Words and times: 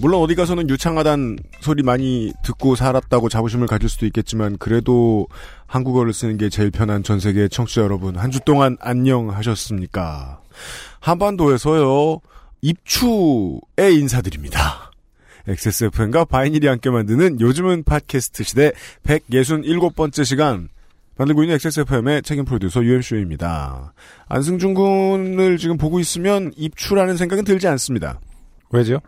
물론 0.00 0.22
어디 0.22 0.34
가서는 0.36 0.70
유창하단 0.70 1.38
소리 1.60 1.82
많이 1.82 2.32
듣고 2.44 2.76
살았다고 2.76 3.28
자부심을 3.28 3.66
가질 3.66 3.88
수도 3.88 4.06
있겠지만 4.06 4.56
그래도 4.58 5.26
한국어를 5.66 6.12
쓰는 6.12 6.36
게 6.36 6.48
제일 6.48 6.70
편한 6.70 7.02
전 7.02 7.18
세계 7.18 7.48
청취자 7.48 7.82
여러분 7.82 8.16
한 8.16 8.30
주 8.30 8.38
동안 8.40 8.76
안녕하셨습니까? 8.80 10.40
한반도에서요 11.00 12.20
입추에 12.62 13.90
인사드립니다. 13.92 14.92
XSFM과 15.48 16.26
바이닐이 16.26 16.66
함께 16.66 16.90
만드는 16.90 17.40
요즘은 17.40 17.82
팟캐스트 17.84 18.44
시대 18.44 18.72
167번째 19.04 20.24
시간 20.24 20.68
만들고 21.16 21.42
있는 21.42 21.54
XSFM의 21.56 22.22
책임 22.22 22.44
프로듀서 22.44 22.84
UMC입니다. 22.84 23.94
안승준 24.28 24.74
군을 24.74 25.56
지금 25.56 25.76
보고 25.78 25.98
있으면 25.98 26.52
입추라는 26.56 27.16
생각은 27.16 27.44
들지 27.44 27.66
않습니다. 27.66 28.20
왜죠? 28.70 29.00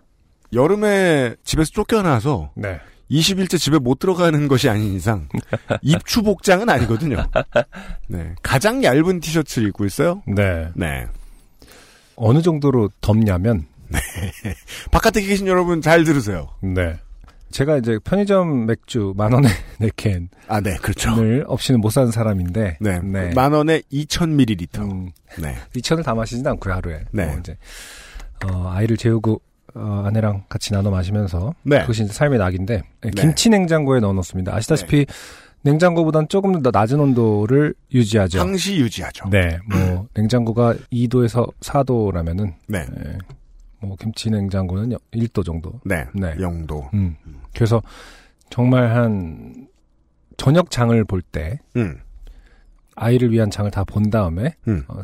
여름에 0.52 1.36
집에서 1.44 1.70
쫓겨나서 1.70 2.52
네. 2.56 2.80
20일째 3.10 3.58
집에 3.58 3.78
못 3.78 3.98
들어가는 3.98 4.48
것이 4.48 4.68
아닌 4.68 4.94
이상 4.94 5.28
입추 5.82 6.22
복장은 6.22 6.68
아니거든요. 6.68 7.24
네. 8.08 8.34
가장 8.42 8.84
얇은 8.84 9.20
티셔츠를 9.20 9.68
입고 9.68 9.84
있어요. 9.84 10.22
네. 10.26 10.68
네. 10.74 11.06
어느 12.16 12.42
정도로 12.42 12.90
덥냐면, 13.00 13.66
바깥에 14.92 15.22
계신 15.22 15.46
여러분 15.46 15.80
잘 15.80 16.04
들으세요. 16.04 16.48
네. 16.62 16.98
제가 17.50 17.78
이제 17.78 17.98
편의점 18.04 18.66
맥주 18.66 19.12
만 19.16 19.32
원에 19.32 19.48
네 19.78 19.90
캔을 19.96 20.28
아, 20.46 20.60
네, 20.60 20.76
그렇죠. 20.76 21.10
없이는 21.46 21.80
못 21.80 21.90
사는 21.90 22.10
사람인데, 22.12 22.78
네. 22.80 23.00
네. 23.00 23.34
만 23.34 23.52
원에 23.52 23.82
2,000ml. 23.90 24.78
음, 24.80 25.10
네. 25.40 25.56
2천을 25.74 26.04
다 26.04 26.14
마시진 26.14 26.46
않고요, 26.46 26.74
하루에. 26.74 27.04
네. 27.10 27.26
뭐 27.26 27.38
이제, 27.38 27.56
어, 28.44 28.68
아이를 28.68 28.96
재우고, 28.96 29.40
어, 29.74 30.04
아내랑 30.06 30.44
같이 30.48 30.72
나눠 30.72 30.90
마시면서, 30.90 31.54
네. 31.62 31.80
그것이 31.82 32.04
이제 32.04 32.12
삶의 32.12 32.38
낙인데, 32.38 32.76
네, 33.02 33.10
네. 33.10 33.10
김치 33.10 33.48
냉장고에 33.48 34.00
넣어 34.00 34.12
놓습니다. 34.12 34.54
아시다시피, 34.54 35.06
냉장고보단 35.62 36.28
조금 36.28 36.62
더 36.62 36.70
낮은 36.72 36.98
온도를 36.98 37.74
유지하죠. 37.92 38.40
항시 38.40 38.76
유지하죠. 38.78 39.28
네, 39.30 39.58
뭐, 39.68 40.06
냉장고가 40.14 40.74
2도에서 40.92 41.50
4도라면은, 41.60 42.54
네. 42.66 42.86
예, 43.04 43.18
뭐, 43.80 43.96
김치 43.98 44.30
냉장고는 44.30 44.96
1도 45.12 45.44
정도. 45.44 45.72
네. 45.84 46.06
네. 46.14 46.34
영도. 46.40 46.88
음. 46.94 47.16
그래서, 47.54 47.82
정말 48.48 48.94
한, 48.96 49.68
저녁 50.38 50.70
장을 50.70 51.04
볼 51.04 51.20
때, 51.22 51.58
음. 51.76 51.98
아이를 52.96 53.30
위한 53.30 53.50
장을 53.50 53.70
다 53.70 53.84
본 53.84 54.10
다음에, 54.10 54.54
음. 54.66 54.84
어, 54.88 55.02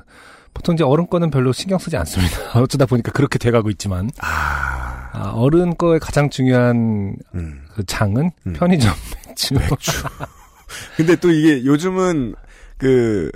보통 0.57 0.75
이제 0.75 0.83
어른 0.85 1.07
거는 1.09 1.31
별로 1.31 1.53
신경 1.53 1.79
쓰지 1.79 1.99
않습니다. 1.99 2.39
어쩌다 2.59 2.87
보니까 2.87 3.13
그렇게 3.13 3.39
돼가고 3.39 3.69
있지만, 3.71 4.11
아. 4.21 5.11
아, 5.13 5.33
어른 5.35 5.77
거에 5.77 5.99
가장 5.99 6.31
중요한 6.31 7.15
음. 7.35 7.61
그 7.75 7.85
장은 7.85 8.31
음. 8.47 8.53
편의점 8.55 8.95
맥주. 9.53 9.55
근데 10.97 11.15
또 11.17 11.31
이게 11.31 11.65
요즘은 11.65 12.35
그 12.79 13.31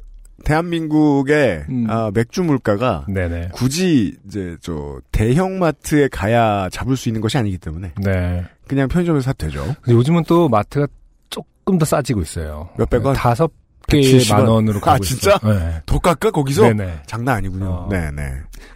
대한민국의 0.44 1.64
음. 1.68 1.86
아, 1.88 2.10
맥주 2.12 2.42
물가가 2.42 3.04
네네. 3.08 3.50
굳이 3.52 4.16
이제 4.26 4.56
저 4.62 4.98
대형 5.12 5.58
마트에 5.58 6.08
가야 6.08 6.68
잡을 6.70 6.96
수 6.96 7.08
있는 7.10 7.20
것이 7.20 7.36
아니기 7.36 7.58
때문에 7.58 7.92
네. 8.02 8.44
그냥 8.66 8.88
편의점에서 8.88 9.24
사도 9.24 9.46
되죠. 9.46 9.64
근데 9.82 9.92
요즘은 9.94 10.24
또 10.26 10.48
마트가 10.48 10.86
조금 11.28 11.78
더 11.78 11.84
싸지고 11.84 12.22
있어요. 12.22 12.70
몇백 12.78 13.04
원? 13.04 13.14
다섯 13.14 13.50
170 13.90 14.32
원? 14.32 14.40
만 14.40 14.48
원으로 14.48 14.78
아, 14.78 14.80
가고 14.80 15.04
진짜? 15.04 15.36
있어요. 15.42 15.58
네. 15.58 15.82
더 15.86 15.98
깎아 15.98 16.30
거기서 16.30 16.62
네네. 16.62 17.02
장난 17.06 17.36
아니군요. 17.36 17.66
어. 17.66 17.88
네네. 17.90 18.22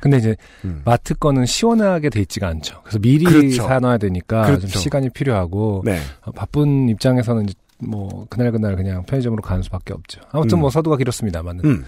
근데 0.01 0.19
이제 0.19 0.37
음. 0.65 0.83
마트 0.85 1.15
거는 1.15 1.47
시원하게 1.47 2.11
돼 2.11 2.21
있지가 2.21 2.49
않죠. 2.49 2.81
그래서 2.83 2.99
미리 2.99 3.25
그렇죠. 3.25 3.63
사놔야 3.63 3.99
되니까 3.99 4.43
그렇죠. 4.47 4.67
좀 4.67 4.81
시간이 4.81 5.11
필요하고 5.11 5.83
네. 5.85 5.99
어, 6.23 6.33
바쁜 6.33 6.89
입장에서는 6.89 7.45
이제 7.45 7.55
뭐 7.79 8.27
그날 8.31 8.53
그날 8.53 8.77
그냥 8.77 9.05
편의점으로 9.05 9.43
가는 9.43 9.63
수밖에 9.63 9.93
없죠. 9.93 10.21
아무튼 10.31 10.59
음. 10.59 10.61
뭐 10.61 10.71
서두가 10.71 10.97
길었습니다만은. 10.97 11.65
음. 11.65 11.85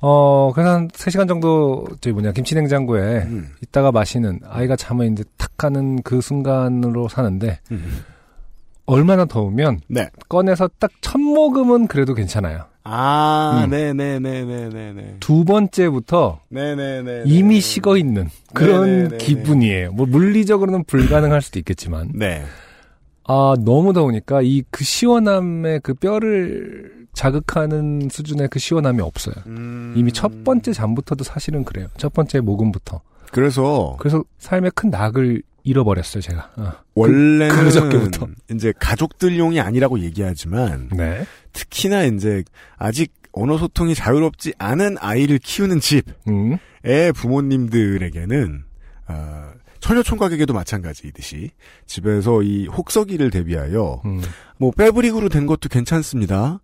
어 0.00 0.52
그래서 0.54 0.70
한 0.70 0.88
3시간 0.88 1.26
정도 1.26 1.84
저기 2.00 2.12
뭐냐 2.12 2.30
김치 2.30 2.54
냉장고에 2.54 3.22
음. 3.22 3.50
있다가 3.62 3.90
마시는 3.90 4.40
아이가 4.48 4.76
잠을 4.76 5.10
이제 5.10 5.24
탁 5.36 5.50
가는 5.56 6.00
그 6.02 6.20
순간으로 6.20 7.08
사는데 7.08 7.58
음. 7.72 8.04
얼마나 8.88 9.24
더우면 9.26 9.80
네. 9.88 10.08
꺼내서 10.28 10.68
딱 10.78 10.90
첫 11.00 11.18
모금은 11.20 11.86
그래도 11.86 12.14
괜찮아요. 12.14 12.64
아, 12.84 13.62
음. 13.64 13.70
네네네네네네. 13.70 15.16
두 15.20 15.44
번째부터 15.44 16.40
네네네. 16.48 17.22
이미 17.26 17.60
식어 17.60 17.96
있는 17.96 18.28
그런 18.54 18.84
네네네네. 18.86 19.16
기분이에요. 19.18 19.92
뭐 19.92 20.06
물리적으로는 20.06 20.84
불가능할 20.84 21.40
수도 21.42 21.58
있겠지만 21.58 22.10
네. 22.14 22.44
아 23.24 23.54
너무 23.62 23.92
더우니까 23.92 24.40
이 24.42 24.62
그 24.70 24.84
시원함의 24.84 25.80
그 25.82 25.94
뼈를 25.94 27.06
자극하는 27.12 28.08
수준의 28.10 28.48
그 28.48 28.58
시원함이 28.58 29.00
없어요. 29.02 29.34
음. 29.46 29.94
이미 29.96 30.12
첫 30.12 30.44
번째 30.44 30.72
잠부터도 30.72 31.24
사실은 31.24 31.64
그래요. 31.64 31.88
첫 31.96 32.12
번째 32.12 32.40
모금부터. 32.40 33.00
그래서 33.32 33.96
그래서 33.98 34.24
삶의 34.38 34.72
큰 34.74 34.90
낙을 34.90 35.42
잃어버렸어요, 35.64 36.22
제가. 36.22 36.50
어. 36.56 36.72
원래는 36.94 37.56
그 37.56 37.64
그저께부터. 37.64 38.28
이제 38.50 38.72
가족들용이 38.78 39.60
아니라고 39.60 40.00
얘기하지만 40.00 40.88
네. 40.92 41.26
특히나 41.52 42.04
이제 42.04 42.42
아직 42.76 43.12
언어 43.32 43.58
소통이 43.58 43.94
자유롭지 43.94 44.54
않은 44.58 44.96
아이를 44.98 45.38
키우는 45.38 45.80
집의 45.80 46.02
음. 46.28 46.58
부모님들에게는 47.14 48.64
어, 49.08 49.50
처녀 49.80 50.02
총각에게도 50.02 50.54
마찬가지이듯이 50.54 51.50
집에서 51.86 52.42
이 52.42 52.66
혹서기를 52.66 53.30
대비하여 53.30 54.02
음. 54.06 54.22
뭐 54.58 54.70
패브릭으로 54.70 55.28
된 55.28 55.46
것도 55.46 55.68
괜찮습니다. 55.68 56.60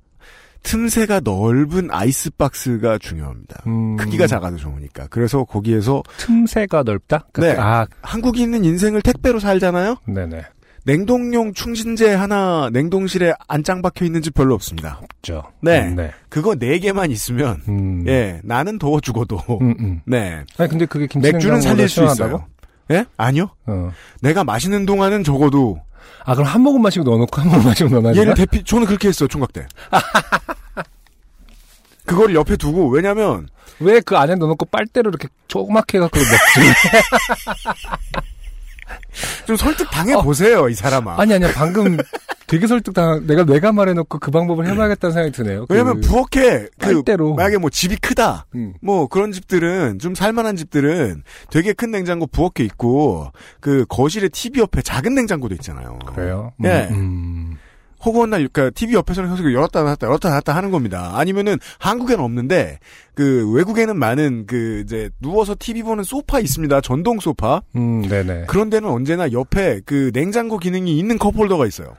틈새가 0.64 1.20
넓은 1.20 1.88
아이스박스가 1.91 2.98
중요합니다. 2.98 3.62
음. 3.66 3.97
크기가 3.97 4.26
작아도 4.26 4.56
좋으니까. 4.56 5.06
그래서 5.10 5.44
거기에서 5.44 6.02
틈새가 6.16 6.82
넓다? 6.82 7.26
네. 7.38 7.54
아, 7.56 7.86
한국인은 8.02 8.64
인생을 8.64 9.02
택배로 9.02 9.38
살잖아요. 9.38 9.97
네네. 10.06 10.42
냉동용 10.86 11.54
충진제 11.54 12.12
하나 12.14 12.69
냉동실에 12.70 13.32
안 13.48 13.62
짱 13.62 13.80
박혀 13.80 14.04
있는 14.04 14.20
집 14.20 14.34
별로 14.34 14.54
없습니다. 14.54 14.98
없죠. 15.02 15.42
네. 15.62 15.88
네. 15.91 16.10
그거 16.28 16.54
네 16.54 16.78
개만 16.78 17.10
있으면 17.10 17.62
음. 17.69 18.04
예 18.06 18.41
나는 18.44 18.78
더워 18.78 19.00
죽어도 19.00 19.38
음, 19.62 19.75
음. 19.81 20.00
네 20.04 20.42
아니, 20.58 20.69
근데 20.69 20.84
그게 20.84 21.06
맥주는 21.19 21.60
살릴 21.62 21.88
수 21.88 21.94
시원하다고? 21.94 22.36
있어요. 22.36 22.46
예 22.91 23.06
아니요. 23.16 23.48
어. 23.66 23.91
내가 24.20 24.44
마시는 24.44 24.84
동안은 24.84 25.25
적어도 25.25 25.81
아, 26.25 26.34
그럼 26.34 26.47
한 26.48 26.60
모금 26.62 26.82
마시고 26.82 27.04
넣어놓고 27.04 27.41
한 27.41 27.48
모금 27.48 27.65
마시고 27.66 27.91
넣어놔야 27.91 28.15
얘를? 28.16 28.34
대피 28.34 28.64
저는 28.64 28.87
그렇게 28.87 29.08
했어요 29.08 29.28
총각 29.28 29.52
때. 29.52 29.67
그거를 32.06 32.34
옆에 32.34 32.56
두고 32.56 32.88
왜냐면 32.88 33.49
왜 33.81 34.00
그 34.00 34.17
안에 34.17 34.34
넣어놓고 34.37 34.67
빨대로 34.67 35.11
이렇게 35.11 35.28
조그맣게 35.49 35.99
해갖고 35.99 36.19
먹지? 36.19 36.75
좀 39.46 39.56
설득 39.56 39.90
당해 39.90 40.14
보세요 40.14 40.69
이 40.69 40.75
사람아. 40.75 41.16
아니, 41.19 41.34
아니야. 41.34 41.52
방금 41.54 41.96
되게 42.46 42.66
설득 42.66 42.94
당, 42.94 43.26
내가 43.26 43.44
내가 43.44 43.72
말해 43.72 43.94
놓고 43.94 44.19
그 44.19 44.31
방법을 44.31 44.66
해 44.66 44.75
봐야겠다는 44.76 45.12
생각이 45.12 45.32
드네요. 45.32 45.66
왜냐면 45.69 46.00
그 46.00 46.08
부엌에 46.08 46.69
그 46.78 46.94
빨대로. 46.94 47.34
만약에 47.34 47.58
뭐 47.58 47.70
집이 47.70 47.96
크다 47.96 48.46
음. 48.54 48.75
뭐 48.82 49.06
그런 49.08 49.32
집들은 49.32 49.98
좀 49.98 50.14
살만한 50.14 50.56
집들은 50.56 51.22
되게 51.50 51.72
큰 51.72 51.90
냉장고 51.90 52.26
부엌에 52.26 52.64
있고 52.64 53.31
그 53.60 53.84
거실에 53.88 54.28
TV 54.28 54.60
옆에 54.60 54.82
작은 54.82 55.14
냉장고도 55.14 55.54
있잖아요. 55.56 55.98
그래요? 56.06 56.52
예. 56.64 56.88
음. 56.90 57.56
허구한 58.04 58.30
날, 58.30 58.48
그러니까 58.48 58.70
TV 58.70 58.94
옆에서는 58.94 59.30
계속 59.30 59.52
열었다 59.52 59.82
닫았다 59.84 60.06
열었다 60.06 60.28
닫았다 60.30 60.54
하는 60.54 60.70
겁니다. 60.70 61.12
아니면은 61.14 61.56
한국에는 61.78 62.22
없는데 62.22 62.78
그 63.14 63.50
외국에는 63.52 63.98
많은 63.98 64.46
그 64.46 64.82
이제 64.84 65.10
누워서 65.20 65.56
TV 65.58 65.82
보는 65.82 66.04
소파 66.04 66.40
있습니다. 66.40 66.80
전동 66.82 67.20
소파. 67.20 67.62
음, 67.76 68.02
네네. 68.02 68.44
그런 68.46 68.70
데는 68.70 68.88
언제나 68.88 69.30
옆에 69.32 69.80
그 69.86 70.10
냉장고 70.12 70.58
기능이 70.58 70.98
있는 70.98 71.18
컵홀더가 71.18 71.66
있어요. 71.66 71.96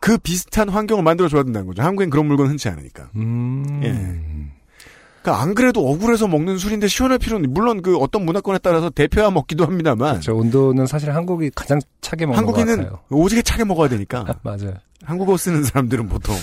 그 0.00 0.18
비슷한 0.18 0.68
환경을 0.68 1.02
만들어 1.02 1.28
줘야 1.28 1.42
된다는 1.42 1.66
거죠. 1.66 1.82
한국엔 1.82 2.10
그런 2.10 2.26
물건 2.26 2.48
흔치 2.48 2.68
않으니까. 2.68 3.10
음. 3.16 3.80
예. 3.82 4.46
그러니까 5.26 5.42
안 5.42 5.54
그래도 5.54 5.88
억울해서 5.90 6.28
먹는 6.28 6.56
술인데 6.56 6.86
시원할 6.86 7.18
필요는 7.18 7.52
물론 7.52 7.82
그 7.82 7.96
어떤 7.98 8.24
문화권에 8.24 8.60
따라서 8.62 8.90
대표야 8.90 9.30
먹기도 9.30 9.66
합니다만 9.66 10.20
저 10.20 10.32
온도는 10.32 10.86
사실 10.86 11.12
한국이 11.12 11.50
가장 11.52 11.80
차게 12.00 12.26
먹는 12.26 12.46
것 12.46 12.56
한국인은. 12.56 12.90
오지게 13.10 13.42
차게 13.42 13.64
먹어야 13.64 13.88
되니까 13.88 14.24
맞아요. 14.44 14.74
한국어 15.04 15.36
쓰는 15.36 15.64
사람들은 15.64 16.08
보통 16.08 16.36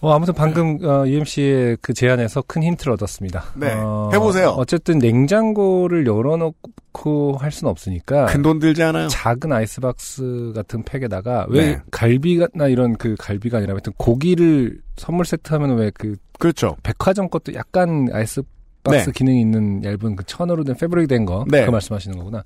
어, 0.00 0.12
아무튼 0.12 0.34
방금 0.34 0.78
어, 0.84 1.06
UMC의 1.06 1.78
그 1.80 1.94
제안에서 1.94 2.42
큰 2.46 2.62
힌트를 2.62 2.92
얻었습니다. 2.92 3.44
네, 3.54 3.72
어, 3.74 4.10
해보세요. 4.12 4.50
어쨌든 4.50 4.98
냉장고를 4.98 6.06
열어놓고 6.06 7.38
할 7.38 7.50
수는 7.50 7.70
없으니까 7.70 8.26
큰 8.26 8.42
돈 8.42 8.58
들지 8.58 8.82
않아요. 8.82 9.08
작은 9.08 9.52
아이스박스 9.52 10.52
같은 10.54 10.82
팩에다가 10.82 11.46
왜 11.48 11.66
네. 11.66 11.78
갈비나 11.90 12.68
이런 12.68 12.96
그 12.96 13.14
갈비가 13.18 13.58
아니라 13.58 13.72
하여튼 13.74 13.92
고기를 13.96 14.80
선물 14.96 15.24
세트하면 15.24 15.76
왜 15.78 15.90
그 15.94 16.16
그렇죠. 16.38 16.76
백화점 16.82 17.28
것도 17.30 17.54
약간 17.54 18.08
아이스 18.12 18.42
박스 18.84 19.06
네. 19.06 19.12
기능이 19.12 19.40
있는 19.40 19.82
얇은 19.82 20.14
그 20.16 20.24
천으로 20.24 20.62
된 20.62 20.76
패브릭 20.76 21.08
된 21.08 21.24
거. 21.24 21.44
네. 21.50 21.60
그거 21.60 21.72
말씀하시는 21.72 22.16
거구나. 22.18 22.44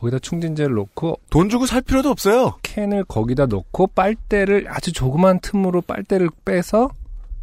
거기다 0.00 0.18
충진제를 0.18 0.74
넣고 0.76 1.20
돈 1.28 1.50
주고 1.50 1.66
살 1.66 1.82
필요도 1.82 2.08
없어요. 2.08 2.54
캔을 2.62 3.04
거기다 3.04 3.44
넣고 3.46 3.88
빨대를 3.88 4.66
아주 4.68 4.92
조그만 4.92 5.40
틈으로 5.40 5.82
빨대를 5.82 6.30
빼서 6.44 6.88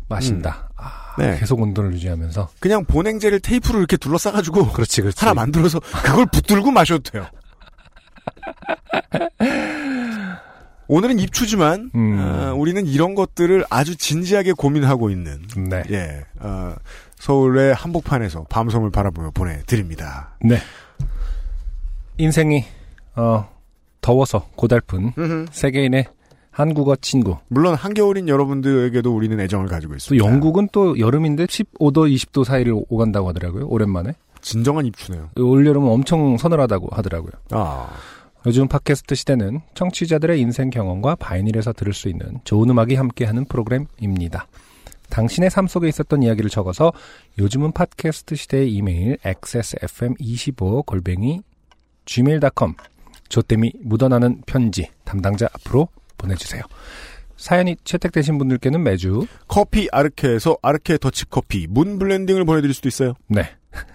마신다. 0.10 0.70
아, 0.76 1.14
네. 1.20 1.38
계속 1.38 1.62
온도를 1.62 1.94
유지하면서. 1.94 2.50
그냥 2.60 2.86
보냉제를 2.86 3.42
테이프로 3.42 3.78
이렇게 3.78 3.96
둘러싸가지고 3.98 4.72
그렇지, 4.74 5.02
그렇지. 5.02 5.20
하나 5.20 5.36
만들어서 5.36 5.80
그걸 6.04 6.26
붙들고 6.26 6.72
마셔도 6.72 7.04
돼요. 7.04 7.28
오늘은 10.90 11.20
입추지만 11.20 11.92
음. 11.94 12.18
아, 12.18 12.54
우리는 12.54 12.88
이런 12.88 13.14
것들을 13.14 13.66
아주 13.70 13.98
진지하게 13.98 14.54
고민하고 14.54 15.10
있는 15.10 15.46
네. 15.70 15.84
예 15.92 16.24
어, 16.40 16.74
서울의 17.18 17.74
한복판에서 17.76 18.46
밤섬을 18.50 18.90
바라보며 18.92 19.32
보내드립니다. 19.32 20.38
네. 20.42 20.58
인생이 22.18 22.64
어 23.16 23.48
더워서 24.02 24.48
고달픈 24.56 25.14
세계인의 25.52 26.06
한국어 26.52 26.96
친구. 26.96 27.38
물론 27.50 27.76
한겨울인 27.76 28.28
여러분들에게도 28.28 29.16
우리는 29.16 29.40
애정을 29.40 29.68
가지고 29.68 29.94
또 29.94 29.98
있습니다. 29.98 30.26
영국은 30.26 30.70
또 30.72 30.98
여름인데 30.98 31.46
15도, 31.46 32.12
20도 32.12 32.44
사이를 32.44 32.74
오간다고 32.90 33.30
하더라고요. 33.30 33.68
오랜만에. 33.68 34.14
진정한 34.42 34.86
입추네요. 34.88 35.30
올여름은 35.38 35.88
엄청 35.88 36.38
서늘하다고 36.38 36.90
하더라고요. 36.96 37.32
아 37.52 37.90
요즘 38.48 38.68
팟캐스트 38.68 39.14
시대는 39.14 39.62
청취자들의 39.76 40.40
인생 40.40 40.70
경험과 40.72 41.16
바이닐에서 41.16 41.74
들을 41.74 41.94
수 41.94 42.08
있는 42.10 42.40
좋은 42.44 42.70
음악이 42.70 42.96
함께하는 42.96 43.46
프로그램입니다. 43.46 44.48
당신의 45.10 45.50
삶 45.50 45.68
속에 45.68 45.88
있었던 45.88 46.24
이야기를 46.24 46.50
적어서 46.50 46.92
요즘은 47.40 47.72
팟캐스트 47.74 48.36
시대의 48.36 48.74
이메일 48.74 49.18
xsfm25 49.18 50.86
골뱅이 50.86 51.42
gmail.com 52.08 52.74
조땜이 53.30 53.74
묻어나는 53.84 54.42
편지 54.48 54.90
담당자 55.04 55.48
앞으로 55.54 55.90
보내주세요. 56.18 56.64
사연이 57.36 57.76
채택되신 57.84 58.40
분들께는 58.40 58.82
매주 58.82 59.28
커피 59.48 59.88
아르케에서 59.92 60.58
아르케 60.64 60.98
더치커피 60.98 61.68
문 61.70 62.00
블렌딩을 62.00 62.46
보내드릴 62.46 62.74
수도 62.74 62.88
있어요. 62.88 63.14
네 63.28 63.44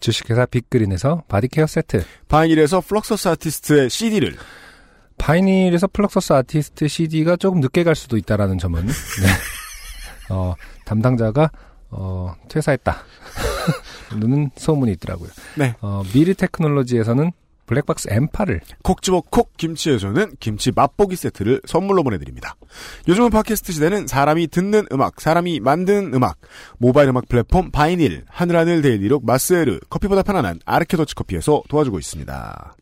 주식회사 0.00 0.46
빅그린에서 0.46 1.22
바디케어 1.28 1.68
세트 1.68 2.04
바이닐에서 2.26 2.80
플럭서스 2.80 3.28
아티스트의 3.28 3.88
CD를 3.88 4.34
바이닐에서 5.18 5.86
플럭서스 5.86 6.32
아티스트 6.32 6.88
CD가 6.88 7.36
조금 7.36 7.60
늦게 7.60 7.84
갈 7.84 7.94
수도 7.94 8.16
있다라는 8.16 8.58
점은 8.58 8.84
네. 8.86 10.34
어, 10.34 10.54
담당자가 10.84 11.50
어, 11.90 12.34
퇴사했다. 12.48 12.96
는 14.16 14.50
소문이 14.56 14.92
있더라고요. 14.92 15.30
네. 15.56 15.74
어, 15.80 16.02
미르 16.12 16.34
테크놀로지에서는 16.34 17.30
블랙박스 17.66 18.08
M8을 18.08 18.60
콕 18.82 19.02
집어 19.02 19.20
콕 19.20 19.56
김치에서는 19.56 20.36
김치 20.40 20.72
맛보기 20.72 21.16
세트를 21.16 21.62
선물로 21.66 22.02
보내드립니다. 22.02 22.56
요즘은 23.08 23.30
팟캐스트 23.30 23.72
시대는 23.72 24.06
사람이 24.06 24.48
듣는 24.48 24.86
음악, 24.92 25.20
사람이 25.20 25.60
만드는 25.60 26.14
음악, 26.14 26.38
모바일 26.78 27.08
음악 27.08 27.28
플랫폼 27.28 27.70
바이닐, 27.70 28.24
하늘하늘 28.28 28.82
데일리록 28.82 29.24
마스에르, 29.24 29.80
커피보다 29.88 30.22
편안한 30.22 30.60
아르케 30.64 30.96
더치 30.96 31.14
커피에서 31.14 31.62
도와주고 31.68 31.98
있습니다. 31.98 32.76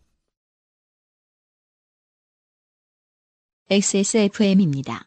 XSFM입니다. 3.70 5.06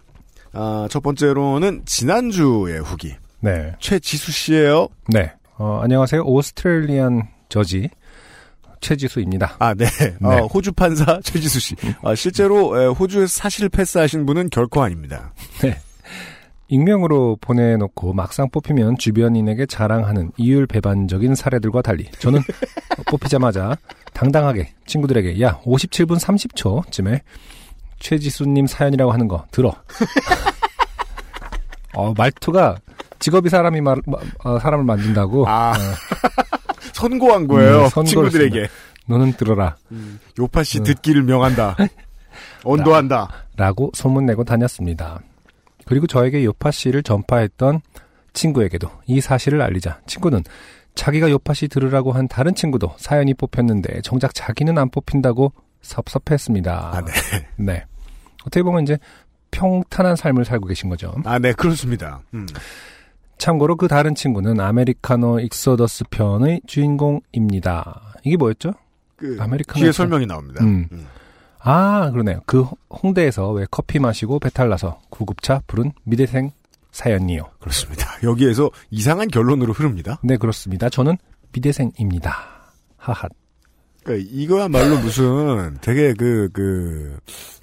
아, 0.53 0.87
첫 0.89 1.01
번째로는 1.01 1.83
지난주의 1.85 2.79
후기. 2.79 3.15
네. 3.39 3.73
최지수 3.79 4.31
씨예요. 4.31 4.87
네. 5.07 5.31
어, 5.57 5.79
안녕하세요. 5.81 6.23
오스트레일리안 6.23 7.27
저지 7.49 7.89
최지수입니다. 8.81 9.55
아, 9.59 9.73
네. 9.73 9.85
네. 9.85 10.15
어, 10.21 10.47
호주 10.47 10.73
판사 10.73 11.19
최지수 11.23 11.59
씨. 11.59 11.75
아, 12.03 12.15
실제로 12.15 12.81
에, 12.81 12.87
호주에서 12.87 13.27
사실 13.27 13.69
패스하신 13.69 14.25
분은 14.25 14.49
결코 14.49 14.81
아닙니다. 14.81 15.33
익명으로 16.67 17.37
보내놓고 17.41 18.13
막상 18.13 18.49
뽑히면 18.49 18.97
주변인에게 18.97 19.65
자랑하는 19.65 20.31
이율 20.37 20.67
배반적인 20.67 21.35
사례들과 21.35 21.81
달리 21.81 22.09
저는 22.19 22.39
뽑히자마자 23.11 23.77
당당하게 24.13 24.71
친구들에게 24.85 25.41
야 25.41 25.59
57분 25.65 26.17
30초쯤에 26.17 27.21
최지수님 28.01 28.67
사연이라고 28.67 29.13
하는 29.13 29.29
거 29.29 29.45
들어. 29.51 29.73
어, 31.95 32.13
말투가 32.17 32.77
직업이 33.19 33.49
사람이 33.49 33.81
말, 33.81 33.97
마- 34.05 34.17
어, 34.43 34.59
사람을 34.59 34.85
만든다고. 34.85 35.47
아, 35.47 35.71
어, 35.71 35.73
선고한 36.93 37.47
거예요. 37.47 37.89
음, 37.97 38.05
친구들에게. 38.05 38.67
너는 39.07 39.33
들어라. 39.33 39.75
요파 40.39 40.63
씨 40.63 40.79
음. 40.79 40.83
듣기를 40.83 41.23
명한다. 41.23 41.75
언도한다. 42.63 43.29
라고 43.57 43.91
소문내고 43.93 44.43
다녔습니다. 44.43 45.19
그리고 45.85 46.07
저에게 46.07 46.45
요파 46.45 46.71
씨를 46.71 47.03
전파했던 47.03 47.81
친구에게도 48.33 48.89
이 49.07 49.19
사실을 49.19 49.61
알리자 49.61 49.99
친구는 50.07 50.43
자기가 50.95 51.29
요파 51.29 51.53
씨 51.53 51.67
들으라고 51.67 52.13
한 52.13 52.27
다른 52.29 52.55
친구도 52.55 52.93
사연이 52.97 53.33
뽑혔는데 53.33 54.01
정작 54.01 54.33
자기는 54.33 54.77
안 54.77 54.89
뽑힌다고 54.89 55.51
섭섭했습니다. 55.81 56.91
아, 56.93 57.01
네. 57.01 57.11
네. 57.57 57.83
어떻게 58.41 58.63
보면 58.63 58.83
이제 58.83 58.97
평탄한 59.51 60.15
삶을 60.15 60.45
살고 60.45 60.67
계신 60.67 60.89
거죠. 60.89 61.13
아, 61.25 61.39
네, 61.39 61.53
그렇습니다. 61.53 62.21
음. 62.33 62.47
참고로 63.37 63.75
그 63.75 63.87
다른 63.87 64.15
친구는 64.15 64.59
아메리카노 64.59 65.39
익소더스 65.39 66.05
편의 66.09 66.61
주인공입니다. 66.67 68.13
이게 68.23 68.37
뭐였죠? 68.37 68.73
그, 69.17 69.37
아메리카노 69.39 69.79
뒤에 69.79 69.87
편. 69.87 69.93
설명이 69.93 70.25
나옵니다. 70.25 70.63
음. 70.63 70.87
음. 70.91 71.07
아, 71.59 72.09
그러네요. 72.11 72.41
그 72.45 72.65
홍대에서 72.89 73.51
왜 73.51 73.65
커피 73.69 73.99
마시고 73.99 74.39
배탈 74.39 74.69
나서 74.69 74.99
구급차 75.09 75.61
부른 75.67 75.91
미대생 76.03 76.51
사연이요. 76.91 77.43
그렇습니다. 77.59 78.07
여기에서 78.23 78.69
이상한 78.89 79.27
결론으로 79.27 79.73
흐릅니다. 79.73 80.19
네, 80.23 80.37
그렇습니다. 80.37 80.89
저는 80.89 81.17
미대생입니다. 81.53 82.35
하하. 82.97 83.27
그러니까 84.03 84.29
이거야말로 84.31 84.97
무슨 84.99 85.77
되게 85.81 86.13
그, 86.13 86.49
그, 86.53 87.17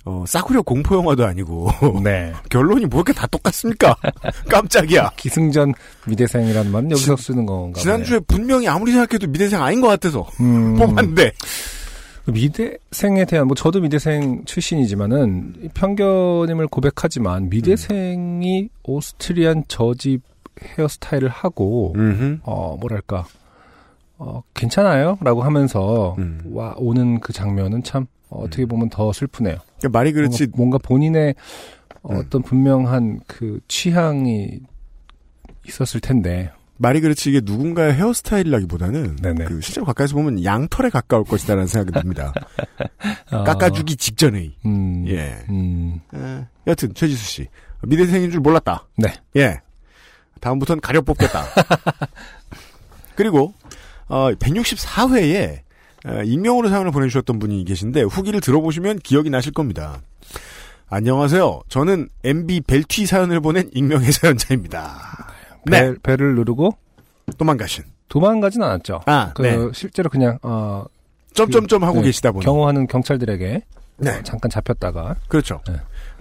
어, 0.05 0.25
싸구려 0.27 0.63
공포 0.63 0.95
영화도 0.97 1.25
아니고 1.25 1.69
네. 2.03 2.33
결론이 2.49 2.87
뭐 2.87 3.01
이렇게 3.01 3.13
다 3.13 3.27
똑같습니까? 3.27 3.97
깜짝이야. 4.49 5.13
기승전 5.17 5.75
미대생이라는 6.07 6.71
말은 6.71 6.91
여기서 6.93 7.17
쓰는 7.17 7.45
건가 7.45 7.81
지난주에 7.81 8.21
분명히 8.21 8.69
아무리 8.69 8.93
생각해도 8.93 9.27
미대생 9.27 9.63
아닌 9.63 9.81
것 9.81 9.89
같아서 9.89 10.27
음, 10.41 10.77
뽑았는데 10.77 11.33
미대생에 12.27 13.25
대한 13.25 13.47
뭐 13.47 13.55
저도 13.55 13.81
미대생 13.81 14.45
출신이지만은 14.45 15.55
이 15.63 15.69
편견임을 15.75 16.69
고백하지만 16.69 17.49
미대생이 17.49 18.69
오스트리안 18.85 19.65
저집 19.69 20.23
헤어스타일을 20.63 21.29
하고 21.29 21.93
음흠. 21.97 22.39
어 22.43 22.77
뭐랄까 22.81 23.27
어 24.19 24.43
괜찮아요 24.55 25.17
라고 25.21 25.43
하면서 25.43 26.15
음. 26.19 26.43
와 26.53 26.75
오는 26.77 27.21
그 27.21 27.33
장면은 27.33 27.83
참 27.83 28.07
어, 28.31 28.45
어떻게 28.45 28.67
보면 28.67 28.91
더 28.91 29.13
슬프네요. 29.13 29.57
그러니까 29.79 29.99
말이 29.99 30.13
그렇지 30.13 30.47
뭔가, 30.47 30.57
뭔가 30.57 30.79
본인의 30.79 31.35
음. 32.11 32.17
어떤 32.17 32.43
분명한 32.43 33.21
그 33.27 33.61
취향이 33.69 34.61
있었을 35.67 36.01
텐데. 36.01 36.51
말이 36.81 37.01
그렇지 37.01 37.31
이게 37.31 37.41
누군가의 37.43 37.93
헤어스타일이라기보다는 37.95 39.17
네네. 39.17 39.47
그 39.47 39.61
실제로 39.61 39.85
가까이서 39.85 40.15
보면 40.15 40.45
양털에 40.45 40.91
가까울 40.91 41.25
것이다라는 41.25 41.67
생각이 41.67 42.01
듭니다. 42.01 42.33
어, 43.33 43.43
깎아주기 43.43 43.97
직전의 43.97 44.55
음, 44.65 45.05
예. 45.09 45.39
음, 45.49 46.01
에, 46.15 46.47
여튼 46.69 46.95
최지수 46.95 47.25
씨 47.25 47.49
미대생인 47.83 48.31
줄 48.31 48.39
몰랐다. 48.39 48.87
네. 48.97 49.13
예. 49.37 49.61
다음부터는 50.41 50.81
가려 50.81 51.01
뽑겠다. 51.01 51.43
그리고 53.17 53.55
어, 54.09 54.31
164회에 54.33 55.61
익명으로 56.25 56.69
사연을 56.69 56.91
보내주셨던 56.91 57.39
분이 57.39 57.65
계신데 57.65 58.03
후기를 58.03 58.41
들어보시면 58.41 59.01
기억이 59.01 59.31
나실 59.31 59.53
겁니다. 59.53 60.01
안녕하세요. 60.91 61.61
저는 61.69 62.09
MB 62.25 62.63
벨티 62.63 63.05
사연을 63.07 63.41
보낸 63.41 63.69
익명의 63.75 64.11
사연자입니다. 64.13 65.29
네. 65.67 65.93
배, 65.93 65.95
배를 66.03 66.35
누르고 66.37 66.71
도망가신. 67.37 67.85
도망가진 68.09 68.63
않았죠. 68.63 69.03
아, 69.05 69.33
그 69.35 69.43
네. 69.43 69.59
실제로 69.75 70.09
그냥 70.09 70.39
어, 70.43 70.85
점점점 71.35 71.85
하고 71.85 71.99
네, 71.99 72.05
계시다 72.05 72.33
보니. 72.33 72.45
경호하는 72.47 72.87
경찰들에게 72.87 73.63
네. 73.99 74.11
어, 74.11 74.23
잠깐 74.23 74.51
잡혔다가 74.51 75.17
그렇죠. 75.29 75.61
네. 75.69 75.75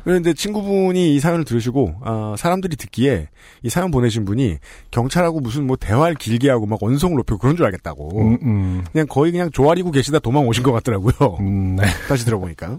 그런데 0.08 0.34
친구분이 0.34 1.16
이 1.16 1.20
사연을 1.20 1.44
들으시고 1.44 1.96
아, 2.02 2.36
사람들이 2.38 2.78
듣기에 2.78 3.28
이 3.62 3.70
사연 3.70 3.92
보내신 3.92 4.24
분이 4.24 4.56
경찰하고 4.90 5.42
무슨 5.42 5.68
뭐 5.68 5.76
대화를 5.76 6.16
길게 6.16 6.50
하고 6.50 6.66
막 6.66 6.82
언성을 6.82 7.14
높이고 7.18 7.38
그런 7.38 7.58
줄 7.58 7.66
알겠다고. 7.66 8.22
음, 8.22 8.38
음, 8.42 8.84
그냥 8.90 9.06
거의 9.10 9.34
그냥 9.34 9.52
조아리고 9.52 9.92
계시다 9.92 10.20
도망 10.20 10.48
오신 10.48 10.64
것 10.64 10.72
같더라고요. 10.72 11.14
음, 11.42 11.76
네. 11.76 11.84
다시 12.08 12.24
들어보니까. 12.24 12.78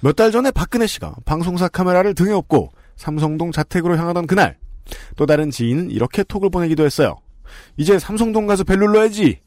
몇 0.00 0.16
달 0.16 0.32
전에 0.32 0.50
박근혜 0.50 0.88
씨가 0.88 1.14
방송사 1.24 1.68
카메라를 1.68 2.16
등에 2.16 2.32
업고 2.32 2.72
삼성동 2.96 3.52
자택으로 3.52 3.96
향하던 3.96 4.26
그날 4.26 4.56
또 5.14 5.26
다른 5.26 5.52
지인은 5.52 5.92
이렇게 5.92 6.24
톡을 6.24 6.50
보내기도 6.50 6.84
했어요. 6.84 7.18
이제 7.76 8.00
삼성동 8.00 8.48
가서 8.48 8.64
벨 8.64 8.80
눌러야지. 8.80 9.38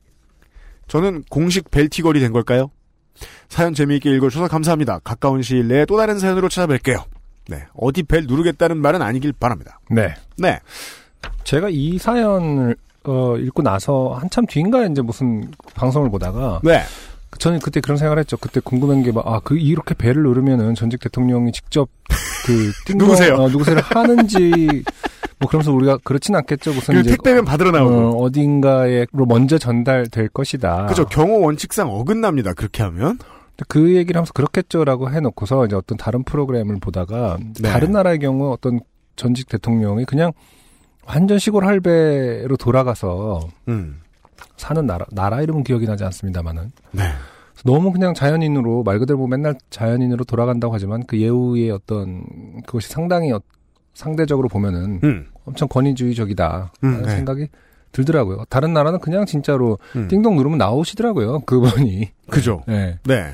저는 0.87 1.25
공식 1.29 1.69
벨티걸이 1.71 2.21
된 2.21 2.31
걸까요? 2.31 2.71
사연 3.49 3.73
재미있게 3.73 4.09
읽어주셔서 4.15 4.47
감사합니다. 4.47 4.99
가까운 5.03 5.41
시일 5.41 5.67
내에 5.67 5.85
또 5.85 5.97
다른 5.97 6.19
사연으로 6.19 6.49
찾아뵐게요. 6.49 7.03
네. 7.47 7.65
어디 7.75 8.03
벨 8.03 8.25
누르겠다는 8.25 8.77
말은 8.77 9.01
아니길 9.01 9.33
바랍니다. 9.33 9.79
네. 9.89 10.15
네. 10.37 10.59
제가 11.43 11.69
이 11.69 11.97
사연을 11.97 12.75
어, 13.03 13.37
읽고 13.37 13.61
나서 13.61 14.17
한참 14.19 14.45
뒤인가 14.45 14.85
이제 14.85 15.01
무슨 15.01 15.51
방송을 15.75 16.09
보다가 16.09 16.61
네. 16.63 16.81
저는 17.37 17.59
그때 17.59 17.81
그런 17.81 17.97
생각을 17.97 18.19
했죠. 18.19 18.37
그때 18.37 18.59
궁금한 18.63 19.03
게 19.03 19.11
막, 19.11 19.27
아, 19.27 19.41
그, 19.43 19.57
이렇게 19.57 19.93
배를 19.93 20.23
누르면은 20.23 20.73
전직 20.73 21.01
대통령이 21.01 21.51
직접 21.51 21.89
그, 22.45 22.71
누구세요? 22.95 23.35
어, 23.35 23.49
누구세요? 23.49 23.77
하는지, 23.81 24.83
뭐 25.39 25.49
그러면서 25.49 25.73
우리가 25.73 25.97
그렇진 26.03 26.35
않겠죠. 26.35 26.73
무슨 26.73 26.95
그 26.95 26.99
이제, 27.01 27.09
택배면 27.11 27.43
받으러 27.43 27.71
나오고. 27.71 27.93
어, 27.93 28.23
어딘가에로 28.23 29.25
먼저 29.27 29.57
전달될 29.57 30.29
것이다. 30.29 30.85
그죠. 30.85 31.05
경호 31.05 31.41
원칙상 31.41 31.89
어긋납니다. 31.89 32.53
그렇게 32.53 32.83
하면. 32.83 33.17
그 33.67 33.95
얘기를 33.95 34.17
하면서 34.17 34.33
그렇겠죠라고 34.33 35.09
해놓고서 35.11 35.65
이제 35.65 35.75
어떤 35.75 35.97
다른 35.97 36.23
프로그램을 36.23 36.79
보다가 36.79 37.37
네. 37.61 37.69
다른 37.69 37.91
나라의 37.91 38.19
경우 38.19 38.51
어떤 38.51 38.79
전직 39.15 39.47
대통령이 39.49 40.05
그냥 40.05 40.33
완전 41.05 41.39
시골 41.39 41.65
할배로 41.65 42.57
돌아가서 42.57 43.47
음. 43.67 44.01
사는 44.57 44.85
나라, 44.85 45.05
나라 45.11 45.41
이름은 45.41 45.63
기억이 45.63 45.85
나지 45.85 46.03
않습니다만은. 46.03 46.71
네. 46.91 47.03
너무 47.63 47.91
그냥 47.91 48.13
자연인으로 48.13 48.83
말 48.83 48.99
그대로 48.99 49.17
뭐 49.19 49.27
맨날 49.27 49.55
자연인으로 49.69 50.25
돌아간다고 50.25 50.73
하지만 50.73 51.05
그 51.05 51.19
예우의 51.19 51.71
어떤 51.71 52.23
그것이 52.65 52.89
상당히 52.89 53.31
어- 53.31 53.41
상대적으로 53.93 54.49
보면은 54.49 54.99
음. 55.03 55.27
엄청 55.45 55.67
권위주의적이다 55.69 56.73
음, 56.83 56.91
라는 56.91 57.05
네. 57.05 57.15
생각이 57.15 57.47
들더라고요. 57.95 58.43
다른 58.49 58.73
나라는 58.73 58.99
그냥 58.99 59.25
진짜로 59.25 59.79
음. 59.95 60.07
띵동 60.09 60.35
누르면 60.35 60.57
나오시더라고요. 60.57 61.39
그분이. 61.41 62.11
그죠. 62.29 62.61
네. 62.67 62.99
네. 63.03 63.31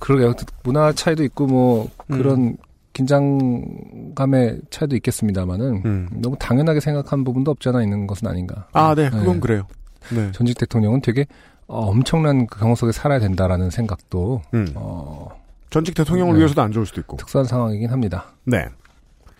그러게요. 0.00 0.32
문화 0.62 0.92
차이도 0.92 1.22
있고 1.24 1.46
뭐 1.46 1.88
음. 2.10 2.16
그런 2.16 2.56
긴장감의 2.94 4.60
차이도 4.70 4.96
있겠습니다만은 4.96 5.82
음. 5.84 6.08
너무 6.12 6.36
당연하게 6.38 6.80
생각한 6.80 7.24
부분도 7.24 7.50
없지 7.50 7.68
않아 7.68 7.82
있는 7.82 8.06
것은 8.06 8.26
아닌가. 8.26 8.66
아, 8.72 8.94
네. 8.94 9.10
그건 9.10 9.34
네. 9.34 9.40
그래요. 9.40 9.66
네. 10.10 10.32
전직 10.32 10.56
대통령은 10.56 11.02
되게 11.02 11.26
어, 11.66 11.90
엄청난 11.90 12.46
그 12.46 12.58
경험 12.58 12.74
속에 12.74 12.92
살아야 12.92 13.18
된다라는 13.18 13.68
생각도 13.68 14.40
음. 14.54 14.68
어, 14.74 15.28
전직 15.68 15.94
대통령을 15.94 16.34
네. 16.34 16.38
위해서도 16.38 16.62
안 16.62 16.72
좋을 16.72 16.86
수도 16.86 17.00
있고. 17.02 17.18
특수한 17.18 17.44
상황이긴 17.44 17.90
합니다. 17.90 18.32
네. 18.44 18.64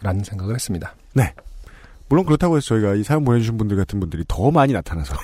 라는 0.03 0.23
생각을 0.23 0.55
했습니다. 0.55 0.95
물론 2.09 2.25
그렇다고 2.25 2.57
해서 2.57 2.67
저희가 2.69 2.95
이 2.95 3.03
사연 3.03 3.25
보내주신 3.25 3.59
분들 3.59 3.77
같은 3.77 3.99
분들이 3.99 4.25
더 4.29 4.51
많이 4.51 4.73
나타나서 4.73 5.15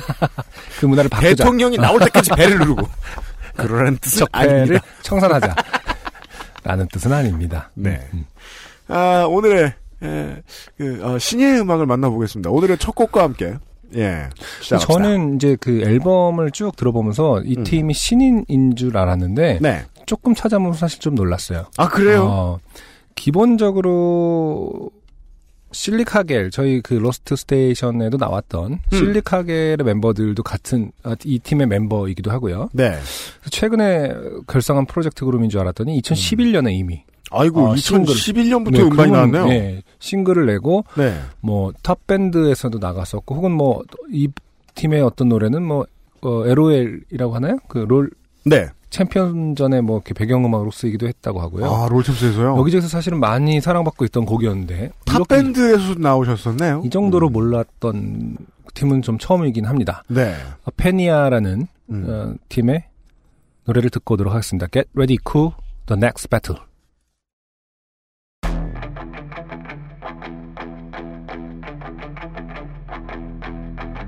그 0.80 0.86
문화를 0.86 1.08
바꾸자. 1.08 1.30
대통령이 1.34 1.76
나올 1.78 2.00
때까지 2.00 2.30
배를 2.36 2.58
누르고 2.58 2.86
그러라는 3.56 3.98
뜻은 3.98 4.26
아닙니다. 4.32 4.84
청산하자. 5.02 5.54
라는 6.64 6.86
뜻은 6.88 7.12
아닙니다. 7.12 7.70
네. 7.74 8.06
음, 8.12 8.26
아, 8.88 9.24
오늘의 9.28 9.72
에, 10.02 10.42
그, 10.76 11.00
어, 11.02 11.18
신예의 11.18 11.60
음악을 11.60 11.86
만나보겠습니다. 11.86 12.50
오늘의 12.50 12.78
첫 12.78 12.94
곡과 12.94 13.22
함께 13.22 13.56
예. 13.96 14.28
시작합시다. 14.60 14.92
저는 14.92 15.36
이제 15.36 15.56
그 15.60 15.80
앨범을 15.80 16.50
쭉 16.50 16.76
들어보면서 16.76 17.40
이 17.42 17.56
음. 17.56 17.64
팀이 17.64 17.94
신인인 17.94 18.76
줄 18.76 18.96
알았는데 18.96 19.58
네. 19.62 19.84
조금 20.06 20.34
찾아보면서 20.34 20.78
사실 20.78 21.00
좀 21.00 21.14
놀랐어요. 21.14 21.66
아 21.78 21.88
그래요? 21.88 22.24
어, 22.24 22.58
기본적으로 23.14 24.90
실리카겔 25.72 26.50
저희 26.50 26.80
그 26.80 26.94
로스트 26.94 27.36
스테이션에도 27.36 28.16
나왔던 28.16 28.72
음. 28.72 28.78
실리카겔의 28.90 29.78
멤버들도 29.84 30.42
같은 30.42 30.92
아, 31.02 31.14
이 31.24 31.38
팀의 31.38 31.66
멤버이기도 31.66 32.30
하고요. 32.30 32.70
네. 32.72 32.98
최근에 33.50 34.14
결성한 34.46 34.86
프로젝트 34.86 35.24
그룹인 35.24 35.50
줄 35.50 35.60
알았더니 35.60 36.00
2011년에 36.00 36.72
이미 36.72 37.02
아이고 37.30 37.68
어, 37.68 37.76
싱글. 37.76 38.14
2011년부터 38.14 38.72
네, 38.72 38.80
음반이 38.82 39.12
나왔네요. 39.12 39.46
네, 39.46 39.82
싱글을 39.98 40.46
내고 40.46 40.84
네. 40.96 41.14
뭐탑 41.40 42.06
밴드에서도 42.06 42.78
나갔었고 42.78 43.34
혹은 43.34 43.52
뭐 43.52 43.82
이 44.10 44.28
팀의 44.74 45.02
어떤 45.02 45.28
노래는 45.28 45.62
뭐 45.64 45.86
어, 46.22 46.46
LOL이라고 46.46 47.34
하나요? 47.34 47.58
그 47.68 47.78
롤 47.80 48.10
네. 48.44 48.68
챔피언전에 48.90 49.80
뭐 49.80 49.98
이렇게 49.98 50.14
배경음악으로 50.14 50.70
쓰이기도 50.70 51.06
했다고 51.08 51.40
하고요. 51.40 51.66
아 51.66 51.88
롤챔스에서요. 51.88 52.56
여기저기서 52.58 52.88
사실은 52.88 53.20
많이 53.20 53.60
사랑받고 53.60 54.04
있던 54.06 54.24
곡이었는데 54.24 54.90
탑 55.04 55.28
밴드에서 55.28 55.94
나오셨었네요. 55.98 56.82
이 56.84 56.90
정도로 56.90 57.28
몰랐던 57.28 58.36
팀은 58.74 59.02
좀 59.02 59.18
처음이긴 59.18 59.66
합니다. 59.66 60.02
네. 60.08 60.34
어, 60.64 60.70
페니아라는 60.76 61.66
음. 61.90 62.06
어, 62.08 62.34
팀의 62.48 62.84
노래를 63.64 63.90
듣고 63.90 64.14
오도록 64.14 64.32
하겠습니다. 64.32 64.66
Get 64.72 64.88
ready, 64.94 65.18
Koo, 65.30 65.52
the 65.86 65.98
next 65.98 66.28
battle. 66.28 66.62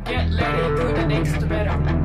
Get 0.07 0.27
ready 0.35 0.77
for 0.77 0.95
the 0.95 1.07
next 1.07 1.49
battle. 1.49 2.00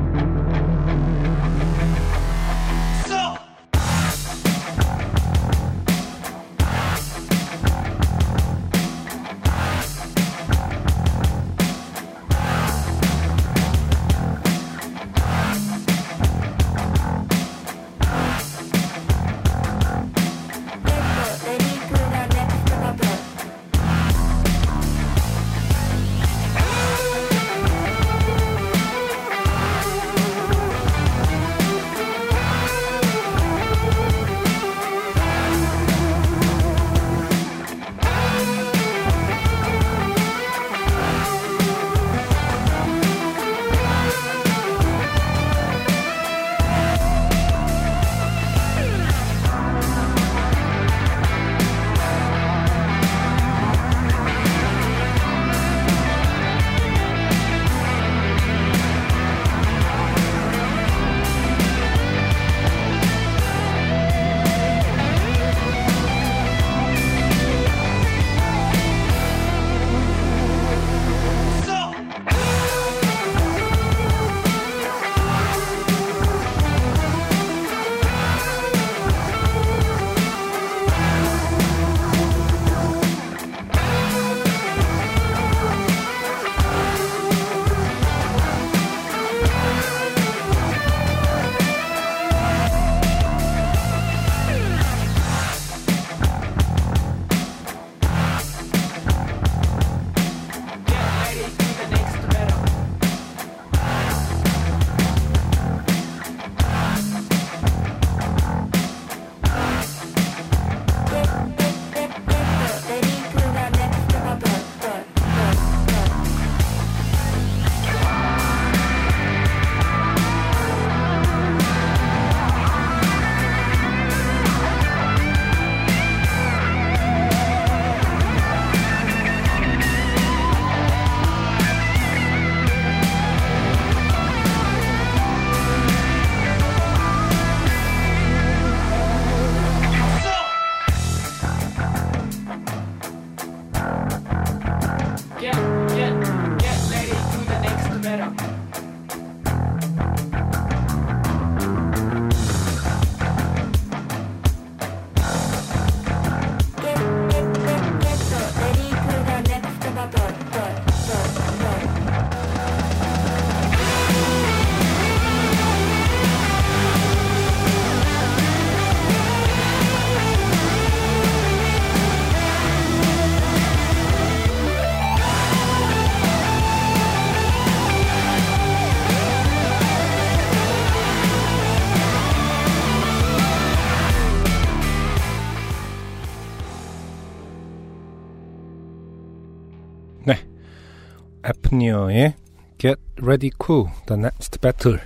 애프니어의 191.76 192.34
Get 192.78 193.00
Ready 193.22 193.50
Koo, 193.62 193.88
The 194.06 194.18
Next 194.20 194.58
Battle 194.60 194.98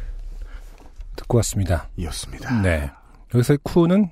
듣고 1.17 1.39
왔습니다. 1.39 1.89
이었습니다. 1.97 2.61
네. 2.63 2.91
여기서 3.35 3.57
쿠는 3.63 4.11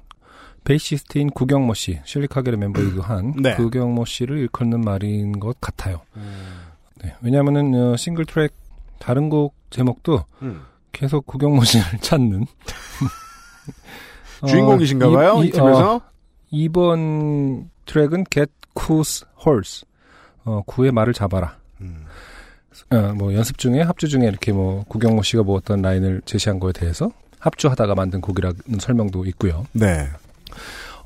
베이시스트인 0.64 1.30
구경모 1.30 1.74
씨, 1.74 2.00
실리카겔의 2.04 2.58
멤버이기도 2.58 3.02
한 3.02 3.32
네. 3.40 3.54
구경모 3.56 4.04
씨를 4.04 4.38
일컫는 4.38 4.80
말인 4.82 5.38
것 5.40 5.60
같아요. 5.60 6.02
네. 7.02 7.14
왜냐하면은 7.22 7.74
어, 7.74 7.96
싱글 7.96 8.26
트랙 8.26 8.52
다른 8.98 9.28
곡 9.30 9.54
제목도 9.70 10.24
음. 10.42 10.62
계속 10.92 11.26
구경모 11.26 11.64
씨를 11.64 11.84
찾는 12.02 12.44
어, 14.42 14.46
주인공이신가 14.46 15.10
봐요, 15.10 15.42
이, 15.42 15.48
이- 15.48 15.50
팀에서. 15.50 15.96
어, 15.96 16.00
이번 16.50 17.70
트랙은 17.86 18.24
Get 18.30 18.52
Koo's 18.74 19.26
Horse. 19.46 19.86
어, 20.44 20.62
구의 20.66 20.92
말을 20.92 21.12
잡아라. 21.12 21.57
음. 22.92 22.96
어, 22.96 23.12
뭐 23.14 23.34
연습 23.34 23.58
중에 23.58 23.80
합주 23.80 24.08
중에 24.08 24.24
이렇게 24.24 24.52
뭐 24.52 24.84
구경모 24.88 25.22
씨가 25.22 25.42
뭐 25.42 25.56
어떤 25.56 25.82
라인을 25.82 26.22
제시한 26.24 26.60
거에 26.60 26.72
대해서 26.72 27.10
합주하다가 27.38 27.94
만든 27.94 28.20
곡이라는 28.20 28.78
설명도 28.78 29.24
있고요. 29.26 29.66
네. 29.72 30.06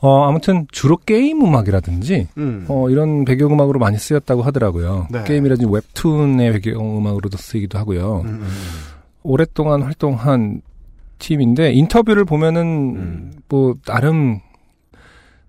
어, 0.01 0.25
아무튼 0.25 0.67
주로 0.73 0.97
게임 0.97 1.43
음악이라든지 1.43 2.27
음. 2.37 2.65
어, 2.69 2.91
이런 2.91 3.25
배경 3.25 3.53
음악으로 3.53 3.79
많이 3.79 3.99
쓰였다고 3.99 4.43
하더라고요. 4.43 5.07
네. 5.11 5.23
게임이라든지 5.25 5.73
웹툰의 5.73 6.53
배경 6.55 6.99
음악으로도 6.99 7.37
쓰이기도 7.37 7.79
하고요. 7.79 8.23
음, 8.23 8.27
음, 8.27 8.49
오랫동안 9.23 9.83
활동한 9.83 10.61
팀인데 11.19 11.73
인터뷰를 11.73 12.25
보면은 12.25 12.63
음. 12.97 13.33
뭐 13.49 13.77
나름 13.87 14.41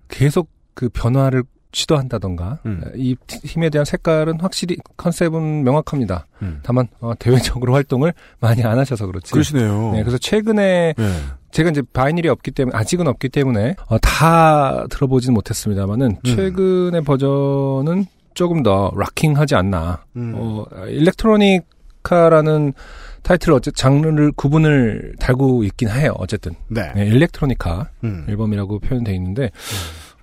계속 0.08 0.50
그 0.76 0.88
변화를 0.90 1.44
시도한다던가 1.74 2.60
음. 2.66 2.82
이 2.96 3.16
팀에 3.28 3.70
대한 3.70 3.84
색깔은 3.84 4.40
확실히 4.40 4.78
컨셉은 4.96 5.64
명확합니다. 5.64 6.28
음. 6.42 6.60
다만 6.64 6.88
어, 7.02 7.14
대외적으로 7.18 7.74
활동을 7.76 8.14
많이 8.40 8.64
안 8.64 8.78
하셔서 8.80 9.08
그렇지. 9.08 9.32
그러시네요. 9.34 9.92
네, 9.94 10.04
그래서 10.04 10.18
최근에 10.18 10.94
네. 10.98 11.14
제가 11.52 11.70
이제 11.72 11.82
바이닐이 11.94 12.28
없기 12.30 12.52
때문에 12.52 12.78
아직은 12.78 13.08
없기 13.08 13.30
때문에 13.30 13.76
어, 13.88 13.98
다 14.00 14.86
들어보진 14.90 15.34
못했습니다만은 15.34 16.18
음. 16.26 16.36
최근의 16.36 17.02
버전은 17.04 18.06
조금 18.34 18.64
더 18.64 18.92
rocking하지 18.96 19.56
않나. 19.56 20.04
음. 20.16 20.34
어, 20.36 20.66
일렉트로니카라는 20.88 22.74
타이틀 23.22 23.54
어째 23.54 23.72
장르를 23.72 24.32
구분을 24.34 25.16
달고 25.20 25.64
있긴 25.64 25.90
해요. 25.90 26.14
어쨌든 26.18 26.54
네. 26.68 26.92
네, 26.94 27.06
일렉트로니카 27.08 27.90
음. 28.04 28.26
앨범이라고 28.28 28.80
표현돼 28.80 29.14
있는데 29.16 29.50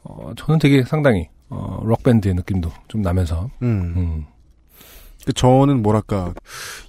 어, 0.03 0.33
저는 0.37 0.59
되게 0.59 0.83
상당히 0.85 1.29
어, 1.51 1.81
록 1.85 2.03
밴드의 2.03 2.35
느낌도 2.35 2.71
좀 2.89 3.03
나면서 3.03 3.51
음. 3.63 3.95
음, 3.97 4.25
그 5.27 5.33
저는 5.33 5.83
뭐랄까 5.83 6.33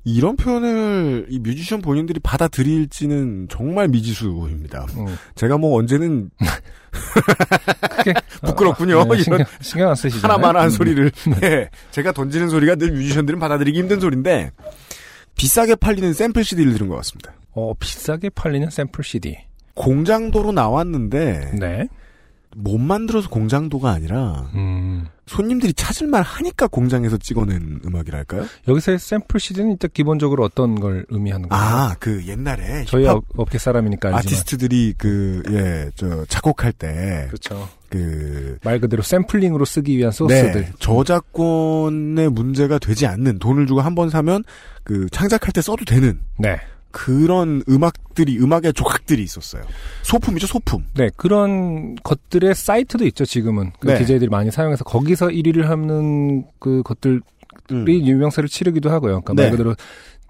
이런 0.04 0.36
표현을 0.36 1.28
이 1.30 1.39
뮤지션 1.39 1.82
본인들이 1.82 2.19
받아들일지는 2.21 3.47
정말 3.50 3.88
미지수입니다. 3.89 4.86
음. 4.97 5.17
제가 5.36 5.58
뭐 5.58 5.78
언제는 5.78 6.30
부끄럽군요. 8.45 9.00
어, 9.00 9.06
네, 9.06 9.21
신경, 9.21 9.45
신경 9.62 9.89
안 9.89 9.95
쓰시잖아요. 9.95 10.34
하나만한 10.34 10.65
음. 10.65 10.69
소리를 10.69 11.12
네, 11.41 11.69
제가 11.91 12.12
던지는 12.12 12.50
소리가 12.50 12.76
늘 12.76 12.91
뮤지션들은 12.91 13.39
받아들이기 13.39 13.80
힘든 13.80 14.00
소리인데 14.00 14.52
비싸게 15.36 15.76
팔리는 15.76 16.13
샘플 16.13 16.43
CD를 16.43 16.74
들은 16.74 16.88
것 16.88 16.95
같습니다. 16.97 17.34
어, 17.54 17.74
비싸게 17.80 18.30
팔리는 18.30 18.69
샘플 18.69 19.04
CD. 19.04 19.38
공장도로 19.74 20.52
나왔는데 20.52 21.52
네. 21.60 21.88
못 22.55 22.77
만들어서 22.77 23.29
공장도가 23.29 23.89
아니라 23.91 24.49
음. 24.55 25.07
손님들이 25.25 25.73
찾을만 25.73 26.21
하니까 26.23 26.67
공장에서 26.67 27.15
찍어낸 27.17 27.79
음악이랄까요? 27.85 28.45
여기서의 28.67 28.99
샘플 28.99 29.39
CD는 29.39 29.71
일단 29.71 29.89
기본적으로 29.93 30.43
어떤 30.43 30.79
걸 30.79 31.05
의미하는 31.09 31.47
거예요? 31.47 31.63
아, 31.63 31.95
그 31.99 32.25
옛날에 32.27 32.83
저희 32.85 33.07
업, 33.07 33.23
업계 33.37 33.57
사람이니까 33.57 34.09
알지만. 34.09 34.19
아티스트들이 34.19 34.95
그, 34.97 35.41
예, 35.51 35.89
저, 35.95 36.25
작곡할 36.25 36.73
때, 36.73 37.27
그렇죠. 37.29 37.69
그, 37.87 38.57
말 38.63 38.79
그대로 38.81 39.01
샘플링으로 39.03 39.63
쓰기 39.63 39.97
위한 39.97 40.11
소스들. 40.11 40.53
네, 40.53 40.71
저작권의 40.79 42.29
문제가 42.31 42.79
되지 42.79 43.05
않는 43.07 43.39
돈을 43.39 43.67
주고 43.67 43.79
한 43.81 43.95
번 43.95 44.09
사면 44.09 44.43
그 44.83 45.07
창작할 45.11 45.51
때 45.53 45.61
써도 45.61 45.83
되는 45.85 46.19
네. 46.37 46.57
그런 46.91 47.63
음악들이 47.67 48.38
음악의 48.39 48.73
조각들이 48.73 49.23
있었어요. 49.23 49.63
소품이죠, 50.04 50.47
소품. 50.47 50.86
네, 50.95 51.10
그런 51.15 51.95
것들의 52.04 52.54
사이트도 52.56 53.06
있죠, 53.08 53.25
지금은. 53.25 53.71
그 53.80 53.88
네. 53.88 53.97
DJ들이 53.97 54.30
많이 54.30 54.51
사용해서 54.51 54.84
거기서 54.84 55.27
1위를 55.27 55.63
하는 55.63 56.45
그 56.60 56.82
것들이 56.84 57.19
음. 57.71 57.88
유명세를 57.88 58.49
치르기도 58.49 58.89
하고요. 58.89 59.21
그러니까 59.21 59.34
말 59.34 59.45
네. 59.45 59.51
그대로 59.51 59.75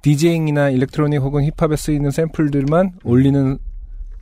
디제잉이나 0.02 0.70
일렉트로닉 0.70 1.22
혹은 1.22 1.44
힙합에 1.44 1.76
쓰이는 1.76 2.10
샘플들만 2.12 2.94
올리는 3.04 3.58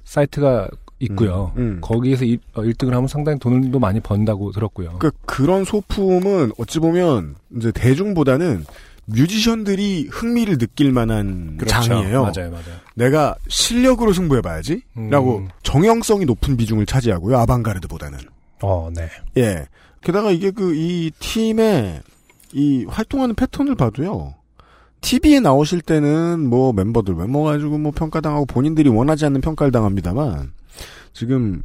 사이트가 0.03 0.69
있고요. 0.99 1.53
음, 1.55 1.61
음. 1.61 1.77
거기에서 1.81 2.25
1, 2.25 2.39
등을 2.77 2.93
하면 2.93 3.07
상당히 3.07 3.39
돈도 3.39 3.79
많이 3.79 3.99
번다고 3.99 4.51
들었고요. 4.51 4.97
그 4.99 5.11
그런 5.25 5.63
소품은 5.63 6.51
어찌 6.57 6.79
보면 6.79 7.35
이제 7.55 7.71
대중보다는 7.71 8.65
뮤지션들이 9.09 10.07
흥미를 10.09 10.57
느낄 10.57 10.91
만한 10.91 11.57
장이에요. 11.65 12.21
그렇죠. 12.21 12.39
맞아요, 12.41 12.51
맞아요. 12.51 12.79
내가 12.95 13.35
실력으로 13.47 14.13
승부해봐야지. 14.13 14.81
음. 14.97 15.09
라고 15.09 15.47
정형성이 15.63 16.25
높은 16.25 16.57
비중을 16.57 16.85
차지하고요. 16.85 17.37
아방가르드보다는. 17.39 18.19
어, 18.61 18.89
네. 18.93 19.07
예. 19.37 19.65
게다가 20.01 20.31
이게 20.31 20.51
그 20.51 20.73
이 20.75 21.11
팀의 21.19 22.01
이 22.53 22.85
활동하는 22.87 23.35
패턴을 23.35 23.75
봐도요. 23.75 24.33
TV에 25.01 25.39
나오실 25.39 25.81
때는 25.81 26.47
뭐 26.47 26.73
멤버들 26.73 27.13
외모 27.15 27.43
가지고 27.43 27.77
뭐 27.77 27.91
평가당하고 27.91 28.45
본인들이 28.45 28.89
원하지 28.89 29.25
않는 29.25 29.39
평가를 29.41 29.71
당합니다만 29.71 30.51
지금 31.13 31.61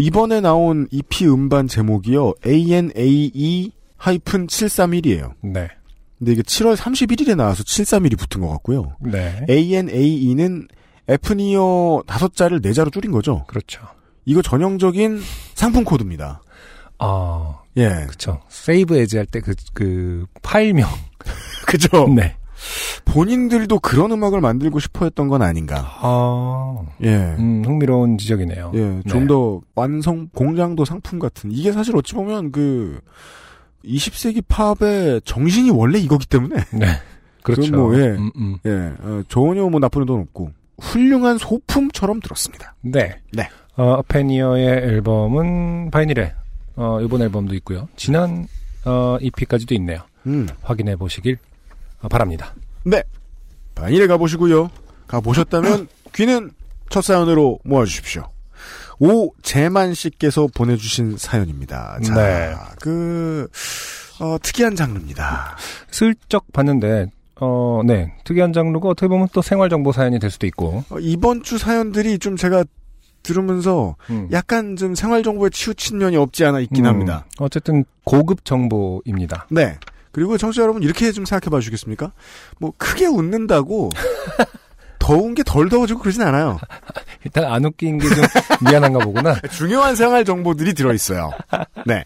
이번에 0.00 0.40
나온 0.40 0.88
EP 0.90 1.26
음반 1.26 1.68
제목이요. 1.68 2.34
ANAE-731이에요. 3.98 5.32
네. 5.42 5.68
근데 6.24 6.32
이게 6.32 6.42
7월 6.42 6.74
31일에 6.74 7.36
나와서 7.36 7.62
731이 7.62 8.18
붙은 8.18 8.40
것 8.40 8.48
같고요. 8.48 8.96
네. 9.00 9.44
ANAE는 9.50 10.68
F니어 11.06 12.02
다섯 12.06 12.34
자를 12.34 12.62
네 12.62 12.72
자로 12.72 12.88
줄인 12.88 13.12
거죠. 13.12 13.44
그렇죠. 13.46 13.82
이거 14.24 14.40
전형적인 14.40 15.20
상품 15.54 15.84
코드입니다. 15.84 16.40
아, 16.98 17.58
예. 17.76 18.06
그쵸. 18.08 18.40
세이브 18.48 18.96
에지 18.96 19.18
할때 19.18 19.40
그, 19.40 19.54
그, 19.74 20.24
파일명. 20.42 20.88
그죠? 21.68 22.08
네. 22.08 22.36
본인들도 23.04 23.80
그런 23.80 24.10
음악을 24.12 24.40
만들고 24.40 24.80
싶어 24.80 25.04
했던 25.04 25.28
건 25.28 25.42
아닌가. 25.42 25.98
아, 26.00 26.86
예. 27.02 27.34
음, 27.38 27.62
흥미로운 27.66 28.16
지적이네요. 28.16 28.72
예. 28.74 29.02
좀 29.10 29.20
네. 29.20 29.26
더 29.26 29.60
완성, 29.74 30.28
공장도 30.34 30.86
상품 30.86 31.18
같은. 31.18 31.52
이게 31.52 31.70
사실 31.70 31.94
어찌 31.94 32.14
보면 32.14 32.50
그, 32.50 33.00
20세기 33.86 34.42
팝의 34.48 35.22
정신이 35.24 35.70
원래 35.70 35.98
이거기 35.98 36.26
때문에. 36.26 36.56
네. 36.72 36.86
그렇죠. 37.42 37.74
뭐, 37.76 37.94
예. 37.98 38.06
음, 38.08 38.30
음. 38.36 38.56
예. 38.64 38.70
어, 38.70 39.22
전혀 39.28 39.62
뭐 39.68 39.80
나쁘는 39.80 40.06
돈 40.06 40.20
없고. 40.20 40.50
훌륭한 40.80 41.38
소품처럼 41.38 42.20
들었습니다. 42.20 42.74
네. 42.80 43.16
네. 43.32 43.48
어, 43.76 44.02
페니어의 44.02 44.66
앨범은 44.66 45.90
바이닐에, 45.90 46.32
어, 46.76 47.00
이번 47.00 47.22
앨범도 47.22 47.54
있고요. 47.56 47.88
지난, 47.96 48.46
어, 48.84 49.16
EP까지도 49.20 49.74
있네요. 49.74 50.00
음. 50.26 50.48
확인해 50.62 50.96
보시길 50.96 51.38
어, 52.00 52.08
바랍니다. 52.08 52.54
네. 52.84 53.02
바닐에 53.74 54.06
가보시고요. 54.06 54.70
가보셨다면 55.06 55.88
귀는 56.14 56.50
첫 56.90 57.02
사연으로 57.02 57.58
모아주십시오. 57.64 58.28
오재만 58.98 59.94
씨께서 59.94 60.48
보내주신 60.54 61.16
사연입니다. 61.18 61.98
자, 62.02 62.14
네. 62.14 62.54
그, 62.80 63.48
어, 64.20 64.36
특이한 64.42 64.76
장르입니다. 64.76 65.56
슬쩍 65.90 66.52
봤는데, 66.52 67.06
어, 67.40 67.80
네. 67.84 68.14
특이한 68.24 68.52
장르고 68.52 68.90
어떻게 68.90 69.08
보면 69.08 69.28
또 69.32 69.42
생활정보 69.42 69.92
사연이 69.92 70.18
될 70.18 70.30
수도 70.30 70.46
있고. 70.46 70.84
어, 70.90 70.98
이번 71.00 71.42
주 71.42 71.58
사연들이 71.58 72.18
좀 72.18 72.36
제가 72.36 72.64
들으면서 73.22 73.96
음. 74.10 74.28
약간 74.32 74.76
좀 74.76 74.94
생활정보에 74.94 75.50
치우친 75.50 75.98
면이 75.98 76.16
없지 76.16 76.44
않아 76.44 76.60
있긴 76.60 76.84
음, 76.84 76.90
합니다. 76.90 77.26
어쨌든 77.38 77.84
고급 78.04 78.44
정보입니다. 78.44 79.46
네. 79.50 79.78
그리고 80.12 80.38
청취자 80.38 80.62
여러분 80.62 80.82
이렇게 80.84 81.10
좀 81.10 81.24
생각해 81.24 81.50
봐 81.50 81.58
주시겠습니까? 81.58 82.12
뭐 82.60 82.72
크게 82.76 83.06
웃는다고 83.06 83.90
더운 85.04 85.34
게 85.34 85.42
덜 85.44 85.68
더워지고 85.68 86.00
그러진 86.00 86.22
않아요. 86.22 86.58
일단 87.24 87.44
안 87.44 87.64
웃긴 87.64 87.98
게 87.98 88.08
좀 88.08 88.24
미안한가 88.66 89.00
보구나. 89.04 89.34
중요한 89.52 89.94
생활 89.96 90.24
정보들이 90.24 90.72
들어있어요. 90.74 91.30
네. 91.86 92.04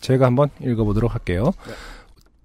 제가 0.00 0.26
한번 0.26 0.48
읽어보도록 0.60 1.12
할게요. 1.12 1.52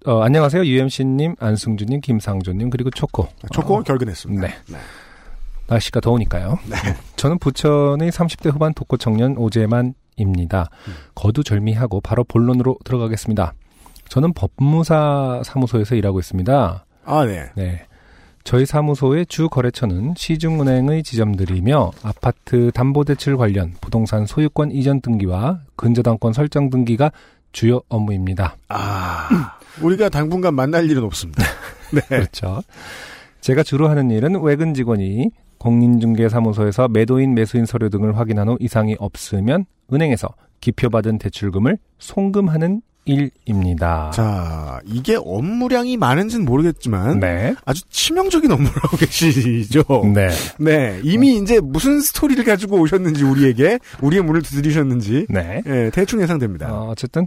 어, 0.06 0.22
안녕하세요. 0.22 0.64
UMC님, 0.64 1.36
안승준님, 1.38 2.00
김상조님, 2.00 2.70
그리고 2.70 2.90
초코. 2.90 3.28
초코 3.52 3.76
어, 3.76 3.82
결근했습니다. 3.82 4.46
네. 4.46 4.54
날씨가 5.68 6.00
더우니까요. 6.00 6.58
저는 7.16 7.38
부천의 7.38 8.10
30대 8.12 8.52
후반 8.52 8.72
독거 8.74 8.96
청년 8.98 9.36
오재만입니다. 9.36 10.68
거두절미하고 11.14 12.00
바로 12.02 12.24
본론으로 12.24 12.76
들어가겠습니다. 12.84 13.52
저는 14.08 14.32
법무사 14.34 15.42
사무소에서 15.44 15.94
일하고 15.96 16.20
있습니다. 16.20 16.84
아, 17.04 17.24
네. 17.24 17.50
네. 17.56 17.86
저희 18.46 18.64
사무소의 18.64 19.26
주 19.26 19.48
거래처는 19.48 20.14
시중은행의 20.16 21.02
지점들이며 21.02 21.90
아파트 22.04 22.70
담보대출 22.70 23.36
관련 23.36 23.74
부동산 23.80 24.24
소유권 24.24 24.70
이전 24.70 25.00
등기와 25.00 25.62
근저당권 25.74 26.32
설정 26.32 26.70
등기가 26.70 27.10
주요 27.50 27.80
업무입니다. 27.88 28.56
아, 28.68 29.58
우리가 29.82 30.10
당분간 30.10 30.54
만날 30.54 30.88
일은 30.88 31.02
없습니다. 31.02 31.42
네. 31.92 32.00
그렇죠. 32.02 32.62
제가 33.40 33.64
주로 33.64 33.88
하는 33.88 34.12
일은 34.12 34.40
외근 34.40 34.74
직원이 34.74 35.30
공인중개사무소에서 35.58 36.86
매도인 36.86 37.34
매수인 37.34 37.66
서류 37.66 37.90
등을 37.90 38.16
확인한 38.16 38.48
후 38.48 38.56
이상이 38.60 38.94
없으면 39.00 39.64
은행에서 39.92 40.28
기표받은 40.60 41.18
대출금을 41.18 41.78
송금하는 41.98 42.80
일입니다. 43.06 44.10
자, 44.12 44.80
이게 44.84 45.16
업무량이 45.16 45.96
많은지는 45.96 46.44
모르겠지만 46.44 47.20
네. 47.20 47.54
아주 47.64 47.82
치명적인 47.88 48.50
업무를 48.50 48.72
하고 48.82 48.96
계시죠. 48.98 49.82
네. 50.12 50.28
네, 50.58 51.00
이미 51.02 51.36
이제 51.38 51.60
무슨 51.60 52.00
스토리를 52.00 52.44
가지고 52.44 52.78
오셨는지 52.80 53.24
우리에게 53.24 53.78
우리의 54.02 54.22
문을 54.22 54.42
두드리셨는지 54.42 55.26
네. 55.30 55.62
예, 55.66 55.90
대충 55.94 56.20
예상됩니다. 56.20 56.72
어, 56.72 56.88
어쨌든 56.90 57.26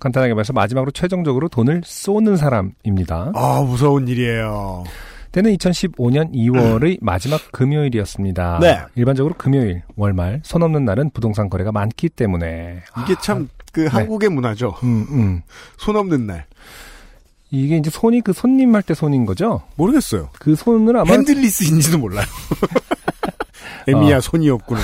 간단하게 0.00 0.34
말해서 0.34 0.52
마지막으로 0.52 0.92
최종적으로 0.92 1.48
돈을 1.48 1.82
쏘는 1.84 2.36
사람입니다. 2.36 3.32
아, 3.34 3.62
무서운 3.66 4.06
일이에요. 4.06 4.84
때는 5.32 5.54
2015년 5.56 6.32
2월의 6.32 6.98
마지막 7.02 7.40
금요일이었습니다. 7.52 8.60
네. 8.60 8.78
일반적으로 8.94 9.34
금요일, 9.36 9.82
월말, 9.96 10.40
손 10.42 10.62
없는 10.62 10.84
날은 10.84 11.10
부동산 11.10 11.50
거래가 11.50 11.70
많기 11.72 12.08
때문에 12.08 12.82
이게 13.02 13.14
참 13.20 13.48
그 13.72 13.86
한국의 13.86 14.28
문화죠. 14.30 14.74
음, 14.82 15.06
음. 15.10 15.42
손 15.76 15.96
없는 15.96 16.26
날. 16.26 16.46
이게 17.50 17.76
이제 17.78 17.88
손이 17.90 18.20
그 18.20 18.32
손님 18.32 18.74
할 18.74 18.82
때 18.82 18.94
손인 18.94 19.24
거죠? 19.24 19.62
모르겠어요. 19.76 20.28
그 20.38 20.54
손을 20.54 20.96
아마 20.96 21.10
핸들리스인지도 21.12 21.98
몰라요. 21.98 22.26
에미야 23.88 24.18
어. 24.18 24.20
손이 24.20 24.48
없구나. 24.50 24.80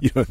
이런. 0.00 0.24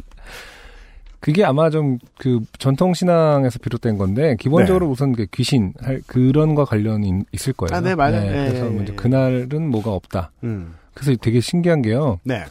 그게 1.20 1.44
아마 1.46 1.70
좀 1.70 2.00
그 2.18 2.42
전통 2.60 2.94
신앙에서 2.94 3.58
비롯된 3.60 3.98
건데 3.98 4.36
기본적으로 4.40 4.88
우선 4.88 5.14
그 5.14 5.26
귀신 5.32 5.74
할 5.82 6.02
그런 6.06 6.54
거 6.54 6.64
관련이 6.66 7.24
있을 7.32 7.54
거예요. 7.54 7.76
아, 7.76 7.82
네, 7.82 7.96
맞아요. 7.96 8.28
예, 8.28 8.50
그래서 8.50 8.66
예, 8.66 8.70
먼저 8.70 8.94
예. 8.94 8.96
그날은 8.96 9.70
뭐가 9.70 9.92
없다. 9.92 10.32
음. 10.44 10.76
그래서 10.94 11.18
되게 11.22 11.40
신기한 11.40 11.82
게요. 11.82 12.20
네. 12.24 12.44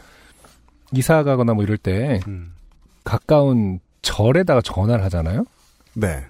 이사 0.93 1.23
가거나 1.23 1.55
뭐 1.55 1.63
이럴 1.65 1.77
때 1.79 2.21
음. 2.27 2.53
가까운 3.05 3.79
절에다가 4.03 4.61
전화를 4.63 5.05
하잖아요. 5.05 5.45
네. 5.95 6.25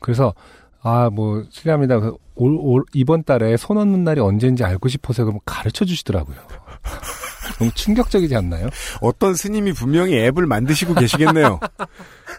그래서 0.00 0.34
아 0.82 1.08
뭐 1.10 1.42
실례합니다. 1.50 1.98
그 1.98 2.14
올, 2.34 2.56
올 2.60 2.84
이번 2.92 3.24
달에 3.24 3.56
손 3.56 3.78
얻는 3.78 4.04
날이 4.04 4.20
언제인지 4.20 4.64
알고 4.64 4.88
싶어서 4.88 5.24
그럼 5.24 5.38
가르쳐 5.46 5.84
주시더라고요. 5.86 6.36
너무 7.58 7.70
충격적이지 7.72 8.34
않나요? 8.36 8.68
어떤 9.00 9.34
스님이 9.34 9.72
분명히 9.72 10.16
앱을 10.18 10.46
만드시고 10.46 10.94
계시겠네요. 10.94 11.58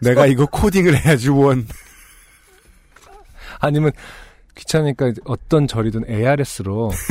내가 0.01 0.27
이거 0.27 0.45
코딩을 0.45 1.05
해야지 1.05 1.29
원. 1.29 1.67
아니면 3.59 3.91
귀찮으니까 4.55 5.11
어떤 5.25 5.67
절이든 5.67 6.03
ARS로 6.09 6.91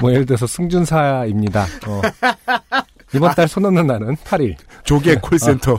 뭐 0.00 0.12
예를 0.12 0.24
들어서 0.24 0.46
승준사입니다. 0.46 1.66
어. 1.86 2.00
이번 3.14 3.34
달손 3.34 3.64
얻는 3.64 3.86
날은 3.86 4.16
8일, 4.16 4.56
조개 4.84 5.16
콜센터. 5.16 5.76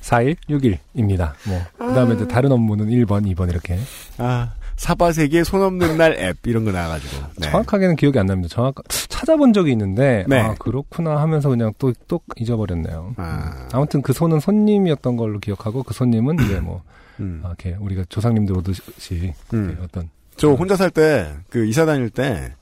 4일, 0.00 0.36
6일입니다. 0.48 1.32
뭐 1.46 1.60
그 1.78 1.94
다음에 1.94 2.14
이제 2.14 2.28
다른 2.28 2.52
업무는 2.52 2.86
1번, 2.88 3.24
2번 3.34 3.50
이렇게 3.50 3.78
아, 4.18 4.52
사바세계 4.76 5.42
손 5.44 5.62
없는 5.62 5.96
날 5.96 6.16
앱 6.18 6.36
이런 6.46 6.64
거 6.64 6.70
나와가지고. 6.72 7.24
네. 7.38 7.50
정확하게는 7.50 7.96
기억이 7.96 8.18
안 8.18 8.26
납니다. 8.26 8.54
정확 8.54 8.74
찾아본 8.88 9.52
적이 9.52 9.72
있는데 9.72 10.24
네. 10.28 10.38
아 10.40 10.54
그렇구나 10.54 11.16
하면서 11.20 11.48
그냥 11.48 11.72
또 11.78 11.92
또 12.06 12.20
잊어버렸네요. 12.36 13.14
아, 13.16 13.68
아무튼 13.72 14.02
그 14.02 14.12
손은 14.12 14.38
손님이었던 14.40 15.16
걸로 15.16 15.38
기억하고 15.40 15.82
그 15.82 15.94
손님은 15.94 16.36
이제 16.44 16.60
뭐 16.60 16.82
음. 17.18 17.40
아, 17.42 17.48
이렇게 17.48 17.76
우리가 17.80 18.04
조상님들 18.08 18.56
오듯이 18.58 19.32
음. 19.54 19.78
어떤 19.82 20.08
저 20.36 20.50
혼자 20.52 20.76
살 20.76 20.90
때, 20.90 21.32
그 21.48 21.64
이사 21.64 21.86
다닐 21.86 22.10
때, 22.10 22.52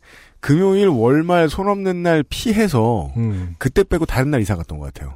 금요일, 0.45 0.89
월말 0.89 1.49
손 1.49 1.69
없는 1.69 2.03
날 2.03 2.23
피해서, 2.29 3.11
음. 3.17 3.55
그때 3.57 3.83
빼고 3.83 4.05
다른 4.05 4.31
날 4.31 4.43
이사 4.43 4.57
갔던 4.57 4.79
것 4.79 4.93
같아요. 4.93 5.15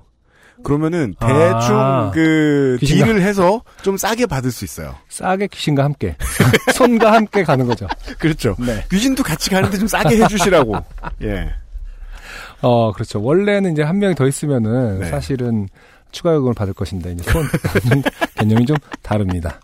그러면은 0.64 1.14
아. 1.20 1.26
대충 1.26 2.10
그 2.14 2.78
귀신가. 2.80 3.04
딜을 3.04 3.20
해서 3.20 3.62
좀 3.82 3.98
싸게 3.98 4.24
받을 4.24 4.50
수 4.50 4.64
있어요. 4.64 4.94
싸게 5.10 5.48
귀신과 5.48 5.84
함께 5.84 6.16
손과 6.74 7.12
함께 7.12 7.44
가는 7.44 7.66
거죠. 7.66 7.86
그렇죠. 8.18 8.56
네. 8.58 8.86
귀신도 8.90 9.22
같이 9.22 9.50
가는데 9.50 9.76
좀 9.76 9.86
싸게 9.86 10.16
해주시라고. 10.16 10.76
예. 11.24 11.50
어 12.62 12.90
그렇죠. 12.92 13.22
원래는 13.22 13.72
이제 13.72 13.82
한 13.82 13.98
명이 13.98 14.14
더 14.14 14.26
있으면은 14.26 15.00
네. 15.00 15.10
사실은 15.10 15.68
추가 16.10 16.32
요금을 16.34 16.54
받을 16.54 16.72
것인데 16.72 17.12
이제 17.12 17.30
손 17.30 17.46
개념이 18.36 18.64
좀 18.64 18.78
다릅니다. 19.02 19.60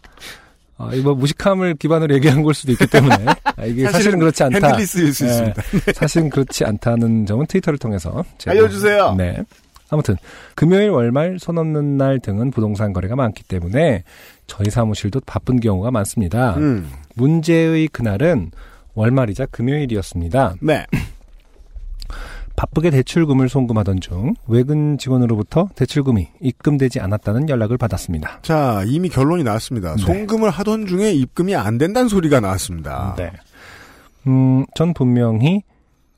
아, 0.76 0.90
이거 0.92 1.14
무식함을 1.14 1.74
기반으로 1.74 2.14
얘기한 2.14 2.42
걸 2.42 2.52
수도 2.54 2.72
있기 2.72 2.87
때문에 2.87 3.16
아, 3.56 3.64
이게 3.64 3.88
사실은, 3.90 4.18
그렇지 4.18 4.42
않다. 4.42 4.66
핸들리스일 4.66 5.14
수 5.14 5.24
예, 5.24 5.28
있습니다. 5.28 5.62
사실은 5.94 6.30
그렇지 6.30 6.64
않다는 6.64 7.26
점은 7.26 7.46
트위터를 7.46 7.78
통해서 7.78 8.24
알려주세요. 8.46 9.14
네. 9.16 9.42
아무튼 9.90 10.16
금요일, 10.54 10.90
월말, 10.90 11.38
손 11.38 11.58
없는 11.58 11.96
날 11.96 12.18
등은 12.18 12.50
부동산 12.50 12.92
거래가 12.92 13.14
많기 13.14 13.44
때문에 13.44 14.02
저희 14.46 14.70
사무실도 14.70 15.20
바쁜 15.26 15.60
경우가 15.60 15.90
많습니다. 15.90 16.56
음. 16.56 16.90
문제의 17.14 17.88
그날은 17.88 18.50
월말이자 18.94 19.46
금요일이었습니다. 19.46 20.56
네. 20.60 20.87
바쁘게 22.56 22.90
대출금을 22.90 23.48
송금하던 23.48 24.00
중 24.00 24.34
외근 24.46 24.96
직원으로부터 24.98 25.68
대출금이 25.74 26.28
입금되지 26.40 27.00
않았다는 27.00 27.48
연락을 27.48 27.78
받았습니다. 27.78 28.40
자, 28.42 28.82
이미 28.86 29.08
결론이 29.08 29.42
나왔습니다. 29.42 29.96
네. 29.96 30.02
송금을 30.02 30.50
하던 30.50 30.86
중에 30.86 31.12
입금이 31.12 31.56
안 31.56 31.78
된다는 31.78 32.08
소리가 32.08 32.40
나왔습니다. 32.40 33.14
네. 33.18 33.30
음, 34.26 34.64
전 34.74 34.94
분명히 34.94 35.62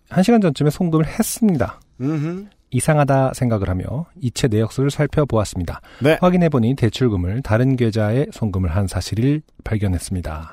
한 0.09 0.23
시간 0.23 0.41
전쯤에 0.41 0.71
송금을 0.71 1.07
했습니다. 1.07 1.81
음흠. 2.01 2.47
이상하다 2.71 3.33
생각을 3.35 3.71
하며 3.71 4.07
이체 4.21 4.49
내역서를 4.49 4.91
살펴보았습니다. 4.91 5.81
네. 6.03 6.19
확인해보니 6.21 6.75
대출금을 6.75 7.43
다른 7.43 7.77
계좌에 7.77 8.27
송금을 8.33 8.75
한 8.75 8.87
사실을 8.87 9.41
발견했습니다. 9.65 10.53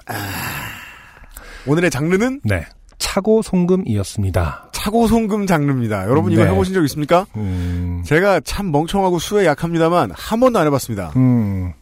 오늘의 1.67 1.89
장르는 1.89 2.41
네. 2.43 2.65
차고 3.03 3.41
송금이었습니다. 3.41 4.69
차고 4.71 5.07
송금 5.07 5.45
장르입니다. 5.45 6.07
여러분 6.07 6.31
이거 6.31 6.45
네. 6.45 6.49
해보신 6.49 6.73
적 6.73 6.83
있습니까? 6.85 7.27
음, 7.35 8.01
제가 8.05 8.39
참 8.39 8.71
멍청하고 8.71 9.19
수에 9.19 9.45
약합니다만 9.45 10.11
한 10.15 10.39
번도 10.39 10.57
안 10.57 10.65
해봤습니다. 10.67 11.11
음, 11.17 11.73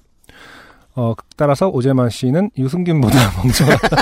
어, 0.96 1.14
따라서 1.38 1.70
오재만 1.70 2.10
씨는 2.10 2.50
유승균보다 2.58 3.18
멍청하다. 3.38 3.98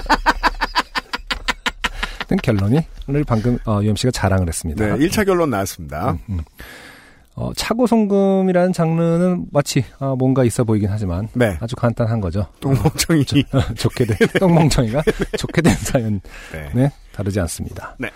는 2.29 2.37
결론이, 2.43 2.79
를 3.07 3.23
방금, 3.23 3.57
어, 3.65 3.79
유엠 3.81 3.95
씨가 3.95 4.11
자랑을 4.11 4.47
했습니다. 4.47 4.85
네, 4.85 5.07
1차 5.07 5.25
결론 5.25 5.49
나왔습니다. 5.49 6.11
음, 6.11 6.19
음. 6.29 6.39
어, 7.35 7.51
차고 7.55 7.87
송금이라는 7.87 8.71
장르는 8.71 9.47
마치, 9.51 9.83
어, 9.99 10.15
뭔가 10.15 10.43
있어 10.43 10.63
보이긴 10.63 10.89
하지만, 10.91 11.27
네. 11.33 11.57
아주 11.59 11.75
간단한 11.75 12.21
거죠. 12.21 12.45
똥멍청이. 12.59 13.25
좋게 13.75 14.05
된, 14.05 14.15
똥멍청이가 14.39 15.01
좋게 15.39 15.63
된 15.63 15.73
사연, 15.73 16.21
네. 16.51 16.69
네, 16.75 16.91
다르지 17.19 17.37
않습니다. 17.41 17.95
네. 17.99 18.09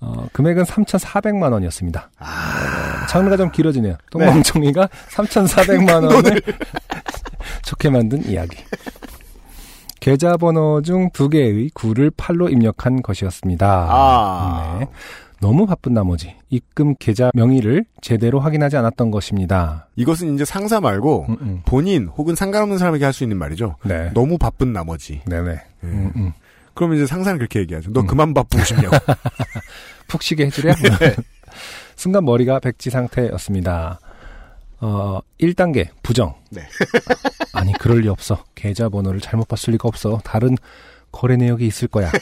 어, 0.00 0.26
금액은 0.32 0.64
3,400만 0.64 1.52
원이었습니다. 1.52 2.10
아, 2.18 3.06
장르가 3.08 3.36
좀 3.36 3.50
길어지네요. 3.52 3.96
똥멍청이가 4.10 4.88
3,400만 5.10 6.02
원을 6.12 6.42
좋게 7.64 7.90
만든 7.90 8.24
이야기. 8.28 8.56
계좌번호 10.00 10.82
중 10.82 11.10
두 11.12 11.28
개의 11.28 11.70
9를 11.70 12.10
8로 12.16 12.50
입력한 12.50 13.02
것이었습니다. 13.02 13.86
아. 13.90 14.76
네. 14.80 14.86
너무 15.40 15.66
바쁜 15.66 15.94
나머지 15.94 16.34
입금 16.50 16.96
계좌 16.98 17.30
명의를 17.34 17.84
제대로 18.00 18.40
확인하지 18.40 18.76
않았던 18.76 19.12
것입니다. 19.12 19.86
이것은 19.94 20.34
이제 20.34 20.44
상사 20.44 20.80
말고 20.80 21.26
음, 21.28 21.36
음. 21.40 21.62
본인 21.64 22.08
혹은 22.08 22.34
상관없는 22.34 22.78
사람에게 22.78 23.04
할 23.04 23.12
수 23.12 23.22
있는 23.22 23.36
말이죠. 23.36 23.76
네. 23.84 24.10
너무 24.14 24.36
바쁜 24.36 24.72
나머지. 24.72 25.20
네네. 25.26 25.60
음, 25.84 26.12
음. 26.16 26.32
그럼 26.78 26.94
이제 26.94 27.06
상사는 27.06 27.38
그렇게 27.38 27.58
얘기하죠. 27.58 27.92
너 27.92 28.02
음. 28.02 28.06
그만 28.06 28.32
바쁘고 28.32 28.62
싶냐고. 28.62 28.96
푹 30.06 30.22
쉬게 30.22 30.46
해주랴? 30.46 30.76
네. 31.00 31.16
순간 31.96 32.24
머리가 32.24 32.60
백지 32.60 32.90
상태였습니다. 32.90 33.98
어, 34.80 35.18
1단계, 35.40 35.88
부정. 36.04 36.36
네. 36.50 36.62
아니, 37.52 37.72
그럴 37.72 37.98
리 37.98 38.08
없어. 38.08 38.44
계좌번호를 38.54 39.20
잘못 39.20 39.48
봤을 39.48 39.72
리가 39.72 39.88
없어. 39.88 40.20
다른 40.22 40.56
거래 41.10 41.36
내역이 41.36 41.66
있을 41.66 41.88
거야. 41.88 42.12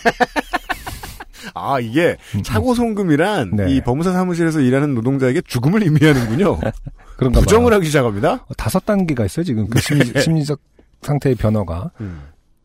아 1.54 1.78
이게 1.78 2.16
차고 2.42 2.74
송금이란 2.74 3.56
네. 3.56 3.74
이 3.74 3.80
법무사 3.82 4.12
사무실에서 4.12 4.60
일하는 4.60 4.94
노동자에게 4.94 5.42
죽음을 5.42 5.82
의미하는군요. 5.82 6.60
그런가 7.16 7.40
부정을 7.40 7.70
봐요. 7.70 7.76
하기 7.76 7.86
시작합니다. 7.86 8.32
어, 8.48 8.54
다섯 8.56 8.84
단계가 8.86 9.26
있어요, 9.26 9.44
지금. 9.44 9.68
그 9.68 9.80
심리, 9.80 10.18
심리적 10.20 10.58
상태의 11.02 11.34
변화가. 11.34 11.90
음. 12.00 12.22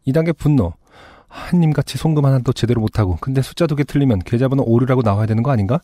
2단계 0.07 0.35
분노. 0.37 0.73
한님같이 1.31 1.97
송금 1.97 2.25
하나도 2.25 2.51
제대로 2.53 2.81
못하고, 2.81 3.17
근데 3.21 3.41
숫자 3.41 3.65
두 3.67 3.75
개 3.75 3.83
틀리면 3.83 4.19
계좌번호 4.19 4.63
오류라고 4.63 5.01
나와야 5.01 5.25
되는 5.25 5.43
거 5.43 5.51
아닌가? 5.51 5.79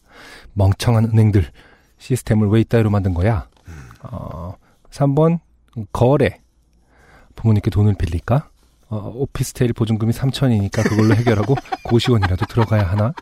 멍청한 0.54 1.06
은행들. 1.06 1.50
시스템을 2.00 2.50
왜 2.50 2.60
이따위로 2.62 2.90
만든 2.90 3.14
거야? 3.14 3.48
어, 4.04 4.54
3번, 4.92 5.40
거래. 5.92 6.40
부모님께 7.36 7.70
돈을 7.72 7.96
빌릴까? 7.96 8.50
어, 8.90 9.12
오피스텔 9.16 9.74
보증금이 9.74 10.12
3천이니까 10.14 10.88
그걸로 10.88 11.16
해결하고 11.16 11.56
고시원이라도 11.84 12.46
들어가야 12.46 12.84
하나? 12.84 13.14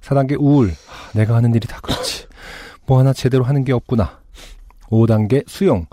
4단계 0.00 0.36
우울. 0.40 0.70
하, 0.70 1.12
내가 1.18 1.34
하는 1.36 1.54
일이 1.54 1.66
다 1.68 1.80
그렇지. 1.82 2.26
뭐 2.86 2.98
하나 2.98 3.12
제대로 3.12 3.44
하는 3.44 3.64
게 3.64 3.72
없구나. 3.72 4.20
5단계 4.86 5.44
수용. 5.48 5.86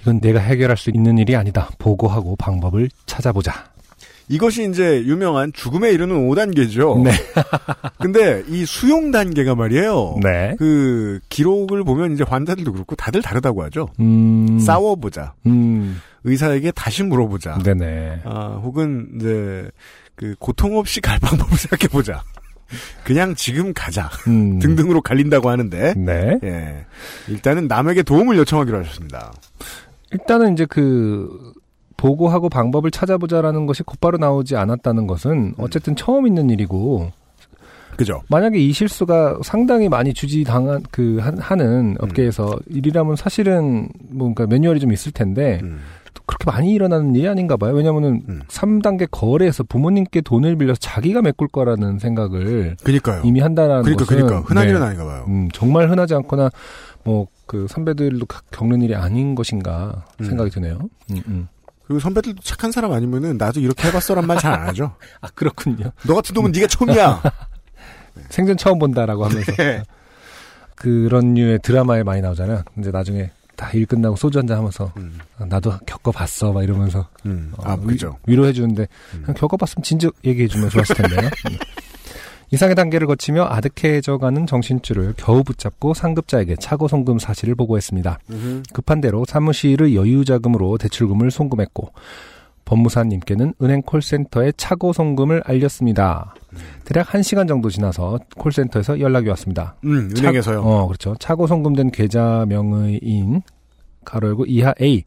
이건 0.00 0.20
내가 0.20 0.38
해결할 0.38 0.76
수 0.76 0.90
있는 0.90 1.18
일이 1.18 1.34
아니다. 1.34 1.70
보고하고 1.78 2.36
방법을 2.36 2.88
찾아보자. 3.06 3.73
이것이 4.28 4.68
이제 4.68 5.02
유명한 5.04 5.52
죽음에 5.52 5.90
이르는 5.92 6.28
5단계죠. 6.28 7.02
네. 7.02 7.10
근데 8.00 8.42
이 8.48 8.64
수용 8.64 9.10
단계가 9.10 9.54
말이에요. 9.54 10.16
네. 10.22 10.54
그 10.58 11.20
기록을 11.28 11.84
보면 11.84 12.12
이제 12.14 12.24
환자들도 12.26 12.72
그렇고 12.72 12.96
다들 12.96 13.22
다르다고 13.22 13.62
하죠. 13.64 13.88
음. 14.00 14.58
싸워보자. 14.58 15.34
음. 15.46 16.00
의사에게 16.24 16.70
다시 16.72 17.02
물어보자. 17.02 17.58
네네. 17.58 18.22
아, 18.24 18.60
혹은 18.62 19.08
이제 19.16 19.70
그 20.14 20.34
고통 20.38 20.78
없이 20.78 21.00
갈 21.00 21.18
방법을 21.18 21.56
생각해 21.58 21.88
보자. 21.88 22.22
그냥 23.04 23.34
지금 23.34 23.72
가자. 23.74 24.08
음. 24.26 24.58
등등으로 24.58 25.02
갈린다고 25.02 25.50
하는데 25.50 25.92
네. 25.96 26.38
예. 26.42 26.86
일단은 27.28 27.68
남에게 27.68 28.02
도움을 28.02 28.36
요청하기로 28.38 28.78
하셨습니다. 28.78 29.32
일단은 30.12 30.54
이제 30.54 30.64
그 30.64 31.52
보고하고 32.08 32.50
방법을 32.50 32.90
찾아보자라는 32.90 33.64
것이 33.64 33.82
곧바로 33.82 34.18
나오지 34.18 34.56
않았다는 34.56 35.06
것은 35.06 35.54
어쨌든 35.56 35.96
처음 35.96 36.26
있는 36.26 36.50
일이고 36.50 37.10
그죠? 37.96 38.20
만약에 38.28 38.58
이 38.58 38.72
실수가 38.72 39.38
상당히 39.42 39.88
많이 39.88 40.12
주지당한 40.12 40.82
그 40.90 41.18
한- 41.22 41.38
하는 41.38 41.96
업계에서 42.00 42.56
일이라면 42.68 43.16
사실은 43.16 43.88
뭔가 44.10 44.46
매뉴얼이 44.46 44.80
좀 44.80 44.92
있을 44.92 45.12
텐데 45.12 45.60
음. 45.62 45.78
또 46.12 46.22
그렇게 46.26 46.44
많이 46.50 46.72
일어나는 46.72 47.14
일이 47.14 47.26
아닌가 47.26 47.56
봐요. 47.56 47.72
왜냐면은 47.72 48.22
음. 48.28 48.42
3단계 48.48 49.06
거래에서 49.10 49.62
부모님께 49.62 50.20
돈을 50.22 50.56
빌려서 50.56 50.80
자기가 50.80 51.22
메꿀 51.22 51.48
거라는 51.48 51.98
생각을 52.00 52.76
그니까요. 52.84 53.22
이미 53.24 53.40
한다는 53.40 53.82
그러니까 53.82 54.04
것은 54.04 54.16
그러니까 54.26 54.40
흔한 54.48 54.64
네. 54.64 54.70
일은 54.70 54.82
아닌가 54.82 55.04
봐요. 55.06 55.24
음, 55.28 55.48
정말 55.54 55.88
흔하지 55.90 56.14
않거나 56.16 56.50
뭐 57.04 57.26
그 57.46 57.66
선배들도 57.68 58.24
가- 58.24 58.40
겪는 58.52 58.80
일이 58.80 58.94
아닌 58.94 59.34
것인가 59.34 60.06
음. 60.18 60.24
생각이 60.24 60.48
드네요. 60.50 60.78
음, 61.10 61.20
음. 61.28 61.48
그리고 61.86 62.00
선배들도 62.00 62.42
착한 62.42 62.72
사람 62.72 62.92
아니면은 62.92 63.36
나도 63.38 63.60
이렇게 63.60 63.88
해봤어란 63.88 64.26
말 64.26 64.38
잘 64.38 64.52
안 64.54 64.68
하죠. 64.68 64.94
아 65.20 65.28
그렇군요. 65.34 65.92
너 66.06 66.14
같은 66.14 66.34
놈은 66.34 66.52
네가 66.52 66.66
처음이야. 66.66 67.22
생전 68.30 68.56
처음 68.56 68.78
본다라고 68.78 69.24
하면서 69.26 69.52
네. 69.52 69.82
그런 70.76 71.34
류의 71.34 71.58
드라마에 71.62 72.02
많이 72.02 72.20
나오잖아요. 72.20 72.62
이제 72.78 72.90
나중에 72.90 73.30
다 73.56 73.70
일 73.72 73.86
끝나고 73.86 74.16
소주 74.16 74.38
한잔 74.38 74.58
하면서 74.58 74.92
음, 74.96 75.18
아, 75.38 75.44
나도 75.44 75.78
겪어봤어 75.86 76.52
막 76.52 76.62
이러면서 76.64 77.08
음. 77.24 77.52
어, 77.56 77.62
아, 77.64 77.76
그죠. 77.76 78.18
위, 78.26 78.34
로해 78.34 78.52
주는데 78.52 78.86
음. 79.14 79.32
겪어봤으면 79.34 79.82
진즉 79.84 80.14
얘기해 80.24 80.48
주면 80.48 80.68
좋았을 80.70 80.94
텐데요. 80.96 81.30
음. 82.54 82.56
이상의 82.56 82.74
단계를 82.74 83.06
거치며 83.06 83.44
아득해져가는 83.50 84.46
정신줄을 84.46 85.14
겨우 85.16 85.42
붙잡고 85.44 85.94
상급자에게 85.94 86.56
차고 86.56 86.88
송금 86.88 87.18
사실을 87.18 87.54
보고했습니다. 87.54 88.18
급한 88.72 89.00
대로 89.00 89.24
사무실의 89.26 89.96
여유자금으로 89.96 90.78
대출금을 90.78 91.30
송금했고 91.30 91.92
법무사님께는 92.64 93.54
은행 93.62 93.82
콜센터에 93.82 94.52
차고 94.56 94.92
송금을 94.94 95.42
알렸습니다. 95.44 96.34
대략 96.84 97.08
1시간 97.08 97.46
정도 97.46 97.68
지나서 97.68 98.18
콜센터에서 98.36 99.00
연락이 99.00 99.28
왔습니다. 99.28 99.74
음, 99.84 100.12
차- 100.14 100.22
은행에서요. 100.22 100.62
어, 100.62 100.86
그렇죠. 100.86 101.14
차고 101.18 101.46
송금된 101.46 101.90
계좌 101.90 102.46
명의인 102.48 103.42
가로 104.04 104.28
열고 104.28 104.46
이하 104.46 104.72
A 104.80 105.04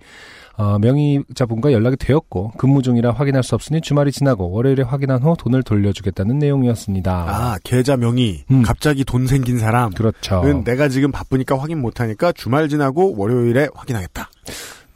어, 0.58 0.80
명의자분과 0.80 1.72
연락이 1.72 1.96
되었고 1.98 2.52
근무 2.58 2.82
중이라 2.82 3.12
확인할 3.12 3.43
수 3.43 3.54
없으니 3.54 3.80
주말이 3.80 4.12
지나고 4.12 4.50
월요일에 4.52 4.82
확인한 4.84 5.22
후 5.22 5.36
돈을 5.38 5.62
돌려주겠다는 5.63 6.39
내용이었습니다. 6.39 7.12
아, 7.13 7.58
계좌 7.63 7.96
명의. 7.96 8.43
음. 8.50 8.63
갑자기 8.63 9.06
돈 9.06 9.28
생긴 9.28 9.60
사람. 9.60 9.91
그렇죠. 9.91 10.41
은 10.43 10.63
내가 10.63 10.89
지금 10.89 11.12
바쁘니까 11.12 11.60
확인 11.60 11.80
못하니까 11.80 12.32
주말 12.32 12.70
지나고 12.70 13.15
월요일에 13.17 13.70
확인하겠다. 13.76 14.30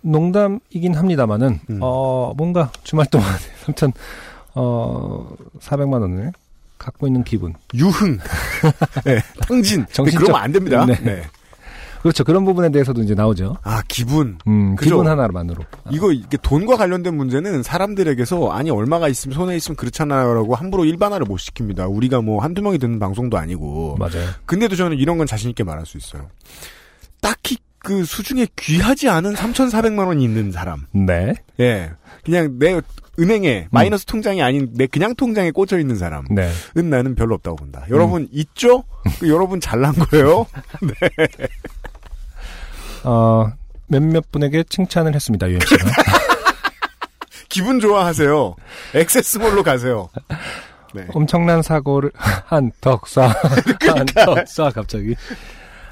농담이긴 0.01 0.95
합니다만은 0.95 1.59
음. 1.69 1.77
어 1.81 2.33
뭔가 2.35 2.71
주말 2.83 3.05
동안 3.11 3.27
3천 3.65 3.93
어 4.55 5.27
400만 5.59 6.01
원을 6.01 6.31
갖고 6.79 7.05
있는 7.05 7.23
기분. 7.23 7.53
유흥. 7.75 8.17
네, 9.05 9.19
탕진. 9.41 9.85
네, 9.85 9.93
정신적- 9.93 10.17
그러면 10.17 10.35
안 10.41 10.51
됩니다. 10.51 10.85
네. 10.87 10.95
네. 11.03 11.21
그렇죠. 12.01 12.23
그런 12.23 12.45
부분에 12.45 12.69
대해서도 12.69 13.01
이제 13.01 13.13
나오죠. 13.13 13.57
아, 13.63 13.81
기분. 13.87 14.37
음, 14.47 14.75
그죠. 14.75 14.95
기분 14.95 15.07
하나만으로. 15.07 15.63
이거 15.91 16.11
이게 16.11 16.37
돈과 16.41 16.77
관련된 16.77 17.15
문제는 17.15 17.63
사람들에게서 17.63 18.51
아니 18.51 18.71
얼마가 18.71 19.07
있으면 19.07 19.35
손에 19.35 19.55
있으면 19.55 19.75
그렇잖아요라고 19.75 20.55
함부로 20.55 20.85
일반화를 20.85 21.25
못 21.25 21.37
시킵니다. 21.37 21.93
우리가 21.95 22.21
뭐 22.21 22.41
한두 22.41 22.61
명이 22.61 22.79
듣는 22.79 22.99
방송도 22.99 23.37
아니고. 23.37 23.97
맞아요. 23.99 24.29
근데도 24.45 24.75
저는 24.75 24.97
이런 24.97 25.17
건 25.17 25.27
자신 25.27 25.49
있게 25.49 25.63
말할 25.63 25.85
수 25.85 25.97
있어요. 25.97 26.27
딱히 27.21 27.57
그 27.83 28.03
수중에 28.03 28.47
귀하지 28.55 29.09
않은 29.09 29.33
3,400만 29.33 30.07
원이 30.07 30.23
있는 30.23 30.51
사람. 30.51 30.85
네. 30.91 31.33
예. 31.59 31.91
그냥 32.23 32.57
내 32.59 32.79
은행에 33.19 33.67
마이너스 33.71 34.05
통장이 34.05 34.41
아닌 34.41 34.69
내 34.73 34.87
그냥 34.87 35.15
통장에 35.15 35.51
꽂혀 35.51 35.79
있는 35.79 35.97
사람은 35.97 36.33
네. 36.33 36.49
나는 36.75 37.13
별로 37.15 37.35
없다고 37.35 37.57
본다. 37.57 37.85
여러분 37.89 38.27
있죠? 38.31 38.83
그 39.19 39.29
여러분 39.29 39.59
잘난 39.59 39.93
거예요. 39.93 40.45
어, 43.03 43.51
몇몇 43.87 44.31
분에게 44.31 44.63
칭찬을 44.63 45.13
했습니다, 45.15 45.49
UMC가. 45.49 45.85
기분 47.49 47.79
좋아하세요. 47.79 48.55
액세스몰로 48.95 49.63
가세요. 49.63 50.09
네. 50.93 51.05
엄청난 51.13 51.61
사고를, 51.61 52.11
한, 52.15 52.71
덕, 52.81 53.03
쏴. 53.03 53.27
한, 53.27 54.05
덕, 54.05 54.37
쏴, 54.45 54.73
갑자기. 54.73 55.15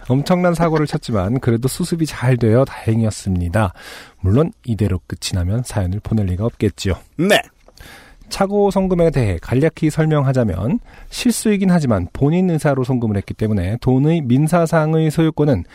엄청난 0.08 0.54
사고를 0.54 0.88
쳤지만, 0.88 1.40
그래도 1.40 1.68
수습이 1.68 2.06
잘 2.06 2.38
되어 2.38 2.66
다행이었습니다. 2.66 3.74
물론, 4.22 4.52
이대로 4.66 5.00
끝이 5.06 5.34
나면 5.34 5.64
사연을 5.64 6.00
보낼 6.02 6.28
리가 6.28 6.46
없겠지요. 6.46 6.96
네. 7.18 7.42
차고 8.30 8.72
송금에 8.72 9.12
대해 9.12 9.38
간략히 9.42 9.90
설명하자면, 9.90 10.80
실수이긴 11.10 11.72
하지만 11.72 12.08
본인 12.14 12.50
의사로 12.50 12.84
송금을 12.84 13.18
했기 13.18 13.34
때문에 13.34 13.78
돈의 13.82 14.22
민사상의 14.22 15.12
소유권은 15.12 15.66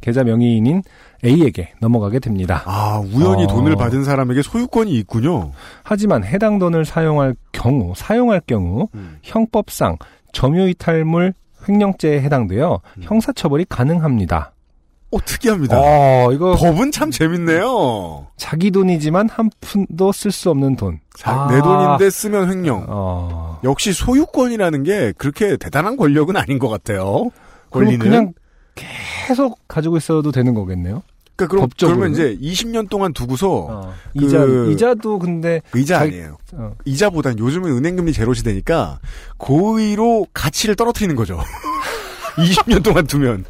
계좌 0.00 0.24
명의인인 0.24 0.82
A에게 1.24 1.72
넘어가게 1.80 2.18
됩니다. 2.18 2.62
아, 2.64 3.00
우연히 3.12 3.44
어. 3.44 3.46
돈을 3.46 3.76
받은 3.76 4.04
사람에게 4.04 4.42
소유권이 4.42 4.92
있군요. 4.98 5.52
하지만 5.82 6.24
해당 6.24 6.58
돈을 6.58 6.84
사용할 6.84 7.34
경우, 7.52 7.92
사용할 7.96 8.40
경우 8.46 8.88
음. 8.94 9.18
형법상 9.22 9.96
점유이탈물 10.32 11.34
횡령죄에 11.68 12.22
해당되어 12.22 12.80
형사처벌이 13.02 13.66
가능합니다. 13.68 14.52
오, 15.12 15.18
특이합니다. 15.18 15.76
어, 15.76 16.32
이거 16.32 16.54
법은 16.54 16.92
참 16.92 17.10
재밌네요. 17.10 18.28
자기 18.36 18.70
돈이지만 18.70 19.28
한 19.28 19.50
푼도 19.60 20.12
쓸 20.12 20.30
수 20.30 20.50
없는 20.50 20.76
돈. 20.76 21.00
자, 21.16 21.32
아. 21.32 21.48
내 21.48 21.60
돈인데 21.60 22.08
쓰면 22.10 22.50
횡령. 22.50 22.86
어, 22.88 23.58
역시 23.64 23.92
소유권이라는 23.92 24.84
게 24.84 25.12
그렇게 25.18 25.56
대단한 25.56 25.96
권력은 25.96 26.36
아닌 26.36 26.60
것 26.60 26.68
같아요. 26.68 27.30
권리는. 27.70 27.98
그냥 27.98 28.32
계속 29.26 29.58
가지고 29.68 29.96
있어도 29.96 30.32
되는 30.32 30.54
거겠네요. 30.54 31.02
그러니까 31.36 31.52
그럼, 31.56 31.68
법적으로는? 31.68 32.12
그러면 32.12 32.36
이제 32.38 32.38
20년 32.64 32.88
동안 32.90 33.12
두고서 33.14 33.48
어, 33.50 33.94
그- 34.16 34.24
이자 34.26 34.44
이자도 34.72 35.18
근데 35.18 35.62
의자 35.72 35.98
자기- 36.00 36.12
아니에요. 36.16 36.36
어, 36.52 36.74
이자보단 36.84 37.38
요즘은 37.38 37.70
은행금리 37.78 38.12
제로 38.12 38.34
시대니까 38.34 38.98
고의로 39.38 40.26
가치를 40.34 40.74
떨어뜨리는 40.76 41.14
거죠. 41.16 41.40
20년 42.36 42.82
동안 42.84 43.06
두면 43.06 43.44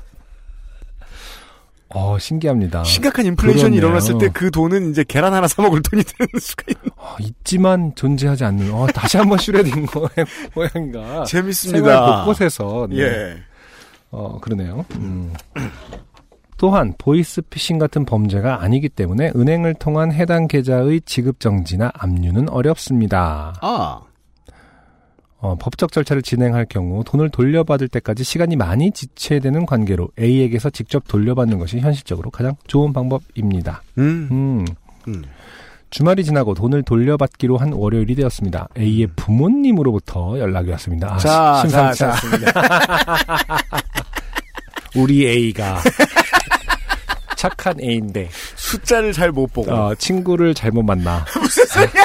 어, 1.93 2.17
신기합니다. 2.21 2.85
심각한 2.85 3.27
인플레이션이 3.27 3.77
그러네요. 3.77 3.79
일어났을 3.79 4.19
때 4.19 4.29
그 4.29 4.53
돈은 4.53 4.93
이제 4.93 5.05
계란 5.07 5.35
하나 5.35 5.49
사 5.49 5.61
먹을 5.61 5.83
돈이 5.83 6.05
되는 6.05 6.29
수가 6.41 6.63
있는. 6.69 6.91
어, 6.97 7.17
있지만 7.19 7.93
존재하지 7.97 8.45
않는. 8.45 8.73
어, 8.73 8.87
다시 8.95 9.17
한번 9.17 9.39
슈레딩 9.43 9.87
모양인가. 10.55 11.25
재밌습니다. 11.25 12.19
곳곳에서 12.25 12.87
네. 12.91 12.99
예. 13.01 13.37
어, 14.11 14.39
그러네요. 14.41 14.85
음. 14.97 15.33
또한 16.57 16.93
보이스피싱 16.99 17.79
같은 17.79 18.05
범죄가 18.05 18.63
아니기 18.63 18.91
때문에 18.91 19.33
은행을 19.35 19.75
통한 19.75 20.13
해당 20.13 20.47
계좌의 20.47 21.01
지급 21.07 21.41
정지나 21.41 21.91
압류는 21.95 22.51
어렵습니다. 22.51 23.55
아, 23.63 24.03
어, 25.39 25.57
법적 25.57 25.91
절차를 25.91 26.21
진행할 26.21 26.67
경우 26.67 27.03
돈을 27.03 27.31
돌려받을 27.31 27.89
때까지 27.89 28.25
시간이 28.25 28.57
많이 28.57 28.91
지체되는 28.91 29.65
관계로 29.65 30.11
A에게서 30.19 30.69
직접 30.69 31.09
돌려받는 31.09 31.59
것이 31.59 31.81
현실적으로 31.81 32.31
가장 32.31 32.57
좋은 32.67 32.93
방법입니다. 32.93 33.83
음, 33.97 34.29
음, 34.31 34.67
음. 35.09 35.25
주말이 35.91 36.25
지나고 36.25 36.55
돈을 36.55 36.83
돌려받기로 36.85 37.57
한 37.57 37.73
월요일이 37.73 38.15
되었습니다. 38.15 38.69
A의 38.79 39.09
부모님으로부터 39.17 40.39
연락이 40.39 40.71
왔습니다. 40.71 41.15
아, 41.15 41.19
자, 41.19 41.55
시- 41.57 41.61
심상치 41.63 41.99
자, 41.99 42.07
자. 42.07 42.13
않습니다. 42.13 42.53
우리 44.97 45.27
A가 45.27 45.81
착한 47.37 47.75
A인데 47.81 48.29
숫자를 48.57 49.13
잘 49.13 49.33
못 49.33 49.53
보고. 49.53 49.73
어, 49.73 49.95
친구를 49.97 50.55
잘못 50.55 50.83
만나. 50.83 51.25
무슨 51.41 51.65
소리야? 51.67 52.05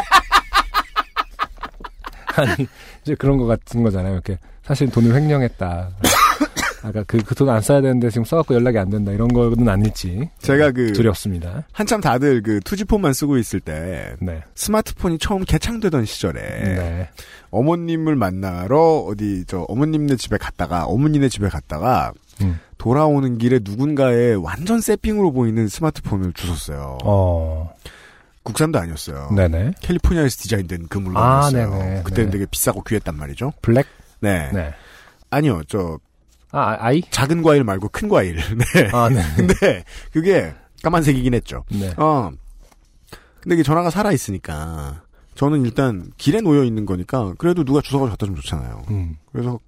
아니 2.38 2.68
이제 3.04 3.16
그런 3.16 3.38
거 3.38 3.46
같은 3.46 3.84
거잖아요. 3.84 4.14
이렇게 4.14 4.38
사실 4.64 4.90
돈을 4.90 5.14
횡령했다. 5.16 5.90
아까 6.86 7.04
그 7.04 7.18
그 7.18 7.34
돈 7.34 7.50
안 7.50 7.62
써야 7.62 7.82
되는데 7.82 8.10
지금 8.12 8.24
써갖고 8.26 8.54
연락이 8.54 8.78
안 8.78 8.90
된다 8.92 9.12
이런 9.12 9.28
거는 9.28 9.68
아닐지 9.68 10.30
제가 10.40 10.72
그 10.72 10.94
두렵습니다. 10.94 11.64
한참 11.72 12.00
다들 12.00 12.44
그 12.44 12.60
투지폰만 12.60 13.14
쓰고 13.14 13.38
있을 13.38 13.60
때 13.60 14.16
네, 14.20 14.44
스마트폰이 14.54 15.18
처음 15.18 15.44
개창되던 15.46 16.06
시절에 16.06 16.42
네, 16.42 17.10
어머님을 17.50 18.16
만나러 18.16 18.80
어디 19.08 19.46
저 19.48 19.62
어머님네 19.62 20.16
집에 20.18 20.38
갔다가 20.38 20.86
어머니네 20.86 21.30
집에 21.30 21.50
갔다가 21.50 22.14
음. 22.42 22.60
돌아오는 22.78 23.38
길에 23.40 23.60
누군가의 23.64 24.36
완전 24.36 24.80
세핑으로 24.80 25.32
보이는 25.32 25.68
스마트폰을 25.68 26.34
주셨어요. 26.34 27.00
어, 27.04 27.74
국산도 28.44 28.78
아니었어요. 28.78 29.32
네네, 29.36 29.72
캘리포니아에서 29.82 30.38
디자인된 30.38 30.88
그 30.90 31.04
아. 31.16 31.50
네네, 31.52 32.02
그때는 32.04 32.30
네. 32.30 32.32
되게 32.38 32.46
비싸고 32.46 32.84
귀했단 32.84 33.16
말이죠. 33.18 33.54
블랙, 33.64 33.88
네. 34.20 34.52
네, 34.54 34.74
아니요, 35.32 35.64
저 35.68 35.98
아 36.58 36.78
아이, 36.80 37.02
작은 37.10 37.42
과일 37.42 37.64
말고 37.64 37.90
큰 37.90 38.08
과일. 38.08 38.36
네. 38.74 38.90
아 38.94 39.10
네, 39.10 39.22
근데 39.36 39.84
그게 40.14 40.54
까만색이긴 40.84 41.34
했죠. 41.34 41.64
네, 41.70 41.94
어. 41.98 42.32
근데 43.42 43.56
이게 43.56 43.64
전화가 43.64 43.90
살아 43.90 44.12
있으니까 44.12 45.02
저는 45.36 45.66
일단 45.66 46.12
길에 46.18 46.40
놓여 46.42 46.64
있는 46.64 46.86
거니까 46.86 47.34
그래도 47.38 47.64
누가 47.64 47.82
주워가 47.82 48.10
갖다 48.10 48.26
주면 48.26 48.42
좋잖아요. 48.42 48.84
음, 48.90 49.18
그래서 49.32 49.60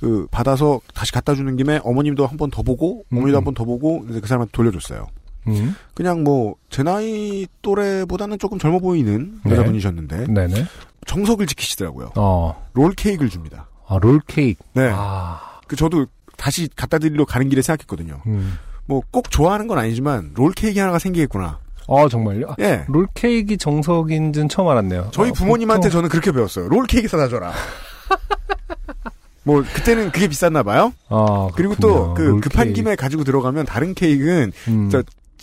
그 0.00 0.26
받아서 0.30 0.80
다시 0.94 1.10
갖다 1.12 1.34
주는 1.34 1.56
김에 1.56 1.80
어머님도 1.82 2.26
한 2.26 2.36
번 2.36 2.50
더 2.50 2.62
보고 2.62 3.04
어머니도 3.10 3.36
음. 3.36 3.38
한번 3.38 3.54
더 3.54 3.64
보고 3.64 4.04
이제 4.10 4.20
그 4.20 4.26
사람한테 4.28 4.50
돌려줬어요. 4.52 5.06
음, 5.48 5.74
그냥 5.94 6.22
뭐 6.22 6.56
제 6.68 6.82
나이 6.82 7.46
또래보다는 7.62 8.38
조금 8.38 8.58
젊어 8.58 8.78
보이는 8.78 9.40
네. 9.44 9.52
여자분이셨는데 9.52 10.26
네네, 10.26 10.64
정석을 11.06 11.46
지키시더라고요. 11.46 12.10
어, 12.16 12.66
롤 12.74 12.92
케이크를 12.92 13.30
줍니다. 13.30 13.68
아, 13.88 13.98
롤 14.00 14.20
케이크, 14.26 14.62
네. 14.74 14.90
아, 14.92 15.60
그 15.66 15.76
저도 15.76 16.06
다시 16.36 16.68
갖다 16.76 16.98
드리러 16.98 17.24
가는 17.24 17.48
길에 17.48 17.62
생각했거든요. 17.62 18.20
음, 18.26 18.58
뭐꼭 18.86 19.30
좋아하는 19.30 19.66
건 19.66 19.78
아니지만 19.78 20.32
롤 20.34 20.52
케이크 20.52 20.78
하나가 20.80 20.98
생기겠구나. 20.98 21.58
어 21.88 22.08
정말요? 22.08 22.50
아, 22.50 22.54
예. 22.60 22.84
롤 22.88 23.06
케이크 23.14 23.56
정석인지는 23.56 24.48
처음 24.48 24.68
알았네요. 24.68 25.08
저희 25.12 25.30
어, 25.30 25.32
부모님한테 25.32 25.88
보통- 25.88 25.98
저는 25.98 26.08
그렇게 26.08 26.32
배웠어요. 26.32 26.68
롤 26.68 26.86
케이크 26.86 27.06
사다 27.08 27.28
줘라. 27.28 27.52
뭐 29.44 29.62
그때는 29.74 30.10
그게 30.10 30.26
비쌌나 30.26 30.62
봐요. 30.64 30.92
아, 31.08 31.48
그리고. 31.54 31.76
또그롤 31.76 32.40
급한. 32.40 32.72
김에 32.72 32.96
가지고 32.96 33.22
들어가면 33.22 33.64
다른 33.66 33.94
케이크는 33.94 34.52
음. 34.68 34.90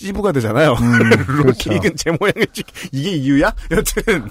저 0.04 0.08
찌부가 0.08 0.32
되잖아요. 0.34 0.74
음, 0.74 0.99
롤 0.99 1.10
그렇죠. 1.26 1.70
케이크는 1.70 1.95
제 1.95 2.12
모양을 2.12 2.45
찍 2.51 2.66
이게 2.91 3.12
이유야? 3.12 3.54
여튼 3.72 4.30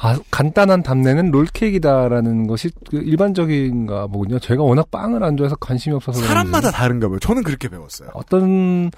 아, 0.00 0.18
간단한 0.30 0.82
답례는 0.82 1.30
롤케이크다라는 1.30 2.46
것이 2.46 2.70
그 2.90 2.96
일반적인가 2.98 4.08
보군요. 4.08 4.38
제가 4.38 4.62
워낙 4.62 4.90
빵을 4.90 5.22
안 5.22 5.36
좋아해서 5.36 5.56
관심이 5.56 5.94
없어서 5.94 6.18
그런지 6.18 6.28
사람마다 6.28 6.70
다른가 6.70 7.08
봐요. 7.08 7.18
저는 7.20 7.42
그렇게 7.42 7.68
배웠어요. 7.68 8.10
어떤 8.14 8.90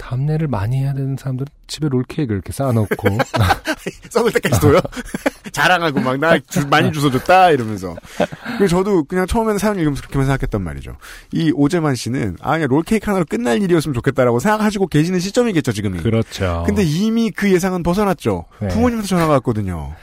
답례를 0.00 0.48
많이 0.48 0.78
해야 0.78 0.94
되는 0.94 1.16
사람들은 1.16 1.46
집에 1.66 1.88
롤케이크를 1.88 2.36
이렇게 2.36 2.52
쌓아놓고 2.52 2.86
썩을 4.10 4.32
때까지 4.32 4.60
둬요. 4.60 4.80
자랑하고 5.52 6.00
막 6.00 6.16
나 6.18 6.36
많이 6.68 6.92
주워줬다 6.92 7.50
이러면서. 7.50 7.94
그래서 8.56 8.76
저도 8.76 9.04
그냥 9.04 9.26
처음에는 9.26 9.58
사연 9.58 9.76
읽으면서 9.76 10.02
그렇게만 10.02 10.26
생각했단 10.26 10.62
말이죠. 10.62 10.96
이 11.32 11.52
오재만 11.54 11.94
씨는 11.94 12.36
아 12.40 12.52
그냥 12.52 12.68
롤케이크 12.68 13.06
하나로 13.06 13.24
끝날 13.28 13.62
일이었으면 13.62 13.94
좋겠다라고 13.94 14.40
생각하시고 14.40 14.86
계시는 14.88 15.20
시점이겠죠 15.20 15.72
지금이. 15.72 16.00
그렇죠. 16.02 16.64
근데 16.66 16.82
이미 16.82 17.30
그 17.30 17.52
예상은 17.52 17.82
벗어났죠. 17.82 18.46
네. 18.60 18.68
부모님한테 18.68 19.08
전화가 19.08 19.32
왔거든요. 19.34 19.94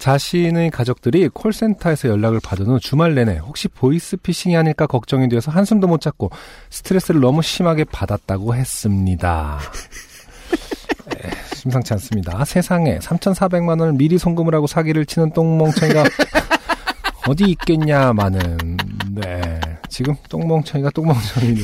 자신의 0.00 0.70
가족들이 0.70 1.28
콜센터에서 1.28 2.08
연락을 2.08 2.40
받은 2.42 2.66
후 2.66 2.80
주말 2.80 3.14
내내 3.14 3.36
혹시 3.36 3.68
보이스피싱이 3.68 4.56
아닐까 4.56 4.86
걱정이 4.86 5.28
되어서 5.28 5.50
한숨도 5.50 5.86
못 5.86 6.00
잤고 6.00 6.30
스트레스를 6.70 7.20
너무 7.20 7.42
심하게 7.42 7.84
받았다고 7.84 8.54
했습니다. 8.54 9.60
에, 11.14 11.30
심상치 11.54 11.92
않습니다. 11.92 12.44
세상에 12.46 12.98
3,400만 12.98 13.78
원을 13.80 13.92
미리 13.92 14.16
송금을 14.16 14.54
하고 14.54 14.66
사기를 14.66 15.04
치는 15.04 15.32
똥멍청이가 15.32 16.04
어디 17.28 17.44
있겠냐마는 17.50 18.78
네 19.10 19.60
지금 19.90 20.14
똥멍청이가 20.30 20.90
똥멍청이니 20.90 21.62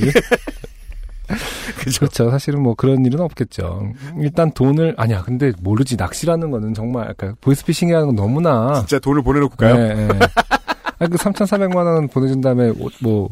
그렇죠. 1.78 2.30
사실은 2.30 2.62
뭐 2.62 2.74
그런 2.74 3.04
일은 3.04 3.20
없겠죠. 3.20 3.92
일단 4.20 4.50
돈을 4.52 4.94
아니야. 4.96 5.22
근데 5.22 5.52
모르지 5.60 5.96
낚시라는 5.96 6.50
거는 6.50 6.74
정말 6.74 7.08
약간 7.08 7.34
보이스피싱이라는 7.40 8.06
건 8.08 8.16
너무나 8.16 8.74
진짜 8.80 8.98
돈을 8.98 9.22
보내놓고 9.22 9.56
가요. 9.56 9.74
네, 9.76 9.94
네. 9.94 10.18
아니, 10.98 11.10
그 11.10 11.18
3,400만 11.18 11.76
원 11.76 12.08
보내준 12.08 12.40
다음에 12.40 12.70
오- 12.70 12.88
뭐 13.00 13.28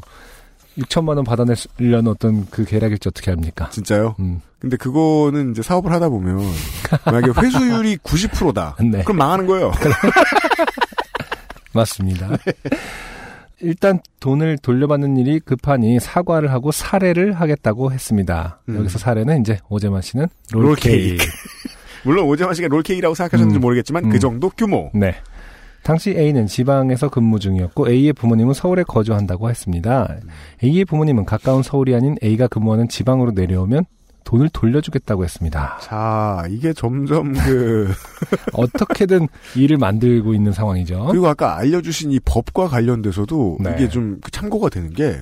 6천만 0.79 1.17
원 1.17 1.25
받아내려는 1.25 2.09
어떤 2.11 2.47
그 2.51 2.65
계략일지 2.65 3.09
어떻게 3.09 3.31
합니까? 3.31 3.71
진짜요? 3.71 4.17
음. 4.19 4.41
근데 4.59 4.77
그거는 4.77 5.53
이제 5.53 5.63
사업을 5.63 5.93
하다 5.93 6.09
보면 6.09 6.41
만약에 7.05 7.33
회수율이 7.41 7.99
90%다. 7.99 8.77
네. 8.83 9.03
그럼 9.05 9.19
망하는 9.19 9.47
거예요. 9.47 9.73
맞습니다. 11.73 12.29
일단 13.61 14.01
돈을 14.21 14.59
돌려받는 14.59 15.17
일이 15.17 15.41
급하니 15.41 16.01
사과를 16.01 16.53
하고 16.53 16.73
사례를 16.73 17.33
하겠다고 17.33 17.93
했습니다. 17.93 18.61
음. 18.69 18.77
여기서 18.77 18.99
사례는 18.99 19.41
이제 19.41 19.59
오재만 19.69 20.03
씨는 20.03 20.27
롤케이크. 20.53 21.25
물론 22.05 22.27
오재만 22.27 22.55
씨가 22.55 22.69
롤케이크라고 22.69 23.15
생각하셨는지 23.15 23.59
음. 23.59 23.61
모르겠지만 23.61 24.05
음. 24.05 24.11
그 24.11 24.19
정도 24.19 24.51
규모. 24.51 24.91
네. 24.95 25.15
당시 25.83 26.15
A는 26.17 26.47
지방에서 26.47 27.11
근무 27.11 27.39
중이었고 27.39 27.91
A의 27.91 28.15
부모님은 28.15 28.55
서울에 28.55 28.83
거주한다고 28.85 29.51
했습니다. 29.51 30.17
A의 30.63 30.87
부모님은 30.87 31.27
가까운 31.27 31.63
서울이 31.63 31.95
아닌 31.95 32.17
A가 32.23 32.47
근무하는 32.49 32.89
지방으로 32.89 33.33
내려오면 33.33 33.85
돈을 34.25 34.49
돌려주겠다고 34.53 35.23
했습니다. 35.25 35.79
자, 35.83 36.45
이게 36.51 36.73
점점 36.73 37.33
그 37.35 37.93
어떻게든 38.55 39.29
일을 39.55 39.77
만들고 39.77 40.35
있는 40.35 40.53
상황이죠. 40.53 41.07
그리고 41.11 41.29
아까 41.29 41.57
알려주신 41.59 42.11
이 42.13 42.21
법과 42.25 42.69
관련돼서도 42.69 43.59
네. 43.61 43.75
이게 43.77 43.89
좀그 43.89 44.31
참고가 44.31 44.69
되는 44.71 44.91
게 44.91 45.19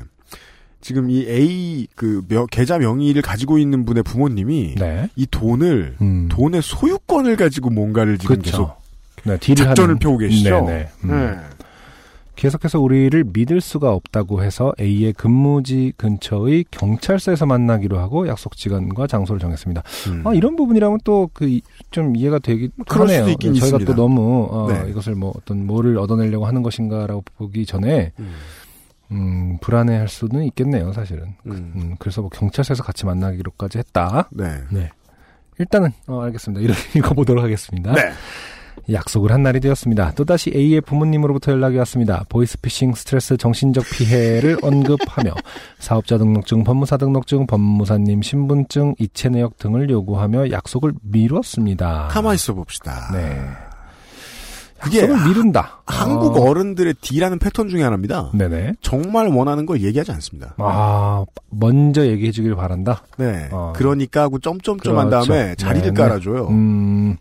지금 0.81 1.11
이 1.11 1.25
A 1.29 1.87
그 1.95 2.23
명- 2.29 2.47
계좌 2.51 2.79
명의를 2.79 3.23
가지고 3.23 3.59
있는 3.59 3.85
분의 3.85 4.03
부모님이 4.03 4.75
네. 4.79 5.09
이 5.17 5.27
돈을 5.31 5.97
음. 6.01 6.29
돈의 6.29 6.63
소유권을 6.63 7.37
가지고 7.37 7.71
뭔가를 7.71 8.19
지금 8.19 8.37
그렇죠. 8.37 8.51
계속 8.51 8.83
네, 9.25 9.55
작전을. 9.55 9.97
펴고 9.97 10.19
계시죠. 10.19 10.65
네네. 10.67 10.89
음. 11.05 11.41
네. 12.35 12.43
계속해서 12.43 12.81
우리를 12.81 13.25
믿을 13.33 13.61
수가 13.61 13.93
없다고 13.93 14.43
해서 14.43 14.73
A의 14.81 15.13
근무지 15.13 15.93
근처의 15.97 16.65
경찰서에서 16.71 17.47
만나기로 17.47 17.99
하고 17.99 18.27
약속 18.29 18.55
시간과 18.55 19.07
장소를 19.07 19.39
정했습니다. 19.41 19.83
음. 20.11 20.27
아, 20.27 20.35
이런 20.35 20.57
부분이라면 20.57 20.99
또 21.05 21.29
그 21.33 21.61
좀 21.91 22.17
이해가 22.17 22.39
되기. 22.39 22.71
수도 22.89 23.31
있긴 23.31 23.53
저희가 23.55 23.67
있습니다. 23.79 23.95
또 23.95 24.03
너무 24.03 24.49
어, 24.51 24.67
네. 24.73 24.91
이것을 24.91 25.15
뭐 25.15 25.33
어떤 25.37 25.67
뭐를 25.67 25.99
얻어내려고 25.99 26.47
하는 26.47 26.63
것인가라고 26.63 27.23
보기 27.37 27.67
전에 27.67 28.13
음. 28.19 28.33
음, 29.11 29.59
불안해할 29.61 30.09
수는 30.09 30.45
있겠네요, 30.45 30.93
사실은. 30.95 31.35
음. 31.45 31.73
음, 31.77 31.97
그래서 31.99 32.23
뭐 32.23 32.31
경찰서에서 32.31 32.83
같이 32.83 33.05
만나기로까지 33.05 33.77
했다. 33.79 34.29
네. 34.31 34.55
네. 34.71 34.89
일단은 35.59 35.91
어, 36.07 36.23
알겠습니다. 36.23 36.63
이렇게 36.63 36.81
읽어보도록 36.99 37.45
하겠습니다. 37.45 37.93
네. 37.93 38.11
약속을 38.91 39.33
한 39.33 39.43
날이 39.43 39.61
되었습니다. 39.61 40.13
또다시 40.13 40.53
A의 40.55 40.81
부모님으로부터 40.81 41.53
연락이 41.53 41.77
왔습니다. 41.79 42.25
보이스피싱, 42.29 42.95
스트레스, 42.95 43.37
정신적 43.37 43.85
피해를 43.93 44.59
언급하며 44.63 45.35
사업자 45.79 46.19
등록증, 46.19 46.65
법무사 46.65 46.97
등록증, 46.97 47.47
법무사님 47.47 48.23
신분증, 48.23 48.97
이체 48.99 49.29
내역 49.29 49.59
등을 49.59 49.89
요구하며 49.91 50.51
약속을 50.51 50.93
미뤘습니다. 51.03 52.09
가만히 52.11 52.35
있어 52.37 52.55
봅시다. 52.55 53.11
네. 53.13 53.41
그게 54.81 55.03
약속을 55.03 55.29
미룬다. 55.29 55.83
한국 55.87 56.37
어. 56.37 56.51
어른들의 56.51 56.95
D라는 57.01 57.39
패턴 57.39 57.69
중에 57.69 57.83
하나입니다. 57.85 58.31
네네. 58.35 58.73
정말 58.81 59.29
원하는 59.29 59.65
걸 59.65 59.81
얘기하지 59.81 60.11
않습니다. 60.13 60.55
아, 60.59 61.25
먼저 61.51 62.05
얘기해 62.05 62.33
주길 62.33 62.57
바란다. 62.57 63.05
네. 63.17 63.49
어. 63.53 63.73
그러니까 63.77 64.23
하고 64.23 64.41
점점점 64.41 64.99
한 64.99 65.09
그렇죠. 65.09 65.33
다음에 65.33 65.55
자리를 65.55 65.93
네네. 65.93 65.97
깔아줘요. 66.09 66.49
음, 66.49 67.17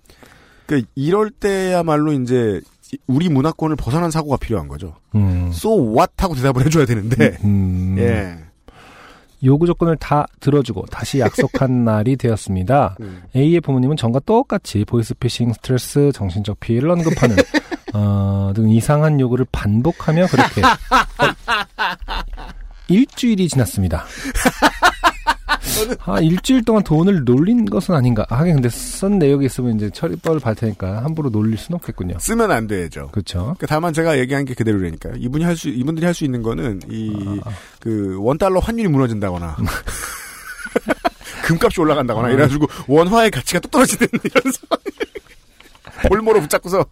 그 0.71 0.83
이럴 0.95 1.29
때야말로 1.31 2.13
이제 2.13 2.61
우리 3.05 3.27
문화권을 3.27 3.75
벗어난 3.75 4.09
사고가 4.09 4.37
필요한 4.37 4.69
거죠. 4.69 4.95
음. 5.15 5.49
So 5.49 5.93
what 5.93 6.13
하고 6.17 6.33
대답을 6.33 6.65
해줘야 6.65 6.85
되는데 6.85 7.37
음. 7.43 7.97
예. 7.99 8.37
요구 9.43 9.67
조건을 9.67 9.97
다 9.97 10.25
들어주고 10.39 10.85
다시 10.85 11.19
약속한 11.19 11.83
날이 11.83 12.15
되었습니다. 12.15 12.95
음. 13.01 13.21
A의 13.35 13.59
부모님은 13.59 13.97
전과 13.97 14.21
똑같이 14.21 14.85
보이스피싱, 14.85 15.51
스트레스, 15.51 16.13
정신적 16.13 16.61
피해를 16.61 16.89
언급하는 16.89 17.35
어, 17.93 18.53
등 18.55 18.69
이상한 18.69 19.19
요구를 19.19 19.47
반복하며 19.51 20.27
그렇게 20.27 20.61
어, 20.61 20.71
일주일이 22.87 23.49
지났습니다. 23.49 24.05
아, 26.05 26.19
일주일 26.19 26.63
동안 26.63 26.83
돈을 26.83 27.23
놀린 27.23 27.65
것은 27.65 27.95
아닌가. 27.95 28.25
하긴 28.29 28.55
근데 28.55 28.69
쓴 28.69 29.19
내역이 29.19 29.45
있으면 29.45 29.75
이제 29.75 29.89
처리법을 29.89 30.39
발 30.39 30.55
테니까 30.55 31.03
함부로 31.03 31.29
놀릴 31.29 31.57
수는 31.57 31.77
없겠군요. 31.77 32.17
쓰면 32.19 32.51
안 32.51 32.67
되죠. 32.67 33.09
그렇죠. 33.11 33.39
그러니까 33.39 33.67
다만 33.67 33.93
제가 33.93 34.19
얘기한 34.19 34.45
게 34.45 34.53
그대로라니까요. 34.53 35.13
이분이 35.17 35.43
할 35.43 35.55
수, 35.55 35.69
이분들이 35.69 36.05
할 36.05 36.13
수 36.13 36.25
있는 36.25 36.41
거는 36.43 36.81
이, 36.89 37.39
아. 37.45 37.51
그, 37.79 38.17
원달러 38.19 38.59
환율이 38.59 38.89
무너진다거나, 38.89 39.55
금값이 41.45 41.79
올라간다거나, 41.81 42.27
아. 42.27 42.31
이래가지고 42.31 42.67
원화의 42.87 43.31
가치가 43.31 43.59
또 43.59 43.69
떨어지는 43.69 44.07
이런 44.23 44.43
상황. 44.51 44.81
볼모로 46.09 46.41
붙잡고서 46.41 46.83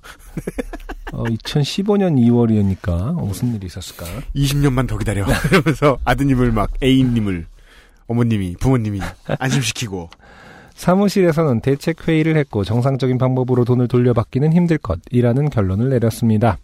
어, 1.11 1.23
2015년 1.23 2.15
2월이니까 2.17 3.13
무슨 3.25 3.55
일이 3.55 3.65
있었을까? 3.65 4.05
20년만 4.35 4.87
더 4.87 4.97
기다려. 4.97 5.25
이러면서 5.51 5.97
아드님을 6.05 6.51
막, 6.51 6.71
애인님을, 6.83 7.45
어머님이, 8.09 8.55
부모님이 8.59 8.99
안심시키고. 9.39 10.09
사무실에서는 10.73 11.59
대책 11.59 12.07
회의를 12.07 12.37
했고 12.37 12.63
정상적인 12.63 13.17
방법으로 13.17 13.65
돈을 13.65 13.89
돌려받기는 13.89 14.53
힘들 14.53 14.77
것이라는 14.77 15.49
결론을 15.49 15.89
내렸습니다. 15.89 16.57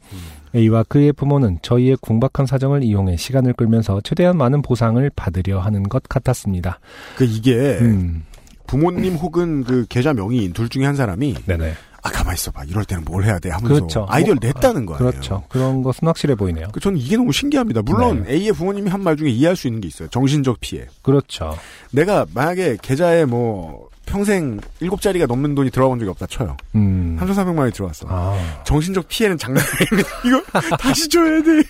A와 0.55 0.83
그의 0.83 1.11
부모는 1.11 1.59
저희의 1.61 1.97
궁박한 1.99 2.45
사정을 2.45 2.81
이용해 2.81 3.17
시간을 3.17 3.53
끌면서 3.53 3.99
최대한 4.05 4.37
많은 4.37 4.61
보상을 4.61 5.09
받으려 5.17 5.59
하는 5.59 5.83
것 5.83 6.03
같았습니다. 6.03 6.79
그 7.17 7.25
이게, 7.25 7.77
음, 7.81 8.23
부모님 8.67 9.15
혹은 9.15 9.65
그 9.65 9.85
계좌 9.89 10.13
명의인 10.13 10.53
둘 10.53 10.69
중에 10.69 10.85
한 10.85 10.95
사람이, 10.95 11.35
네네. 11.45 11.73
아, 12.05 12.11
가만 12.11 12.35
있어봐. 12.35 12.63
이럴 12.65 12.85
때는 12.85 13.03
뭘 13.05 13.23
해야 13.23 13.39
돼 13.39 13.49
하면서 13.49 13.73
그렇죠. 13.73 14.05
아이디어를 14.09 14.39
뭐, 14.41 14.47
냈다는 14.53 14.85
거예요. 14.85 14.97
그렇죠. 14.99 15.43
그런 15.49 15.81
것은 15.81 16.07
확실해 16.07 16.35
보이네요. 16.35 16.67
그 16.71 16.79
저는 16.79 16.97
이게 16.99 17.17
너무 17.17 17.31
신기합니다. 17.31 17.81
물론 17.81 18.23
네. 18.27 18.33
A의 18.33 18.51
부모님이 18.53 18.89
한 18.89 19.01
말 19.05 19.17
중에 19.17 19.29
이해할 19.29 19.55
수 19.55 19.67
있는 19.67 19.81
게 19.81 19.87
있어요. 19.87 20.07
정신적 20.09 20.59
피해. 20.59 20.85
그렇죠. 21.01 21.55
내가 21.91 22.25
만약에 22.33 22.77
계좌에 22.81 23.25
뭐 23.25 23.89
평생 24.07 24.59
일곱 24.79 25.01
자리가 25.01 25.25
넘는 25.25 25.55
돈이 25.55 25.71
들어본 25.71 25.97
적이 25.99 26.11
없다 26.11 26.27
쳐요. 26.27 26.57
음. 26.75 27.17
3,400만 27.19 27.57
원이 27.59 27.71
들어왔어. 27.71 28.05
아, 28.09 28.37
정신적 28.63 29.07
피해는 29.07 29.37
장난 29.39 29.63
아닙니다. 29.63 30.09
이거 30.25 30.77
다시 30.77 31.09
줘야 31.09 31.41
돼. 31.41 31.63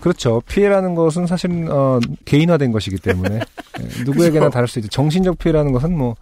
그렇죠. 0.00 0.42
피해라는 0.48 0.94
것은 0.94 1.26
사실 1.26 1.66
어, 1.70 1.98
개인화된 2.24 2.72
것이기 2.72 2.96
때문에 2.98 3.40
예, 3.80 4.02
누구에게나. 4.04 4.50
다를 4.50 4.68
수 4.68 4.78
있죠. 4.78 4.88
정신적 4.88 5.38
피해라는 5.38 5.72
것은 5.72 5.96
뭐 5.96 6.14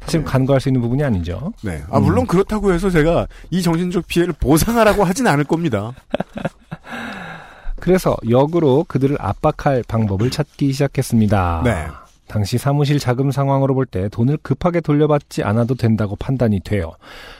사실 0.00 0.20
네. 0.20 0.24
간과할 0.26 0.60
수 0.60 0.68
있는 0.68 0.80
부분이 0.80 1.02
아니죠. 1.02 1.52
네. 1.62 1.82
아 1.90 1.98
물론 2.00 2.26
그렇다고 2.26 2.72
해서 2.72 2.90
제가 2.90 3.26
이 3.50 3.62
정신적 3.62 4.06
피해를 4.06 4.34
보상하라고 4.38 5.04
하진 5.04 5.26
않을 5.26 5.44
겁니다. 5.44 5.92
그래서 7.80 8.16
역으로 8.28 8.84
그들을 8.88 9.16
압박할 9.20 9.84
방법을 9.86 10.30
찾기 10.30 10.72
시작했습니다. 10.72 11.62
네. 11.64 11.86
당시 12.26 12.58
사무실 12.58 12.98
자금 12.98 13.30
상황으로 13.30 13.74
볼 13.74 13.86
때 13.86 14.08
돈을 14.08 14.38
급하게 14.42 14.80
돌려받지 14.80 15.44
않아도 15.44 15.76
된다고 15.76 16.16
판단이 16.16 16.60
되어 16.60 16.96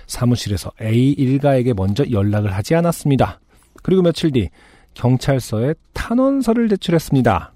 사무실에서 0.07 0.71
A 0.81 1.11
일가에게 1.13 1.73
먼저 1.75 2.05
연락을 2.09 2.53
하지 2.55 2.75
않았습니다. 2.77 3.41
그리고 3.83 4.03
며칠 4.03 4.31
뒤 4.31 4.49
경찰서에 4.95 5.75
탄원서를 5.93 6.69
제출했습니다. 6.69 7.53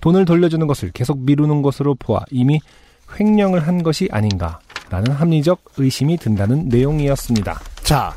돈을 0.00 0.24
돌려주는 0.24 0.66
것을 0.66 0.90
계속 0.92 1.18
미루는 1.18 1.60
것으로 1.60 1.94
보아 1.96 2.20
이미 2.30 2.58
횡령을 3.18 3.66
한 3.66 3.82
것이 3.82 4.08
아닌가라는 4.10 5.12
합리적 5.12 5.62
의심이 5.76 6.16
든다는 6.18 6.68
내용이었습니다. 6.68 7.60
자, 7.82 8.12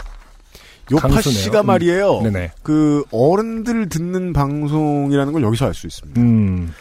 요파 0.92 1.08
강수네요. 1.08 1.40
씨가 1.40 1.62
음. 1.62 1.66
말이에요. 1.68 2.22
네네. 2.22 2.52
그 2.62 3.04
어른들 3.12 3.90
듣는 3.90 4.34
방송이라는 4.34 5.34
걸 5.34 5.42
여기서 5.44 5.66
알 5.68 5.74
수 5.74 5.88
있습니다. 5.88 6.20
음, 6.22 6.74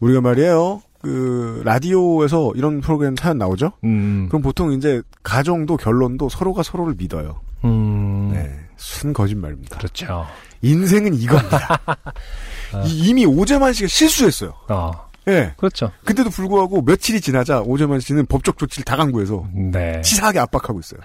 우리가 0.00 0.20
말이에요. 0.20 0.82
그 1.02 1.62
라디오에서 1.64 2.52
이런 2.56 2.80
프로그램 2.80 3.14
사연 3.16 3.38
나오죠? 3.38 3.72
음, 3.84 4.26
그럼 4.28 4.42
보통 4.42 4.72
이제 4.72 5.02
가정도 5.22 5.76
결론도 5.76 6.28
서로가 6.28 6.62
서로를 6.62 6.94
믿어요. 6.98 7.40
음, 7.64 8.30
네, 8.32 8.52
순 8.76 9.12
거짓말입니다. 9.12 9.78
그렇죠. 9.78 10.26
인생은 10.62 11.14
이겁니다. 11.14 11.78
이- 12.86 13.08
이미 13.08 13.24
오재만 13.24 13.72
씨가 13.72 13.86
실수했어요. 13.88 14.52
어, 14.68 14.92
예. 15.28 15.52
그렇죠. 15.56 15.90
근데도 16.04 16.30
불구하고 16.30 16.82
며칠이 16.82 17.20
지나자 17.20 17.60
오재만 17.60 18.00
씨는 18.00 18.26
법적 18.26 18.58
조치를 18.58 18.84
다 18.84 18.96
강구해서 18.96 19.46
네. 19.52 20.00
치사하게 20.00 20.38
압박하고 20.38 20.78
있어요. 20.80 21.00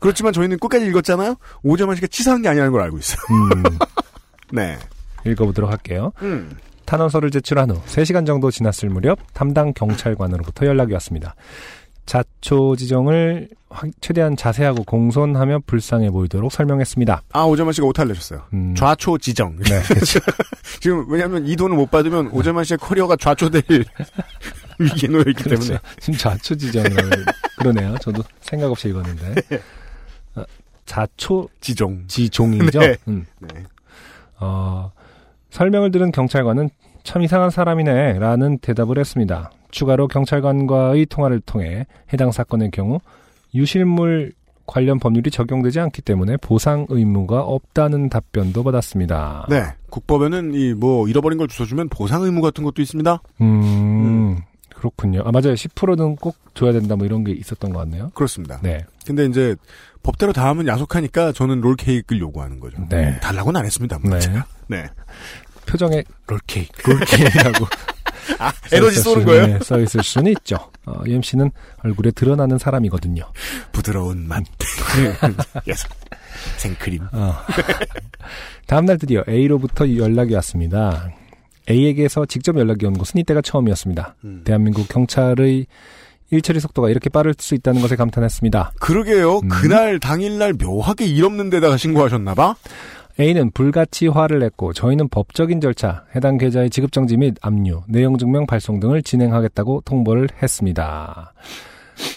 그렇지만 0.00 0.32
저희는 0.32 0.58
끝까지 0.58 0.86
읽었잖아요. 0.86 1.36
오재만 1.62 1.96
씨가 1.96 2.08
치사한 2.08 2.42
게 2.42 2.48
아니라는 2.48 2.72
걸 2.72 2.82
알고 2.82 2.98
있어요. 2.98 3.18
음, 3.30 3.62
네. 4.52 4.76
읽어보도록 5.24 5.70
할게요. 5.70 6.12
음. 6.22 6.56
탄원서를 6.84 7.30
제출한 7.30 7.70
후 7.70 7.80
3시간 7.86 8.26
정도 8.26 8.50
지났을 8.50 8.88
무렵 8.88 9.20
담당 9.32 9.72
경찰관으로부터 9.72 10.66
연락이 10.66 10.92
왔습니다. 10.94 11.36
자초 12.10 12.74
지정을 12.74 13.48
확- 13.68 13.88
최대한 14.00 14.34
자세하고 14.36 14.82
공손하며 14.82 15.60
불쌍해 15.64 16.10
보이도록 16.10 16.50
설명했습니다. 16.50 17.22
아 17.32 17.42
오재만 17.44 17.72
씨가 17.72 17.86
오타를 17.86 18.08
내셨어요. 18.08 18.42
음, 18.52 18.74
좌초 18.74 19.18
지정. 19.18 19.54
네, 19.58 19.80
그렇죠. 19.86 20.18
지금 20.80 21.08
왜냐하면 21.08 21.46
이 21.46 21.54
돈을 21.54 21.76
못 21.76 21.88
받으면 21.88 22.30
오재만 22.32 22.64
씨의 22.64 22.78
커리어가 22.78 23.14
좌초될 23.14 23.62
위기에 24.80 25.08
놓여 25.08 25.22
있기 25.28 25.44
그렇죠. 25.44 25.60
때문에. 25.62 25.78
지금 26.00 26.18
자초 26.18 26.56
지정이라고 26.56 27.08
그러네요. 27.58 27.94
저도 28.00 28.24
생각 28.40 28.72
없이 28.72 28.88
읽었는데. 28.88 29.34
어, 30.34 30.42
자초 30.86 31.48
지정. 31.60 32.02
지종이죠. 32.08 32.80
네. 32.80 32.96
음. 33.06 33.24
네. 33.38 33.62
어, 34.40 34.90
설명을 35.50 35.92
들은 35.92 36.10
경찰관은 36.10 36.70
참 37.04 37.22
이상한 37.22 37.50
사람이네 37.50 38.18
라는 38.18 38.58
대답을 38.58 38.98
했습니다. 38.98 39.52
추가로 39.70 40.08
경찰관과의 40.08 41.06
통화를 41.06 41.40
통해 41.40 41.86
해당 42.12 42.32
사건의 42.32 42.70
경우 42.70 43.00
유실물 43.54 44.32
관련 44.66 45.00
법률이 45.00 45.30
적용되지 45.32 45.80
않기 45.80 46.02
때문에 46.02 46.36
보상 46.36 46.86
의무가 46.88 47.40
없다는 47.42 48.08
답변도 48.08 48.62
받았습니다. 48.62 49.46
네. 49.50 49.64
국법에는 49.90 50.54
이 50.54 50.74
뭐 50.74 51.08
잃어버린 51.08 51.38
걸 51.38 51.48
주워주면 51.48 51.88
보상 51.88 52.22
의무 52.22 52.40
같은 52.40 52.62
것도 52.62 52.80
있습니다. 52.80 53.20
음, 53.40 54.38
그렇군요. 54.76 55.22
아, 55.24 55.32
맞아요. 55.32 55.54
10%는 55.54 56.14
꼭 56.16 56.36
줘야 56.54 56.70
된다 56.72 56.94
뭐 56.94 57.04
이런 57.04 57.24
게 57.24 57.32
있었던 57.32 57.72
것 57.72 57.80
같네요. 57.80 58.10
그렇습니다. 58.14 58.60
네. 58.62 58.78
근데 59.04 59.26
이제 59.26 59.56
법대로 60.04 60.32
다 60.32 60.46
하면 60.50 60.68
야속하니까 60.68 61.32
저는 61.32 61.60
롤케이크를 61.60 62.20
요구하는 62.22 62.60
거죠. 62.60 62.76
네. 62.88 63.18
달라고는 63.20 63.58
안 63.58 63.66
했습니다. 63.66 63.98
네. 64.04 64.20
제가. 64.20 64.46
네. 64.68 64.86
표정에 65.66 66.04
롤케이크. 66.28 66.90
롤케이라고 66.90 67.66
아, 68.38 68.52
에너지 68.72 68.96
써 68.96 69.02
쏘는 69.10 69.24
거예요? 69.26 69.44
수- 69.44 69.50
네, 69.52 69.58
써 69.62 69.80
있을 69.80 70.02
수는 70.02 70.32
있죠. 70.32 70.56
어, 70.86 71.02
UMC는 71.06 71.50
얼굴에 71.84 72.10
드러나는 72.12 72.58
사람이거든요. 72.58 73.22
부드러운 73.72 74.26
맛. 74.28 74.42
Yes. 75.66 75.86
생크림. 76.58 77.02
어. 77.12 77.34
다음날 78.66 78.98
드디어 78.98 79.22
A로부터 79.28 79.96
연락이 79.96 80.34
왔습니다. 80.34 81.10
A에게서 81.68 82.26
직접 82.26 82.56
연락이 82.58 82.86
온 82.86 82.94
것은 82.96 83.20
이때가 83.20 83.42
처음이었습니다. 83.42 84.16
음. 84.24 84.42
대한민국 84.44 84.88
경찰의 84.88 85.66
일처리 86.32 86.60
속도가 86.60 86.90
이렇게 86.90 87.10
빠를 87.10 87.34
수 87.38 87.54
있다는 87.54 87.80
것에 87.82 87.96
감탄했습니다. 87.96 88.72
그러게요. 88.80 89.38
음. 89.40 89.48
그날 89.48 89.98
당일날 89.98 90.52
묘하게 90.54 91.04
일 91.06 91.24
없는 91.24 91.50
데다가 91.50 91.76
신고하셨나봐? 91.76 92.54
A는 93.20 93.50
불같이 93.50 94.06
화를 94.06 94.38
냈고 94.38 94.72
저희는 94.72 95.08
법적인 95.08 95.60
절차, 95.60 96.04
해당 96.16 96.38
계좌의 96.38 96.70
지급정지 96.70 97.18
및 97.18 97.36
압류, 97.42 97.82
내용증명 97.86 98.46
발송 98.46 98.80
등을 98.80 99.02
진행하겠다고 99.02 99.82
통보를 99.84 100.28
했습니다. 100.42 101.34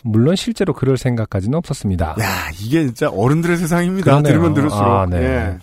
물론 0.03 0.37
실제로 0.37 0.73
그럴 0.73 0.95
생각까지는 0.95 1.57
없었습니다. 1.57 2.15
야, 2.21 2.49
이게 2.61 2.85
진짜 2.85 3.09
어른들의 3.09 3.57
세상입니다. 3.57 4.05
그러네요. 4.05 4.31
들으면 4.31 4.53
들을수록. 4.53 4.87
아, 4.87 5.05
네. 5.09 5.17
예. 5.17 5.57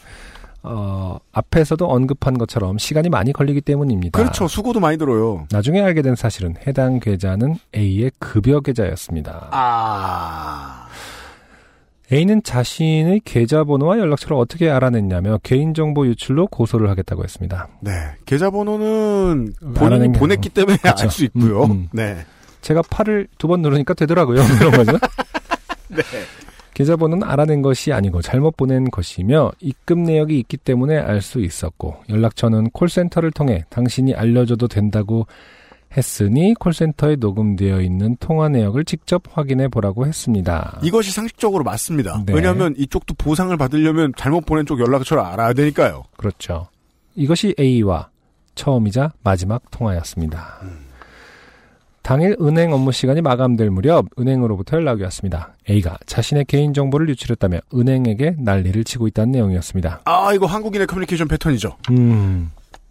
어, 0.63 1.19
앞에서도 1.33 1.87
언급한 1.87 2.37
것처럼 2.37 2.77
시간이 2.77 3.09
많이 3.09 3.33
걸리기 3.33 3.63
때문입니다. 3.63 4.19
그렇죠. 4.19 4.47
수고도 4.47 4.79
많이 4.79 4.99
들어요. 4.99 5.47
나중에 5.51 5.81
알게 5.81 6.03
된 6.03 6.17
사실은 6.17 6.55
해당 6.67 7.01
계좌는 7.01 7.57
A의 7.75 8.11
급여 8.19 8.61
계좌였습니다. 8.61 9.49
아. 9.53 10.80
A는 12.13 12.43
자신의 12.43 13.21
계좌번호와 13.25 13.99
연락처를 13.99 14.37
어떻게 14.37 14.69
알아냈냐며 14.69 15.39
개인정보 15.43 16.07
유출로 16.09 16.49
고소를 16.49 16.91
하겠다고 16.91 17.23
했습니다. 17.23 17.69
네. 17.81 17.93
계좌번호는 18.27 19.53
본인이 19.75 20.13
보냈기 20.19 20.49
때문에 20.49 20.77
그렇죠. 20.79 21.05
알수 21.05 21.25
있고요. 21.27 21.65
음, 21.65 21.71
음. 21.71 21.89
네. 21.93 22.17
제가 22.63 22.83
팔을 22.91 23.29
두 23.39 23.47
번 23.49 23.63
누르니까 23.63 23.95
되더라고요. 23.95 24.43
그런 24.59 24.73
거죠. 24.73 24.93
네. 25.89 26.03
계좌번호는 26.75 27.29
알아낸 27.29 27.63
것이 27.63 27.93
아니고 27.93 28.23
잘못 28.23 28.57
보낸 28.57 28.91
것이며 28.91 29.53
입금 29.61 30.03
내역이 30.05 30.39
있기 30.41 30.57
때문에 30.57 30.97
알 30.99 31.21
수 31.21 31.41
있었고 31.41 31.97
연락처는 32.09 32.71
콜센터를 32.71 33.31
통해 33.33 33.65
당신이 33.69 34.15
알려줘도 34.15 34.67
된다고 34.67 35.27
했으니 35.97 36.55
콜센터에 36.55 37.17
녹음되어 37.17 37.81
있는 37.81 38.17
통화 38.21 38.49
내역을 38.49 38.85
직접 38.85 39.23
확인해 39.31 39.69
보라고 39.69 40.07
했습니다. 40.07 40.79
이것이 40.83 41.11
상식적으로 41.13 41.65
맞습니다. 41.65 42.23
네. 42.27 42.33
왜냐하면 42.33 42.75
이쪽도 42.77 43.15
보상을 43.15 43.57
받으려면 43.57 44.13
잘못 44.17 44.47
보낸 44.47 44.67
쪽 44.67 44.81
연락처를 44.81 45.23
알아야 45.23 45.53
되니까요. 45.53 46.05
그렇죠. 46.17 46.69
이것이 47.17 47.55
A와 47.59 48.09
처음이자 48.55 49.13
마지막 49.23 49.63
통화였습니다. 49.71 50.61
당일 52.03 52.37
은행 52.41 52.73
업무 52.73 52.93
시간이 52.93 53.21
마감될 53.21 53.71
무렵 53.71 54.07
은행으로부터 54.19 54.79
연락이 54.79 55.03
왔습니다. 55.05 55.55
A가 55.69 55.99
자신의 56.07 56.47
개인정보를 56.47 57.09
유출했다며 57.11 57.59
은행에게 57.75 58.37
난리를 58.39 58.83
치고 58.85 59.07
있다는 59.09 59.33
내용이었습니다. 59.33 60.01
아 60.05 60.33
이거 60.35 60.47
한국인의 60.47 60.87
커뮤니케이션 60.87 61.29
패턴이죠. 61.29 61.77
음, 61.91 62.51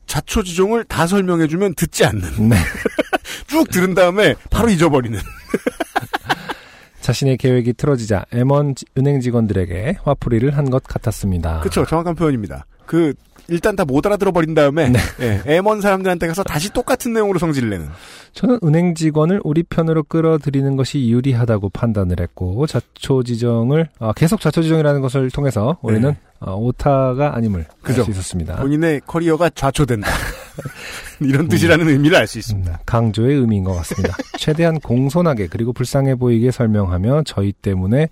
자초지종을 0.09 0.83
다 0.85 1.05
설명해주면 1.07 1.75
듣지 1.75 2.03
않는. 2.03 2.49
네. 2.49 2.57
쭉 3.47 3.69
들은 3.69 3.93
다음에 3.93 4.33
바로 4.49 4.69
잊어버리는. 4.69 5.17
자신의 7.01 7.37
계획이 7.37 7.73
틀어지자 7.73 8.25
M1 8.33 8.75
지- 8.75 8.85
은행 8.97 9.19
직원들에게 9.21 9.99
화풀이를 10.03 10.57
한 10.57 10.69
것 10.69 10.83
같았습니다. 10.83 11.59
그렇죠. 11.61 11.85
정확한 11.85 12.15
표현입니다. 12.15 12.65
그 12.85 13.13
일단 13.49 13.75
다 13.75 13.83
못 13.85 14.05
알아들어 14.05 14.31
버린 14.31 14.53
다음에 14.53 14.93
예, 15.19 15.41
M1 15.59 15.81
사람들한테 15.81 16.27
가서 16.27 16.43
다시 16.43 16.71
똑같은 16.71 17.11
내용으로 17.13 17.39
성질을 17.39 17.69
내는. 17.69 17.87
저는 18.33 18.59
은행 18.63 18.93
직원을 18.93 19.41
우리 19.43 19.63
편으로 19.63 20.03
끌어들이는 20.03 20.75
것이 20.77 21.09
유리하다고 21.09 21.69
판단을 21.69 22.17
했고 22.19 22.67
자초지정을 22.67 23.89
아, 23.99 24.13
계속 24.13 24.39
자초지정이라는 24.41 25.01
것을 25.01 25.31
통해서 25.31 25.77
우리는 25.81 26.15
어, 26.39 26.55
오타가 26.55 27.35
아님을 27.35 27.65
알. 27.83 27.93
수 27.95 28.09
있었습니다. 28.11 28.57
본인의 28.57 29.01
커리어가 29.07 29.49
좌초된다. 29.49 30.07
이런 31.21 31.47
뜻이라는 31.47 31.87
의미를 31.89 32.17
알 32.17 32.27
수 32.27 32.37
있습니다. 32.37 32.71
음, 32.71 32.75
강조의 32.85 33.37
의미인 33.37 33.63
것 33.63 33.73
같습니다. 33.75 34.15
최대한 34.37 34.79
공손하게 34.79 35.47
그리고 35.47 35.73
불쌍해 35.73 36.15
보이게 36.15 36.51
설명하며 36.51 37.23
저희 37.25 37.51
때문에 37.51 38.09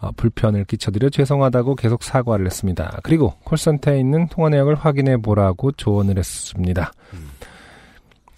어, 0.00 0.10
불편을 0.16 0.64
끼쳐드려 0.64 1.10
죄송하다고 1.10 1.76
계속 1.76 2.02
사과를 2.02 2.46
했습니다. 2.46 2.98
그리고 3.02 3.34
콜센터에 3.44 4.00
있는 4.00 4.28
통화 4.28 4.48
내역을 4.48 4.74
확인해 4.74 5.18
보라고 5.18 5.72
조언을 5.72 6.16
했습니다. 6.18 6.92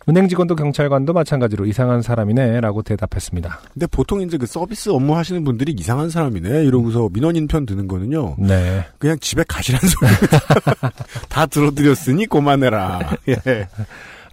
은행 0.09 0.27
직원도 0.27 0.57
경찰관도 0.57 1.13
마찬가지로 1.13 1.65
이상한 1.67 2.03
사람이네라고 2.03 2.83
대답했습니다. 2.83 3.61
근데 3.73 3.87
보통 3.87 4.21
이제 4.21 4.37
그 4.37 4.47
서비스 4.47 4.89
업무 4.89 5.17
하시는 5.17 5.45
분들이 5.45 5.73
이상한 5.79 6.11
사람이네 6.11 6.65
이러고서 6.65 7.09
민원인 7.13 7.47
편 7.47 7.65
드는 7.65 7.87
거는요. 7.87 8.35
네. 8.39 8.85
그냥 8.99 9.17
집에 9.21 9.45
가시라는 9.47 9.89
소리입니다. 9.89 10.39
다 11.31 11.47
들어드렸으니 11.47 12.27
그만해라. 12.27 12.99
예. 13.29 13.69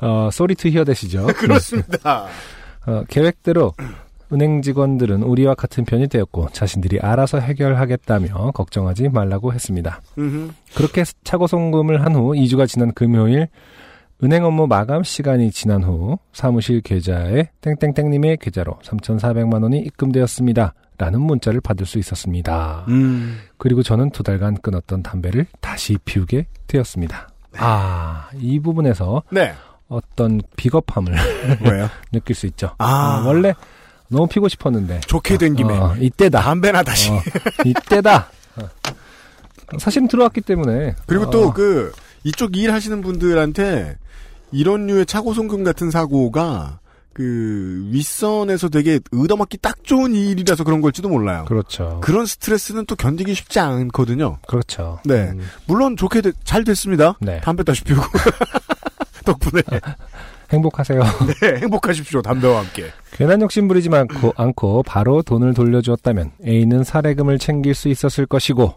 어, 0.01 0.29
sorry 0.31 0.55
to 0.55 0.69
hear 0.69 0.83
되시죠? 0.85 1.27
그렇습니다. 1.35 2.25
어, 2.87 3.03
계획대로 3.07 3.73
은행 4.31 4.61
직원들은 4.61 5.23
우리와 5.23 5.55
같은 5.55 5.85
편이 5.85 6.07
되었고 6.07 6.49
자신들이 6.51 6.99
알아서 6.99 7.39
해결하겠다며 7.39 8.51
걱정하지 8.51 9.09
말라고 9.09 9.53
했습니다. 9.53 10.01
그렇게 10.75 11.03
차고 11.23 11.47
송금을 11.47 12.03
한 12.05 12.15
후 12.15 12.33
2주가 12.33 12.67
지난 12.67 12.93
금요일 12.93 13.47
은행 14.23 14.43
업무 14.43 14.67
마감 14.67 15.03
시간이 15.03 15.51
지난 15.51 15.81
후 15.83 16.17
사무실 16.33 16.81
계좌에 16.81 17.49
땡땡땡님의 17.61 18.37
계좌로 18.37 18.77
3,400만 18.83 19.63
원이 19.63 19.79
입금되었습니다. 19.79 20.73
라는 20.97 21.21
문자를 21.21 21.61
받을 21.61 21.85
수 21.85 21.97
있었습니다. 21.97 22.83
음. 22.89 23.37
그리고 23.57 23.81
저는 23.83 24.09
두 24.09 24.21
달간 24.21 24.55
끊었던 24.55 25.01
담배를 25.01 25.45
다시 25.61 25.97
피우게 26.03 26.47
되었습니다. 26.67 27.29
아, 27.57 28.27
이 28.35 28.59
부분에서 28.59 29.23
네. 29.31 29.53
어떤 29.87 30.41
비겁함을? 30.57 31.13
느낄 32.11 32.35
수 32.35 32.45
있죠. 32.47 32.71
아. 32.79 33.21
어, 33.23 33.27
원래 33.27 33.53
너무 34.09 34.27
피고 34.27 34.47
싶었는데. 34.47 35.01
좋게 35.01 35.37
된 35.37 35.55
김에 35.55 35.73
어, 35.77 35.95
이때다. 35.99 36.41
담배나 36.41 36.83
다시. 36.83 37.11
어, 37.11 37.21
이때다. 37.65 38.29
어. 38.57 38.69
사실은 39.77 40.07
들어왔기 40.07 40.41
때문에. 40.41 40.95
그리고 41.05 41.25
어, 41.25 41.29
또그 41.29 41.91
이쪽 42.23 42.57
일 42.57 42.73
하시는 42.73 43.01
분들한테 43.01 43.97
이런 44.51 44.87
류의 44.87 45.05
차고 45.05 45.33
송금 45.33 45.63
같은 45.63 45.91
사고가 45.91 46.79
그 47.13 47.85
윗선에서 47.91 48.69
되게 48.69 48.99
의도맞기 49.11 49.57
딱 49.57 49.83
좋은 49.83 50.13
일이라서 50.15 50.63
그런 50.63 50.79
걸지도 50.81 51.09
몰라요. 51.09 51.45
그렇죠. 51.47 51.99
그런 52.01 52.25
스트레스는 52.25 52.85
또 52.85 52.95
견디기 52.95 53.33
쉽지 53.35 53.59
않거든요. 53.59 54.37
그렇죠. 54.47 54.99
네. 55.05 55.29
음, 55.31 55.41
물론 55.65 55.97
좋게 55.97 56.21
되- 56.21 56.31
잘 56.43 56.63
됐습니다. 56.63 57.15
네. 57.19 57.41
담배 57.41 57.63
다시 57.63 57.83
피우고 57.83 58.03
덕분에 59.25 59.61
행복하세요. 60.51 60.99
네, 61.41 61.55
행복하십시오 61.61 62.21
담배와 62.21 62.59
함께. 62.61 62.85
괜한 63.11 63.41
욕심 63.41 63.67
부리지 63.67 63.89
않고, 63.91 64.33
않고 64.35 64.83
바로 64.83 65.21
돈을 65.21 65.53
돌려주었다면 65.53 66.31
A는 66.45 66.83
사례금을 66.83 67.37
챙길 67.39 67.75
수 67.75 67.89
있었을 67.89 68.25
것이고 68.25 68.73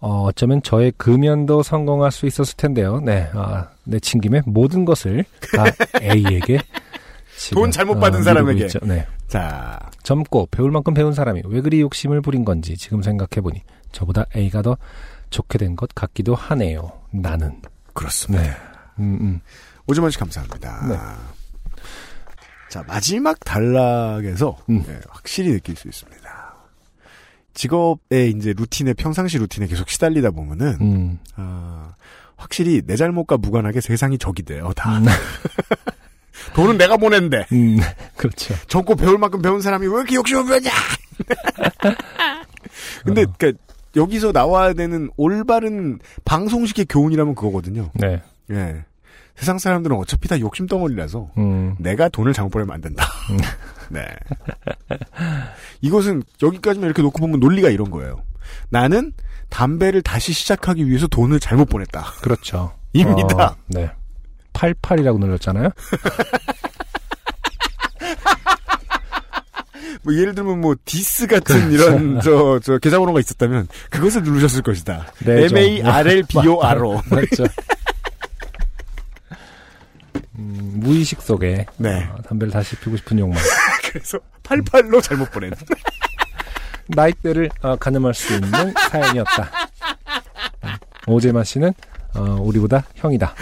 어, 0.00 0.24
어쩌면 0.24 0.62
저의 0.62 0.92
금연도 0.96 1.62
성공할 1.62 2.12
수 2.12 2.26
있었을 2.26 2.56
텐데요. 2.56 3.00
네, 3.00 3.30
아, 3.34 3.68
내친 3.84 4.20
김에 4.20 4.42
모든 4.44 4.84
것을 4.84 5.24
다 5.56 5.64
A에게 6.02 6.58
지금, 7.38 7.62
돈 7.62 7.70
잘못 7.70 7.94
받은 8.00 8.20
미루고 8.20 8.24
사람에게. 8.24 8.68
네. 8.82 9.06
자, 9.28 9.78
젊고 10.02 10.48
배울 10.50 10.70
만큼 10.70 10.94
배운 10.94 11.12
사람이 11.12 11.42
왜 11.46 11.60
그리 11.60 11.80
욕심을 11.80 12.20
부린 12.20 12.44
건지 12.44 12.76
지금 12.76 13.02
생각해 13.02 13.40
보니 13.42 13.62
저보다 13.92 14.24
A가 14.36 14.62
더 14.62 14.76
좋게 15.30 15.58
된 15.58 15.76
것 15.76 15.90
같기도 15.94 16.34
하네요. 16.34 16.92
나는. 17.10 17.60
그렇습니다. 17.92 18.44
네. 18.44 18.50
음, 18.98 19.18
음. 19.20 19.40
오지만 19.86 20.10
씨 20.10 20.18
감사합니다. 20.18 20.86
네. 20.88 20.96
자, 22.68 22.84
마지막 22.86 23.38
단락에서 23.40 24.58
음. 24.68 24.82
네, 24.86 24.98
확실히 25.08 25.52
느낄 25.52 25.76
수 25.76 25.88
있습니다. 25.88 26.54
직업의 27.54 28.30
이제 28.36 28.52
루틴에 28.56 28.92
평상시 28.92 29.38
루틴에 29.38 29.66
계속 29.66 29.88
시달리다 29.88 30.30
보면은 30.30 30.76
음. 30.80 31.18
아, 31.36 31.94
확실히 32.36 32.82
내 32.84 32.96
잘못과 32.96 33.38
무관하게 33.38 33.80
세상이 33.80 34.18
적이 34.18 34.42
돼요. 34.42 34.72
다 34.76 34.98
음. 34.98 35.06
돈은 36.54 36.76
내가 36.76 36.96
보낸데 36.96 37.46
음, 37.52 37.78
그렇죠. 38.16 38.54
적고 38.66 38.96
배울 38.96 39.18
만큼 39.18 39.40
배운 39.40 39.60
사람이 39.60 39.86
왜 39.86 39.94
이렇게 39.94 40.16
욕심을 40.16 40.44
부렸냐? 40.44 40.70
근데 43.04 43.22
어. 43.22 43.32
그러니까 43.38 43.62
여기서 43.96 44.32
나와야 44.32 44.74
되는 44.74 45.08
올바른 45.16 45.98
방송식의 46.24 46.86
교훈이라면 46.90 47.34
그거거든요. 47.34 47.90
네. 47.94 48.22
예. 48.50 48.84
세상 49.36 49.58
사람들은 49.58 49.96
어차피 49.96 50.28
다 50.28 50.38
욕심 50.40 50.66
덩어리라서 50.66 51.28
음. 51.38 51.76
내가 51.78 52.08
돈을 52.08 52.32
잘못 52.32 52.50
벌면 52.50 52.74
안 52.74 52.80
된다. 52.80 53.06
네. 53.90 54.04
이것은 55.82 56.22
여기까지만 56.42 56.86
이렇게 56.86 57.02
놓고 57.02 57.18
보면 57.20 57.38
논리가 57.40 57.68
이런 57.68 57.90
거예요. 57.90 58.22
나는 58.70 59.12
담배를 59.50 60.02
다시 60.02 60.32
시작하기 60.32 60.86
위해서 60.88 61.06
돈을 61.06 61.38
잘못 61.40 61.66
보냈다. 61.66 62.02
그렇죠. 62.22 62.72
입니다. 62.92 63.50
어, 63.50 63.56
네. 63.68 63.90
88이라고 64.54 65.18
눌렀잖아요. 65.18 65.68
뭐 70.02 70.14
예를 70.14 70.34
들면 70.34 70.60
뭐 70.60 70.74
디스 70.84 71.26
같은 71.26 71.72
이런 71.72 72.20
저 72.20 72.58
저 72.62 72.78
계좌번호가 72.78 73.20
있었다면 73.20 73.68
그것을 73.90 74.22
누르셨을 74.22 74.62
것이다. 74.62 75.06
네, 75.24 75.48
좀. 75.48 75.58
M 75.58 75.64
A 75.64 75.82
R 75.82 76.10
L 76.10 76.22
B 76.28 76.38
O 76.48 76.62
R 76.62 76.86
O. 76.86 77.00
그렇죠. 77.10 77.44
음, 80.38 80.72
무의식 80.76 81.20
속에 81.22 81.66
네. 81.76 82.04
어, 82.04 82.22
담배를 82.22 82.52
다시 82.52 82.76
피우고 82.76 82.96
싶은 82.98 83.18
욕망. 83.18 83.38
그래서 83.90 84.18
88로 84.42 85.02
잘못 85.02 85.30
보낸. 85.30 85.52
나이대를 86.88 87.50
어, 87.62 87.76
가늠할 87.76 88.14
수 88.14 88.34
있는 88.34 88.50
사연이었다. 88.90 89.50
음, 90.64 90.70
오재만 91.06 91.44
씨는 91.44 91.72
어, 92.14 92.20
우리보다 92.40 92.84
형이다. 92.94 93.34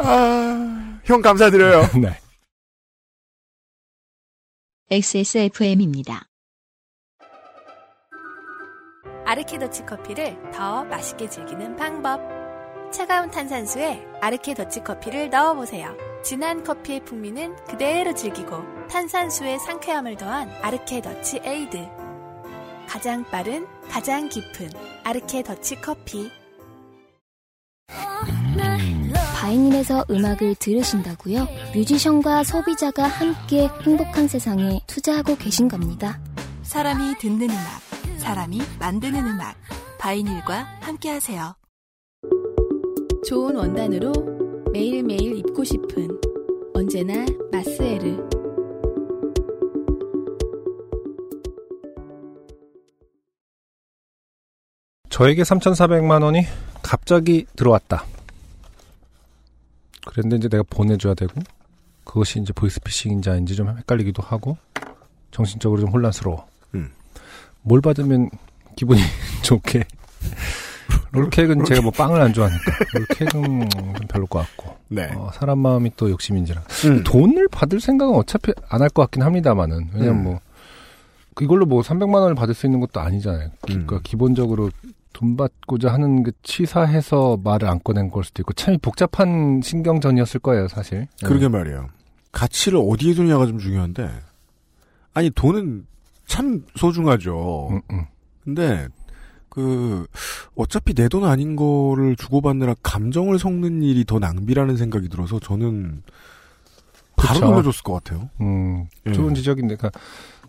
아, 0.00 1.00
형 1.04 1.20
감사드려요. 1.20 1.88
네. 2.00 2.18
XSFM입니다. 4.90 6.28
아르케더치 9.24 9.86
커피를 9.86 10.36
더 10.52 10.84
맛있게 10.84 11.28
즐기는 11.28 11.76
방법. 11.76 12.41
차가운 12.92 13.30
탄산수에 13.30 14.06
아르케 14.20 14.54
더치 14.54 14.84
커피를 14.84 15.30
넣어보세요. 15.30 15.96
진한 16.22 16.62
커피의 16.62 17.04
풍미는 17.04 17.56
그대로 17.64 18.14
즐기고 18.14 18.88
탄산수의 18.88 19.58
상쾌함을 19.58 20.16
더한 20.16 20.50
아르케 20.62 21.00
더치 21.00 21.40
에이드. 21.42 21.88
가장 22.86 23.24
빠른, 23.24 23.66
가장 23.88 24.28
깊은 24.28 24.70
아르케 25.02 25.42
더치 25.42 25.80
커피. 25.80 26.30
바이닐에서 29.40 30.04
음악을 30.08 30.54
들으신다고요? 30.54 31.48
뮤지션과 31.74 32.44
소비자가 32.44 33.04
함께 33.04 33.68
행복한 33.82 34.28
세상에 34.28 34.80
투자하고 34.86 35.36
계신 35.36 35.66
겁니다. 35.66 36.20
사람이 36.62 37.18
듣는 37.18 37.50
음악, 37.50 37.80
사람이 38.18 38.60
만드는 38.78 39.26
음악 39.26 39.56
바이닐과 39.98 40.78
함께하세요. 40.80 41.61
좋은 43.32 43.56
원단으로 43.56 44.12
매일매일 44.74 45.38
입고 45.38 45.64
싶은 45.64 46.06
언제나 46.74 47.24
마스에르 47.50 48.28
저에게 55.08 55.44
3,400만 55.44 56.22
원이 56.22 56.44
갑자기 56.82 57.46
들어왔다. 57.56 58.04
그런데 60.04 60.36
이제 60.36 60.50
내가 60.50 60.62
보내줘야 60.68 61.14
되고 61.14 61.32
그것이 62.04 62.38
이제 62.38 62.52
보이스피싱인지 62.52 63.30
아닌지 63.30 63.56
좀 63.56 63.74
헷갈리기도 63.78 64.22
하고 64.22 64.58
정신적으로 65.30 65.80
좀 65.80 65.90
혼란스러워. 65.90 66.46
음. 66.74 66.92
뭘 67.62 67.80
받으면 67.80 68.28
기분이 68.76 69.00
좋게. 69.42 69.84
롤케이크는 71.12 71.64
제가 71.64 71.82
뭐 71.82 71.90
빵을 71.90 72.20
안 72.20 72.32
좋아하니까 72.32 72.62
롤케이크는 72.94 73.70
좀 73.70 73.92
별로 74.08 74.26
것 74.26 74.38
같고 74.40 74.76
네. 74.88 75.10
어, 75.14 75.30
사람 75.34 75.58
마음이 75.58 75.92
또 75.96 76.10
욕심인지라 76.10 76.62
음. 76.86 77.04
돈을 77.04 77.48
받을 77.48 77.80
생각은 77.80 78.14
어차피 78.14 78.52
안 78.68 78.80
할 78.82 78.88
것 78.88 79.02
같긴 79.02 79.22
합니다만은 79.22 79.90
왜냐면 79.94 80.16
음. 80.18 80.24
뭐 80.24 80.40
이걸로 81.40 81.64
뭐 81.66 81.80
300만 81.82 82.14
원을 82.14 82.34
받을 82.34 82.54
수 82.54 82.66
있는 82.66 82.80
것도 82.80 83.00
아니잖아요. 83.00 83.48
기- 83.66 83.74
음. 83.74 83.86
그러니까 83.86 84.00
기본적으로 84.02 84.70
돈 85.14 85.36
받고자 85.36 85.92
하는 85.92 86.22
그 86.22 86.32
치사해서 86.42 87.38
말을 87.44 87.68
안 87.68 87.78
꺼낸 87.82 88.10
걸 88.10 88.24
수도 88.24 88.42
있고 88.42 88.52
참 88.54 88.78
복잡한 88.80 89.60
신경전이었을 89.62 90.40
거예요, 90.40 90.68
사실. 90.68 91.06
그러게 91.24 91.48
말이에요. 91.48 91.88
가치를 92.32 92.78
어디에 92.82 93.12
두냐가 93.14 93.46
좀 93.46 93.58
중요한데, 93.58 94.08
아니, 95.14 95.28
돈은 95.30 95.86
참 96.26 96.64
소중하죠. 96.76 97.68
음, 97.72 97.80
음. 97.90 98.06
근데, 98.44 98.88
그, 99.54 100.06
어차피 100.56 100.94
내 100.94 101.08
돈 101.08 101.24
아닌 101.24 101.56
거를 101.56 102.16
주고받느라 102.16 102.74
감정을 102.82 103.38
섞는 103.38 103.82
일이 103.82 104.04
더 104.06 104.18
낭비라는 104.18 104.78
생각이 104.78 105.10
들어서 105.10 105.38
저는 105.40 106.02
바로. 107.16 107.40
돌려줬을 107.40 107.82
것 107.82 108.02
같아요. 108.02 108.30
음, 108.40 108.86
예. 109.06 109.12
좋은 109.12 109.34
지적인데, 109.34 109.76
그러니까 109.76 110.00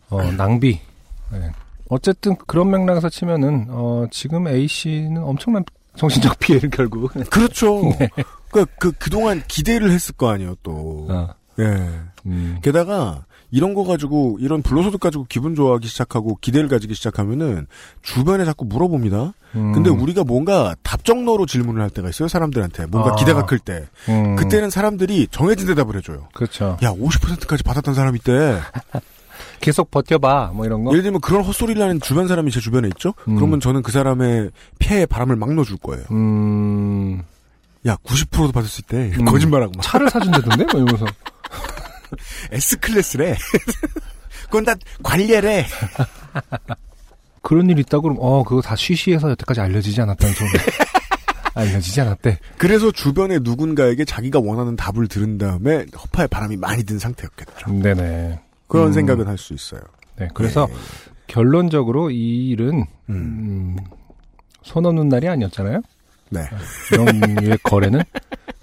어, 0.10 0.24
낭비. 0.32 0.80
예. 1.34 1.52
어쨌든 1.90 2.36
그런 2.48 2.72
맥락에서 2.72 3.10
치면은 3.10 3.68
어, 3.70 4.06
지금 4.10 4.48
A 4.48 4.66
씨는 4.68 5.22
엄청난 5.22 5.66
정신적 5.98 6.40
피해를 6.40 6.70
결국. 6.70 7.12
그렇죠. 7.30 7.82
그, 8.52 8.66
그, 8.80 8.92
그동안 8.94 9.44
기대를 9.48 9.92
했을 9.92 10.16
거 10.16 10.30
아니에요, 10.30 10.56
또. 10.64 11.08
어, 11.10 11.28
예. 11.60 11.90
음, 12.26 12.60
게다가, 12.64 13.26
이런 13.54 13.76
거 13.76 13.84
가지고, 13.84 14.38
이런 14.40 14.64
불로소득 14.64 15.00
가지고 15.00 15.28
기분 15.30 15.54
좋아하기 15.54 15.88
시작하고, 15.88 16.40
기대를 16.42 16.68
가지기 16.70 16.96
시작하면은, 16.96 17.68
주변에 18.02 18.46
자꾸 18.46 18.66
물어봅니다. 18.66 19.34
음, 19.56 19.72
근데 19.74 19.92
우리가 19.92 20.24
뭔가 20.24 20.76
답정너로 20.82 21.46
질문을 21.46 21.80
할 21.84 21.92
때가 21.92 22.10
있어요, 22.10 22.28
사람들한테. 22.28 22.88
뭔가 22.88 23.12
아. 23.12 23.16
기대가 23.16 23.46
클 23.46 23.60
때. 23.60 23.86
음, 24.10 24.36
그때는 24.36 24.72
사람들이 24.72 25.28
정해진 25.30 25.68
대답을 25.68 25.96
해줘요. 25.98 26.30
그렇죠. 26.34 26.78
야, 26.82 26.92
50%까지 26.92 27.62
받았던 27.62 27.94
사람 27.94 28.16
있대. 28.16 28.60
계속 29.62 29.92
버텨봐, 29.92 30.52
뭐 30.56 30.66
이런 30.66 30.84
거. 30.84 30.92
예를 30.92 31.04
들면 31.04 31.22
그런 31.22 31.44
헛소리를 31.44 31.80
하는 31.80 32.02
주변 32.02 32.28
사람이 32.28 32.50
제 32.50 32.60
주변에 32.60 32.88
있죠? 32.90 33.14
음. 33.28 33.36
그러면 33.36 33.60
저는 33.60 33.84
그 33.84 33.92
사람의 33.92 34.50
폐에 34.80 35.06
바람을 35.06 35.36
막 35.36 35.54
넣어줄 35.54 35.78
거예요. 35.78 36.04
음, 36.12 37.22
야, 37.86 37.98
90%도 38.04 38.52
받을 38.52 38.68
수 38.68 38.82
있대. 38.82 39.12
음. 39.20 39.26
거짓말하고 39.26 39.74
막. 39.76 39.84
차를 39.84 40.10
사준다던데? 40.10 40.66
뭐 40.72 40.82
이러면서. 40.82 41.06
S클래스래. 42.52 43.36
그건 44.46 44.66
다 44.66 44.76
관리래. 45.02 45.66
그런 47.42 47.70
일이 47.70 47.82
있다고 47.82 48.04
그러면, 48.04 48.24
어, 48.24 48.44
그거 48.44 48.62
다 48.62 48.76
쉬쉬해서 48.76 49.30
여태까지 49.32 49.60
알려지지 49.60 50.00
않았다는 50.02 50.34
소리. 50.34 50.50
알려지지 51.56 52.02
않았대. 52.02 52.40
그래서 52.58 52.92
주변에 52.92 53.40
누군가에게 53.42 54.06
자기가 54.06 54.40
원하는 54.40 54.76
답을 54.76 55.08
들은 55.08 55.38
다음에 55.38 55.86
허파에 55.98 56.28
바람이 56.28 56.58
많이 56.58 56.84
든 56.84 56.98
상태였겠죠. 57.00 57.72
네네. 57.74 58.40
그런 58.68 58.88
음. 58.88 58.94
생각은 58.94 59.28
할 59.28 59.38
수 59.38 59.54
있어요. 59.54 59.82
네, 60.18 60.28
그래서 60.34 60.68
네. 60.68 60.74
결론적으로 61.28 62.10
이 62.12 62.50
일은, 62.50 62.86
음. 63.10 63.16
음, 63.16 63.76
손 64.64 64.86
없는 64.86 65.10
날이 65.10 65.28
아니었잖아요? 65.28 65.82
네. 66.34 66.50
류의 67.42 67.58
거래는 67.64 68.02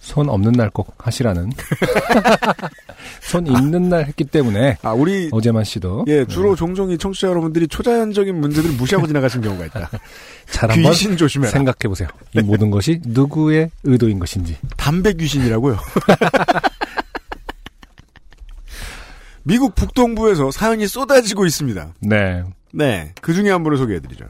손 0.01 0.29
없는 0.29 0.53
날 0.53 0.71
꼭 0.73 0.95
하시라는. 0.99 1.51
손 3.23 3.47
있는 3.47 3.89
날 3.89 4.07
했기 4.07 4.25
때문에, 4.25 4.79
아, 4.83 4.93
우리 4.93 5.29
어제만 5.33 5.63
씨도. 5.65 6.05
예, 6.09 6.25
주로 6.25 6.57
종종 6.57 6.91
이 6.91 6.99
청취자 6.99 7.29
여러분들이 7.29 7.69
초자연적인 7.69 8.35
문제들을 8.35 8.75
무시하고 8.77 9.07
지나가신 9.07 9.41
경우가 9.43 9.67
있다. 9.67 9.91
잘 10.51 10.71
한번 10.71 10.91
귀신 10.93 11.17
조심해라. 11.17 11.51
생각해보세요. 11.53 12.09
이 12.35 12.41
모든 12.41 12.71
것이 12.71 13.01
누구의 13.05 13.71
의도인 13.85 14.19
것인지. 14.19 14.57
담배 14.77 15.13
귀신이라고요. 15.13 15.77
미국 19.43 19.75
북동부에서 19.75 20.51
사연이 20.51 20.87
쏟아지고 20.87 21.47
있습니다. 21.47 21.95
네. 22.01 22.43
네, 22.73 23.13
그 23.21 23.33
중에 23.35 23.51
한 23.51 23.63
분을 23.65 23.79
소개해드리죠. 23.79 24.25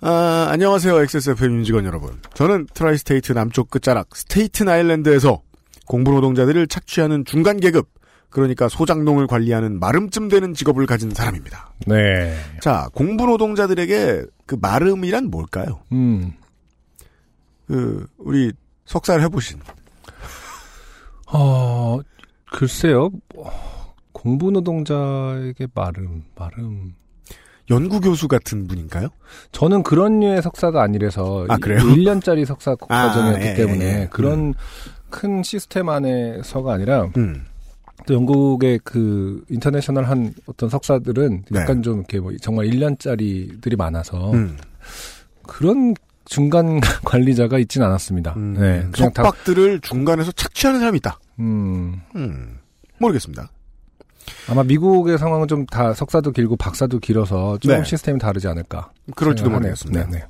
아, 0.00 0.46
안녕하세요, 0.50 1.00
XSFM 1.00 1.58
임직원 1.58 1.84
여러분. 1.84 2.20
저는 2.34 2.66
tri-state 2.72 3.32
남쪽 3.32 3.68
끝자락 3.68 4.14
스테이튼 4.14 4.68
아일랜드에서 4.68 5.42
공부 5.86 6.12
노동자들을 6.12 6.68
착취하는 6.68 7.24
중간 7.24 7.58
계급, 7.58 7.88
그러니까 8.30 8.68
소장농을 8.68 9.26
관리하는 9.26 9.80
마름쯤 9.80 10.28
되는 10.28 10.54
직업을 10.54 10.86
가진 10.86 11.10
사람입니다. 11.10 11.72
네. 11.86 12.36
자, 12.60 12.88
공부 12.94 13.26
노동자들에게 13.26 14.24
그 14.46 14.56
마름이란 14.60 15.30
뭘까요? 15.30 15.80
음. 15.90 16.32
그 17.66 18.06
우리 18.18 18.52
석사를 18.86 19.22
해보신 19.24 19.60
어, 21.26 21.98
글쎄요. 22.50 23.10
공부 24.12 24.50
노동자에게 24.50 25.66
마름, 25.74 26.24
마름. 26.36 26.94
연구 27.70 28.00
교수 28.00 28.28
같은 28.28 28.66
분인가요? 28.66 29.08
저는 29.52 29.82
그런 29.82 30.20
류의 30.20 30.42
석사가 30.42 30.82
아니라서 30.82 31.46
아, 31.48 31.58
그래요? 31.58 31.80
1년짜리 31.80 32.44
석사 32.44 32.72
아, 32.88 33.06
과정이었기 33.08 33.46
예, 33.46 33.54
때문에 33.54 33.84
예, 33.84 34.00
예. 34.02 34.08
그런 34.10 34.54
큰 35.10 35.42
시스템 35.42 35.88
안에서가 35.88 36.72
아니라 36.72 37.10
음, 37.16 37.44
또 38.06 38.14
영국의 38.14 38.80
그 38.84 39.44
인터내셔널 39.48 40.04
한 40.04 40.32
어떤 40.46 40.68
석사들은 40.68 41.44
네. 41.50 41.60
약간 41.60 41.82
좀 41.82 41.98
이렇게 41.98 42.20
뭐 42.20 42.32
정말 42.40 42.66
1년짜리들이 42.66 43.76
많아서 43.76 44.32
음, 44.32 44.56
그런 45.46 45.94
중간 46.24 46.80
관리자가 47.04 47.58
있진 47.58 47.82
않았습니다. 47.82 48.34
음. 48.36 48.54
네. 48.54 48.86
그냥 48.92 49.12
다 49.12 49.24
석박들을 49.24 49.80
중간에서 49.80 50.32
착취하는 50.32 50.80
사람이 50.80 50.98
있다. 50.98 51.18
음. 51.40 52.00
음, 52.16 52.58
모르겠습니다. 52.98 53.50
아마 54.48 54.62
미국의 54.62 55.18
상황은 55.18 55.46
좀 55.48 55.66
다 55.70 55.92
석사도 55.92 56.32
길고 56.32 56.56
박사도 56.56 56.98
길어서 56.98 57.58
조금 57.58 57.76
네. 57.78 57.84
시스템이 57.84 58.18
다르지 58.18 58.48
않을까. 58.48 58.90
그럴지도. 59.14 59.50
모르겠습니다. 59.50 60.06
네, 60.06 60.18
네. 60.18 60.24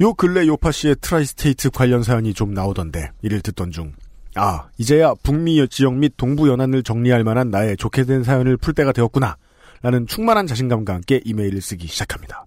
요 0.00 0.14
근래 0.14 0.46
요파 0.46 0.72
씨의 0.72 0.96
tri-state 1.00 1.70
관련 1.70 2.02
사연이 2.02 2.34
좀 2.34 2.52
나오던데 2.54 3.10
이를 3.22 3.40
듣던 3.40 3.70
중. 3.70 3.92
아, 4.34 4.64
이제야 4.78 5.14
북미 5.22 5.66
지역 5.68 5.94
및 5.94 6.14
동부 6.16 6.48
연안을 6.48 6.82
정리할 6.82 7.22
만한 7.22 7.50
나의 7.50 7.76
좋게 7.76 8.04
된 8.04 8.24
사연을 8.24 8.56
풀 8.56 8.74
때가 8.74 8.92
되었구나. 8.92 9.36
라는 9.82 10.06
충만한 10.06 10.46
자신감과 10.46 10.94
함께 10.94 11.20
이메일을 11.24 11.60
쓰기 11.60 11.86
시작합니다. 11.86 12.44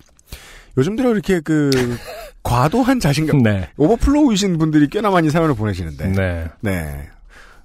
요즘 0.78 0.96
들어 0.96 1.12
이렇게 1.12 1.40
그 1.40 1.70
과도한 2.44 3.00
자신감, 3.00 3.44
네. 3.44 3.70
오버플로우이신 3.78 4.58
분들이 4.58 4.88
꽤나 4.88 5.10
많이 5.12 5.30
사연을 5.30 5.56
보내시는데, 5.56 6.08
네, 6.10 6.48
네. 6.62 7.10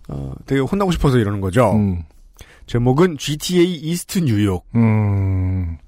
어, 0.09 0.33
되게 0.47 0.61
혼나고 0.61 0.93
싶어서 0.93 1.19
이러는 1.19 1.41
거죠. 1.41 1.73
음. 1.73 2.03
제목은 2.67 3.19
GTA 3.19 3.75
이스트 3.75 4.21
뉴욕. 4.21 4.65
음. 4.75 5.79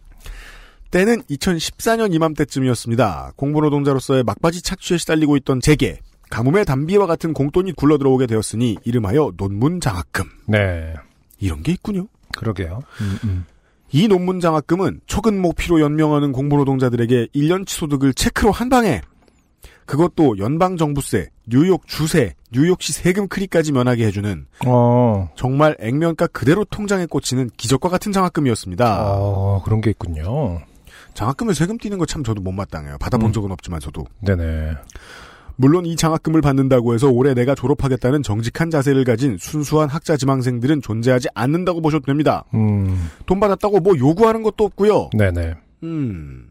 때는 0.90 1.22
2014년 1.22 2.14
이맘때쯤이었습니다. 2.14 3.32
공부노동자로서의 3.36 4.22
막바지 4.22 4.62
착취에 4.62 4.96
시달리고 4.96 5.36
있던 5.38 5.60
제게 5.60 5.98
가뭄의 6.30 6.64
단비와 6.64 7.06
같은 7.06 7.32
공돈이 7.32 7.72
굴러 7.72 7.98
들어오게 7.98 8.26
되었으니 8.26 8.76
이름하여 8.84 9.32
논문 9.36 9.80
장학금. 9.80 10.24
네. 10.46 10.94
이런 11.40 11.62
게 11.62 11.72
있군요. 11.72 12.06
그러게요. 12.36 12.82
음, 13.00 13.18
음. 13.24 13.44
이 13.92 14.08
논문 14.08 14.40
장학금은 14.40 15.00
초근 15.06 15.40
목피로 15.40 15.80
연명하는 15.80 16.32
공부노동자들에게 16.32 17.28
1년치 17.34 17.68
소득을 17.68 18.14
체크로 18.14 18.50
한 18.50 18.68
방에 18.68 19.00
그것도 19.86 20.38
연방 20.38 20.76
정부세, 20.76 21.30
뉴욕 21.48 21.86
주세, 21.86 22.34
뉴욕시 22.52 22.92
세금 22.92 23.28
크리까지 23.28 23.72
면하게 23.72 24.06
해주는 24.06 24.46
어. 24.66 25.28
정말 25.36 25.76
액면가 25.80 26.28
그대로 26.28 26.64
통장에 26.64 27.06
꽂히는 27.06 27.50
기적과 27.56 27.88
같은 27.88 28.12
장학금이었습니다. 28.12 28.98
어, 29.18 29.62
그런 29.64 29.80
게 29.80 29.90
있군요. 29.90 30.60
장학금에 31.14 31.54
세금 31.54 31.78
띄는 31.78 31.98
거 31.98 32.06
참 32.06 32.24
저도 32.24 32.40
못마땅해요. 32.42 32.98
받아본 32.98 33.30
음. 33.30 33.32
적은 33.32 33.50
없지만 33.52 33.80
저도. 33.80 34.04
네네. 34.20 34.72
물론 35.56 35.86
이 35.86 35.94
장학금을 35.94 36.40
받는다고 36.40 36.94
해서 36.94 37.08
올해 37.08 37.32
내가 37.34 37.54
졸업하겠다는 37.54 38.24
정직한 38.24 38.70
자세를 38.70 39.04
가진 39.04 39.36
순수한 39.38 39.88
학자 39.88 40.16
지망생들은 40.16 40.82
존재하지 40.82 41.28
않는다고 41.34 41.80
보셔도 41.80 42.06
됩니다. 42.06 42.44
음, 42.54 43.08
돈 43.26 43.38
받았다고 43.38 43.78
뭐 43.78 43.96
요구하는 43.96 44.42
것도 44.42 44.64
없고요. 44.64 45.10
네네. 45.16 45.54
음. 45.84 46.48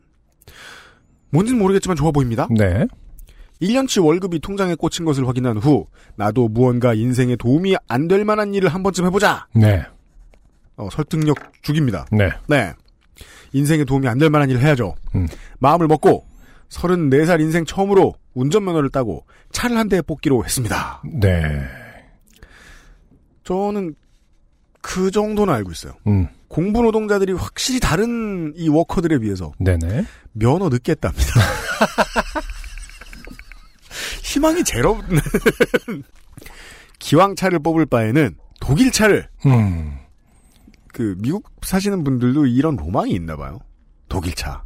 뭔지는 1.32 1.60
모르겠지만 1.60 1.98
좋아 1.98 2.12
보입니다. 2.12 2.48
네. 2.52 2.88
1년치 3.62 4.04
월급이 4.04 4.40
통장에 4.40 4.76
꽂힌 4.76 5.06
것을 5.06 5.28
확인한 5.28 5.58
후 5.58 5.88
나도 6.16 6.50
무언가 6.50 6.94
인생에 6.94 7.36
도움이 7.36 7.76
안 7.88 8.08
될 8.08 8.26
만한 8.26 8.54
일을 8.54 8.70
한 8.70 8.84
번쯤 8.84 9.06
해보자. 9.06 9.48
네. 9.54 9.84
어, 10.76 10.90
설득력 10.92 11.38
죽입니다. 11.62 12.06
네. 12.12 12.30
네. 12.48 12.74
인생에 13.54 13.84
도움이 13.86 14.08
안 14.08 14.18
될 14.18 14.30
만한 14.30 14.50
일을 14.50 14.62
해야죠. 14.62 14.96
음. 15.16 15.28
마음을 15.60 15.88
먹고 15.88 16.26
34살 16.70 17.40
인생 17.40 17.64
처음으로 17.66 18.16
운전면허를 18.34 18.90
따고 18.90 19.26
차를 19.52 19.78
한 19.78 19.88
대 19.88 20.02
뽑기로 20.02 20.44
했습니다. 20.44 21.02
네. 21.06 21.62
저는 23.44 23.94
그 24.82 25.12
정도는 25.12 25.54
알고 25.54 25.72
있어요. 25.72 25.94
음, 26.08 26.28
공부 26.48 26.82
노동자들이 26.82 27.34
확실히 27.34 27.80
다른 27.80 28.54
이 28.56 28.68
워커들에 28.70 29.20
비해서 29.20 29.52
네네. 29.60 30.06
면허 30.34 30.70
늦게 30.70 30.96
땁니다. 30.96 31.24
희망이 34.34 34.64
제로. 34.64 35.00
기왕 36.98 37.36
차를 37.36 37.60
뽑을 37.60 37.86
바에는 37.86 38.36
독일 38.60 38.92
차를 38.92 39.30
음, 39.46 40.00
그 40.92 41.16
미국 41.20 41.52
사시는 41.62 42.04
분들도 42.04 42.48
이런 42.48 42.76
로망이 42.76 43.12
있나 43.12 43.36
봐요. 43.36 43.60
독일 44.10 44.34
차. 44.34 44.64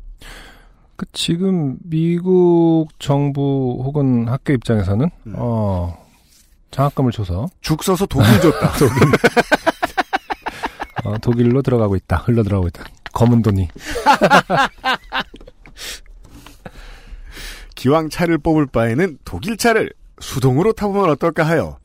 그 0.96 1.06
지금 1.12 1.78
미국 1.84 2.88
정부 2.98 3.82
혹은 3.84 4.30
학교 4.30 4.54
입장에서는 4.54 5.10
음. 5.28 5.34
어 5.36 6.02
장학금을 6.72 7.12
줘서 7.12 7.48
죽 7.60 7.84
써서 7.84 8.06
독일 8.06 8.40
줬다. 8.40 8.72
어, 11.04 11.18
독일로 11.18 11.62
들어가고 11.62 11.98
있다. 11.98 12.18
흘러 12.18 12.44
들어가고 12.44 12.70
있다. 12.70 12.86
검은 13.12 13.42
돈이. 13.42 13.68
기왕 17.78 18.10
차를 18.10 18.40
뽑을 18.40 18.66
바에는 18.66 19.20
독일 19.24 19.56
차를 19.56 19.92
수동으로 20.20 20.74
타보면 20.74 21.10
어떨까 21.12 21.44
하여. 21.44 21.78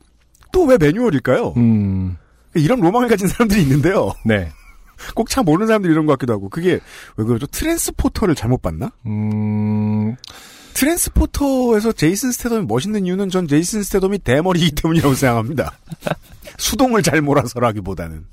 또 0.51 0.65
왜 0.65 0.77
매뉴얼일까요? 0.77 1.53
음, 1.57 2.17
이런 2.55 2.79
로망을 2.81 3.07
가진 3.07 3.27
사람들이 3.27 3.61
있는데요. 3.61 4.11
네. 4.25 4.51
꼭 5.15 5.29
차 5.29 5.41
모르는 5.43 5.67
사람들이 5.67 5.93
이런 5.93 6.05
것 6.05 6.13
같기도 6.13 6.33
하고. 6.33 6.49
그게 6.49 6.79
왜 7.17 7.25
그러죠? 7.25 7.45
트랜스포터를 7.47 8.33
잘못 8.35 8.61
봤나? 8.61 8.91
음, 9.05 10.15
트랜스포터에서 10.73 11.91
제이슨 11.91 12.31
스테덤이 12.31 12.65
멋있는 12.65 13.05
이유는 13.05 13.29
전 13.29 13.47
제이슨 13.47 13.83
스테덤이 13.83 14.19
대머리이기 14.19 14.75
때문이라고 14.75 15.13
생각합니다. 15.15 15.73
수동을 16.57 17.03
잘 17.03 17.21
몰아서라기보다는. 17.21 18.25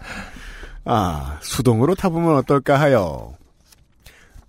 아, 0.87 1.39
수동으로 1.43 1.95
타보면 1.95 2.37
어떨까 2.37 2.81
하여. 2.81 3.35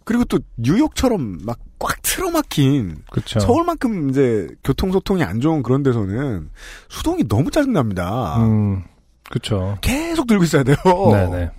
그리고 0.04 0.26
또 0.26 0.40
뉴욕처럼 0.58 1.40
막 1.46 1.60
꽉 1.82 2.00
틀어막힌 2.04 2.98
그쵸. 3.10 3.40
서울만큼 3.40 4.12
이제 4.12 4.48
교통 4.64 4.92
소통이 4.92 5.24
안 5.24 5.42
좋은 5.42 5.64
그런 5.64 5.82
데서는 5.82 6.52
수동이 6.90 7.28
너무 7.28 7.50
짜증납니다. 7.50 8.38
음, 8.38 8.84
그쵸. 9.30 9.78
계속 9.82 10.28
들고 10.28 10.44
있어야 10.44 10.62
돼요. 10.64 10.78
네네. 11.12 11.50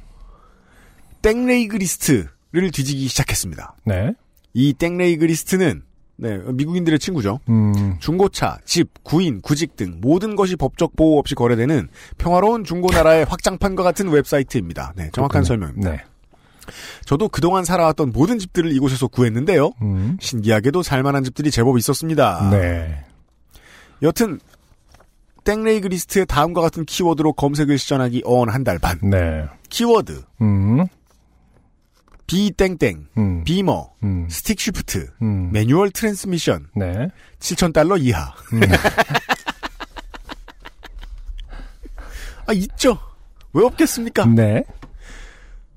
땡레이그 1.22 1.76
리스트를 1.76 2.70
뒤지기 2.72 3.08
시작했습니다. 3.08 3.74
네. 3.84 4.14
이 4.54 4.72
땡레이그 4.74 5.24
리스트는 5.24 5.82
네, 6.16 6.38
미국인들의 6.38 7.00
친구죠. 7.00 7.40
음, 7.48 7.96
중고차, 7.98 8.58
집, 8.64 9.02
구인, 9.02 9.40
구직 9.40 9.74
등 9.74 9.98
모든 10.00 10.36
것이 10.36 10.54
법적 10.54 10.94
보호 10.94 11.18
없이 11.18 11.34
거래되는 11.34 11.88
평화로운 12.18 12.62
중고나라의 12.62 13.24
확장판과 13.28 13.82
같은 13.82 14.08
웹사이트입니다. 14.08 14.92
네, 14.94 15.10
정확한 15.12 15.42
그렇군요. 15.42 15.44
설명입니다. 15.44 15.90
네. 15.90 16.04
저도 17.04 17.28
그동안 17.28 17.64
살아왔던 17.64 18.12
모든 18.12 18.38
집들을 18.38 18.72
이곳에서 18.72 19.08
구했는데요. 19.08 19.72
음, 19.82 20.16
신기하게도 20.20 20.82
살만한 20.82 21.24
집들이 21.24 21.50
제법 21.50 21.76
있었습니다. 21.78 22.50
네. 22.50 23.04
여튼 24.02 24.38
땡레이그 25.44 25.88
리스트의 25.88 26.26
다음과 26.26 26.60
같은 26.60 26.84
키워드로 26.84 27.32
검색을 27.32 27.78
시전하기 27.78 28.22
어언 28.24 28.48
한 28.48 28.62
달 28.64 28.78
반. 28.78 28.98
네. 29.02 29.44
키워드 29.70 30.22
음, 30.40 30.86
비땡땡, 32.26 33.08
음, 33.18 33.42
Bimmer, 33.44 33.90
음, 34.04 34.28
stick 34.30 34.60
shift, 34.60 35.10
음, 35.22 35.50
manual 35.52 35.90
transmission, 35.90 36.68
네. 36.76 37.08
7,000달러 37.40 38.00
이하. 38.00 38.32
음. 38.52 38.60
아, 42.46 42.52
있죠. 42.54 42.98
왜 43.52 43.64
없겠습니까? 43.64 44.26
네. 44.26 44.62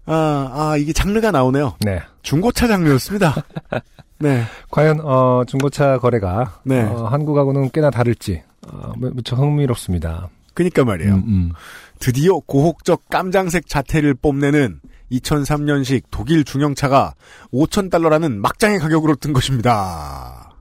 아, 0.06 0.52
아, 0.54 0.78
이게 0.78 0.94
장르가 0.94 1.32
나오네요. 1.32 1.76
네. 1.82 2.02
중고차 2.22 2.68
장르였습니다. 2.68 3.36
네. 4.20 4.44
과연, 4.70 5.02
어, 5.04 5.44
중고차 5.48 5.98
거래가, 5.98 6.60
네. 6.64 6.82
어, 6.84 7.06
한국하고는 7.06 7.70
꽤나 7.72 7.90
다를지, 7.90 8.44
어, 8.68 8.94
무- 8.98 9.12
무척 9.14 9.40
흥미롭습니다. 9.40 10.30
그니까 10.54 10.86
말이에요. 10.86 11.16
음, 11.16 11.24
음. 11.28 11.52
드디어 12.00 12.40
고혹적 12.40 13.10
깜장색 13.10 13.68
자태를 13.68 14.14
뽐내는 14.14 14.80
2003년식 15.12 16.04
독일 16.12 16.44
중형차가 16.44 17.14
5,000달러라는 17.54 18.38
막장의 18.38 18.80
가격으로 18.80 19.16
뜬 19.16 19.34
것입니다. 19.34 20.54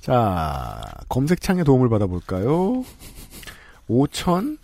자, 0.00 0.82
검색창에 1.08 1.64
도움을 1.64 1.88
받아볼까요? 1.88 2.84
5,000 3.88 4.58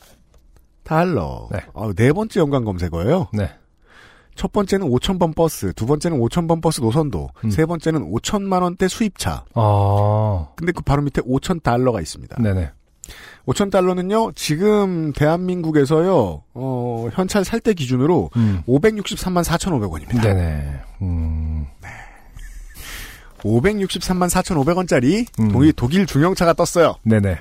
달러. 0.84 1.48
네. 1.50 1.60
아, 1.74 1.92
네 1.96 2.12
번째 2.12 2.40
연관 2.40 2.64
검색어예요. 2.64 3.28
네. 3.32 3.50
첫 4.38 4.52
번째는 4.52 4.86
5,000번 4.88 5.34
버스, 5.34 5.72
두 5.74 5.84
번째는 5.84 6.16
5,000번 6.20 6.62
버스 6.62 6.80
노선도, 6.80 7.28
음. 7.44 7.50
세 7.50 7.66
번째는 7.66 8.08
5천만 8.12 8.62
원대 8.62 8.86
수입차. 8.86 9.44
어, 9.54 10.52
근데 10.54 10.70
그 10.70 10.80
바로 10.82 11.02
밑에 11.02 11.20
5천 11.22 11.60
달러가 11.64 12.00
있습니다. 12.00 12.40
네네. 12.40 12.70
5천 13.48 13.72
달러는요, 13.72 14.30
지금 14.36 15.12
대한민국에서요, 15.12 16.42
어, 16.54 17.08
현찰 17.14 17.44
살 17.44 17.58
때 17.60 17.74
기준으로 17.74 18.30
음. 18.36 18.62
563만 18.68 19.42
4,500원입니다. 19.42 20.22
네네. 20.22 20.80
음, 21.02 21.66
563만 23.40 24.28
4,500원짜리 24.30 25.26
음. 25.40 25.48
독일, 25.50 25.72
독일 25.72 26.06
중형차가 26.06 26.52
떴어요. 26.52 26.94
네네. 27.02 27.38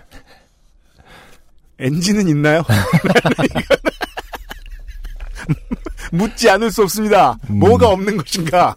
엔진은 1.79 2.27
있나요? 2.27 2.63
묻지 6.11 6.49
않을 6.49 6.71
수 6.71 6.83
없습니다. 6.83 7.37
음. 7.49 7.59
뭐가 7.59 7.89
없는 7.89 8.17
것인가? 8.17 8.75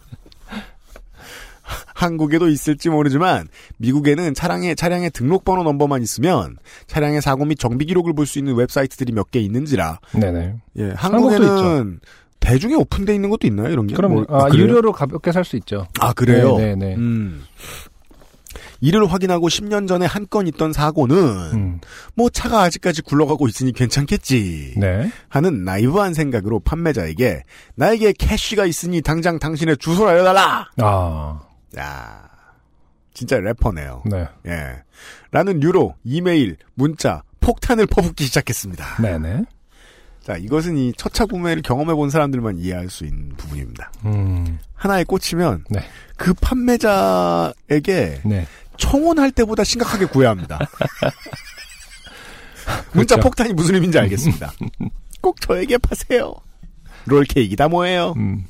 한국에도 1.93 2.47
있을지 2.49 2.89
모르지만 2.89 3.47
미국에는 3.77 4.33
차량의 4.33 4.75
차량의 4.75 5.11
등록번호 5.11 5.63
넘버만 5.63 6.01
있으면 6.01 6.57
차량의 6.87 7.21
사고 7.21 7.45
및 7.45 7.59
정비 7.59 7.85
기록을 7.85 8.13
볼 8.13 8.25
수 8.25 8.39
있는 8.39 8.55
웹사이트들이 8.55 9.13
몇 9.13 9.29
개 9.31 9.39
있는지라 9.39 9.99
네네. 10.13 10.55
예, 10.77 10.93
한국에는 10.95 11.99
대중에 12.39 12.73
오픈돼 12.75 13.13
있는 13.13 13.29
것도 13.29 13.45
있나요? 13.47 13.69
이런 13.69 13.85
게? 13.87 13.93
그럼, 13.95 14.13
뭐, 14.13 14.25
아, 14.29 14.45
그래요? 14.49 14.63
유료로 14.65 14.91
가볍게 14.93 15.31
살 15.31 15.45
수 15.45 15.55
있죠. 15.57 15.87
아 15.99 16.11
그래요? 16.13 16.57
네네. 16.57 16.95
음. 16.95 17.43
이를 18.81 19.05
확인하고 19.11 19.47
10년 19.47 19.87
전에 19.87 20.05
한 20.05 20.25
건 20.31 20.47
있던 20.47 20.71
사고는 20.73 21.17
음, 21.17 21.79
뭐 22.15 22.29
차가 22.29 22.61
아직까지 22.61 23.01
굴러가고 23.01 23.47
있으니 23.47 23.71
괜찮겠지 23.73 24.75
네. 24.77 25.11
하는 25.29 25.63
나이브한 25.65 26.13
생각으로 26.13 26.59
판매자에게 26.61 27.43
나에게 27.75 28.13
캐시가 28.13 28.65
있으니 28.65 29.01
당장 29.01 29.39
당신의 29.39 29.77
주소를 29.77 30.13
알려달라. 30.13 30.69
아, 30.77 31.41
야, 31.77 32.29
진짜 33.13 33.39
래퍼네요. 33.39 34.03
네. 34.05 34.25
예, 34.47 34.83
라는 35.31 35.59
류로 35.59 35.95
이메일, 36.05 36.55
문자, 36.75 37.23
폭탄을 37.41 37.87
퍼붓기 37.87 38.23
시작했습니다. 38.25 39.01
네네. 39.01 39.43
자, 40.23 40.37
이것은 40.37 40.77
이 40.77 40.93
첫차 40.95 41.25
구매를 41.25 41.61
경험해 41.63 41.93
본 41.95 42.09
사람들만 42.11 42.57
이해할 42.59 42.89
수 42.89 43.03
있는 43.05 43.35
부분입니다. 43.35 43.91
음, 44.05 44.59
하나에 44.75 45.03
꽂히면 45.03 45.65
네. 45.69 45.81
그 46.15 46.33
판매자에게 46.35 48.21
네. 48.23 48.47
청혼할 48.81 49.31
때보다 49.31 49.63
심각하게 49.63 50.05
구해야 50.05 50.31
합니다. 50.31 50.59
문자 52.93 53.15
그렇죠. 53.15 53.29
폭탄이 53.29 53.53
무슨 53.53 53.75
의미인지 53.75 53.99
알겠습니다. 53.99 54.51
꼭 55.21 55.39
저에게 55.39 55.77
파세요. 55.77 56.33
롤케이크다 57.05 57.67
뭐예요? 57.67 58.13
음, 58.17 58.45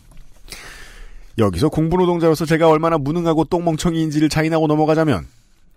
여기서 1.37 1.69
공부노동자로서 1.69 2.45
제가 2.45 2.69
얼마나 2.69 2.97
무능하고 2.97 3.43
똥멍청이인지를 3.45 4.29
자인하고 4.29 4.67
넘어가자면 4.67 5.27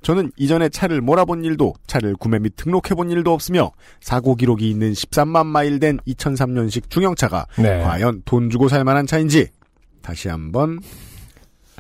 저는 0.03 0.31
이전에 0.37 0.69
차를 0.69 1.01
몰아본 1.01 1.45
일도 1.45 1.75
차를 1.87 2.15
구매 2.17 2.39
및 2.39 2.53
등록해본 2.57 3.11
일도 3.11 3.33
없으며 3.33 3.73
사고 4.01 4.35
기록이 4.35 4.69
있는 4.71 4.93
13만 4.93 5.47
마일 5.47 5.81
된 5.81 5.99
2003년식 6.07 6.91
중형차가 6.91 7.47
네. 7.57 7.83
과연 7.83 8.23
돈 8.25 8.51
주고 8.51 8.69
살 8.69 8.85
만한 8.85 9.07
차인지 9.07 9.49
다시 10.03 10.29
한번 10.29 10.81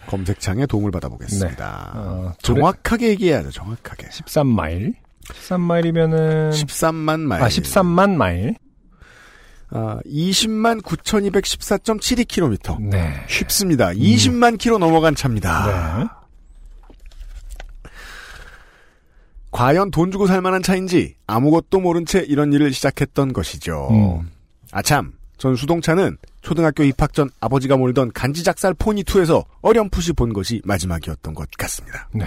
검색창에 0.07 0.67
도움을 0.67 0.91
받아보겠습니다. 0.91 1.93
어, 1.95 2.33
정확하게 2.43 3.09
얘기해야죠. 3.11 3.51
정확하게. 3.51 4.09
13마일. 4.09 4.95
13마일이면은 5.25 6.51
13만 6.51 7.21
마일. 7.21 7.43
아 7.43 7.49
13만 7.49 8.15
마일. 8.17 8.57
아, 9.71 9.99
20만 10.07 10.83
9,214.72km. 10.83 12.81
네. 12.91 13.13
쉽습니다. 13.29 13.89
20만 13.89 14.59
킬로 14.59 14.79
넘어간 14.79 15.15
차입니다. 15.17 15.67
네. 15.67 16.07
과연 19.51 19.91
돈 19.91 20.11
주고 20.11 20.27
살 20.27 20.41
만한 20.43 20.63
차인지 20.63 21.15
아무것도 21.27 21.81
모른 21.81 22.07
채 22.07 22.21
이런 22.21 22.53
일을 22.53 22.73
시작했던 22.73 23.33
것이죠. 23.33 23.89
음. 23.91 24.31
아참, 24.73 25.13
전 25.39 25.55
수동차는 25.57 26.19
초등학교 26.45 26.84
입학 26.84 27.14
전 27.14 27.30
아버지가 27.40 27.76
몰던 27.78 28.12
간지작살 28.12 28.74
포니2에서 28.74 29.45
어렴풋이 29.62 30.12
본 30.12 30.32
것이 30.34 30.61
마지막이었던 30.64 31.34
것 31.34 31.51
같습니다. 31.57 32.09
네. 32.12 32.26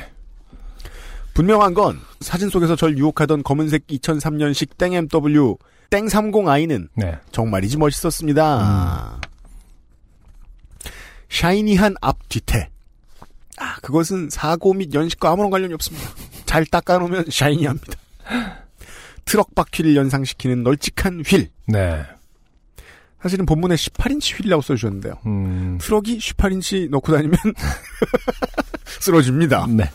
분명한 1.36 1.76
건 1.76 2.00
사진 2.20 2.50
속에서 2.50 2.76
절 2.76 2.98
유혹하던 2.98 3.44
검은색 3.44 3.86
2003년식 3.86 4.78
땡MW 4.78 5.58
땡30i는 5.92 6.90
네. 6.96 7.18
정말이지 7.32 7.78
멋있었습니다. 7.78 9.22
shiny한 11.30 11.96
앞 12.02 12.18
뒤태. 12.28 12.70
아, 13.60 13.76
그것은 13.82 14.30
사고 14.32 14.74
및 14.74 14.96
연식과 14.96 15.30
아무런 15.30 15.52
관련이 15.52 15.76
없습니다. 15.76 16.10
잘 16.46 16.66
닦아놓으면 16.66 17.26
shiny합니다. 17.30 17.94
트럭 19.26 19.54
바퀴를 19.54 19.96
연상시키는 19.96 20.64
널찍한 20.64 21.22
휠. 21.22 21.50
네. 21.68 22.04
사실은 23.22 23.46
본문에 23.46 23.76
18인치 23.76 24.40
휠이라고 24.40 24.62
써주셨는데요. 24.62 25.14
음. 25.26 25.78
트럭이 25.82 26.20
18인치 26.20 26.90
넣고 26.90 27.12
다니면 27.14 27.38
쓰러집니다. 29.00 29.66
네. 29.70 29.90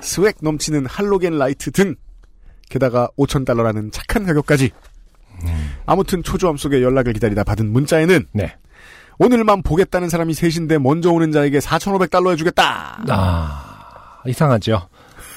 swag 0.00 0.36
넘치는 0.40 0.86
할로겐 0.86 1.38
라이트 1.38 1.70
등 1.70 1.94
게다가 2.68 3.08
5천 3.18 3.44
달러라는 3.46 3.90
착한 3.92 4.24
가격까지 4.24 4.70
아무튼 5.86 6.22
초조함 6.22 6.56
속에 6.56 6.82
연락을 6.82 7.12
기다리다 7.12 7.44
받은 7.44 7.70
문자에는 7.72 8.26
네. 8.32 8.56
오늘만 9.18 9.62
보겠다는 9.62 10.08
사람이 10.08 10.34
셋인데 10.34 10.78
먼저 10.78 11.10
오는 11.10 11.32
자에게 11.32 11.58
4,500달러 11.58 12.32
해주겠다. 12.32 13.02
아, 13.08 14.22
이상하죠. 14.26 14.88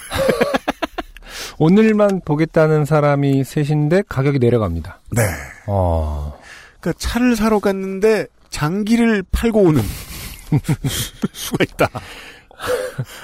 오늘만 1.58 2.22
보겠다는 2.26 2.86
사람이 2.86 3.44
셋인데 3.44 4.04
가격이 4.08 4.40
내려갑니다. 4.40 5.00
네. 5.12 5.22
어, 5.68 6.38
그러니까 6.86 6.94
차를 7.00 7.36
사러 7.36 7.60
갔는데 7.60 8.28
장기를 8.52 9.24
팔고 9.32 9.60
오는 9.60 9.82
수가 11.34 11.64
있다. 11.64 11.90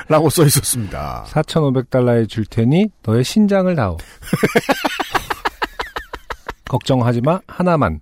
라고 0.10 0.30
써 0.30 0.46
있었습니다. 0.46 1.26
4,500달러에 1.30 2.28
줄 2.28 2.46
테니 2.46 2.88
너의 3.04 3.24
신장을 3.24 3.74
다오. 3.76 3.98
걱정하지 6.68 7.22
마, 7.22 7.40
하나만. 7.48 8.02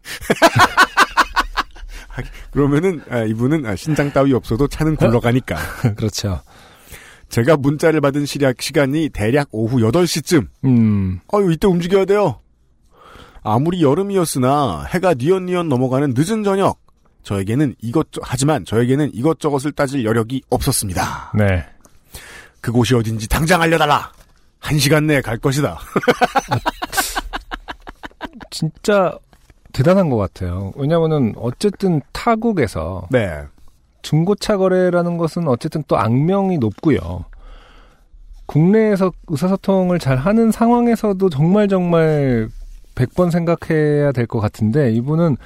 그러면은 2.51 3.01
아, 3.09 3.23
이분은 3.23 3.65
아, 3.65 3.75
신장 3.75 4.11
따위 4.11 4.33
없어도 4.33 4.67
차는 4.67 4.95
굴러가니까. 4.95 5.57
그렇죠. 5.95 6.41
제가 7.27 7.57
문자를 7.57 8.01
받은 8.01 8.25
시작 8.25 8.61
시간이 8.61 9.09
대략 9.09 9.49
오후 9.51 9.77
8시쯤. 9.77 10.47
음, 10.65 11.19
아유, 11.31 11.51
이때 11.51 11.67
움직여야 11.67 12.05
돼요. 12.05 12.39
아무리 13.43 13.83
여름이었으나 13.83 14.85
해가 14.89 15.15
뉘엿뉘엿 15.15 15.67
넘어가는 15.67 16.13
늦은 16.15 16.43
저녁. 16.43 16.79
저에게는 17.23 17.75
이것저 17.81 18.21
하지만 18.23 18.65
저에게는 18.65 19.11
이것저것을 19.13 19.73
따질 19.73 20.05
여력이 20.05 20.43
없었습니다. 20.49 21.33
네. 21.35 21.65
그곳이 22.61 22.95
어딘지 22.95 23.27
당장 23.27 23.61
알려달라. 23.61 24.11
한 24.59 24.77
시간 24.77 25.07
내에 25.07 25.21
갈 25.21 25.37
것이다. 25.37 25.79
진짜 28.49 29.17
대단한 29.71 30.09
것 30.09 30.17
같아요. 30.17 30.71
왜냐면은 30.75 31.33
어쨌든 31.37 32.01
타국에서 32.11 33.07
네. 33.11 33.43
중고차 34.01 34.57
거래라는 34.57 35.17
것은 35.17 35.47
어쨌든 35.47 35.83
또 35.87 35.97
악명이 35.97 36.57
높고요. 36.57 37.25
국내에서 38.45 39.11
의사소통을 39.27 39.99
잘 39.99 40.17
하는 40.17 40.51
상황에서도 40.51 41.29
정말 41.29 41.67
정말 41.67 42.49
100번 42.99 43.31
생각해야 43.31 44.11
될 44.11 44.27
것 44.27 44.39
같은데 44.39 44.91
이분은 44.91 45.37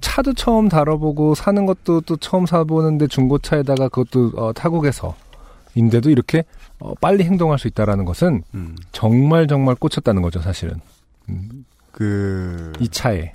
차도 0.00 0.34
처음 0.34 0.68
다뤄보고 0.68 1.34
사는 1.34 1.64
것도 1.66 2.02
또 2.02 2.16
처음 2.16 2.46
사보는데 2.46 3.06
중고차에다가 3.06 3.88
그것도 3.88 4.32
어, 4.36 4.52
타국에서 4.52 5.14
인데도 5.74 6.10
이렇게 6.10 6.44
어, 6.78 6.94
빨리 7.00 7.24
행동할 7.24 7.58
수 7.58 7.68
있다라는 7.68 8.04
것은 8.04 8.42
음, 8.54 8.76
정말 8.92 9.46
정말 9.46 9.74
꽂혔다는 9.76 10.22
거죠 10.22 10.40
사실은. 10.40 10.80
음, 11.30 11.64
그, 11.90 12.72
이 12.80 12.88
차에. 12.88 13.32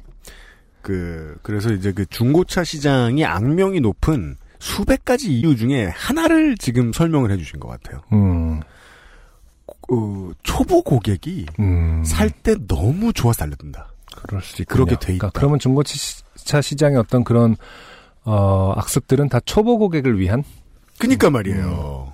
그, 0.82 1.38
그래서 1.42 1.72
이제 1.74 1.92
그 1.92 2.06
중고차 2.06 2.64
시장이 2.64 3.26
악명이 3.26 3.80
높은 3.82 4.36
수백 4.60 5.06
가지 5.06 5.32
이유 5.34 5.56
중에 5.56 5.88
하나를 5.88 6.58
지금 6.58 6.92
설명을 6.94 7.32
해주신 7.32 7.60
것 7.60 7.68
같아요. 7.70 8.02
음, 8.14 8.60
어, 9.92 10.32
초보 10.44 10.84
고객이 10.84 11.46
음. 11.60 12.04
살때 12.06 12.56
너무 12.68 13.12
좋아서 13.14 13.40
달려든다. 13.40 13.92
그럴 14.16 14.42
수 14.42 14.62
있군요. 14.62 14.86
그렇게 14.86 14.92
돼 15.06 15.14
있다. 15.16 15.30
그러니까 15.30 15.32
그러면 15.40 15.60
중고차 15.60 16.62
시장의 16.62 16.98
어떤 16.98 17.24
그런 17.24 17.56
어, 18.24 18.74
악습들은 18.78 19.30
다 19.30 19.40
초보 19.42 19.78
고객을 19.78 20.20
위한 20.20 20.44
그니까 21.00 21.30
말이에요. 21.30 22.14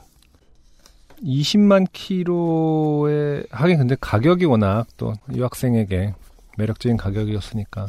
20만 1.23 1.87
킬로에 1.91 3.43
하긴 3.49 3.77
근데 3.79 3.95
가격이 3.99 4.45
워낙 4.45 4.85
또 4.97 5.13
유학생에게 5.33 6.13
매력적인 6.57 6.97
가격이었으니까 6.97 7.87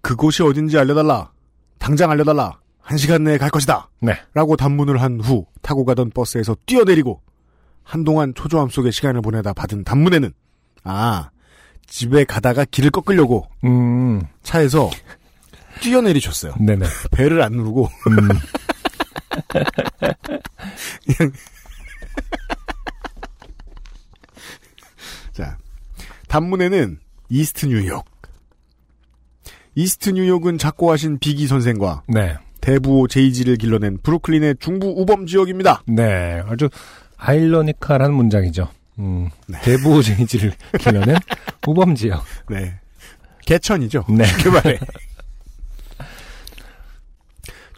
그곳이 0.00 0.42
어딘지 0.42 0.78
알려달라. 0.78 1.30
당장 1.78 2.10
알려달라. 2.10 2.58
한 2.80 2.98
시간 2.98 3.24
내에 3.24 3.38
갈 3.38 3.50
것이다. 3.50 3.88
네. 4.00 4.14
라고 4.34 4.56
단문을 4.56 5.00
한 5.00 5.20
후 5.20 5.46
타고 5.62 5.84
가던 5.84 6.10
버스에서 6.10 6.56
뛰어내리고 6.66 7.20
한동안 7.82 8.34
초조함 8.34 8.68
속에 8.68 8.90
시간을 8.90 9.22
보내다 9.22 9.52
받은 9.52 9.84
단문에는 9.84 10.32
아 10.84 11.30
집에 11.86 12.24
가다가 12.24 12.64
길을 12.64 12.90
꺾으려고 12.90 13.46
음, 13.64 14.22
차에서 14.42 14.90
뛰어내리셨어요. 15.80 16.54
네네. 16.60 16.86
배를 17.10 17.42
안 17.42 17.52
누르고 17.52 17.88
음, 18.08 18.28
자 25.32 25.56
단문에는 26.28 26.98
이스트 27.28 27.66
뉴욕 27.66 28.04
이스트 29.74 30.10
뉴욕은 30.10 30.58
작고하신 30.58 31.18
비기 31.18 31.46
선생과 31.46 32.02
네. 32.08 32.36
대부호 32.60 33.08
제이지를 33.08 33.56
길러낸 33.56 33.98
브루클린의 34.02 34.56
중부 34.60 34.94
우범 34.96 35.26
지역입니다. 35.26 35.82
네. 35.86 36.42
아주 36.46 36.68
아일러니컬한 37.24 38.12
문장이죠. 38.12 38.68
음, 38.98 39.30
네. 39.46 39.58
대부 39.62 40.02
제이지를 40.02 40.52
길러낸 40.80 41.16
우범 41.66 41.94
지역. 41.94 42.24
네. 42.50 42.74
개천이죠. 43.46 44.04
네. 44.10 44.24
말해. 44.50 44.78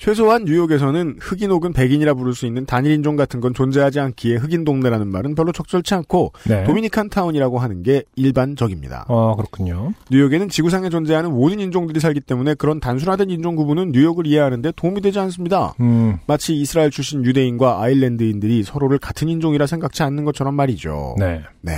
최소한 0.05 0.45
뉴욕에서는 0.45 1.17
흑인 1.19 1.51
혹은 1.51 1.73
백인이라 1.73 2.13
부를 2.13 2.35
수 2.35 2.45
있는 2.45 2.67
단일 2.67 2.93
인종 2.93 3.17
같은 3.17 3.41
건 3.41 3.55
존재하지 3.55 4.01
않기에 4.01 4.37
흑인 4.37 4.67
동네라는 4.67 5.09
말은 5.09 5.35
별로 5.35 5.51
적절치 5.51 5.95
않고 5.95 6.35
네. 6.47 6.65
도미니칸 6.65 7.09
타운이라고 7.09 7.59
하는 7.59 7.83
게 7.83 8.03
일반적입니다. 8.15 9.07
어, 9.09 9.35
그렇군요. 9.35 9.95
뉴욕에는 10.11 10.51
지구상에 10.51 10.91
존재하는 10.91 11.33
모든 11.33 11.59
인종들이 11.59 12.01
살기 12.01 12.21
때문에 12.21 12.53
그런 12.53 12.81
단순화된 12.81 13.31
인종 13.31 13.57
구분은 13.57 13.93
뉴욕을 13.93 14.27
이해하는데 14.27 14.73
도움이 14.77 15.01
되지 15.01 15.21
않습니다. 15.21 15.73
음, 15.81 16.19
마치 16.27 16.55
이스라엘 16.55 16.91
출신 16.91 17.25
유대인과 17.25 17.81
아일랜드인들이 17.81 18.63
서로를 18.63 18.99
같은 18.99 19.31
인종이라 19.31 19.67
생각지 19.67 20.03
않는 20.03 20.27
것처럼 20.27 20.55
말이죠. 20.55 21.17
네. 21.19 21.41
네. 21.63 21.73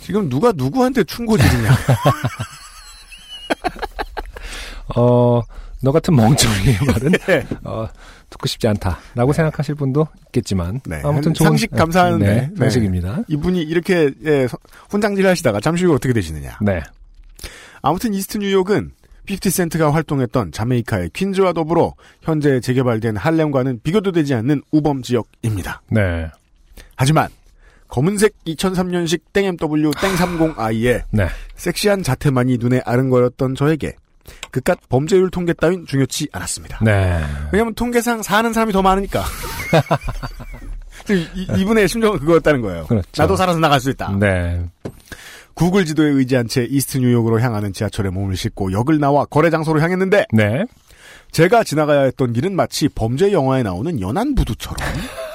지금 0.00 0.28
누가 0.28 0.50
누구한테 0.50 1.04
충고지르냐. 1.04 1.70
어, 4.96 5.42
너 5.82 5.92
같은 5.92 6.14
멍청이의 6.16 6.78
말은 6.86 7.12
네. 7.26 7.46
어, 7.64 7.88
듣고 8.30 8.46
싶지 8.48 8.66
않다라고 8.68 9.32
생각하실 9.32 9.74
분도 9.76 10.06
있겠지만 10.26 10.80
네. 10.86 10.96
아무튼 11.04 11.28
한 11.30 11.34
좋은 11.34 11.48
상식 11.50 11.70
감사하는데. 11.70 12.26
네, 12.26 12.40
네. 12.48 12.56
상식입니다. 12.56 13.20
이분이 13.28 13.62
이렇게 13.62 14.10
예, 14.24 14.46
서- 14.48 14.58
혼장질 14.92 15.26
하시다가 15.26 15.60
잠시 15.60 15.84
후에 15.84 15.94
어떻게 15.94 16.12
되시느냐. 16.12 16.58
네. 16.62 16.82
아무튼 17.82 18.12
이스트 18.14 18.38
뉴욕은 18.38 18.90
50센트가 19.28 19.92
활동했던 19.92 20.52
자메이카의 20.52 21.10
퀸즈와 21.12 21.52
더불어 21.52 21.94
현재 22.22 22.60
재개발된 22.60 23.16
할렘과는 23.16 23.80
비교도 23.82 24.12
되지 24.12 24.34
않는 24.34 24.62
우범 24.72 25.02
지역입니다. 25.02 25.82
네. 25.90 26.28
하지만 26.96 27.28
검은색 27.88 28.34
2003년식 28.46 29.20
땡MW 29.32 29.90
땡30i의 29.92 31.02
네. 31.10 31.28
섹시한 31.56 32.02
자태만이 32.02 32.58
눈에 32.58 32.80
아른거렸던 32.84 33.54
저에게 33.54 33.94
그깟 34.50 34.78
범죄율 34.88 35.30
통계 35.30 35.52
따윈 35.52 35.86
중요치 35.86 36.28
않았습니다. 36.32 36.78
네. 36.82 37.22
왜냐면 37.52 37.74
통계상 37.74 38.22
사는 38.22 38.52
사람이 38.52 38.72
더 38.72 38.82
많으니까. 38.82 39.24
이, 41.10 41.46
이분의 41.60 41.88
심정은 41.88 42.18
그거였다는 42.18 42.60
거예요. 42.60 42.86
그렇죠. 42.86 43.08
나도 43.16 43.36
살아서 43.36 43.58
나갈 43.58 43.80
수 43.80 43.90
있다. 43.90 44.14
네. 44.18 44.62
구글 45.54 45.84
지도에 45.84 46.10
의지한 46.10 46.46
채 46.46 46.64
이스트 46.68 46.98
뉴욕으로 46.98 47.40
향하는 47.40 47.72
지하철에 47.72 48.10
몸을 48.10 48.36
싣고 48.36 48.72
역을 48.72 49.00
나와 49.00 49.24
거래 49.24 49.50
장소로 49.50 49.80
향했는데 49.80 50.26
네. 50.32 50.64
제가 51.32 51.64
지나가야 51.64 52.02
했던 52.02 52.32
길은 52.32 52.54
마치 52.54 52.88
범죄 52.88 53.32
영화에 53.32 53.62
나오는 53.62 54.00
연안 54.00 54.34
부두처럼 54.34 54.76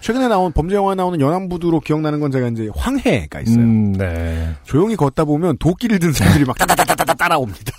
최근에 0.00 0.28
나온 0.28 0.52
범죄 0.52 0.74
영화에 0.76 0.94
나오는 0.94 1.20
연안부두로 1.20 1.80
기억나는 1.80 2.20
건 2.20 2.30
제가 2.30 2.48
이제 2.48 2.68
황해가 2.74 3.40
있어요. 3.40 3.56
음, 3.58 3.92
네. 3.92 4.54
조용히 4.64 4.96
걷다 4.96 5.24
보면 5.24 5.58
도끼를 5.58 5.98
든 5.98 6.12
사람들이 6.12 6.44
막 6.44 6.56
따다다다다 6.58 7.14
따라옵니다. 7.14 7.72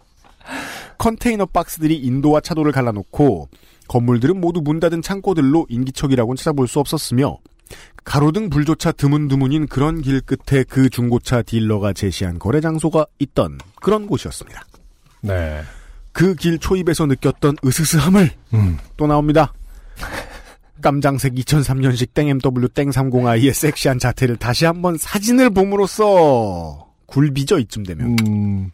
컨테이너 0.98 1.46
박스들이 1.46 1.96
인도와 1.96 2.40
차도를 2.40 2.72
갈라놓고 2.72 3.48
건물들은 3.88 4.40
모두 4.40 4.60
문 4.60 4.80
닫은 4.80 5.02
창고들로 5.02 5.66
인기척이라고는 5.68 6.36
찾아볼 6.36 6.66
수 6.68 6.80
없었으며 6.80 7.38
가로등 8.04 8.50
불조차 8.50 8.92
드문드문인 8.92 9.66
그런 9.66 10.00
길 10.00 10.20
끝에 10.20 10.64
그 10.64 10.88
중고차 10.88 11.42
딜러가 11.42 11.92
제시한 11.92 12.38
거래 12.38 12.60
장소가 12.60 13.06
있던 13.18 13.58
그런 13.80 14.06
곳이었습니다. 14.06 14.64
네. 15.22 15.62
그 16.12 16.34
길 16.34 16.58
초입에서 16.58 17.04
느꼈던 17.06 17.56
으스스함을 17.64 18.30
음. 18.54 18.78
또 18.96 19.06
나옵니다. 19.06 19.52
깜장색 20.82 21.34
2003년식 21.34 22.14
땡MW 22.14 22.68
땡30i의 22.68 23.52
섹시한 23.52 23.98
자태를 23.98 24.36
다시 24.36 24.64
한번 24.64 24.96
사진을 24.98 25.50
봄으로써 25.50 26.86
굴비죠 27.06 27.58
이쯤 27.58 27.84
되면 27.84 28.16
음. 28.26 28.70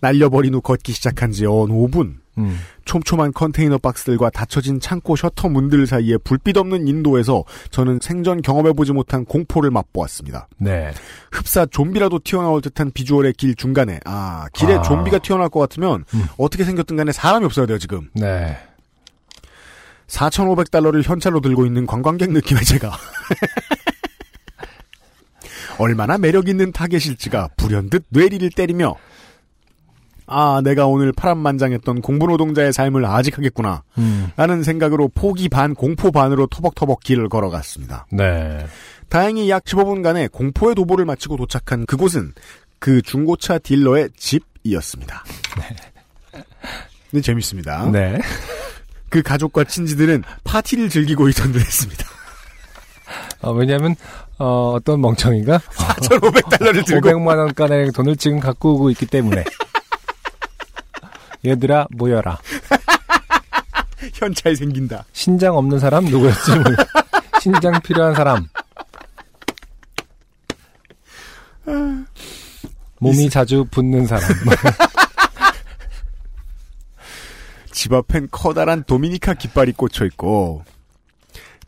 날려버린 0.00 0.54
후 0.54 0.60
걷기 0.60 0.92
시작한 0.92 1.32
지언 1.32 1.68
5분 1.68 2.16
음. 2.38 2.58
촘촘한 2.84 3.32
컨테이너 3.32 3.78
박스들과 3.78 4.30
닫혀진 4.30 4.80
창고 4.80 5.16
셔터 5.16 5.48
문들 5.48 5.86
사이에 5.86 6.18
불빛 6.18 6.56
없는 6.56 6.86
인도에서 6.86 7.44
저는 7.70 8.00
생전 8.02 8.42
경험해보지 8.42 8.92
못한 8.92 9.24
공포를 9.24 9.70
맛보았습니다. 9.70 10.48
네. 10.58 10.92
흡사 11.32 11.66
좀비라도 11.66 12.20
튀어나올 12.22 12.60
듯한 12.60 12.90
비주얼의 12.92 13.32
길 13.34 13.54
중간에 13.54 14.00
아 14.04 14.46
길에 14.52 14.74
아. 14.74 14.82
좀비가 14.82 15.18
튀어나올 15.18 15.48
것 15.48 15.60
같으면 15.60 16.04
음. 16.14 16.26
어떻게 16.36 16.64
생겼든 16.64 16.96
간에 16.96 17.12
사람이 17.12 17.44
없어야 17.46 17.66
돼요 17.66 17.78
지금 17.78 18.10
네. 18.14 18.56
4,500달러를 20.06 21.02
현찰로 21.02 21.40
들고 21.40 21.66
있는 21.66 21.86
관광객 21.86 22.32
느낌의 22.32 22.64
제가 22.64 22.92
얼마나 25.78 26.16
매력 26.16 26.48
있는 26.48 26.72
타겟일지가 26.72 27.50
불현듯 27.56 28.06
뇌리를 28.08 28.48
때리며 28.50 28.94
아 30.26 30.60
내가 30.64 30.86
오늘 30.86 31.12
파란만장했던 31.12 32.02
공부노동자의 32.02 32.72
삶을 32.72 33.04
아직하겠구나 33.04 33.82
음. 33.98 34.30
라는 34.36 34.62
생각으로 34.62 35.08
포기 35.08 35.48
반 35.48 35.74
공포 35.74 36.10
반으로 36.10 36.48
터벅터벅 36.48 37.00
길을 37.00 37.28
걸어갔습니다. 37.28 38.06
네. 38.10 38.66
다행히 39.08 39.48
약 39.48 39.64
15분간의 39.64 40.32
공포의 40.32 40.74
도보를 40.74 41.04
마치고 41.04 41.36
도착한 41.36 41.86
그곳은 41.86 42.32
그 42.80 43.02
중고차 43.02 43.58
딜러의 43.58 44.10
집이었습니다. 44.16 45.24
네, 47.12 47.20
재밌습니다. 47.20 47.88
네. 47.90 48.18
그 49.08 49.22
가족과 49.22 49.64
친지들은 49.64 50.24
파티를 50.44 50.88
즐기고 50.88 51.28
있던 51.30 51.52
듯했습니다. 51.52 52.04
어, 53.42 53.52
왜냐면, 53.52 53.94
어, 54.38 54.72
어떤 54.76 55.00
멍청이가 55.00 55.58
4,500달러를 55.58 56.84
들고 56.84 57.08
500만 57.10 57.38
원가량의 57.38 57.92
돈을 57.92 58.16
지금 58.16 58.40
갖고 58.40 58.74
오고 58.74 58.90
있기 58.90 59.06
때문에. 59.06 59.44
얘들아, 61.44 61.86
모여라. 61.90 62.38
현찰 64.14 64.56
생긴다. 64.56 65.04
신장 65.12 65.56
없는 65.56 65.78
사람 65.78 66.04
누구였지? 66.04 66.50
신장 67.40 67.80
필요한 67.82 68.14
사람. 68.14 68.46
몸이 72.98 73.30
자주 73.30 73.64
붓는 73.70 74.06
사람. 74.06 74.28
집 77.76 77.92
앞엔 77.92 78.28
커다란 78.30 78.84
도미니카 78.84 79.34
깃발이 79.34 79.72
꽂혀 79.72 80.06
있고 80.06 80.64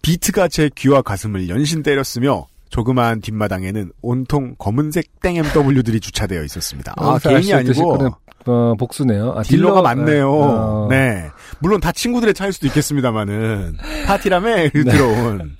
비트가 0.00 0.48
제 0.48 0.70
귀와 0.74 1.02
가슴을 1.02 1.50
연신 1.50 1.82
때렸으며 1.82 2.46
조그마한 2.70 3.20
뒷마당에는 3.20 3.92
온통 4.00 4.54
검은색 4.58 5.20
땡MW들이 5.20 6.00
주차되어 6.00 6.42
있었습니다. 6.44 6.94
아, 6.96 7.18
개인이 7.18 7.52
아니고 7.52 8.08
어, 8.46 8.74
복수네요. 8.78 9.34
아, 9.36 9.42
딜러가 9.42 9.80
딜러- 9.80 9.82
많네요. 9.82 10.32
어, 10.32 10.86
네. 10.88 11.28
물론 11.58 11.78
다 11.78 11.92
친구들의 11.92 12.32
차일 12.32 12.54
수도 12.54 12.66
있겠습니다만은 12.68 13.76
파티라며 14.06 14.70
들어온 14.72 15.58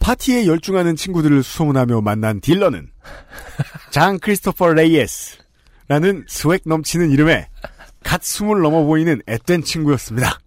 파티에 0.00 0.46
열중하는 0.46 0.96
친구들을 0.96 1.42
수소문하며 1.42 2.02
만난 2.02 2.42
딜러는 2.42 2.90
장 3.90 4.18
크리스토퍼 4.18 4.68
레이에스라는 4.74 6.26
swag 6.28 6.60
넘치는 6.66 7.10
이름에 7.10 7.48
갓 8.02 8.22
스물 8.22 8.62
넘어 8.62 8.84
보이는 8.84 9.20
앳된 9.26 9.62
친구였습니다. 9.62 10.38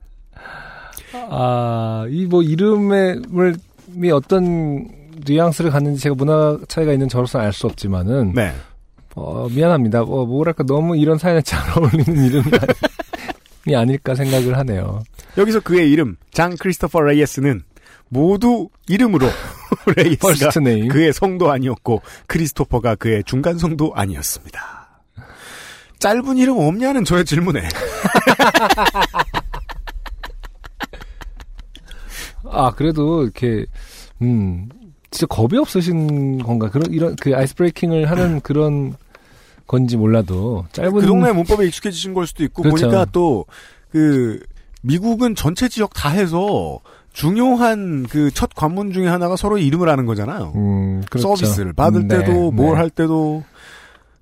아, 1.13 2.05
이 2.09 2.25
뭐 2.25 2.41
이름의 2.43 3.21
이 4.03 4.09
어떤 4.11 4.87
뉘앙스를 5.25 5.69
갖는지 5.71 6.01
제가 6.01 6.15
문화 6.15 6.57
차이가 6.67 6.91
있는 6.91 7.07
저로서는 7.07 7.45
알수 7.45 7.67
없지만은 7.67 8.33
네. 8.33 8.51
어, 9.15 9.47
미안합니다. 9.51 10.01
어, 10.01 10.25
뭐랄까 10.25 10.63
너무 10.63 10.97
이런 10.97 11.17
사연에 11.19 11.41
잘 11.45 11.61
어울리는 11.77 12.25
이름이 12.25 13.75
아닐까 13.75 14.15
생각을 14.15 14.57
하네요. 14.57 15.03
여기서 15.37 15.59
그의 15.61 15.91
이름 15.91 16.17
장 16.31 16.55
크리스토퍼 16.59 17.01
레이에스는 17.01 17.61
모두 18.09 18.69
이름으로 18.87 19.27
name. 19.95 20.17
그의 20.87 21.13
성도 21.13 21.51
아니었고 21.51 22.01
크리스토퍼가 22.27 22.95
그의 22.95 23.23
중간 23.23 23.57
성도 23.57 23.91
아니었습니다. 23.95 24.72
짧은 26.03 26.35
이름 26.37 26.57
없냐는 26.57 27.05
저의 27.05 27.23
질문에 27.23 27.61
아, 32.51 32.71
그래도 32.71 33.23
이렇게 33.23 33.65
음. 34.21 34.67
진짜 35.11 35.27
겁이 35.27 35.57
없으신 35.57 36.43
건가? 36.43 36.69
그런 36.69 36.91
이런 36.91 37.15
그 37.15 37.33
ice 37.35 37.55
breaking을 37.55 38.09
하는 38.09 38.41
그런 38.41 38.95
건지 39.65 39.95
몰라도 39.95 40.65
짧은 40.73 40.91
그 40.91 41.05
동네 41.05 41.31
문법에 41.31 41.65
익숙해지신 41.67 42.13
걸 42.13 42.27
수도 42.27 42.43
있고 42.43 42.63
그렇죠. 42.63 42.87
보니까 42.87 43.05
또 43.05 43.45
그 43.91 44.39
미국은 44.81 45.35
전체 45.35 45.69
지역 45.69 45.93
다 45.93 46.09
해서 46.09 46.79
중요한 47.13 48.03
그 48.07 48.31
첫 48.33 48.49
관문 48.55 48.91
중에 48.91 49.07
하나가 49.07 49.35
서로 49.37 49.57
이름을 49.59 49.87
아는 49.87 50.05
거잖아요. 50.07 50.51
음, 50.55 51.03
그렇죠. 51.09 51.35
서비스를 51.35 51.71
받을 51.73 52.01
음, 52.01 52.07
때도 52.07 52.31
네, 52.33 52.49
뭘 52.51 52.71
네. 52.71 52.73
할 52.73 52.89
때도 52.89 53.43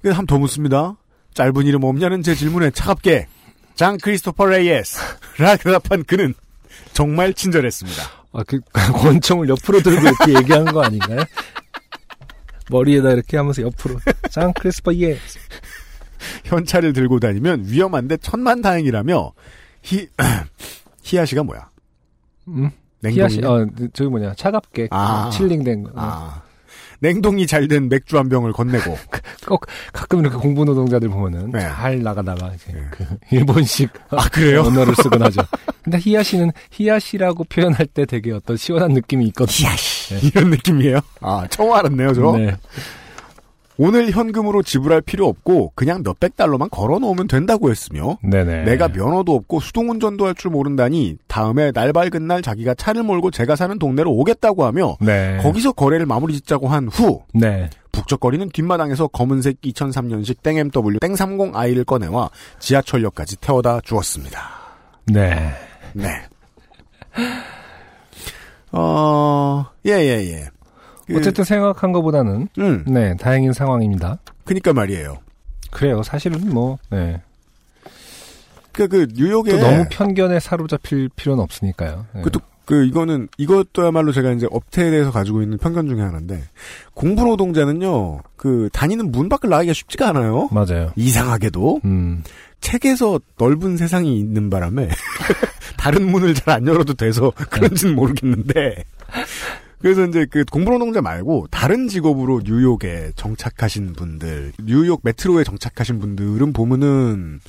그래서 0.01 0.17
한번 0.19 0.35
더 0.35 0.39
묻습니다. 0.39 0.97
짧은 1.33 1.65
이름 1.65 1.83
없냐는 1.83 2.21
제 2.23 2.35
질문에 2.35 2.71
차갑게 2.71 3.27
장 3.75 3.97
크리스토퍼 3.97 4.45
레이에스 4.45 4.99
라 5.39 5.55
대답한 5.55 6.03
그는 6.03 6.33
정말 6.93 7.33
친절했습니다. 7.33 8.03
아, 8.33 8.43
그 8.43 8.59
권총을 8.73 9.49
옆으로 9.49 9.81
들고 9.81 10.01
이렇게 10.01 10.39
얘기한 10.39 10.65
거 10.65 10.83
아닌가요? 10.83 11.19
머리에다 12.69 13.11
이렇게 13.11 13.37
하면서 13.37 13.61
옆으로 13.61 13.99
장 14.29 14.53
크리스토퍼 14.53 14.93
예. 14.95 15.17
현찰을 16.45 16.93
들고 16.93 17.19
다니면 17.19 17.65
위험한데 17.65 18.17
천만 18.17 18.61
다행이라며 18.61 19.31
히 19.83 20.07
히야시가 21.03 21.43
뭐야? 21.43 21.69
음. 22.47 22.71
냉동이 23.01 23.43
어 23.45 23.65
저기 23.93 24.09
뭐냐 24.09 24.35
차갑게 24.35 24.89
아. 24.91 25.29
칠링된 25.33 25.83
거. 25.83 25.91
아 25.95 26.43
냉동이 27.01 27.47
잘 27.47 27.67
된 27.67 27.89
맥주 27.89 28.17
한 28.17 28.29
병을 28.29 28.53
건네고 28.53 28.97
꼭 29.47 29.65
가끔 29.93 30.19
이렇게 30.21 30.37
공부 30.37 30.63
노동자들 30.65 31.09
보면은 31.09 31.51
네. 31.51 31.59
잘 31.61 32.01
나가다가 32.01 32.51
이제 32.55 32.73
네. 32.73 32.81
그 32.91 33.05
일본식 33.31 33.89
아 34.11 34.27
그래요? 34.29 34.61
언어를 34.63 34.95
쓰곤 34.95 35.21
하죠. 35.23 35.41
근데 35.83 35.97
히야시는 35.99 36.51
히야시라고 36.71 37.43
표현할 37.45 37.87
때 37.87 38.05
되게 38.05 38.31
어떤 38.31 38.55
시원한 38.57 38.91
느낌이 38.93 39.25
있거든요. 39.27 39.69
이런 40.23 40.49
느낌이에요? 40.51 40.99
아 41.21 41.45
처음 41.49 41.73
알았네요 41.73 42.13
저. 42.13 42.37
네. 42.37 42.55
오늘 43.83 44.11
현금으로 44.11 44.61
지불할 44.61 45.01
필요 45.01 45.27
없고 45.27 45.71
그냥 45.73 46.03
몇백 46.03 46.35
달러만 46.35 46.69
걸어 46.69 46.99
놓으면 46.99 47.27
된다고 47.27 47.71
했으며 47.71 48.19
네네. 48.21 48.63
내가 48.65 48.87
면허도 48.89 49.33
없고 49.33 49.59
수동운전도 49.59 50.27
할 50.27 50.35
줄 50.35 50.51
모른다니 50.51 51.17
다음에 51.27 51.71
날 51.71 51.91
밝은 51.91 52.27
날 52.27 52.43
자기가 52.43 52.75
차를 52.75 53.01
몰고 53.01 53.31
제가 53.31 53.55
사는 53.55 53.77
동네로 53.79 54.11
오겠다고 54.11 54.65
하며 54.65 54.97
네. 55.01 55.37
거기서 55.41 55.71
거래를 55.71 56.05
마무리 56.05 56.33
짓자고 56.35 56.67
한후 56.67 57.23
네. 57.33 57.69
북적거리는 57.91 58.49
뒷마당에서 58.49 59.07
검은색 59.07 59.61
2003년식 59.61 60.43
땡MW 60.43 60.99
땡30i를 60.99 61.83
꺼내와 61.85 62.29
지하철역까지 62.59 63.37
태워다 63.37 63.81
주었습니다. 63.81 64.39
네. 65.07 65.51
네. 65.93 66.07
어, 68.71 69.65
예, 69.87 69.91
예, 69.91 70.31
예. 70.31 70.47
그, 71.11 71.17
어쨌든 71.19 71.43
생각한 71.43 71.91
것보다는 71.91 72.47
음, 72.59 72.83
네 72.87 73.15
다행인 73.17 73.53
상황입니다. 73.53 74.17
그니까 74.45 74.73
말이에요. 74.73 75.17
그래요. 75.71 76.03
사실은 76.03 76.49
뭐, 76.49 76.77
네. 76.89 77.21
그, 78.71 78.87
그, 78.87 79.07
뉴욕에. 79.13 79.51
또 79.51 79.57
너무 79.57 79.85
편견에 79.89 80.39
사로잡힐 80.39 81.09
필요는 81.15 81.43
없으니까요. 81.43 82.05
네. 82.13 82.21
그것도 82.21 82.43
그 82.65 82.85
이거는 82.85 83.27
이것도야말로 83.37 84.11
제가 84.11 84.31
이제 84.31 84.47
업태에 84.49 84.91
대해서 84.91 85.11
가지고 85.11 85.41
있는 85.41 85.57
편견 85.57 85.89
중에 85.89 85.99
하나인데 85.99 86.43
공부 86.93 87.25
노동자는요 87.25 88.21
그 88.37 88.69
다니는 88.71 89.11
문 89.11 89.27
밖을 89.29 89.49
나가기가 89.49 89.73
쉽지가 89.73 90.09
않아요. 90.09 90.47
맞아요. 90.51 90.91
이상하게도 90.95 91.81
음, 91.83 92.23
책에서 92.61 93.19
넓은 93.37 93.75
세상이 93.75 94.17
있는 94.17 94.49
바람에 94.49 94.87
다른 95.77 96.09
문을 96.09 96.33
잘 96.35 96.51
안 96.53 96.67
열어도 96.67 96.93
돼서 96.93 97.33
그런지는 97.49 97.95
모르겠는데 97.95 98.85
그래서 99.81 100.05
이제 100.05 100.25
그 100.29 100.45
공부 100.51 100.71
노동자 100.71 101.01
말고 101.01 101.47
다른 101.49 101.87
직업으로 101.87 102.41
뉴욕에 102.45 103.11
정착하신 103.15 103.93
분들 103.93 104.53
뉴욕 104.63 105.01
메트로에 105.03 105.43
정착하신 105.43 105.99
분들은 105.99 106.53
보면은 106.53 107.39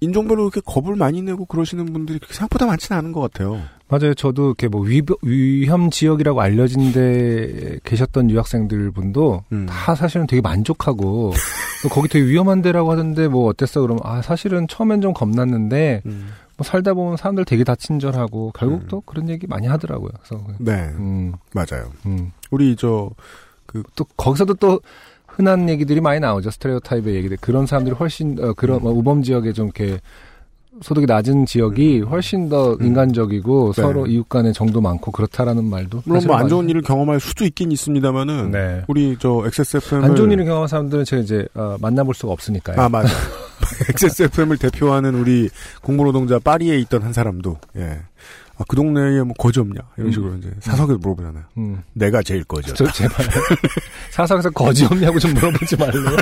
인종별로 0.00 0.42
이렇게 0.42 0.60
겁을 0.64 0.94
많이 0.94 1.22
내고 1.22 1.46
그러시는 1.46 1.86
분들이 1.86 2.20
생각보다 2.28 2.66
많지는 2.66 2.98
않은 2.98 3.12
것 3.12 3.20
같아요. 3.20 3.62
맞아요. 3.88 4.14
저도 4.14 4.48
이렇게 4.48 4.68
뭐 4.68 4.82
위, 4.82 5.00
위험 5.22 5.90
지역이라고 5.90 6.40
알려진 6.40 6.92
데 6.92 7.78
계셨던 7.84 8.30
유학생들 8.30 8.90
분도 8.90 9.44
음. 9.52 9.66
다 9.66 9.94
사실은 9.94 10.26
되게 10.26 10.42
만족하고 10.42 11.32
또 11.82 11.88
거기 11.88 12.08
되게 12.08 12.26
위험한 12.26 12.62
데라고 12.62 12.92
하던데 12.92 13.28
뭐 13.28 13.48
어땠어? 13.48 13.80
그러면 13.80 14.00
아 14.04 14.20
사실은 14.22 14.66
처음엔 14.68 15.00
좀 15.00 15.14
겁났는데 15.14 16.02
음. 16.04 16.28
뭐 16.56 16.64
살다 16.64 16.94
보면 16.94 17.16
사람들 17.16 17.44
되게 17.44 17.64
다 17.64 17.74
친절하고 17.74 18.52
결국 18.54 18.82
음. 18.82 18.86
또 18.88 19.00
그런 19.02 19.28
얘기 19.28 19.46
많이 19.46 19.66
하더라고요. 19.66 20.10
그래서 20.22 20.44
네, 20.58 20.72
음, 20.98 21.32
맞아요. 21.52 21.90
음. 22.06 22.32
우리 22.50 22.74
저또 22.76 23.14
거기서도 24.16 24.54
또 24.54 24.80
흔한 25.26 25.68
얘기들이 25.68 26.00
많이 26.00 26.18
나오죠. 26.20 26.50
스테레오 26.50 26.80
타입의 26.80 27.14
얘기들. 27.14 27.36
그런 27.40 27.66
사람들이 27.66 27.94
훨씬 27.94 28.38
어, 28.42 28.54
그런 28.54 28.80
뭐 28.82 28.90
우범 28.92 29.22
지역에 29.22 29.52
좀 29.52 29.66
이렇게 29.66 30.00
소득이 30.82 31.06
낮은 31.06 31.46
지역이 31.46 32.00
훨씬 32.02 32.48
더 32.50 32.72
음. 32.74 32.82
인간적이고 32.86 33.72
네. 33.74 33.82
서로 33.82 34.06
이웃 34.06 34.28
간에 34.28 34.52
정도 34.52 34.80
많고 34.80 35.10
그렇다라는 35.10 35.64
말도 35.64 36.02
물론 36.04 36.22
뭐 36.26 36.36
안 36.36 36.48
좋은 36.48 36.68
일을 36.68 36.82
경험할 36.82 37.18
수도 37.20 37.44
있긴 37.46 37.72
있습니다만은 37.72 38.50
네. 38.50 38.82
우리 38.86 39.16
저 39.18 39.42
XSFM을 39.46 40.04
안 40.04 40.16
좋은 40.16 40.30
일을 40.32 40.44
경험한 40.44 40.68
사람들은 40.68 41.04
제가 41.04 41.22
이제 41.22 41.46
어, 41.54 41.76
만나볼 41.80 42.14
수가 42.14 42.32
없으니까요. 42.32 42.80
아 42.80 42.88
맞아. 42.88 43.08
XSFM을 43.90 44.56
대표하는 44.58 45.14
우리 45.14 45.48
공무노동자 45.82 46.38
파리에 46.38 46.78
있던 46.80 47.02
한 47.02 47.12
사람도 47.12 47.58
예. 47.76 48.00
아, 48.58 48.64
그 48.68 48.74
동네에 48.76 49.22
뭐 49.22 49.34
거지 49.34 49.60
없냐 49.60 49.80
이런 49.96 50.08
음. 50.08 50.12
식으로 50.12 50.34
이제 50.36 50.50
사석에서 50.60 50.98
물어보잖아요. 50.98 51.44
음. 51.58 51.82
내가 51.92 52.22
제일 52.22 52.42
거지였다. 52.44 52.84
저 52.84 52.90
제발 52.92 53.26
사석에서 54.12 54.50
거지 54.50 54.84
없냐고 54.86 55.18
좀 55.18 55.34
물어보지 55.34 55.76
말래요. 55.76 56.16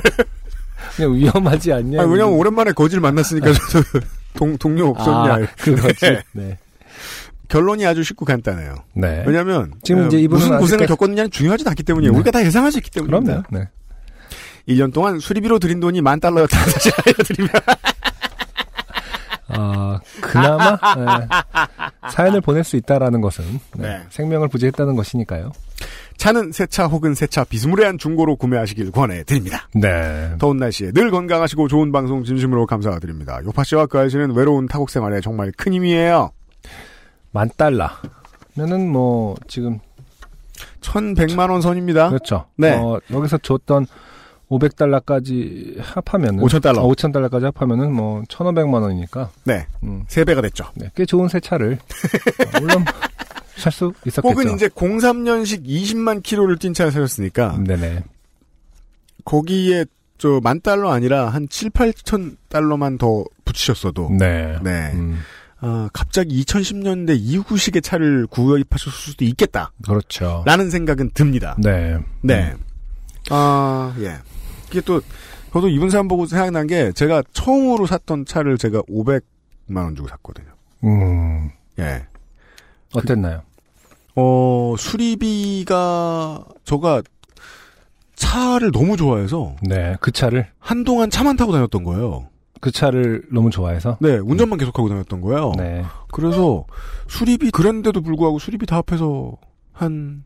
그냥 0.96 1.14
위험하지 1.14 1.72
않냐. 1.72 2.02
아, 2.02 2.04
왜냐면 2.04 2.34
오랜만에 2.34 2.72
거지를 2.72 3.00
만났으니까 3.00 3.52
저도 3.52 4.00
동, 4.34 4.56
동료 4.58 4.88
없었냐. 4.88 5.34
아, 5.34 5.46
그거지. 5.58 6.00
네. 6.06 6.22
네. 6.32 6.58
결론이 7.48 7.86
아주 7.86 8.02
쉽고 8.02 8.24
간단해요. 8.24 8.74
네. 8.94 9.22
왜냐면 9.26 9.72
지금 9.84 10.04
어, 10.04 10.06
이제 10.06 10.18
이분은 10.18 10.40
무슨 10.44 10.58
고생을 10.58 10.86
아직까지- 10.86 10.88
겪었느냐는 10.88 11.30
중요하지 11.30 11.64
않기 11.68 11.82
때문이에요. 11.84 12.10
네. 12.12 12.16
우리가 12.18 12.30
다 12.32 12.44
예상할 12.44 12.72
수 12.72 12.78
있기 12.78 12.90
때문입니다. 12.90 13.42
그럼요. 13.42 13.46
네. 13.64 13.68
1년 14.68 14.92
동안 14.92 15.18
수리비로 15.18 15.58
들인 15.58 15.80
돈이 15.80 16.00
만 16.00 16.20
달러였다는 16.20 16.66
사실 16.70 16.92
알려드리면 17.06 17.50
아, 19.48 20.00
그나마 20.20 20.70
네. 20.96 21.28
사연을 22.10 22.40
보낼 22.40 22.64
수 22.64 22.76
있다라는 22.76 23.20
것은 23.20 23.44
네. 23.76 23.88
네. 23.88 24.02
생명을 24.10 24.48
부지했다는 24.48 24.96
것이니까요. 24.96 25.52
차는 26.16 26.52
새 26.52 26.66
차 26.66 26.86
혹은 26.86 27.14
새 27.14 27.26
차 27.26 27.44
비스무리한 27.44 27.98
중고로 27.98 28.36
구매하시길 28.36 28.90
권해드립니다. 28.92 29.68
네. 29.74 30.34
더운 30.38 30.56
날씨에 30.56 30.92
늘 30.92 31.10
건강하시고 31.10 31.68
좋은 31.68 31.92
방송 31.92 32.24
진심으로 32.24 32.66
감사드립니다. 32.66 33.40
요파 33.44 33.64
씨와 33.64 33.86
그 33.86 33.98
아저씨는 33.98 34.34
외로운 34.34 34.66
타국 34.66 34.90
생활에 34.90 35.20
정말 35.20 35.52
큰 35.56 35.72
힘이에요. 35.74 36.30
만 37.32 37.50
달러면은 37.56 38.88
뭐 38.90 39.34
지금 39.48 39.78
1100만 40.80 41.50
원 41.50 41.60
선입니다. 41.60 42.08
그렇죠. 42.08 42.46
네. 42.56 42.72
어, 42.72 42.98
여기서 43.12 43.38
줬던 43.38 43.86
500달러까지 44.58 45.80
합하면은 45.80 46.42
5천 46.44 46.62
달러. 46.62 46.82
5천 46.82 47.12
달러까지 47.12 47.46
합하면은 47.46 47.92
뭐 47.92 48.22
1,500만 48.22 48.82
원이니까 48.82 49.30
네. 49.44 49.66
음, 49.82 50.04
3배가 50.08 50.42
됐죠. 50.42 50.64
네, 50.74 50.90
꽤 50.94 51.04
좋은 51.06 51.28
새 51.28 51.40
차를 51.40 51.78
어, 51.78 52.60
물론 52.60 52.84
살 53.56 53.72
수 53.72 53.92
있었겠죠. 54.06 54.28
혹은 54.28 54.54
이제 54.54 54.68
03년식 54.68 55.64
20만 55.66 56.22
킬로를 56.22 56.58
뛴 56.58 56.74
차를 56.74 56.90
사셨으니까 56.92 57.58
네네. 57.66 58.02
거기에 59.24 59.84
저 60.18 60.40
만 60.42 60.60
달러 60.60 60.90
아니라 60.90 61.28
한 61.28 61.48
7, 61.48 61.70
8천 61.70 62.36
달러만 62.48 62.98
더 62.98 63.24
붙이셨어도 63.44 64.10
네. 64.18 64.56
네. 64.62 64.90
음, 64.94 65.18
아, 65.60 65.88
갑자기 65.92 66.42
2010년대 66.44 67.16
이후식의 67.18 67.82
차를 67.82 68.26
구입하셨을 68.28 68.92
수도 68.92 69.24
있겠다라는 69.24 69.72
그렇죠. 69.84 70.44
생각은 70.70 71.10
듭니다. 71.14 71.56
네. 71.58 71.98
네. 72.22 72.54
아, 73.30 73.94
예. 74.00 74.16
이게 74.74 74.80
또, 74.80 75.00
저도 75.52 75.68
이분 75.68 75.88
사람 75.88 76.08
보고 76.08 76.26
생각난 76.26 76.66
게, 76.66 76.90
제가 76.90 77.22
처음으로 77.32 77.86
샀던 77.86 78.26
차를 78.26 78.58
제가 78.58 78.82
500만 78.82 79.76
원 79.76 79.94
주고 79.94 80.08
샀거든요. 80.08 80.48
음, 80.82 81.50
예. 81.78 82.04
어땠나요? 82.92 83.42
어, 84.16 84.74
수리비가, 84.76 86.44
저가 86.64 87.02
차를 88.16 88.72
너무 88.72 88.96
좋아해서, 88.96 89.54
네. 89.62 89.96
그 90.00 90.10
차를 90.10 90.48
한동안 90.58 91.08
차만 91.08 91.36
타고 91.36 91.52
다녔던 91.52 91.84
거예요. 91.84 92.26
그 92.60 92.72
차를 92.72 93.24
너무 93.30 93.50
좋아해서 93.50 93.98
네, 94.00 94.16
운전만 94.16 94.58
계속하고 94.58 94.88
다녔던 94.88 95.20
거예요. 95.20 95.52
네. 95.56 95.84
그래서, 96.12 96.64
수리비, 97.06 97.52
그랬는데도 97.52 98.00
불구하고 98.00 98.40
수리비 98.40 98.66
다 98.66 98.82
합해서, 98.84 99.36
한, 99.72 100.24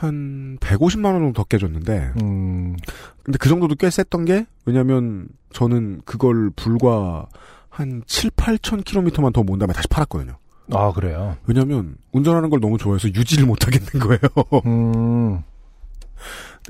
한, 0.00 0.56
150만 0.60 1.04
원 1.12 1.20
정도 1.20 1.32
더 1.42 1.44
깨졌는데, 1.44 2.12
음, 2.22 2.74
근데 3.22 3.36
그 3.38 3.48
정도도 3.50 3.74
꽤 3.74 3.90
셌던 3.90 4.24
게 4.24 4.46
왜냐면 4.64 5.28
저는 5.52 6.00
그걸 6.06 6.50
불과 6.56 7.26
한 7.68 8.02
7, 8.06 8.30
8천 8.30 8.84
킬로미터만 8.84 9.32
더 9.34 9.42
몬 9.42 9.58
다음에 9.58 9.72
다시 9.74 9.88
팔았거든요. 9.88 10.36
아 10.72 10.92
그래요. 10.92 11.36
왜냐면 11.46 11.96
운전하는 12.12 12.48
걸 12.48 12.60
너무 12.60 12.78
좋아해서 12.78 13.08
유지를 13.08 13.44
못 13.46 13.66
하겠는 13.66 13.86
거예요. 13.88 14.20
음, 14.66 15.42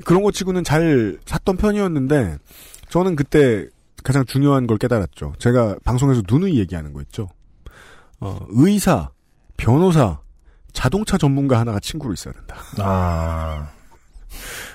그런 0.05 0.23
거 0.23 0.31
치고는 0.31 0.63
잘 0.63 1.17
샀던 1.25 1.57
편이었는데 1.57 2.37
저는 2.89 3.15
그때 3.15 3.67
가장 4.03 4.25
중요한 4.25 4.67
걸 4.67 4.77
깨달았죠. 4.77 5.33
제가 5.39 5.77
방송에서 5.85 6.21
누누이 6.27 6.57
얘기하는 6.59 6.91
거 6.93 7.01
있죠. 7.03 7.29
어, 8.19 8.39
의사, 8.49 9.09
변호사, 9.57 10.19
자동차 10.73 11.17
전문가 11.17 11.59
하나가 11.59 11.79
친구로 11.79 12.13
있어야 12.13 12.33
된다. 12.33 12.55
아, 12.79 13.69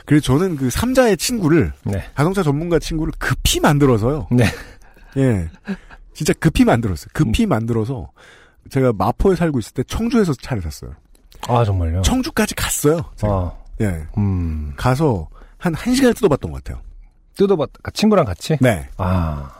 그래서 0.04 0.24
저는 0.24 0.56
그 0.56 0.70
삼자의 0.70 1.16
친구를 1.16 1.72
네. 1.84 2.04
자동차 2.16 2.42
전문가 2.42 2.78
친구를 2.78 3.12
급히 3.18 3.60
만들어서요. 3.60 4.28
네. 4.30 4.44
예. 5.16 5.48
진짜 6.14 6.32
급히 6.34 6.64
만들었어요. 6.64 7.08
급히 7.12 7.46
만들어서 7.46 8.10
제가 8.70 8.92
마포에 8.92 9.36
살고 9.36 9.58
있을 9.58 9.74
때 9.74 9.82
청주에서 9.84 10.34
차를 10.34 10.62
샀어요. 10.62 10.92
아 11.48 11.64
정말요. 11.64 12.02
청주까지 12.02 12.54
갔어요. 12.54 13.00
제가. 13.16 13.32
아, 13.32 13.52
예. 13.80 14.06
음, 14.18 14.72
가서 14.76 15.28
한 15.58 15.74
1시간을 15.74 16.14
뜯어봤던 16.16 16.50
것 16.52 16.64
같아요. 16.64 16.82
뜯어봤, 17.36 17.70
친구랑 17.92 18.24
같이. 18.24 18.56
네. 18.60 18.88
아, 18.96 19.50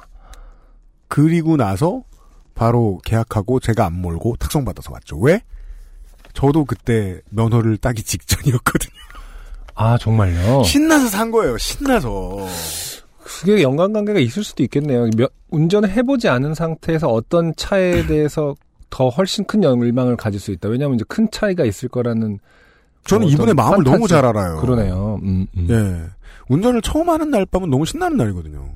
그리고 1.08 1.56
나서 1.56 2.02
바로 2.54 2.98
계약하고 3.04 3.60
제가 3.60 3.84
안 3.84 4.00
몰고 4.00 4.36
특성 4.38 4.64
받아서 4.64 4.92
왔죠. 4.92 5.18
왜? 5.18 5.42
저도 6.36 6.66
그때 6.66 7.20
면허를 7.30 7.78
따기 7.78 8.02
직전이었거든요. 8.02 8.92
아 9.74 9.96
정말요. 9.98 10.62
신나서 10.64 11.08
산 11.08 11.30
거예요. 11.30 11.56
신나서. 11.58 12.46
그게 13.24 13.62
연관관계가 13.62 14.20
있을 14.20 14.44
수도 14.44 14.62
있겠네요. 14.62 15.08
몇- 15.16 15.32
운전을 15.50 15.90
해보지 15.90 16.28
않은 16.28 16.54
상태에서 16.54 17.08
어떤 17.08 17.54
차에 17.56 18.04
대해서 18.06 18.54
더 18.90 19.08
훨씬 19.08 19.44
큰 19.46 19.62
열망을 19.64 20.16
가질 20.16 20.38
수 20.38 20.52
있다. 20.52 20.68
왜냐하면 20.68 20.96
이제 20.96 21.04
큰 21.08 21.28
차이가 21.30 21.64
있을 21.64 21.88
거라는. 21.88 22.38
저는 23.06 23.26
이분의 23.28 23.54
마음을 23.54 23.78
판타지. 23.78 23.92
너무 23.92 24.06
잘 24.08 24.24
알아요. 24.24 24.56
그러네요. 24.60 25.20
음, 25.22 25.46
음. 25.56 25.66
예. 25.70 26.10
운전을 26.48 26.82
처음 26.82 27.08
하는 27.08 27.30
날 27.30 27.46
밤은 27.46 27.70
너무 27.70 27.86
신나는 27.86 28.16
날이거든요. 28.16 28.68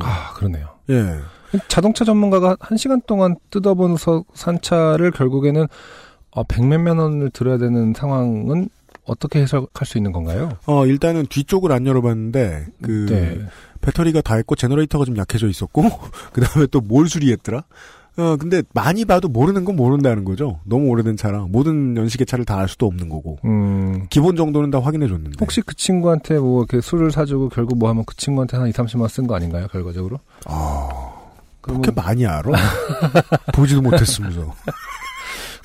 아 0.00 0.32
그러네요. 0.34 0.68
예. 0.90 1.18
자동차 1.68 2.04
전문가가 2.04 2.56
한 2.60 2.78
시간 2.78 3.00
동안 3.06 3.36
뜯어보면서 3.50 4.24
산 4.34 4.60
차를 4.62 5.10
결국에는 5.10 5.66
어, 6.34 6.42
백몇만 6.44 6.98
원을 6.98 7.30
들어야 7.30 7.58
되는 7.58 7.92
상황은 7.94 8.68
어떻게 9.04 9.40
해석할 9.42 9.84
수 9.86 9.98
있는 9.98 10.12
건가요? 10.12 10.50
어, 10.66 10.86
일단은 10.86 11.26
뒤쪽을 11.26 11.72
안 11.72 11.86
열어봤는데, 11.86 12.66
그, 12.82 13.06
네. 13.08 13.40
배터리가 13.80 14.20
다 14.20 14.38
있고 14.38 14.54
generator가 14.54 15.04
좀 15.04 15.16
약해져 15.16 15.48
있었고, 15.48 15.82
그 16.32 16.40
다음에 16.40 16.66
또 16.68 16.80
뭘 16.80 17.08
수리했더라? 17.08 17.64
어, 18.18 18.36
근데 18.36 18.62
많이 18.74 19.04
봐도 19.06 19.26
모르는 19.28 19.64
건 19.64 19.74
모른다는 19.74 20.24
거죠. 20.24 20.60
너무 20.64 20.88
오래된 20.88 21.16
차랑 21.16 21.48
모든 21.50 21.96
연식의 21.96 22.26
차를 22.26 22.44
다 22.44 22.58
알 22.58 22.68
수도 22.68 22.86
없는 22.86 23.08
거고. 23.08 23.38
음. 23.46 24.06
기본 24.10 24.36
정도는 24.36 24.70
다 24.70 24.78
확인해 24.80 25.08
줬는데. 25.08 25.38
혹시 25.40 25.62
그 25.62 25.74
친구한테 25.74 26.38
뭐 26.38 26.60
이렇게 26.62 26.80
술을 26.82 27.10
사주고 27.10 27.48
결국 27.48 27.78
뭐 27.78 27.88
하면 27.88 28.04
그 28.06 28.14
친구한테 28.16 28.58
한 28.58 28.68
2, 28.68 28.72
30만 28.72 29.00
원쓴거 29.00 29.34
아닌가요, 29.34 29.66
결과적으로? 29.68 30.18
아, 30.44 30.88
그러면 31.62 31.82
그렇게 31.82 32.00
많이 32.00 32.26
알아? 32.26 32.42
보지도 33.54 33.80
못했으면서. 33.80 34.54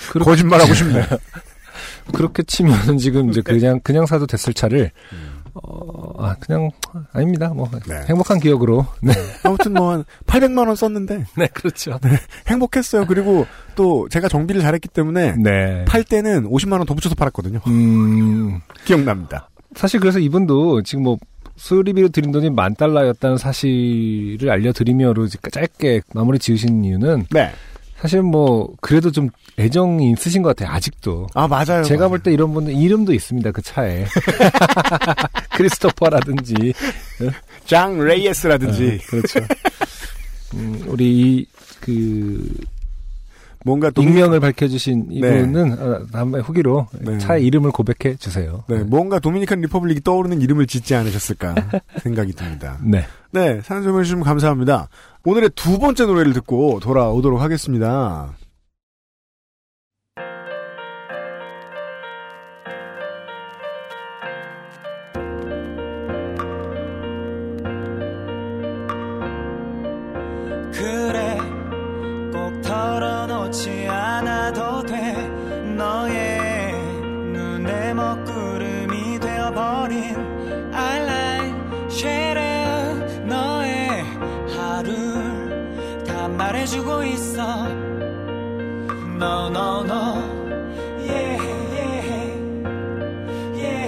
그렇게- 0.09 0.29
거짓말하고 0.31 0.73
싶네. 0.73 1.05
그렇게 2.13 2.43
치면은 2.43 2.97
지금 2.97 3.29
이제 3.29 3.41
그냥 3.41 3.79
그냥 3.81 4.05
사도 4.05 4.25
됐을 4.25 4.53
차를 4.53 4.91
음. 5.13 5.37
어, 5.55 6.23
아, 6.23 6.35
그냥 6.39 6.69
아닙니다. 7.13 7.49
뭐 7.49 7.69
네. 7.87 8.03
행복한 8.07 8.39
기억으로. 8.39 8.85
네. 9.01 9.11
아무튼 9.43 9.73
뭐 9.73 9.91
한 9.93 10.03
800만 10.27 10.67
원 10.67 10.75
썼는데 10.75 11.25
네, 11.35 11.47
그렇죠. 11.53 11.99
행복했어요. 12.47 13.05
그리고 13.07 13.45
또 13.75 14.07
제가 14.09 14.27
정비를 14.29 14.61
잘했기 14.61 14.87
때문에 14.87 15.35
네. 15.37 15.83
팔 15.85 16.03
때는 16.03 16.49
50만 16.49 16.73
원 16.73 16.85
더 16.85 16.93
붙여서 16.93 17.15
팔았거든요. 17.15 17.59
음. 17.67 18.61
기억납니다. 18.85 19.49
사실 19.75 19.99
그래서 19.99 20.19
이분도 20.19 20.83
지금 20.83 21.03
뭐 21.03 21.17
수리비로 21.55 22.09
드린 22.09 22.31
돈이 22.31 22.51
만 22.51 22.75
달러였다는 22.75 23.37
사실을 23.37 24.49
알려드리며로 24.51 25.27
짧게 25.27 26.01
마무리 26.13 26.37
지으신 26.39 26.85
이유는 26.85 27.25
네. 27.31 27.51
사실 27.99 28.21
뭐 28.21 28.71
그래도 28.81 29.11
좀 29.11 29.29
애정이 29.57 30.11
있으신 30.11 30.41
것 30.43 30.55
같아요. 30.55 30.73
아직도. 30.75 31.27
아 31.33 31.47
맞아요. 31.47 31.83
제가 31.83 32.07
볼 32.09 32.19
때 32.19 32.31
이런 32.31 32.53
분들 32.53 32.73
이름도 32.73 33.13
있습니다. 33.13 33.51
그 33.51 33.61
차에. 33.61 34.05
크리스토퍼라든지. 35.57 36.73
장 37.65 37.99
레이에스라든지 37.99 38.85
네, 38.85 38.97
그렇죠. 39.07 39.39
음, 40.53 40.81
우리 40.87 41.05
이, 41.39 41.45
그, 41.81 42.47
뭔가 43.65 43.89
또 43.89 44.01
익명을 44.01 44.39
밝혀주신 44.39 45.07
네. 45.09 45.15
이분은 45.17 45.73
어, 45.79 46.05
다음에 46.11 46.39
후기로 46.39 46.87
네. 47.01 47.17
차의 47.17 47.45
이름을 47.45 47.71
고백해 47.71 48.15
주세요. 48.15 48.63
네, 48.69 48.77
뭔가 48.83 49.19
도미니칸 49.19 49.59
리퍼블릭이 49.61 50.01
떠오르는 50.03 50.41
이름을 50.41 50.67
짓지 50.67 50.95
않으셨을까 50.95 51.55
생각이 52.01 52.31
듭니다. 52.33 52.77
네. 52.81 53.05
네, 53.31 53.59
사연 53.65 53.83
좀 53.83 53.99
해주시면 53.99 54.23
감사합니다. 54.23 54.87
오늘의 55.29 55.49
두 55.55 55.77
번째 55.77 56.05
노래를 56.05 56.31
듣고 56.31 56.79
돌아오도록 56.79 57.41
하겠습니다. 57.41 58.37
너의 75.75 76.71
눈에 77.33 77.93
먹구름이 77.93 79.19
되어버린 79.19 80.15
I 80.73 81.01
like 81.01 81.91
share 81.91 82.46
말해주고 86.36 87.04
있어 87.04 87.68
No 89.22 89.48
no 89.48 89.82
no 89.84 90.18
yeah 90.98 91.36
yeah 91.76 92.02
yeah 93.54 93.86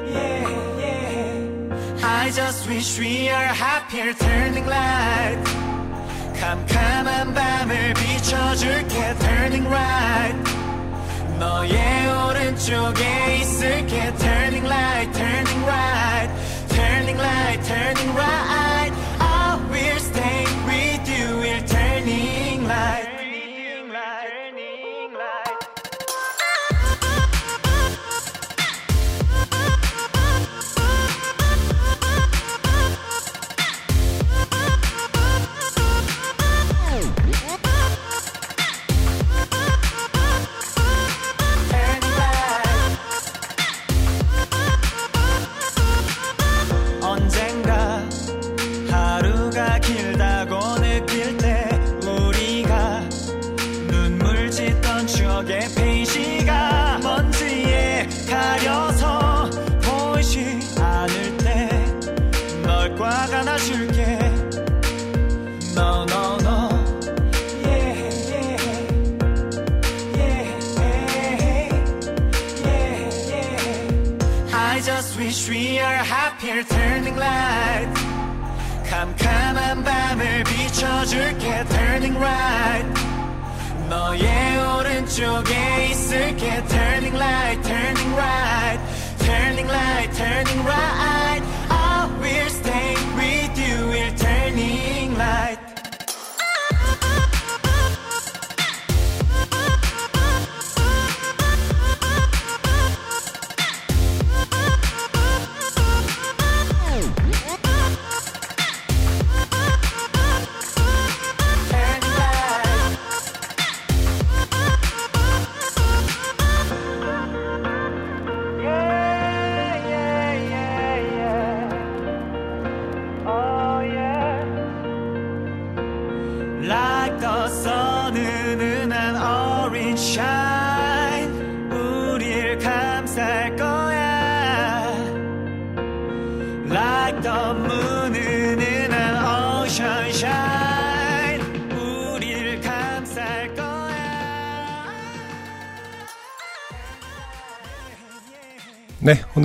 yeah 0.00 0.48
yeah 0.80 2.02
I 2.02 2.30
just 2.30 2.66
wish 2.68 2.98
we 2.98 3.28
are 3.28 3.52
happier 3.52 4.14
turning 4.14 4.66
light 4.66 5.44
캄캄한 6.40 7.34
밤을 7.34 7.94
비춰줄게 7.94 9.14
turning 9.18 9.66
right 9.68 10.36
너의 11.38 11.76
오른쪽에 12.28 13.36
있을게 13.40 14.14
turning 14.16 14.66
light 14.66 15.12
turning 15.12 15.64
right 15.64 16.30
turning 16.68 17.18
light 17.18 17.62
turning 17.64 18.14
right 18.16 18.71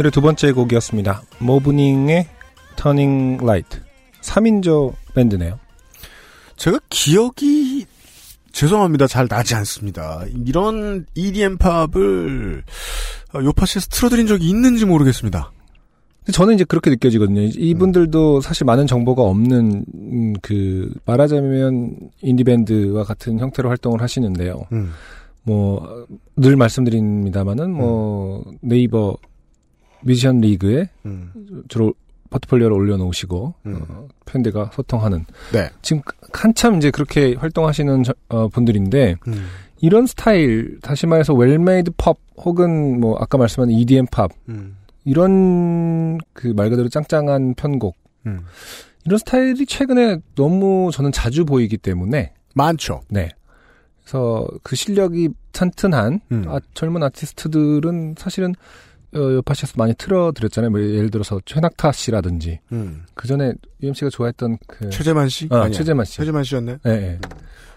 오늘의 0.09 0.13
두 0.13 0.21
번째 0.21 0.53
곡이었습니다. 0.53 1.23
모브닝의 1.39 2.27
Turning 2.77 3.39
Light. 3.39 3.81
3인조 4.23 4.95
밴드네요. 5.15 5.59
제가 6.57 6.81
기억이 6.89 7.87
죄송합니다. 8.53 9.07
잘 9.07 9.29
나지 9.29 9.55
않습니다. 9.55 10.25
이런 10.47 11.07
EDM 11.15 11.59
팝을 11.59 12.63
어, 13.35 13.43
요파시에서 13.43 13.89
틀어드린 13.91 14.27
적이 14.27 14.49
있는지 14.49 14.87
모르겠습니다. 14.87 15.53
저는 16.33 16.55
이제 16.55 16.65
그렇게 16.65 16.91
느껴지거든요. 16.91 17.43
이분들도 17.43 18.41
사실 18.41 18.65
많은 18.65 18.87
정보가 18.87 19.23
없는 19.23 19.85
음, 19.95 20.35
그 20.43 20.93
말하자면 21.05 22.11
인디 22.23 22.45
밴드와 22.45 23.05
같은 23.05 23.39
형태로 23.39 23.69
활동을 23.69 24.03
하시는데요. 24.03 24.67
음. 24.73 24.93
뭐늘 25.43 26.57
말씀드립니다만은 26.57 27.73
뭐 27.73 28.45
네이버 28.61 29.17
뮤지션 30.03 30.41
리그에 30.41 30.89
음. 31.07 31.33
주로 31.69 31.95
포트폴리오를 32.31 32.77
올려놓으시고 32.77 33.55
음. 33.67 33.81
어, 33.89 34.09
팬들과 34.27 34.71
소통하는 34.75 35.25
네. 35.53 35.71
지금 35.83 36.03
한참 36.33 36.77
이제 36.77 36.91
그렇게 36.91 37.35
활동하시는 37.35 38.03
저- 38.03 38.13
어, 38.29 38.49
분들인데 38.49 39.17
음. 39.29 39.47
이런 39.81 40.07
스타일 40.07 40.79
다시 40.83 41.07
말해서 41.07 41.33
well-made 41.35 41.93
팝 41.97 42.17
혹은 42.37 43.01
뭐 43.01 43.17
아까 43.19 43.39
말씀한 43.39 43.71
EDM 43.71 44.07
팝 44.11 44.31
음. 44.49 44.77
이런 45.05 46.19
그 46.33 46.53
말 46.55 46.69
그대로 46.71 46.89
짱짱한 46.89 47.55
편곡 47.55 47.97
음. 48.27 48.41
이런 49.05 49.19
스타일이 49.19 49.65
최근에 49.65 50.19
너무 50.35 50.91
저는 50.93 51.13
자주 51.13 51.45
보이기 51.47 51.79
때문에 51.79 52.35
많죠. 52.55 53.01
네. 53.09 53.31
그래서 54.03 54.47
그 54.63 54.77
실력이 54.77 55.31
탄탄한 55.53 56.21
음. 56.33 56.45
아, 56.49 56.61
젊은 56.75 57.03
아티스트들은 57.03 58.17
사실은 58.19 58.55
어, 59.15 59.19
여파시에서 59.19 59.75
많이 59.77 59.95
틀어드렸잖아요. 59.95 60.71
뭐 60.71 60.81
예를 60.81 61.11
들어서 61.11 61.41
최낙타 61.47 61.93
씨라든지 61.93 62.61
음. 62.73 63.05
그 63.15 63.27
전에 63.27 63.53
UMC가 63.83 64.11
좋아했던 64.11 64.59
그 64.67 64.91
최재만 64.91 65.29
씨? 65.29 65.49
아. 65.51 65.69
최재만 65.71 66.05
씨. 66.05 66.17
최재만 66.17 66.45
씨였네. 66.45 66.79
예, 66.87 66.91
예. 66.91 67.19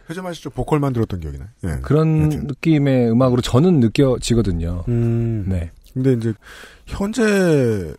최재만 0.08 0.34
씨저 0.34 0.50
보컬만 0.50 0.92
들었던 0.94 1.20
기억이 1.22 1.38
나요. 1.38 1.48
예. 1.64 1.80
그런 1.82 2.22
하여튼. 2.22 2.48
느낌의 2.48 3.12
음악으로 3.12 3.42
저는 3.42 3.80
느껴지거든요. 3.80 4.84
음. 4.90 5.46
네. 5.48 5.72
근데 5.94 6.14
이제 6.14 6.34
현재 6.86 7.94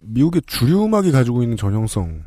미국의 0.00 0.42
주류 0.46 0.84
음악이 0.84 1.12
가지고 1.12 1.42
있는 1.42 1.56
전형성 1.56 2.24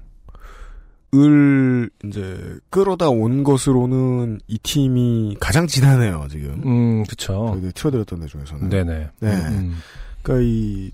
을 1.15 1.89
이제 2.05 2.57
끌어다 2.69 3.09
온 3.09 3.43
것으로는 3.45 4.39
이 4.47 4.57
팀이 4.59 5.37
가장 5.39 5.65
진하네요 5.65 6.27
지금. 6.29 6.61
음, 6.65 7.03
그쵸. 7.05 7.47
저희들 7.53 7.71
틀어드렸던 7.71 8.23
애 8.23 8.27
중에서는. 8.27 8.69
네네. 8.69 9.09
네. 9.21 9.31
음, 9.31 9.77
그러니까 10.27 10.45
이, 10.45 10.91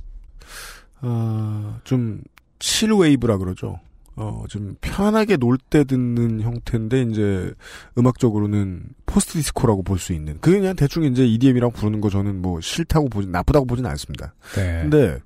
어, 1.02 1.80
좀, 1.84 2.22
chillwave라 2.60 3.38
그러죠. 3.38 3.80
어, 4.16 4.44
좀 4.48 4.76
편하게 4.80 5.38
놀 5.38 5.58
때 5.58 5.84
듣는 5.84 6.42
형태인데, 6.42 7.02
이제, 7.02 7.52
음악적으로는 7.98 8.84
post 9.08 9.34
disco라고 9.34 9.82
볼 9.82 9.98
수 9.98 10.14
있는. 10.14 10.38
그게 10.40 10.60
그냥 10.60 10.76
대충 10.76 11.04
이제 11.04 11.26
EDM이라고 11.26 11.74
부르는 11.74 12.00
거 12.00 12.10
저는 12.12 12.42
뭐 12.42 12.62
싫다고 12.62 13.10
보진, 13.10 13.32
나쁘다고 13.32 13.66
보진 13.66 13.86
않습니다. 13.88 14.36
네. 14.56 14.82
근데, 14.84 15.18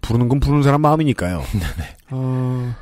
부르는 0.00 0.28
건 0.28 0.40
부르는 0.40 0.62
사람 0.62 0.80
마음이니까요. 0.80 1.42
어, 2.12 2.74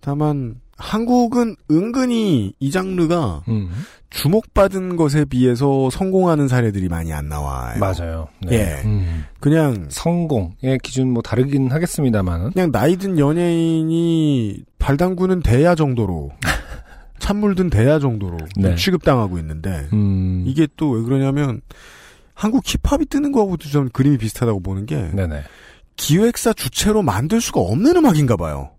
다만, 0.00 0.60
한국은 0.78 1.56
은근히 1.70 2.54
이 2.60 2.70
장르가 2.70 3.42
음, 3.48 3.68
주목받은 4.10 4.96
것에 4.96 5.24
비해서 5.24 5.90
성공하는 5.90 6.46
사례들이 6.48 6.88
많이 6.88 7.12
안 7.12 7.28
나와요. 7.28 7.78
맞아요. 7.78 8.28
네. 8.46 8.54
예. 8.80 8.82
음, 8.86 9.24
그냥 9.40 9.86
성공의 9.90 10.78
기준 10.82 11.10
뭐 11.12 11.20
다르긴 11.20 11.70
하겠습니다만은. 11.70 12.52
그냥 12.52 12.70
나이든 12.70 13.18
연예인이 13.18 14.64
발담구는 14.78 15.40
대야 15.42 15.74
정도로 15.74 16.30
찬물 17.18 17.56
든 17.56 17.68
대야 17.68 17.98
정도로 17.98 18.38
좀 18.54 18.62
네. 18.62 18.76
취급당하고 18.76 19.38
있는데 19.38 19.88
음, 19.92 20.44
이게 20.46 20.66
또 20.76 20.90
왜 20.92 21.02
그러냐면 21.02 21.60
한국 22.34 22.62
힙합이 22.64 23.06
뜨는 23.06 23.32
거하고도 23.32 23.68
좀 23.68 23.88
그림이 23.88 24.16
비슷하다고 24.18 24.60
보는 24.60 24.86
게 24.86 25.10
네네. 25.12 25.42
기획사 25.96 26.52
주체로 26.52 27.02
만들 27.02 27.40
수가 27.40 27.60
없는 27.60 27.96
음악인가 27.96 28.36
봐요. 28.36 28.70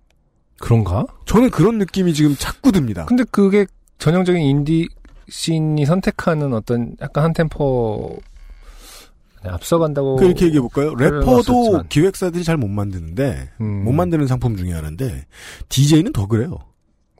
그런가? 0.59 1.05
저는 1.25 1.49
그런 1.49 1.77
느낌이 1.77 2.13
지금 2.13 2.35
자꾸 2.37 2.71
듭니다. 2.71 3.05
근데 3.05 3.23
그게 3.31 3.65
전형적인 3.97 4.41
인디 4.41 4.87
씬이 5.29 5.85
선택하는 5.85 6.53
어떤 6.53 6.95
약간 7.01 7.23
한 7.25 7.33
템포 7.33 8.19
앞서간다고 9.43 10.17
그 10.17 10.25
이렇게 10.25 10.45
얘기해 10.47 10.59
볼까요? 10.61 10.93
래퍼도. 10.95 11.83
기획사들이 11.89 12.43
잘 12.43 12.57
못 12.57 12.67
만드는데 12.67 13.49
음, 13.61 13.83
못 13.85 13.93
만드는 13.93 14.27
상품 14.27 14.57
중에 14.57 14.73
하나인데 14.73 15.25
DJ는 15.69 16.11
더 16.11 16.27
그래요. 16.27 16.57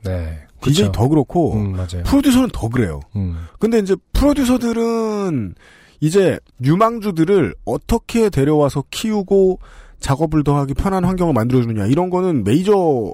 네. 0.04 0.38
DJ 0.62 0.86
그쵸. 0.88 0.92
더 0.92 1.08
그렇고 1.08 1.54
음, 1.54 1.72
맞아요. 1.72 2.02
프로듀서는 2.04 2.50
더 2.52 2.68
그래요. 2.68 3.00
음, 3.16 3.46
근데 3.58 3.78
이제 3.78 3.96
프로듀서들은 4.12 5.54
이제 6.00 6.38
유망주들을 6.62 7.54
어떻게 7.64 8.28
데려와서 8.28 8.84
키우고 8.90 9.58
작업을 10.00 10.42
더하기 10.44 10.74
편한 10.74 11.04
환경을 11.04 11.32
만들어주느냐 11.34 11.86
이런 11.86 12.10
거는 12.10 12.44
메이저 12.44 13.12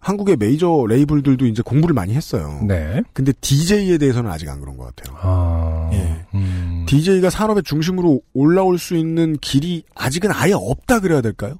한국의 0.00 0.36
메이저 0.36 0.84
레이블들도 0.88 1.46
이제 1.46 1.62
공부를 1.62 1.94
많이 1.94 2.12
했어요. 2.14 2.60
네. 2.66 3.02
근데 3.12 3.32
DJ에 3.40 3.98
대해서는 3.98 4.30
아직 4.30 4.48
안 4.48 4.60
그런 4.60 4.76
것 4.76 4.92
같아요. 4.96 5.16
아, 5.20 5.90
예. 5.92 6.24
음, 6.34 6.84
DJ가 6.88 7.30
산업의 7.30 7.62
중심으로 7.62 8.20
올라올 8.34 8.78
수 8.78 8.96
있는 8.96 9.36
길이 9.40 9.84
아직은 9.94 10.30
아예 10.32 10.52
없다 10.54 10.98
그래야 10.98 11.20
될까요? 11.20 11.54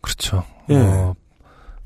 그렇죠. 0.00 0.42
예. 0.70 0.76
어, 0.76 1.14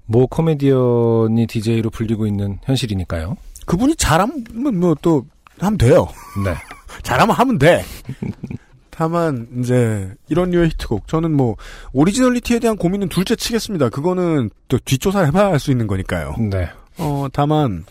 모 0.05 0.29
코미디언이 0.29 1.49
DJ로 1.49 1.91
불리고 1.91 2.27
있는 2.27 2.59
현실이니까요. 2.63 3.37
그분이 3.67 3.97
잘하면 3.97 4.45
뭐 4.79 4.95
또 5.03 5.27
하면 5.59 5.79
돼요. 5.79 6.07
네. 6.45 6.55
잘하면 7.03 7.35
하면 7.35 7.59
돼. 7.59 7.83
다만 8.97 9.47
이제 9.59 10.11
이런 10.29 10.51
류의 10.51 10.71
히트곡 10.71 11.07
저는 11.07 11.33
뭐 11.33 11.57
originality에 11.93 12.59
대한 12.61 12.77
고민은 12.77 13.09
둘째 13.11 13.37
치겠습니다. 13.37 13.91
그거는 13.91 14.49
또 14.69 14.79
뒷조사를 14.79 15.27
해봐야 15.29 15.49
할 15.49 15.59
수 15.59 15.71
있는 15.71 15.87
거니까요. 15.87 16.35
네. 16.51 16.69
어 16.99 17.27
다만 17.33 17.85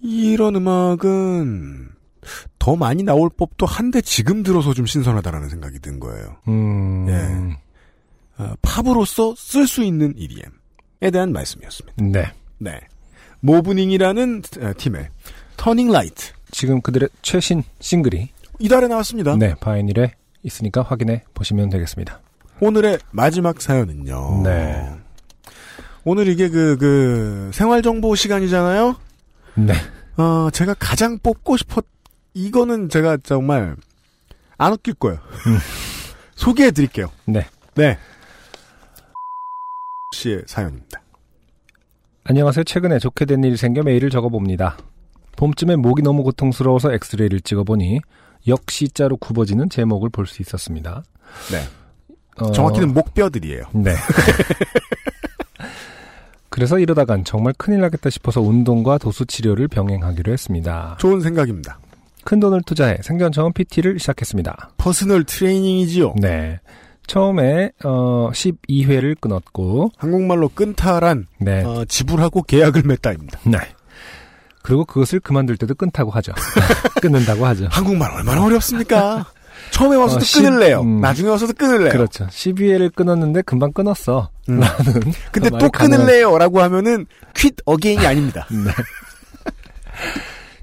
이런 0.00 0.54
음악은 0.56 1.88
더 2.60 2.76
많이 2.76 3.02
나올 3.02 3.28
법도 3.28 3.66
한데 3.66 4.00
지금 4.00 4.44
들어서 4.44 4.72
좀 4.72 4.86
신선하다라는 4.86 5.48
생각이 5.48 5.80
든 5.80 5.98
거예요. 5.98 6.36
음, 6.46 7.06
예. 7.08 8.42
어, 8.42 8.54
팝으로서 8.62 9.34
쓸 9.36 9.66
수 9.66 9.82
있는 9.82 10.14
EDM에 10.16 11.10
대한 11.12 11.32
말씀이었습니다. 11.32 12.04
네. 12.04 12.32
네. 12.58 12.78
모브닝이라는 13.40 14.42
어, 14.60 14.72
팀의 14.76 15.08
Turning 15.56 15.90
Light 15.90 16.32
지금 16.52 16.80
그들의 16.80 17.08
최신 17.22 17.64
싱글이 17.80 18.28
이달에 18.60 18.86
나왔습니다. 18.86 19.34
네, 19.36 19.54
바이닐에 19.60 20.12
있으니까 20.42 20.82
확인해 20.82 21.24
보시면 21.34 21.70
되겠습니다. 21.70 22.20
오늘의 22.60 22.98
마지막 23.10 23.60
사연은요. 23.60 24.42
네. 24.44 24.88
오늘 26.04 26.28
이게 26.28 26.48
그, 26.48 26.76
그, 26.78 27.50
생활정보 27.52 28.14
시간이잖아요? 28.14 28.96
네. 29.54 29.74
어, 30.16 30.50
제가 30.50 30.74
가장 30.74 31.18
뽑고 31.18 31.56
싶었, 31.56 31.84
이거는 32.34 32.88
제가 32.88 33.18
정말, 33.22 33.76
안 34.58 34.72
웃길 34.72 34.94
거예요. 34.94 35.18
소개해 36.34 36.72
드릴게요. 36.72 37.08
네. 37.24 37.46
네. 37.74 37.98
씨의 40.14 40.42
사연입니다. 40.46 41.00
안녕하세요. 42.24 42.64
최근에 42.64 42.98
좋게 42.98 43.24
된 43.24 43.42
일이 43.42 43.56
생겨 43.56 43.82
메일을 43.82 44.10
적어봅니다. 44.10 44.76
봄쯤에 45.36 45.76
목이 45.76 46.02
너무 46.02 46.22
고통스러워서 46.22 46.92
엑스레이를 46.92 47.40
찍어보니 47.40 48.00
역C자로 48.46 49.16
굽어지는 49.18 49.70
제 49.70 49.80
목을 49.80 50.08
볼 50.10 50.26
수 50.26 50.42
있었습니다. 50.42 51.02
네. 51.50 51.62
어, 52.36 52.50
정확히는 52.52 52.92
목뼈들이에요. 52.94 53.64
네. 53.74 53.94
그래서 56.48 56.78
이러다간 56.78 57.24
정말 57.24 57.54
큰일 57.56 57.80
나겠다 57.80 58.10
싶어서 58.10 58.40
운동과 58.42 58.98
도수 58.98 59.24
치료를 59.24 59.68
병행하기로 59.68 60.32
했습니다. 60.32 60.96
좋은 61.00 61.20
생각입니다. 61.20 61.78
큰 62.24 62.40
돈을 62.40 62.62
투자해 62.66 62.98
생전 63.02 63.32
처음 63.32 63.52
PT를 63.52 63.98
시작했습니다. 63.98 64.70
personal 64.76 65.24
training이지요. 65.24 66.14
네. 66.20 66.60
처음에 67.06 67.72
어 67.84 68.30
12회를 68.32 69.18
끊었고 69.20 69.90
한국말로 69.96 70.48
끊다란, 70.48 71.26
네. 71.40 71.64
어, 71.64 71.84
지불하고 71.86 72.42
계약을 72.42 72.82
맺다입니다. 72.84 73.40
네. 73.44 73.58
그리고 74.62 74.84
그것을 74.84 75.20
그만둘 75.20 75.56
때도 75.56 75.74
끊다고 75.74 76.10
하죠. 76.12 76.32
끊는다고 77.02 77.44
하죠. 77.46 77.66
한국말 77.70 78.10
얼마나 78.12 78.44
어렵습니까? 78.44 79.26
처음에 79.70 79.96
와서도 79.96 80.20
어, 80.20 80.24
시- 80.24 80.42
끊을래요. 80.42 80.80
음. 80.82 81.00
나중에 81.00 81.28
와서도 81.28 81.52
끊을래요. 81.54 81.90
그렇죠. 81.90 82.26
12회를 82.28 82.94
끊었는데 82.94 83.42
금방 83.42 83.72
끊었어. 83.72 84.30
음. 84.48 84.60
라는 84.60 85.00
근데 85.30 85.50
말이 85.50 85.64
또 85.64 85.70
가능한- 85.70 85.90
끊을래요? 85.98 86.38
라고 86.38 86.60
하면은 86.62 87.06
quit 87.34 87.62
again이 87.66 88.06
아닙니다. 88.06 88.46
네. 88.50 88.70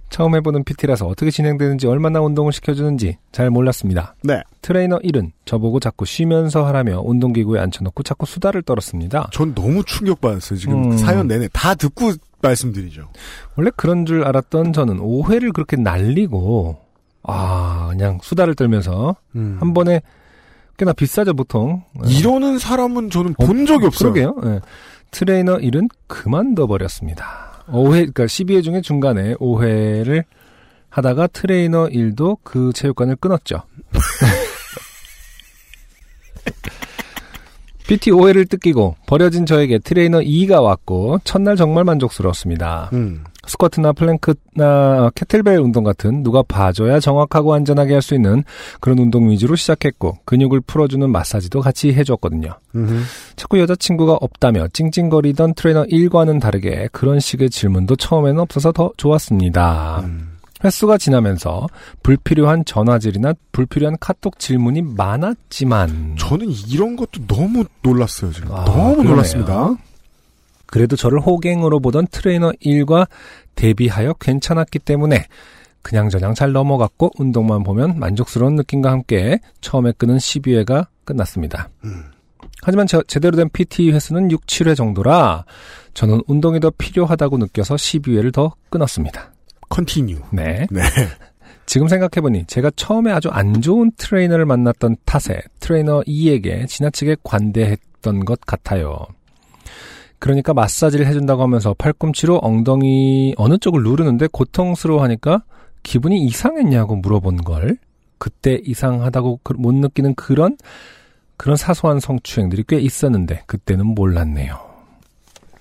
처음 0.09 0.35
해보는 0.35 0.63
PT라서 0.63 1.05
어떻게 1.05 1.29
진행되는지 1.31 1.85
얼마나 1.87 2.19
운동을 2.19 2.51
시켜주는지 2.51 3.17
잘 3.31 3.49
몰랐습니다. 3.51 4.15
네. 4.23 4.41
트레이너 4.61 4.97
1은 4.99 5.31
저보고 5.45 5.79
자꾸 5.79 6.03
쉬면서 6.05 6.65
하라며 6.65 7.01
운동기구에 7.05 7.59
앉혀놓고 7.59 8.03
자꾸 8.03 8.25
수다를 8.25 8.63
떨었습니다. 8.63 9.29
전 9.31 9.53
너무 9.53 9.83
충격받았어요. 9.85 10.57
지금 10.59 10.91
음. 10.91 10.97
사연 10.97 11.27
내내 11.27 11.47
다 11.53 11.75
듣고 11.75 12.11
말씀드리죠. 12.41 13.09
원래 13.55 13.71
그런 13.75 14.05
줄 14.05 14.23
알았던 14.23 14.73
저는 14.73 14.97
5회를 14.97 15.53
그렇게 15.53 15.77
날리고 15.77 16.77
아 17.23 17.87
그냥 17.91 18.19
수다를 18.21 18.55
떨면서 18.55 19.15
음. 19.35 19.57
한 19.59 19.73
번에 19.73 20.01
꽤나 20.77 20.93
비싸죠 20.93 21.33
보통. 21.33 21.83
이러는 22.07 22.57
사람은 22.57 23.09
저는 23.09 23.33
본 23.33 23.65
적이 23.65 23.87
없어요. 23.87 24.13
그러게요. 24.13 24.35
예. 24.45 24.61
트레이너 25.11 25.57
1은 25.57 25.89
그만둬 26.07 26.67
버렸습니다. 26.67 27.63
5회, 27.67 27.91
그러니까 27.91 28.25
12회 28.25 28.63
중에 28.63 28.81
중간에 28.81 29.33
5회를 29.35 30.23
하다가 30.89 31.27
트레이너 31.27 31.87
1도 31.87 32.37
그 32.43 32.71
체육관을 32.73 33.17
끊었죠. 33.17 33.63
PT 37.89 38.11
5회를 38.11 38.45
뜯기고 38.45 38.97
버려진 39.07 39.47
저에게 39.47 39.79
트레이너 39.79 40.19
2가 40.19 40.61
왔고 40.61 41.17
첫날 41.23 41.55
정말 41.55 41.83
만족스러웠습니다. 41.85 42.91
음. 42.93 43.23
스쿼트나 43.47 43.93
plank나 43.93 45.09
kettlebell 45.15 45.57
운동 45.57 45.83
같은 45.83 46.21
누가 46.21 46.43
봐줘야 46.43 46.99
정확하고 46.99 47.55
안전하게 47.55 47.93
할 47.93 48.01
수 48.03 48.13
있는 48.13 48.43
그런 48.79 48.99
운동 48.99 49.31
위주로 49.31 49.55
시작했고 49.55 50.19
근육을 50.25 50.61
풀어주는 50.61 51.09
마사지도 51.09 51.61
같이 51.61 51.91
해줬거든요. 51.91 52.59
음흠. 52.75 53.01
자꾸 53.35 53.59
여자친구가 53.59 54.19
없다며 54.21 54.67
찡찡거리던 54.71 55.55
트레이너 55.55 55.85
1과는 55.85 56.39
다르게 56.39 56.89
그런 56.91 57.19
식의 57.19 57.49
질문도 57.49 57.95
처음에는 57.95 58.39
없어서 58.39 58.71
더 58.71 58.91
좋았습니다. 58.97 60.01
음. 60.05 60.38
횟수가 60.63 60.97
지나면서 60.97 61.67
불필요한 62.03 62.65
전화질이나 62.65 63.33
불필요한 63.51 63.97
카톡 63.99 64.39
질문이 64.39 64.81
많았지만 64.81 66.15
저는 66.17 66.47
이런 66.69 66.95
것도 66.95 67.25
너무 67.27 67.63
놀랐어요, 67.81 68.31
지금. 68.33 68.51
아, 68.51 68.65
너무 68.65 68.95
그러네요. 68.95 69.09
놀랐습니다. 69.11 69.75
그래도 70.65 70.95
저를 70.95 71.19
호갱으로 71.21 71.79
보던 71.79 72.07
트레이너 72.11 72.51
1과 72.63 73.07
대비하여 73.55 74.13
괜찮았기 74.13 74.79
때문에 74.79 75.25
그냥저냥 75.81 76.33
잘 76.35 76.51
넘어갔고 76.51 77.11
운동만 77.17 77.63
보면 77.63 77.97
만족스러운 77.99 78.55
느낌과 78.55 78.91
함께 78.91 79.39
처음에 79.61 79.93
끊은 79.97 80.17
12회가 80.17 80.87
끝났습니다. 81.05 81.69
음. 81.85 82.03
하지만 82.61 82.85
저- 82.85 83.01
제대로 83.03 83.37
된 83.37 83.49
PT 83.51 83.91
횟수는 83.91 84.29
6, 84.31 84.45
7회 84.45 84.75
정도라 84.75 85.45
저는 85.93 86.21
운동이 86.27 86.59
더 86.59 86.69
필요하다고 86.77 87.37
느껴서 87.37 87.75
12회를 87.75 88.33
더 88.33 88.53
끊었습니다. 88.69 89.31
Continue. 89.69 90.17
네. 90.31 90.67
네. 90.69 90.81
지금 91.65 91.87
생각해보니 91.87 92.45
제가 92.45 92.71
처음에 92.75 93.11
아주 93.11 93.29
안 93.29 93.61
좋은 93.61 93.91
트레이너를 93.97 94.45
만났던 94.45 94.97
탓에 95.05 95.39
트레이너 95.59 96.01
2에게 96.01 96.67
지나치게 96.67 97.17
관대했던 97.23 98.25
것 98.25 98.41
같아요. 98.41 99.05
그러니까 100.17 100.53
마사지를 100.53 101.05
해준다고 101.07 101.43
하면서 101.43 101.73
팔꿈치로 101.77 102.39
엉덩이 102.41 103.35
어느 103.37 103.57
쪽을 103.57 103.83
누르는데 103.83 104.27
고통스러워하니까 104.31 105.43
기분이 105.83 106.19
이상했냐고 106.25 106.95
물어본 106.97 107.43
걸 107.43 107.77
그때 108.17 108.59
이상하다고 108.65 109.39
그- 109.43 109.53
못 109.53 109.73
느끼는 109.73 110.15
그런 110.15 110.57
그런 111.37 111.55
사소한 111.55 112.01
성추행들이 112.01 112.65
꽤 112.67 112.79
있었는데 112.79 113.43
그때는 113.45 113.85
몰랐네요. 113.85 114.68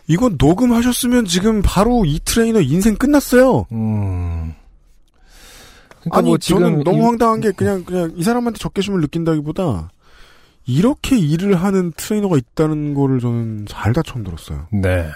이건 0.08 0.36
녹음하셨으면 0.38 1.26
지금 1.26 1.62
바로 1.62 2.04
이 2.04 2.18
트레이너 2.24 2.60
인생 2.60 2.96
끝났어요. 2.96 3.66
음. 3.72 4.54
그러니까 6.00 6.18
아니 6.18 6.28
뭐 6.28 6.38
저는 6.38 6.82
너무 6.84 6.98
이- 6.98 7.02
황당한 7.02 7.40
게 7.40 7.52
그냥 7.52 7.84
그냥 7.84 8.12
이 8.16 8.22
사람한테 8.22 8.58
적개심을 8.58 9.00
느낀다기보다 9.02 9.90
이렇게 10.66 11.18
일을 11.18 11.54
하는 11.56 11.92
트레이너가 11.96 12.36
있다는 12.36 12.94
거를 12.94 13.20
저는 13.20 13.66
살다 13.68 14.02
처음 14.02 14.24
들었어요. 14.24 14.66
네. 14.72 15.06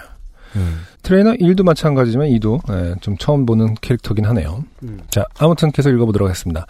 트레이너 1.01 1.33
1도 1.33 1.63
마찬가지지만 1.63 2.27
2도 2.27 2.59
예, 2.71 2.93
좀 3.01 3.17
처음 3.17 3.43
보는 3.47 3.73
캐릭터긴 3.81 4.25
하네요. 4.25 4.63
음. 4.83 4.99
자, 5.09 5.25
아무튼 5.39 5.71
계속 5.71 5.89
읽어보도록 5.89 6.27
하겠습니다. 6.29 6.67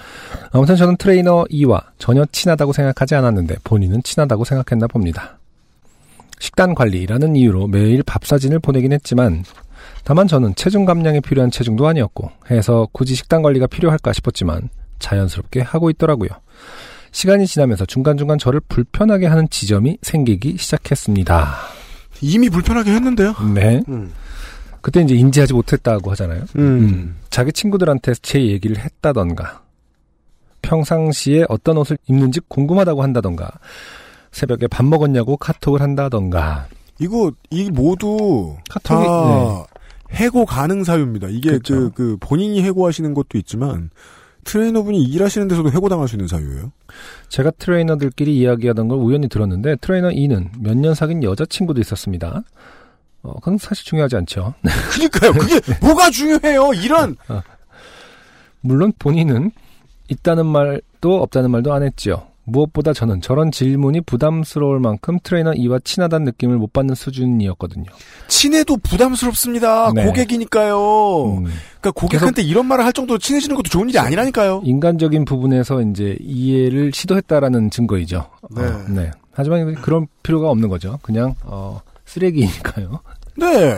아무튼 0.53 0.77
저는 0.77 0.95
트레이너 0.95 1.43
2와 1.51 1.81
전혀 1.97 2.23
친하다고 2.31 2.71
생각하지 2.71 3.15
않았는데 3.15 3.57
본인은 3.65 4.03
친하다고 4.03 4.45
생각했나 4.45 4.87
봅니다. 4.87 5.37
식단 6.43 6.75
관리라는 6.75 7.37
이유로 7.37 7.67
매일 7.67 8.03
밥 8.03 8.25
사진을 8.25 8.59
보내긴 8.59 8.91
했지만 8.91 9.45
다만 10.03 10.27
저는 10.27 10.55
체중 10.55 10.83
감량이 10.83 11.21
필요한 11.21 11.49
체중도 11.49 11.87
아니었고 11.87 12.31
해서 12.51 12.85
굳이 12.91 13.15
식단 13.15 13.41
관리가 13.41 13.67
필요할까 13.67 14.11
싶었지만 14.11 14.67
자연스럽게 14.99 15.61
하고 15.61 15.89
있더라고요. 15.89 16.27
시간이 17.13 17.47
지나면서 17.47 17.85
중간중간 17.85 18.39
저를 18.39 18.59
불편하게 18.67 19.27
하는 19.27 19.47
지점이 19.49 19.99
생기기 20.01 20.57
시작했습니다. 20.57 21.55
이미 22.19 22.49
불편하게 22.49 22.91
했는데요. 22.91 23.35
네. 23.55 23.81
음. 23.87 24.11
그때 24.81 24.99
이제 25.01 25.15
인지하지 25.15 25.53
못했다고 25.53 26.11
하잖아요. 26.11 26.41
음. 26.57 26.61
음. 26.61 27.15
자기 27.29 27.53
친구들한테 27.53 28.15
제 28.21 28.45
얘기를 28.47 28.77
했다던가, 28.77 29.61
평상시에 30.61 31.45
어떤 31.47 31.77
옷을 31.77 31.97
입는지 32.07 32.41
궁금하다고 32.49 33.01
한다던가, 33.01 33.49
새벽에 34.33 34.67
밥 34.67 34.83
먹었냐고 34.85 35.37
카톡을 35.37 35.81
한다던가, 35.81 36.67
이거 36.99 37.31
이 37.49 37.69
모두 37.69 38.57
카톡이, 38.69 39.05
다 39.05 39.65
해고 40.11 40.45
가능 40.45 40.83
사유입니다. 40.83 41.27
이게 41.29 41.51
네. 41.51 41.57
그렇죠. 41.59 41.73
그, 41.75 41.91
그 41.91 42.17
본인이 42.19 42.61
해고하시는 42.61 43.13
것도 43.13 43.37
있지만 43.37 43.89
트레이너분이 44.43 45.01
일하시는 45.03 45.47
데서도 45.47 45.71
해고당할 45.71 46.07
수 46.09 46.15
있는 46.15 46.27
사유예요. 46.27 46.71
제가 47.29 47.51
트레이너들끼리 47.51 48.37
이야기하던 48.37 48.89
걸 48.89 48.97
우연히 48.99 49.29
들었는데, 49.29 49.77
트레이너 49.77 50.09
2는 50.09 50.49
몇 50.59 50.75
년 50.75 50.93
사귄 50.93 51.23
여자친구도 51.23 51.79
있었습니다. 51.79 52.43
어, 53.21 53.33
그건 53.35 53.57
사실 53.57 53.85
중요하지 53.85 54.17
않죠. 54.17 54.53
그러니까요. 54.91 55.31
그게 55.33 55.61
뭐가 55.81 56.09
중요해요. 56.09 56.73
이런 56.73 57.15
물론 58.61 58.91
본인은 58.99 59.51
있다는 60.09 60.45
말도 60.45 61.21
없다는 61.23 61.49
말도 61.49 61.71
안 61.73 61.83
했지요. 61.83 62.27
무엇보다 62.45 62.93
저는 62.93 63.21
저런 63.21 63.51
질문이 63.51 64.01
부담스러울 64.01 64.79
만큼 64.79 65.17
트레이너 65.23 65.51
2와 65.51 65.83
친하다는 65.83 66.25
느낌을 66.25 66.57
못 66.57 66.73
받는 66.73 66.95
수준이었거든요. 66.95 67.85
친해도 68.27 68.77
부담스럽습니다. 68.77 69.93
네. 69.93 70.05
고객이니까요. 70.05 71.25
음, 71.37 71.43
그러니까 71.79 71.91
고객한테 71.91 72.41
이런 72.41 72.65
말을 72.65 72.85
할 72.85 72.91
정도로 72.91 73.17
친해지는 73.17 73.55
것도 73.55 73.69
좋은 73.69 73.89
일이 73.89 73.97
아니라니까요. 73.97 74.61
인간적인 74.65 75.25
부분에서 75.25 75.81
이제 75.81 76.17
이해를 76.19 76.91
시도했다라는 76.93 77.69
증거이죠. 77.69 78.29
네. 78.51 78.61
어, 78.63 78.85
네. 78.89 79.11
하지만 79.31 79.75
그런 79.75 80.07
필요가 80.21 80.49
없는 80.49 80.69
거죠. 80.69 80.99
그냥 81.01 81.35
어, 81.43 81.81
쓰레기니까요. 82.05 82.99
네. 83.37 83.77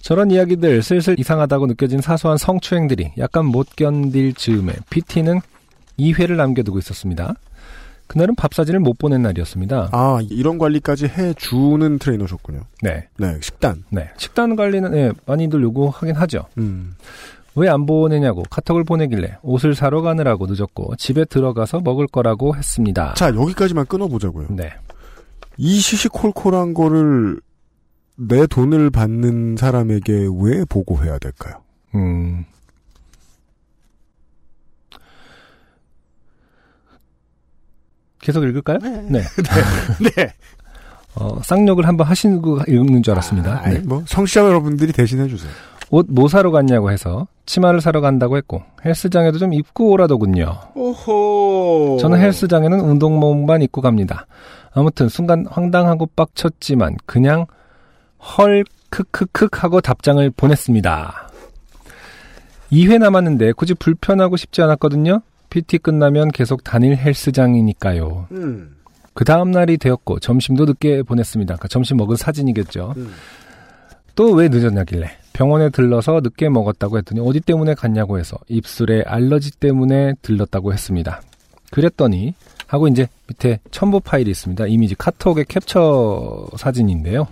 저런 0.00 0.30
이야기들 0.30 0.82
슬슬 0.82 1.18
이상하다고 1.18 1.66
느껴진 1.66 2.00
사소한 2.00 2.38
성추행들이 2.38 3.12
약간 3.18 3.44
못 3.44 3.76
견딜 3.76 4.32
즈음에 4.32 4.72
PT는 4.88 5.40
2회를 5.98 6.36
남겨두고 6.36 6.78
있었습니다. 6.78 7.34
그날은 8.10 8.34
밥 8.34 8.52
사진을 8.54 8.80
못 8.80 8.98
보낸 8.98 9.22
날이었습니다. 9.22 9.90
아 9.92 10.18
이런 10.30 10.58
관리까지 10.58 11.06
해주는 11.06 12.00
트레이너셨군요. 12.00 12.62
네. 12.82 13.06
네. 13.18 13.38
식단. 13.40 13.84
네. 13.90 14.10
식단 14.16 14.56
관리는 14.56 14.96
예, 14.96 15.12
많이들 15.26 15.62
요구하긴 15.62 16.16
하죠. 16.16 16.46
음. 16.58 16.96
왜안 17.54 17.86
보내냐고 17.86 18.42
카톡을 18.50 18.82
보내길래 18.82 19.38
옷을 19.42 19.76
사러 19.76 20.02
가느라고 20.02 20.46
늦었고 20.48 20.96
집에 20.96 21.24
들어가서 21.24 21.82
먹을 21.84 22.08
거라고 22.08 22.56
했습니다. 22.56 23.14
자 23.14 23.28
여기까지만 23.28 23.86
끊어보자고요. 23.86 24.48
네. 24.50 24.72
이 25.56 25.78
시시콜콜한 25.78 26.74
거를 26.74 27.40
내 28.16 28.48
돈을 28.48 28.90
받는 28.90 29.56
사람에게 29.56 30.26
왜 30.40 30.64
보고해야 30.64 31.20
될까요? 31.20 31.62
음. 31.94 32.44
계속 38.20 38.44
읽을까요? 38.44 38.78
네. 39.08 39.22
네. 40.16 40.32
어, 41.16 41.40
쌍욕을 41.42 41.86
한번 41.88 42.06
하시고 42.06 42.60
읽는 42.68 43.02
줄 43.02 43.12
알았습니다. 43.12 43.52
아, 43.52 43.60
아니, 43.64 43.74
네. 43.76 43.82
뭐 43.84 44.02
성취자 44.06 44.42
여러분들이 44.44 44.92
대신해 44.92 45.26
주세요. 45.28 45.50
옷 45.90 46.06
뭐 46.08 46.28
사러 46.28 46.52
갔냐고 46.52 46.92
해서 46.92 47.26
치마를 47.46 47.80
사러 47.80 48.00
간다고 48.00 48.36
했고 48.36 48.62
헬스장에도 48.84 49.38
좀 49.38 49.52
입고 49.52 49.90
오라더군요. 49.90 50.56
오호. 50.76 51.98
저는 52.00 52.20
헬스장에는 52.20 52.78
운동복만 52.80 53.62
입고 53.62 53.80
갑니다. 53.80 54.26
아무튼 54.72 55.08
순간 55.08 55.46
황당하고 55.50 56.06
빡쳤지만 56.14 56.96
그냥 57.06 57.46
헐 58.18 58.64
크크크 58.90 59.48
하고 59.52 59.80
답장을 59.80 60.30
보냈습니다. 60.36 61.28
2회 62.70 62.98
남았는데 62.98 63.52
굳이 63.52 63.74
불편하고 63.74 64.36
싶지 64.36 64.62
않았거든요. 64.62 65.22
PT 65.50 65.78
끝나면 65.78 66.30
계속 66.30 66.64
다닐 66.64 66.96
헬스장이니까요. 66.96 68.28
음. 68.32 68.76
그 69.12 69.24
다음 69.24 69.50
날이 69.50 69.76
되었고 69.76 70.20
점심도 70.20 70.64
늦게 70.64 71.02
보냈습니다. 71.02 71.54
그러니까 71.54 71.68
점심 71.68 71.96
먹은 71.98 72.16
사진이겠죠. 72.16 72.94
음. 72.96 73.12
또왜 74.14 74.48
늦었냐길래 74.48 75.10
병원에 75.32 75.70
들러서 75.70 76.20
늦게 76.22 76.48
먹었다고 76.48 76.98
했더니 76.98 77.20
어디 77.20 77.40
때문에 77.40 77.74
갔냐고 77.74 78.18
해서 78.18 78.36
입술에 78.48 79.02
알러지 79.06 79.58
때문에 79.58 80.14
들렀다고 80.22 80.72
했습니다. 80.72 81.22
그랬더니 81.70 82.34
하고 82.66 82.88
이제 82.88 83.08
밑에 83.28 83.58
첨부 83.70 84.00
파일이 84.00 84.30
있습니다. 84.30 84.66
이미지 84.66 84.94
카톡의 84.94 85.46
캡처 85.48 86.48
사진인데요. 86.56 87.26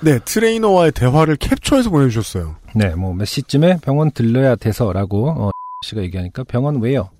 네, 0.00 0.18
트레이너와의 0.24 0.92
대화를 0.92 1.36
캡처해서 1.36 1.90
보내주셨어요. 1.90 2.56
네, 2.74 2.94
뭐 2.94 3.12
몇 3.14 3.24
시쯤에 3.26 3.78
병원 3.82 4.10
들러야 4.10 4.56
돼서라고 4.56 5.28
어, 5.30 5.50
씨가 5.84 6.00
얘기하니까 6.02 6.44
병원 6.44 6.80
왜요? 6.80 7.10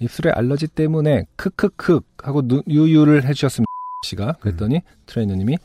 입술에 0.00 0.30
알러지 0.30 0.66
때문에 0.68 1.26
크크크 1.36 2.00
하고 2.22 2.46
누- 2.46 2.62
유유를 2.68 3.24
해주셨습니다. 3.24 3.66
씨가 4.06 4.32
그랬더니 4.40 4.80
트레이너님이 5.06 5.58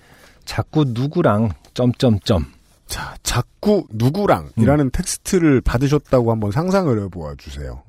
자꾸 0.43 0.83
누구랑 0.87 1.49
점점점 1.73 2.45
자, 2.85 3.15
자꾸 3.23 3.87
누구랑이라는 3.91 4.91
텍스트를 4.91 5.61
받으셨다고 5.61 6.31
한번 6.31 6.51
상상을 6.51 7.01
해보아 7.05 7.35
주세요. 7.37 7.81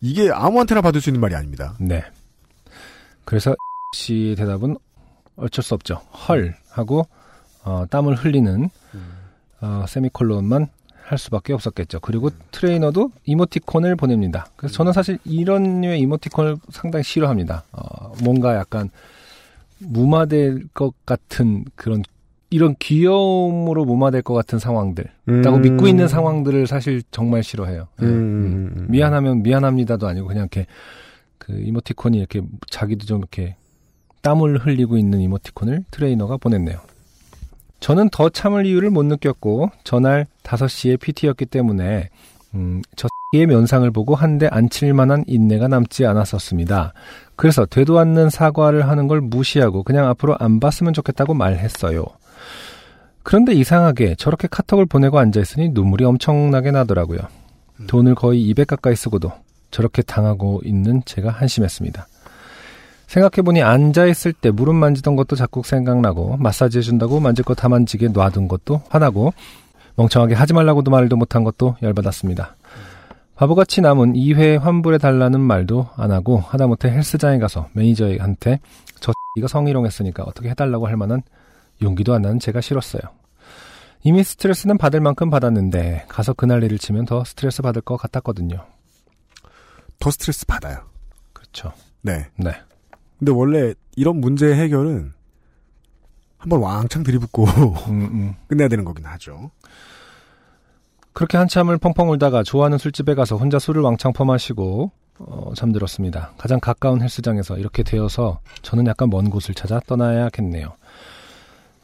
이게 0.00 0.30
아무한테나 0.30 0.80
받을 0.82 1.00
수 1.00 1.08
있는 1.10 1.20
말이 1.20 1.34
아닙니다. 1.34 1.74
네. 1.80 2.04
그래서 3.24 3.54
씨 3.94 4.34
대답은 4.36 4.76
어쩔 5.36 5.62
수 5.62 5.74
없죠. 5.74 5.94
헐 6.28 6.54
하고 6.70 7.06
어, 7.64 7.84
땀을 7.88 8.16
흘리는 8.16 8.68
어, 9.60 9.84
세미콜론만 9.88 10.66
할 11.02 11.18
수밖에 11.18 11.52
없었겠죠. 11.52 12.00
그리고 12.00 12.30
트레이너도 12.50 13.10
이모티콘을 13.24 13.96
보냅니다. 13.96 14.46
그래서 14.56 14.74
저는 14.74 14.92
사실 14.92 15.18
이런 15.24 15.80
류의 15.80 16.00
이모티콘을 16.00 16.56
상당히 16.70 17.02
싫어합니다. 17.04 17.64
어, 17.72 18.12
뭔가 18.22 18.56
약간 18.56 18.90
무마될 19.78 20.68
것 20.74 20.94
같은 21.04 21.64
그런 21.74 22.02
이런 22.50 22.76
귀여움으로 22.78 23.86
무마될 23.86 24.20
것 24.20 24.34
같은 24.34 24.58
상황들, 24.58 25.06
라고 25.26 25.56
음. 25.56 25.62
믿고 25.62 25.88
있는 25.88 26.06
상황들을 26.06 26.66
사실 26.66 27.02
정말 27.10 27.42
싫어해요. 27.42 27.88
음, 28.02 28.06
음. 28.06 28.86
미안하면 28.90 29.42
미안합니다도 29.42 30.06
아니고 30.06 30.26
그냥 30.26 30.42
이렇게 30.42 30.66
그 31.38 31.54
이모티콘이 31.54 32.18
이렇게 32.18 32.42
자기도 32.68 33.06
좀 33.06 33.18
이렇게 33.20 33.56
땀을 34.20 34.58
흘리고 34.58 34.98
있는 34.98 35.20
이모티콘을 35.20 35.84
트레이너가 35.90 36.36
보냈네요. 36.36 36.78
저는 37.82 38.10
더 38.10 38.28
참을 38.28 38.64
이유를 38.64 38.90
못 38.90 39.02
느꼈고 39.04 39.70
전날 39.84 40.26
5시에 40.44 41.00
PT였기 41.00 41.46
때문에 41.46 42.10
음, 42.54 42.82
저 42.96 43.08
X의 43.34 43.46
면상을 43.46 43.90
보고 43.90 44.14
한 44.14 44.38
대 44.38 44.46
안 44.50 44.68
칠 44.68 44.92
만한 44.94 45.24
인내가 45.26 45.66
남지 45.68 46.06
않았었습니다. 46.06 46.92
그래서 47.34 47.66
되도 47.66 47.98
않는 47.98 48.30
사과를 48.30 48.86
하는 48.88 49.08
걸 49.08 49.20
무시하고 49.20 49.82
그냥 49.82 50.06
앞으로 50.08 50.36
안 50.38 50.60
봤으면 50.60 50.92
좋겠다고 50.92 51.34
말했어요. 51.34 52.04
그런데 53.24 53.52
이상하게 53.54 54.14
저렇게 54.16 54.48
카톡을 54.50 54.86
보내고 54.86 55.18
앉아있으니 55.18 55.70
눈물이 55.70 56.04
엄청나게 56.04 56.70
나더라고요. 56.72 57.20
돈을 57.88 58.14
거의 58.14 58.42
200 58.42 58.66
가까이 58.68 58.94
쓰고도 58.94 59.32
저렇게 59.70 60.02
당하고 60.02 60.60
있는 60.64 61.02
제가 61.04 61.30
한심했습니다. 61.30 62.06
생각해보니 63.12 63.62
앉아있을 63.62 64.32
때 64.32 64.50
무릎 64.50 64.74
만지던 64.74 65.16
것도 65.16 65.36
자꾸 65.36 65.62
생각나고 65.62 66.38
마사지 66.38 66.78
해준다고 66.78 67.20
만질 67.20 67.44
거 67.44 67.52
다 67.52 67.68
만지게 67.68 68.08
놔둔 68.08 68.48
것도 68.48 68.80
화나고 68.88 69.34
멍청하게 69.96 70.34
하지 70.34 70.54
말라고도 70.54 70.90
말도 70.90 71.16
못한 71.16 71.44
것도 71.44 71.76
열받았습니다. 71.82 72.56
바보같이 73.36 73.82
남은 73.82 74.14
2회 74.14 74.58
환불해달라는 74.58 75.40
말도 75.40 75.88
안 75.96 76.10
하고 76.10 76.38
하다못해 76.38 76.88
헬스장에 76.88 77.38
가서 77.38 77.68
매니저한테 77.74 78.60
저 79.00 79.12
이가 79.36 79.46
성희롱했으니까 79.46 80.22
어떻게 80.24 80.48
해달라고 80.48 80.86
할 80.86 80.96
만한 80.96 81.22
용기도 81.82 82.14
안 82.14 82.22
나는 82.22 82.38
제가 82.38 82.62
싫었어요. 82.62 83.02
이미 84.04 84.24
스트레스는 84.24 84.78
받을 84.78 85.00
만큼 85.00 85.28
받았는데 85.28 86.06
가서 86.08 86.32
그 86.32 86.46
난리를 86.46 86.78
치면 86.78 87.04
더 87.04 87.24
스트레스 87.24 87.60
받을 87.60 87.82
것 87.82 87.98
같았거든요. 87.98 88.64
더 89.98 90.10
스트레스 90.10 90.46
받아요. 90.46 90.78
그렇죠. 91.34 91.72
네. 92.00 92.26
네. 92.36 92.52
근데 93.22 93.30
원래 93.30 93.72
이런 93.94 94.16
문제 94.16 94.52
해결은 94.52 95.12
한번 96.38 96.58
왕창 96.60 97.04
들이붓고 97.04 97.44
음, 97.86 98.02
음. 98.02 98.34
끝내야 98.48 98.66
되는 98.66 98.84
거긴 98.84 99.04
하죠. 99.06 99.52
그렇게 101.12 101.38
한참을 101.38 101.78
펑펑 101.78 102.10
울다가 102.10 102.42
좋아하는 102.42 102.78
술집에 102.78 103.14
가서 103.14 103.36
혼자 103.36 103.60
술을 103.60 103.80
왕창 103.80 104.12
퍼마시고 104.12 104.90
어, 105.20 105.52
잠들었습니다. 105.54 106.32
가장 106.36 106.58
가까운 106.58 107.00
헬스장에서 107.00 107.58
이렇게 107.58 107.84
되어서 107.84 108.40
저는 108.62 108.88
약간 108.88 109.08
먼 109.08 109.30
곳을 109.30 109.54
찾아 109.54 109.78
떠나야겠네요. 109.86 110.72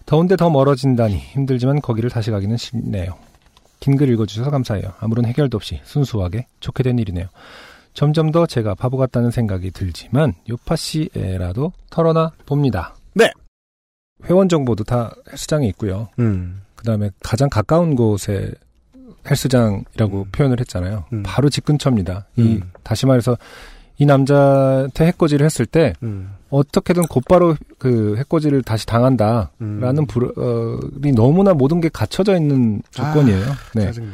더운데 0.06 0.34
더 0.34 0.50
멀어진다니 0.50 1.18
힘들지만 1.18 1.80
거기를 1.80 2.10
다시 2.10 2.32
가기는 2.32 2.56
쉽네요. 2.56 3.16
긴 3.78 3.96
글 3.96 4.08
읽어주셔서 4.08 4.50
감사해요. 4.50 4.92
아무런 4.98 5.24
해결도 5.24 5.56
없이 5.56 5.80
순수하게 5.84 6.48
좋게 6.58 6.82
된 6.82 6.98
일이네요. 6.98 7.28
점점 7.94 8.30
더 8.30 8.46
제가 8.46 8.74
바보 8.74 8.96
같다는 8.96 9.30
생각이 9.30 9.70
들지만 9.70 10.34
요파 10.48 10.76
씨에라도 10.76 11.72
털어놔 11.90 12.32
봅니다. 12.46 12.94
네. 13.14 13.30
회원 14.24 14.48
정보도 14.48 14.84
다 14.84 15.14
헬스장에 15.30 15.66
있고요. 15.68 16.08
음. 16.18 16.62
그 16.74 16.84
다음에 16.84 17.10
가장 17.22 17.48
가까운 17.48 17.96
곳에 17.96 18.52
헬스장이라고 19.28 20.22
음. 20.22 20.30
표현을 20.32 20.60
했잖아요. 20.60 21.04
음. 21.12 21.22
바로 21.24 21.48
집 21.48 21.64
근처입니다. 21.64 22.26
이, 22.36 22.56
음. 22.56 22.70
다시 22.82 23.06
말해서 23.06 23.36
이 23.98 24.06
남자한테 24.06 25.06
해코지를 25.06 25.44
했을 25.44 25.66
때 25.66 25.92
음. 26.02 26.32
어떻게든 26.50 27.04
곧바로 27.08 27.56
그 27.78 28.16
해코지를 28.16 28.62
다시 28.62 28.86
당한다라는 28.86 29.50
음. 29.60 30.06
불이 30.06 31.12
너무나 31.12 31.52
모든 31.52 31.80
게 31.80 31.88
갖춰져 31.88 32.36
있는 32.36 32.80
조건이에요. 32.92 33.44
네. 33.74 33.86
짜증나. 33.86 34.12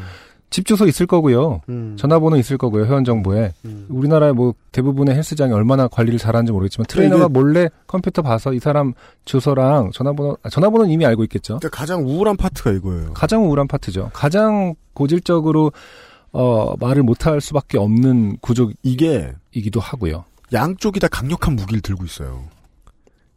집 0.54 0.66
주소 0.66 0.86
있을 0.86 1.06
거고요. 1.06 1.62
음. 1.68 1.96
전화번호 1.98 2.36
있을 2.36 2.56
거고요. 2.58 2.84
회원 2.84 3.02
정보에. 3.02 3.52
음. 3.64 3.86
우리나라의 3.88 4.34
뭐 4.34 4.54
대부분의 4.70 5.16
헬스장이 5.16 5.52
얼마나 5.52 5.88
관리를 5.88 6.16
잘하는지 6.16 6.52
모르겠지만 6.52 6.86
트레이너가 6.86 7.28
몰래 7.28 7.68
컴퓨터 7.88 8.22
봐서 8.22 8.52
이 8.52 8.60
사람 8.60 8.92
주소랑 9.24 9.90
전화번호 9.90 10.38
아, 10.44 10.48
전화번호는 10.48 10.92
이미 10.92 11.04
알고 11.06 11.24
있겠죠. 11.24 11.58
그러니까 11.58 11.76
가장 11.76 12.06
우울한 12.06 12.36
파트가 12.36 12.70
이거예요. 12.70 13.14
가장 13.14 13.44
우울한 13.44 13.66
파트죠. 13.66 14.12
가장 14.12 14.76
고질적으로 14.92 15.72
어, 16.30 16.76
말을 16.78 17.02
못할 17.02 17.40
수밖에 17.40 17.76
없는 17.76 18.36
구조이기도 18.40 19.32
이게 19.50 19.70
하고요. 19.76 20.24
양쪽이 20.52 21.00
다 21.00 21.08
강력한 21.08 21.56
무기를 21.56 21.80
들고 21.80 22.04
있어요. 22.04 22.44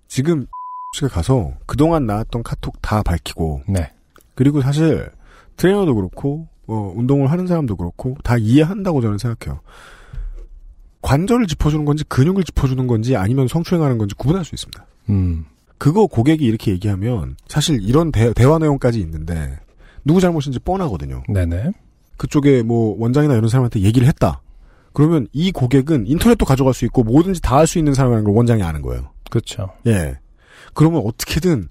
지금 0.07 0.45
씨가 0.93 1.07
가서 1.07 1.53
그동안 1.65 2.05
나왔던 2.05 2.43
카톡 2.43 2.79
다 2.83 3.01
밝히고 3.01 3.63
네. 3.67 3.91
그리고 4.35 4.61
사실 4.61 5.09
트레이너도 5.55 5.95
그렇고 5.95 6.47
어, 6.67 6.93
운동을 6.95 7.31
하는 7.31 7.47
사람도 7.47 7.75
그렇고 7.77 8.15
다 8.23 8.37
이해한다고 8.37 9.01
저는 9.01 9.17
생각해요. 9.17 9.61
관절을 11.01 11.47
짚어주는 11.47 11.85
건지 11.85 12.03
근육을 12.07 12.43
짚어주는 12.43 12.85
건지 12.87 13.15
아니면 13.15 13.47
성추행하는 13.47 13.97
건지 13.97 14.15
구분할 14.15 14.43
수 14.43 14.55
있습니다. 14.55 14.85
음. 15.09 15.45
그거 15.77 16.07
고객이 16.07 16.43
이렇게 16.43 16.71
얘기하면 16.71 17.37
사실 17.47 17.79
이런 17.81 18.11
대, 18.11 18.31
화 18.43 18.57
내용까지 18.57 18.99
있는데 18.99 19.57
누구 20.03 20.19
잘못인지 20.19 20.59
뻔하거든요. 20.59 21.23
네네. 21.29 21.71
그쪽에 22.17 22.63
뭐 22.63 22.95
원장이나 22.99 23.35
이런 23.35 23.47
사람한테 23.47 23.81
얘기를 23.81 24.07
했다. 24.07 24.41
그러면 24.93 25.27
이 25.33 25.51
고객은 25.51 26.07
인터넷도 26.07 26.45
가져갈 26.45 26.73
수 26.73 26.83
있고 26.85 27.03
뭐든지 27.03 27.41
다 27.41 27.57
할 27.57 27.67
수 27.67 27.77
있는 27.77 27.93
사람이라는 27.93 28.25
걸 28.25 28.33
원장이 28.35 28.63
아는 28.63 28.81
거예요. 28.81 29.11
그렇죠. 29.29 29.69
예. 29.85 30.17
그러면 30.73 31.03
어떻게든 31.05 31.69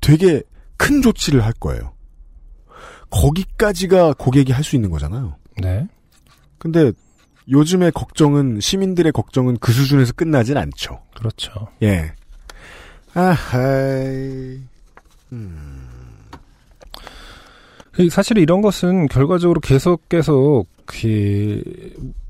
되게 0.00 0.42
큰 0.78 1.02
조치를 1.02 1.44
할 1.44 1.52
거예요. 1.52 1.92
거기까지가 3.12 4.14
고객이 4.18 4.52
할 4.52 4.64
수 4.64 4.74
있는 4.76 4.90
거잖아요. 4.90 5.36
네. 5.60 5.86
근데 6.58 6.92
요즘의 7.50 7.92
걱정은 7.92 8.60
시민들의 8.60 9.12
걱정은 9.12 9.58
그 9.60 9.72
수준에서 9.72 10.12
끝나진 10.14 10.56
않죠. 10.56 11.00
그렇죠. 11.16 11.68
예. 11.82 12.12
아하이. 13.14 14.60
음. 15.32 15.88
그 17.90 18.08
사실 18.08 18.38
이런 18.38 18.62
것은 18.62 19.08
결과적으로 19.08 19.60
계속 19.60 20.08
계속 20.08 20.66
그 20.86 21.62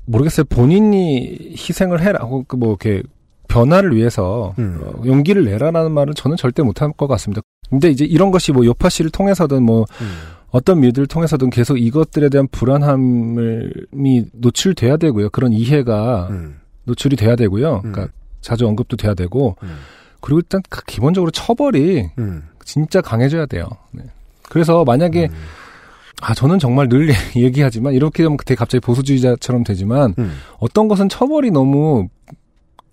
모르겠어요. 0.05 0.45
본인이 0.45 1.55
희생을 1.55 2.01
해라 2.01 2.25
혹은 2.25 2.43
그뭐 2.47 2.69
이렇게 2.71 3.03
변화를 3.47 3.95
위해서 3.95 4.53
음. 4.59 4.81
어, 4.83 5.01
용기를 5.05 5.45
내라라는 5.45 5.91
말은 5.91 6.15
저는 6.15 6.37
절대 6.37 6.63
못할 6.63 6.91
것 6.91 7.07
같습니다. 7.07 7.41
근데 7.69 7.89
이제 7.89 8.03
이런 8.03 8.31
것이 8.31 8.51
뭐 8.51 8.65
요파 8.65 8.89
씨를 8.89 9.11
통해서든 9.11 9.63
뭐 9.63 9.85
음. 10.01 10.17
어떤 10.53 10.81
뮤들을 10.81 11.07
통해서든 11.07 11.49
계속 11.49 11.77
이것들에 11.77 12.29
대한 12.29 12.47
불안함이 12.47 14.25
노출돼야 14.33 14.97
되고요. 14.97 15.31
그런 15.31 15.51
이해가 15.51 16.27
음. 16.29 16.59
노출이 16.83 17.15
돼야 17.15 17.35
되고요. 17.35 17.81
음. 17.83 17.91
그러니까 17.91 18.07
자주 18.39 18.67
언급도 18.67 18.95
돼야 18.95 19.15
되고 19.15 19.55
음. 19.63 19.77
그리고 20.21 20.39
일단 20.39 20.61
그 20.69 20.85
기본적으로 20.85 21.31
처벌이 21.31 22.07
음. 22.19 22.43
진짜 22.63 23.01
강해져야 23.01 23.47
돼요. 23.47 23.67
네. 23.91 24.03
그래서 24.47 24.83
만약에 24.83 25.25
음. 25.25 25.35
아 26.21 26.35
저는 26.35 26.59
정말 26.59 26.87
늘 26.87 27.09
얘기하지만 27.35 27.93
이렇게 27.93 28.21
되면 28.21 28.37
되게 28.45 28.55
갑자기 28.55 28.79
보수주의자처럼 28.81 29.63
되지만 29.63 30.13
음. 30.19 30.33
어떤 30.59 30.87
것은 30.87 31.09
처벌이 31.09 31.49
너무 31.49 32.09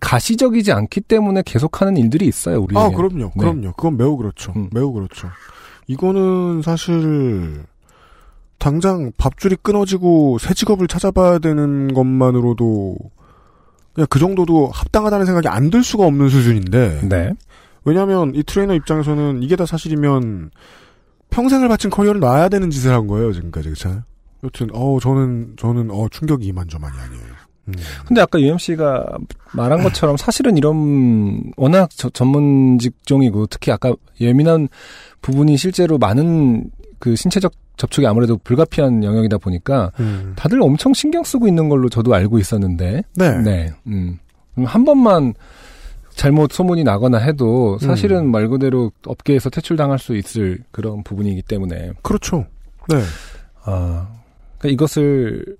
가시적이지 0.00 0.72
않기 0.72 1.02
때문에 1.02 1.42
계속하는 1.44 1.98
일들이 1.98 2.26
있어요. 2.26 2.62
우리에게. 2.62 2.80
아, 2.82 2.88
그럼요. 2.88 3.32
네. 3.34 3.38
그럼요. 3.38 3.72
그건 3.72 3.98
매우 3.98 4.16
그렇죠. 4.16 4.54
음. 4.56 4.70
매우 4.72 4.94
그렇죠. 4.94 5.28
이거는 5.90 6.62
사실 6.62 7.64
당장 8.58 9.10
밥줄이 9.16 9.56
끊어지고 9.60 10.38
새 10.38 10.54
직업을 10.54 10.86
찾아봐야 10.86 11.38
되는 11.40 11.92
것만으로도 11.92 12.96
그냥 13.94 14.06
그 14.08 14.18
정도도 14.20 14.68
합당하다는 14.72 15.26
생각이 15.26 15.48
안 15.48 15.70
들 15.70 15.82
수가 15.82 16.06
없는 16.06 16.28
수준인데 16.28 17.00
네. 17.08 17.32
왜냐하면 17.84 18.32
이 18.36 18.42
트레이너 18.44 18.74
입장에서는 18.74 19.42
이게 19.42 19.56
다 19.56 19.66
사실이면 19.66 20.50
평생을 21.30 21.68
바친 21.68 21.90
커리어를 21.90 22.20
놔야 22.20 22.48
되는 22.50 22.70
짓을 22.70 22.92
한 22.92 23.06
거예요 23.08 23.32
지금까지 23.32 23.68
그렇잖아요. 23.70 24.02
여튼 24.44 24.68
어 24.72 24.98
저는 25.00 25.54
저는 25.56 25.90
어 25.90 26.06
충격이 26.08 26.46
이만저만이 26.46 26.96
아니에요. 26.98 27.24
음. 27.68 27.74
근데 28.06 28.20
아까 28.20 28.40
UMC가 28.40 29.06
말한 29.54 29.82
것처럼 29.82 30.16
사실은 30.16 30.56
이런 30.56 31.42
워낙 31.56 31.88
저- 31.94 32.10
전문 32.10 32.78
직종이고 32.78 33.46
특히 33.46 33.70
아까 33.72 33.92
예민한 34.20 34.68
부분이 35.20 35.56
실제로 35.56 35.98
많은 35.98 36.70
그 36.98 37.16
신체적 37.16 37.52
접촉이 37.76 38.06
아무래도 38.06 38.36
불가피한 38.36 39.02
영역이다 39.04 39.38
보니까 39.38 39.90
음. 40.00 40.34
다들 40.36 40.60
엄청 40.60 40.92
신경 40.92 41.24
쓰고 41.24 41.48
있는 41.48 41.68
걸로 41.68 41.88
저도 41.88 42.14
알고 42.14 42.38
있었는데 42.38 43.02
네. 43.14 43.38
네. 43.42 43.70
음. 43.86 44.18
음, 44.58 44.64
한 44.64 44.84
번만 44.84 45.32
잘못 46.10 46.52
소문이 46.52 46.84
나거나 46.84 47.18
해도 47.18 47.78
사실은 47.78 48.26
음. 48.26 48.30
말 48.30 48.48
그대로 48.48 48.92
업계에서 49.06 49.48
퇴출당할 49.48 49.98
수 49.98 50.14
있을 50.16 50.58
그런 50.70 51.02
부분이기 51.02 51.42
때문에 51.42 51.92
그렇죠. 52.02 52.44
네. 52.88 53.00
아 53.64 54.08
그러니까 54.58 54.68
이것을 54.68 55.56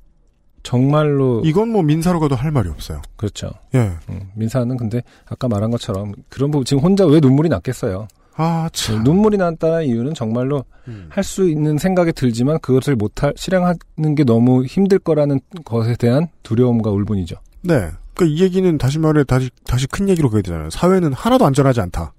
정말로 0.62 1.40
이건 1.44 1.70
뭐 1.70 1.82
민사로 1.82 2.20
가도 2.20 2.34
할 2.34 2.50
말이 2.50 2.68
없어요. 2.68 3.00
그렇죠. 3.16 3.50
예. 3.74 3.92
음, 4.10 4.30
민사는 4.34 4.76
근데 4.76 5.02
아까 5.26 5.48
말한 5.48 5.70
것처럼 5.70 6.12
그런 6.28 6.50
부분 6.50 6.66
지금 6.66 6.82
혼자 6.82 7.06
왜 7.06 7.20
눈물이 7.20 7.48
났겠어요. 7.48 8.08
아, 8.36 8.69
참. 8.73 9.02
눈물이 9.02 9.36
났다는 9.36 9.85
이유는 9.85 10.15
정말로 10.15 10.65
음. 10.89 11.09
할수 11.11 11.48
있는 11.48 11.78
생각이 11.78 12.12
들지만 12.12 12.59
그것을 12.61 12.97
못할 12.97 13.32
실행하는 13.36 14.15
게 14.16 14.24
너무 14.24 14.65
힘들 14.65 14.98
거라는 14.98 15.40
것에 15.65 15.97
대한 15.97 16.28
두려움과 16.43 16.90
울분이죠. 16.90 17.36
네. 17.62 17.90
그러니까 18.15 18.24
이 18.36 18.43
얘기는 18.43 18.78
다시 18.78 18.98
말해 18.98 19.24
다시 19.24 19.51
다시 19.65 19.86
큰 19.86 20.09
얘기로 20.09 20.31
가야 20.31 20.43
되잖아요. 20.43 20.70
사회는 20.70 21.12
하나도 21.12 21.44
안전하지 21.47 21.81
않다. 21.81 22.12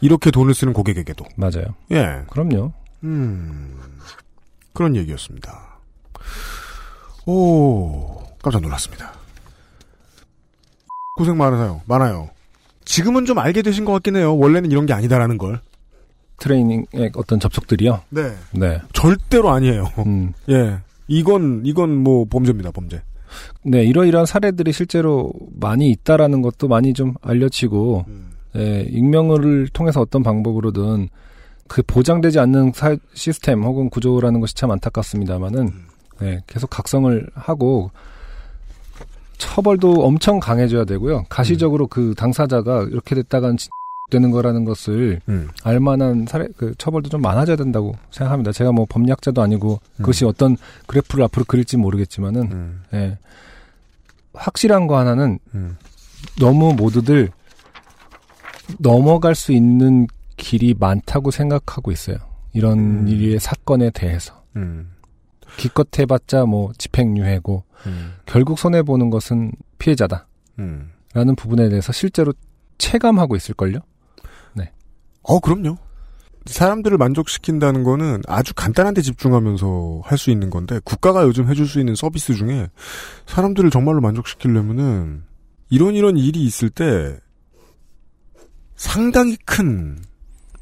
이렇게 0.00 0.30
돈을 0.30 0.54
쓰는 0.54 0.72
고객에게도. 0.72 1.24
맞아요. 1.36 1.74
예. 1.92 2.22
그럼요. 2.30 2.72
음. 3.04 3.80
그런 4.72 4.96
얘기였습니다. 4.96 5.78
오, 7.26 8.22
깜짝 8.42 8.60
놀랐습니다. 8.60 9.12
고생 11.16 11.36
많으세요. 11.36 11.80
많아요. 11.86 12.30
지금은 12.84 13.24
좀 13.24 13.38
알게 13.38 13.62
되신 13.62 13.84
것 13.84 13.92
같긴 13.92 14.16
해요. 14.16 14.36
원래는 14.36 14.70
이런 14.70 14.86
게 14.86 14.92
아니다라는 14.92 15.38
걸. 15.38 15.60
트레이닝의 16.38 17.12
어떤 17.16 17.38
접촉들이요. 17.40 18.02
네. 18.10 18.32
네. 18.52 18.80
절대로 18.92 19.50
아니에요. 19.50 19.88
음. 20.06 20.32
예. 20.50 20.78
이건, 21.06 21.62
이건 21.64 21.94
뭐 21.96 22.24
범죄입니다, 22.28 22.70
범죄. 22.72 23.02
네, 23.62 23.84
이러이러한 23.84 24.26
사례들이 24.26 24.72
실제로 24.72 25.32
많이 25.58 25.90
있다라는 25.90 26.40
것도 26.42 26.68
많이 26.68 26.92
좀 26.92 27.14
알려지고, 27.20 28.04
음. 28.08 28.30
예, 28.56 28.82
익명을 28.88 29.68
통해서 29.72 30.00
어떤 30.00 30.22
방법으로든 30.22 31.08
그 31.66 31.82
보장되지 31.82 32.38
않는 32.38 32.72
사- 32.74 32.96
시스템 33.14 33.62
혹은 33.64 33.90
구조라는 33.90 34.40
것이 34.40 34.54
참 34.54 34.70
안타깝습니다만은, 34.70 35.70
네, 36.20 36.40
계속 36.46 36.70
각성을 36.70 37.28
하고, 37.34 37.90
처벌도 39.38 40.04
엄청 40.04 40.40
강해져야 40.40 40.84
되고요. 40.84 41.24
가시적으로 41.28 41.86
그 41.86 42.14
당사자가 42.16 42.84
이렇게 42.90 43.14
됐다간 43.14 43.56
진- 43.56 43.70
되는 44.10 44.30
거라는 44.30 44.64
것을 44.66 45.20
음. 45.30 45.48
알만한 45.64 46.26
사례, 46.28 46.46
그 46.58 46.74
처벌도 46.76 47.08
좀 47.08 47.22
많아져야 47.22 47.56
된다고 47.56 47.96
생각합니다. 48.10 48.52
제가 48.52 48.70
뭐 48.70 48.84
법리학자도 48.88 49.40
아니고 49.40 49.80
그것이 49.96 50.26
어떤 50.26 50.56
그래프를 50.86 51.24
앞으로 51.24 51.46
그릴지 51.46 51.78
모르겠지만은, 51.78 52.42
음. 52.52 52.82
예. 52.92 53.18
확실한 54.34 54.86
거 54.88 54.98
하나는 54.98 55.38
음. 55.54 55.78
너무 56.38 56.74
모두들 56.74 57.30
넘어갈 58.78 59.34
수 59.34 59.52
있는 59.52 60.06
길이 60.36 60.74
많다고 60.78 61.30
생각하고 61.30 61.90
있어요. 61.90 62.18
이런 62.52 62.78
음. 62.78 63.08
일의 63.08 63.40
사건에 63.40 63.90
대해서. 63.90 64.42
음. 64.56 64.90
기껏 65.56 65.88
해봤자 65.98 66.44
뭐 66.46 66.72
집행유예고 66.78 67.64
음. 67.86 68.14
결국 68.26 68.58
손해 68.58 68.82
보는 68.82 69.10
것은 69.10 69.52
피해자다. 69.78 70.26
음. 70.58 70.90
라는 71.12 71.36
부분에 71.36 71.68
대해서 71.68 71.92
실제로 71.92 72.32
체감하고 72.78 73.36
있을걸요? 73.36 73.78
어, 75.24 75.40
그럼요. 75.40 75.78
사람들을 76.46 76.98
만족시킨다는 76.98 77.82
거는 77.82 78.22
아주 78.28 78.52
간단한 78.54 78.92
데 78.94 79.00
집중하면서 79.00 80.02
할 80.04 80.18
수 80.18 80.30
있는 80.30 80.50
건데, 80.50 80.78
국가가 80.84 81.22
요즘 81.22 81.48
해줄 81.48 81.66
수 81.66 81.80
있는 81.80 81.94
서비스 81.94 82.34
중에 82.34 82.68
사람들을 83.26 83.70
정말로 83.70 84.02
만족시키려면은, 84.02 85.24
이런 85.70 85.94
이런 85.94 86.18
일이 86.18 86.44
있을 86.44 86.68
때, 86.68 87.16
상당히 88.76 89.36
큰, 89.46 89.98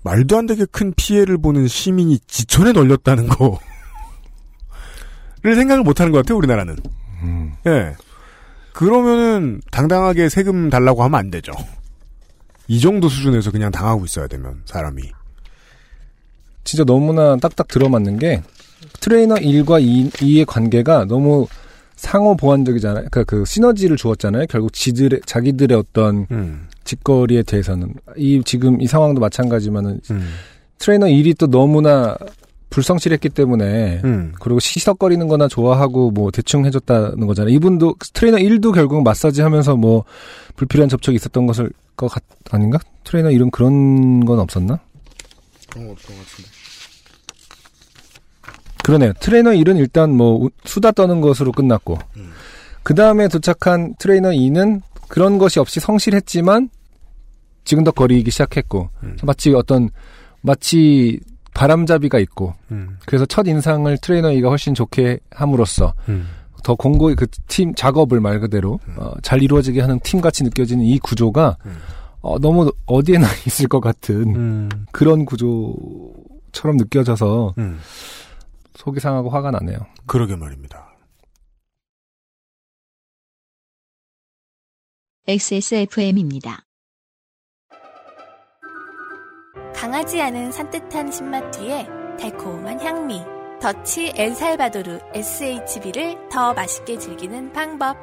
말도 0.05 0.39
안 0.39 0.47
되게 0.47 0.65
큰 0.67 0.93
피해를 0.97 1.39
보는 1.39 1.67
시민이 1.67 2.21
지천에 2.29 2.73
널렸다는 2.73 3.29
거. 3.29 3.59
를 5.43 5.57
생각을 5.57 5.83
못 5.83 6.01
하는 6.01 6.13
것 6.13 6.19
같아요, 6.19 6.39
우리나라는. 6.39 6.77
음. 7.23 7.53
예. 7.67 7.95
그러면은, 8.73 9.61
당당하게 9.71 10.29
세금 10.29 10.71
달라고 10.71 11.03
하면 11.05 11.19
안 11.19 11.31
되죠. 11.31 11.53
이 12.69 12.81
정도 12.81 13.09
수준에서 13.09 13.51
그냥 13.51 13.71
당하고 13.71 14.05
있어야 14.05 14.29
되면, 14.29 14.63
사람이. 14.65 15.03
진짜 16.65 16.85
너무나 16.85 17.37
딱딱 17.37 17.69
들어맞는 17.69 18.19
게 18.19 18.43
트레이너 19.01 19.35
1과 19.35 19.83
2, 19.83 20.11
2의 20.11 20.47
관계가 20.47 21.07
너무 21.07 21.47
상호 21.97 22.37
보완적이잖아요. 22.37 23.09
그러니까 23.11 23.25
그 23.25 23.45
시너지를 23.45 23.97
주었잖아요. 23.97 24.47
결국 24.49 24.73
지들의 24.73 25.21
자기들의 25.27 25.77
어떤 25.77 26.27
음. 26.31 26.69
직거리에 26.85 27.43
대해서는 27.43 27.95
이 28.17 28.43
지금 28.45 28.81
이 28.81 28.87
상황도 28.87 29.21
마찬가지만은 29.21 30.01
음. 30.11 30.35
트레이너 30.79 31.07
1이 31.07 31.37
또 31.39 31.47
너무나 31.47 32.17
불성실했기 32.73 33.29
때문에 33.29 34.01
음. 34.05 34.33
그리고 34.41 34.59
시시덕거리는 34.59 35.29
거나 35.29 35.47
좋아하고 35.47 36.11
뭐 36.11 36.31
대충 36.31 36.65
해줬다는 36.65 37.27
거잖아요. 37.27 37.55
이분도 37.55 37.97
트레이너 38.15 38.39
1도 38.39 38.75
결국 38.75 39.03
마사지 39.03 39.43
하면서 39.43 39.77
뭐 39.77 40.05
불필요한 40.57 40.89
접촉이 40.89 41.17
있었던 41.17 41.47
것을 41.47 41.71
것 41.97 42.09
같, 42.09 42.23
아닌가? 42.51 42.79
트레이너 43.05 43.29
1은 43.29 43.51
그런 43.51 44.25
건 44.25 44.41
없었나? 44.41 44.81
그런 45.71 45.87
거 45.87 45.93
없던 45.93 46.17
것 46.17 46.23
같은데. 46.27 46.51
그러네요. 48.85 49.13
트레이너 49.21 49.51
1은 49.51 49.79
일단 49.79 50.11
뭐 50.17 50.35
우- 50.45 50.51
수다 50.65 50.91
떠는 50.93 51.21
것으로 51.21 51.53
끝났고 51.53 51.99
그 52.83 52.95
다음에 52.95 53.29
도착한 53.29 53.95
트레이너 53.99 54.31
2는 54.31 54.81
그런 55.09 55.39
것이 55.39 55.61
없이 55.61 55.79
성실했지만 55.79 56.69
지근덕거리기 57.65 58.31
시작했고 58.31 58.89
음. 59.05 59.17
마치 59.23 59.55
어떤 59.55 59.91
마치 60.41 61.21
바람잡이가 61.55 62.19
있고 62.21 62.55
음. 62.71 62.99
그래서 63.07 63.27
첫 63.27 63.47
인상을 63.47 63.97
트레이너 63.99 64.29
2가 64.31 64.49
훨씬 64.49 64.75
좋게 64.75 65.21
함으로써 65.31 65.95
음. 66.09 66.29
더 66.63 66.75
공고히 66.75 67.15
그 67.15 67.27
팀 67.53 67.75
작업을 67.75 68.19
말 68.21 68.41
그대로 68.41 68.81
어, 68.97 69.13
잘 69.23 69.43
이루어지게 69.43 69.83
하는 69.83 70.01
팀 70.01 70.23
같이 70.23 70.43
느껴지는 70.43 70.85
이 70.85 70.99
구조가 70.99 71.59
음. 71.67 71.77
어, 72.23 72.39
너무 72.39 72.73
어디에나 72.87 73.27
있을 73.47 73.69
것 73.69 73.81
같은 73.81 74.35
음. 74.35 74.69
그런 74.91 75.27
구조처럼 75.27 76.79
느껴져서 76.79 77.55
음. 77.59 77.79
속이 78.77 79.01
상하고 79.01 79.29
화가 79.29 79.51
나네요. 79.51 79.79
그러게 80.07 80.35
말입니다. 80.35 80.89
XSFM입니다. 85.29 86.65
강하지 89.83 90.23
않은 90.23 90.53
산뜻한 90.53 91.11
신맛 91.11 91.51
뒤에 91.51 91.89
달콤한 92.17 92.79
향미. 92.79 93.21
더치 93.61 94.13
엘살바도르 94.15 95.01
SHB를 95.13 96.29
더 96.31 96.55
맛있게 96.55 96.97
즐기는 96.97 97.53
방법. 97.53 97.97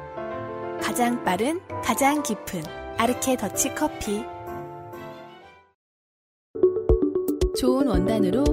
가장 0.82 1.24
빠른, 1.24 1.58
가장 1.82 2.22
깊은 2.22 2.62
아르케 2.98 3.34
더치 3.38 3.74
커피. 3.74 4.22
좋은 7.58 7.88
원단으로 7.88 8.44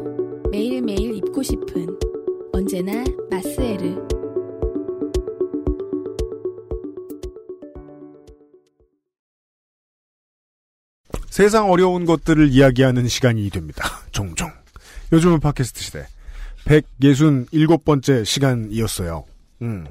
매일매일 0.49 1.17
입고 1.17 1.43
싶은 1.43 1.99
언제나 2.53 3.03
마스에르. 3.29 4.16
세상 11.37 11.69
어려운 11.69 12.07
것들을 12.07 12.49
이야기하는 12.51 13.07
시간이 13.07 13.47
됩니다. 13.51 13.87
종종. 14.09 14.49
요즘은 15.13 15.39
팟캐스트 15.39 15.83
시대. 15.83 16.07
167번째 16.65 18.25
시간이었어요. 18.25 19.23
음. 19.61 19.85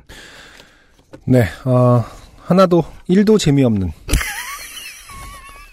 네, 1.25 1.47
어, 1.65 2.05
하나도, 2.39 2.85
일도 3.07 3.39
재미없는. 3.39 3.93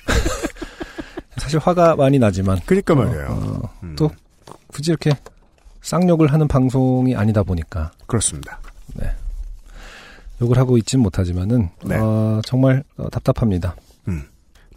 사실 1.41 1.57
화가 1.57 1.95
많이 1.95 2.19
나지만, 2.19 2.59
그니까 2.67 2.93
말이에요. 2.93 3.25
어, 3.29 3.73
음. 3.81 3.95
또, 3.97 4.11
굳이 4.67 4.91
이렇게 4.91 5.09
쌍욕을 5.81 6.31
하는 6.31 6.47
방송이 6.47 7.15
아니다 7.15 7.41
보니까, 7.41 7.91
그렇습니다. 8.05 8.59
욕을 10.39 10.55
하고 10.59 10.77
있진 10.77 10.99
못하지만은, 10.99 11.69
네. 11.83 11.95
어, 11.97 12.41
정말 12.45 12.83
어, 12.95 13.09
답답합니다. 13.09 13.75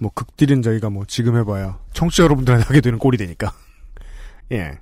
뭐 0.01 0.11
극딜은 0.15 0.63
저희가 0.63 0.91
뭐 0.91 1.05
지금 1.07 1.37
해봐야 1.37 1.79
청취자 1.93 2.25
여러분들한테 2.25 2.67
하게 2.67 2.81
되는 2.81 2.99
꼴이 2.99 3.17
되니까. 3.17 3.53
예. 4.53 4.73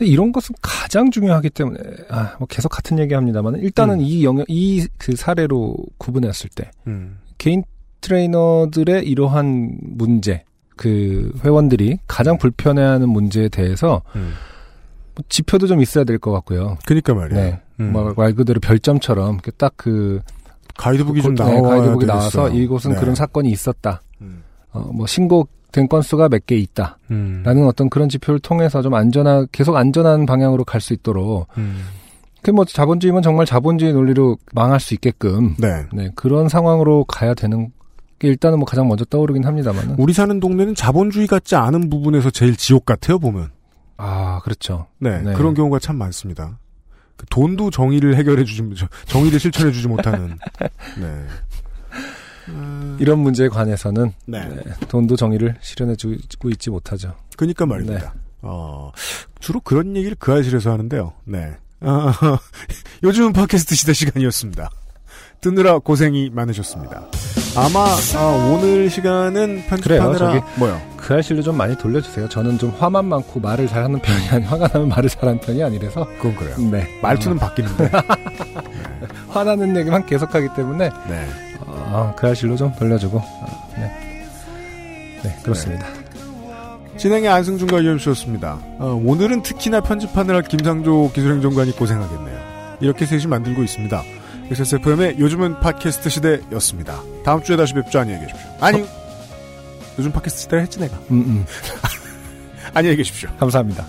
이런 0.00 0.32
것은 0.32 0.54
가장 0.60 1.10
중요하기 1.10 1.50
때문에, 1.50 1.78
아, 2.08 2.34
뭐 2.38 2.48
계속 2.48 2.68
같은 2.70 2.98
얘기 2.98 3.14
합니다만, 3.14 3.56
일단은 3.56 3.96
음. 3.96 4.00
이 4.00 4.24
영역, 4.24 4.46
이 4.48 4.86
그 4.98 5.14
사례로 5.14 5.76
구분했을 5.98 6.50
때, 6.56 6.70
음. 6.88 7.18
개인 7.38 7.62
트레이너들의 8.00 9.06
이러한 9.06 9.78
문제, 9.80 10.44
그 10.76 11.32
회원들이 11.44 11.98
가장 12.08 12.36
불편해하는 12.38 13.08
문제에 13.08 13.48
대해서 13.48 14.02
음. 14.16 14.32
뭐 15.14 15.24
지표도 15.28 15.66
좀 15.68 15.80
있어야 15.80 16.02
될 16.04 16.18
것 16.18 16.32
같고요. 16.32 16.78
그니까 16.84 17.14
말이에요. 17.14 17.40
네, 17.40 17.60
음. 17.80 17.92
뭐말 17.92 18.32
그대로 18.34 18.58
별점처럼 18.58 19.38
딱그 19.56 20.20
가이드북이 20.78 21.22
좀 21.22 21.34
네, 21.36 21.44
나와야 21.44 21.60
가이드북이 21.62 22.06
되겠어요. 22.06 22.18
나와서 22.18 22.48
이곳은 22.48 22.92
네. 22.94 22.98
그런 23.00 23.14
사건이 23.14 23.50
있었다. 23.50 24.00
음. 24.22 24.42
어, 24.72 24.80
뭐 24.92 25.06
신고된 25.06 25.88
건수가 25.88 26.28
몇 26.28 26.46
개 26.46 26.56
있다. 26.56 26.98
음. 27.10 27.42
라는 27.44 27.66
어떤 27.66 27.90
그런 27.90 28.08
지표를 28.08 28.40
통해서 28.40 28.80
좀 28.82 28.94
안전한 28.94 29.46
계속 29.52 29.76
안전한 29.76 30.24
방향으로 30.26 30.64
갈 30.64 30.80
수 30.80 30.92
있도록 30.94 31.48
음. 31.58 31.82
그뭐 32.42 32.64
자본주의면 32.64 33.22
정말 33.22 33.46
자본주의 33.46 33.92
논리로 33.92 34.36
망할 34.52 34.80
수 34.80 34.94
있게끔 34.94 35.54
네. 35.58 35.86
네, 35.92 36.10
그런 36.16 36.48
상황으로 36.48 37.04
가야 37.04 37.34
되는 37.34 37.68
게 38.18 38.28
일단은 38.28 38.58
뭐 38.58 38.66
가장 38.66 38.88
먼저 38.88 39.04
떠오르긴 39.04 39.44
합니다만은 39.44 39.94
우리 39.98 40.12
사는 40.12 40.40
동네는 40.40 40.74
자본주의 40.74 41.26
같지 41.28 41.54
않은 41.54 41.88
부분에서 41.90 42.30
제일 42.30 42.56
지옥 42.56 42.84
같아요, 42.84 43.18
보면. 43.20 43.50
아 43.96 44.40
그렇죠. 44.42 44.86
네, 44.98 45.20
네. 45.22 45.32
그런 45.34 45.54
경우가 45.54 45.78
참 45.78 45.96
많습니다. 45.96 46.58
그 47.16 47.26
돈도 47.30 47.70
정의를 47.70 48.16
해결해 48.16 48.42
주지, 48.42 48.62
저- 48.76 48.88
정의를 49.06 49.38
실천해 49.38 49.70
주지 49.70 49.86
못하는. 49.86 50.36
네. 50.98 51.24
이런 52.98 53.18
문제에 53.20 53.48
관해서는 53.48 54.12
네. 54.26 54.46
네, 54.48 54.62
돈도 54.88 55.16
정의를 55.16 55.56
실현해주고 55.60 56.50
있지 56.50 56.70
못하죠. 56.70 57.14
그니까 57.36 57.66
말입니다. 57.66 58.12
네. 58.14 58.20
어, 58.42 58.90
주로 59.40 59.60
그런 59.60 59.96
얘기를 59.96 60.16
그 60.18 60.32
아실에서 60.32 60.72
하는데요. 60.72 61.12
네. 61.24 61.56
아, 61.84 62.38
요즘은 63.02 63.32
팟캐스트 63.32 63.74
시대 63.74 63.92
시간이었습니다. 63.92 64.70
듣느라 65.40 65.78
고생이 65.80 66.30
많으셨습니다. 66.30 67.08
아마 67.54 67.84
아, 68.16 68.50
오늘 68.50 68.88
시간은 68.88 69.64
편집하느라 69.68 70.28
그래요. 70.30 70.44
뭐요? 70.56 70.80
그 70.96 71.12
알실로 71.14 71.42
좀 71.42 71.56
많이 71.56 71.76
돌려주세요. 71.76 72.28
저는 72.28 72.58
좀 72.58 72.72
화만 72.78 73.04
많고 73.06 73.40
말을 73.40 73.68
잘하는 73.68 74.00
편이 74.00 74.28
아니 74.30 74.44
화가 74.44 74.68
나면 74.68 74.88
말을 74.88 75.10
잘하는 75.10 75.40
편이 75.40 75.62
아니라서 75.62 76.06
그건 76.16 76.34
그래요. 76.36 76.56
네 76.70 76.88
말투는 77.02 77.38
바뀌는데. 77.38 77.84
어, 77.84 78.00
화나는 79.28 79.76
얘기만 79.76 80.06
계속하기 80.06 80.48
때문에 80.56 80.90
네. 81.08 81.26
어, 81.66 82.14
그 82.16 82.26
알실로 82.28 82.56
좀 82.56 82.72
돌려주고 82.74 83.18
어, 83.18 83.68
네. 83.76 83.90
네 85.24 85.36
그렇습니다. 85.42 85.86
진행의 86.96 87.28
안승준과 87.28 87.80
이현수였습니다. 87.80 88.58
어, 88.78 89.02
오늘은 89.04 89.42
특히나 89.42 89.80
편집하느라 89.80 90.40
김상조 90.42 91.10
기술행정관이 91.12 91.72
고생하겠네요. 91.72 92.52
이렇게 92.80 93.04
셋이 93.04 93.26
만들고 93.26 93.62
있습니다. 93.62 94.02
XSFM의 94.52 95.18
요즘은 95.18 95.60
팟캐스트 95.60 96.10
시대였습니다. 96.10 97.00
다음 97.24 97.42
주에 97.42 97.56
다시 97.56 97.72
뵙죠. 97.72 98.00
안녕히 98.00 98.20
계십시오. 98.26 98.50
아니, 98.60 98.84
요즘 99.98 100.12
팟캐스트 100.12 100.42
시대를 100.42 100.62
했지 100.64 100.78
내가. 100.78 100.94
음, 101.10 101.22
음. 101.22 101.46
안녕히 102.74 102.96
계십시오. 102.96 103.30
감사합니다. 103.38 103.86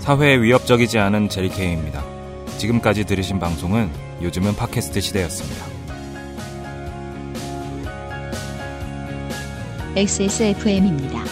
사회에 0.00 0.36
위협적이지 0.36 0.98
않은 0.98 1.30
제리케이입니다. 1.30 2.04
지금까지 2.58 3.04
들으신 3.04 3.38
방송은 3.38 3.90
요즘은 4.20 4.54
팟캐스트 4.54 5.00
시대였습니다. 5.00 5.64
XSFM입니다. 9.96 11.24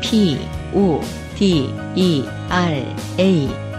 P, 0.00 0.40
O, 0.74 1.00
D, 1.40 1.72
E, 1.96 2.22
R, 2.50 2.84
A. 3.18 3.69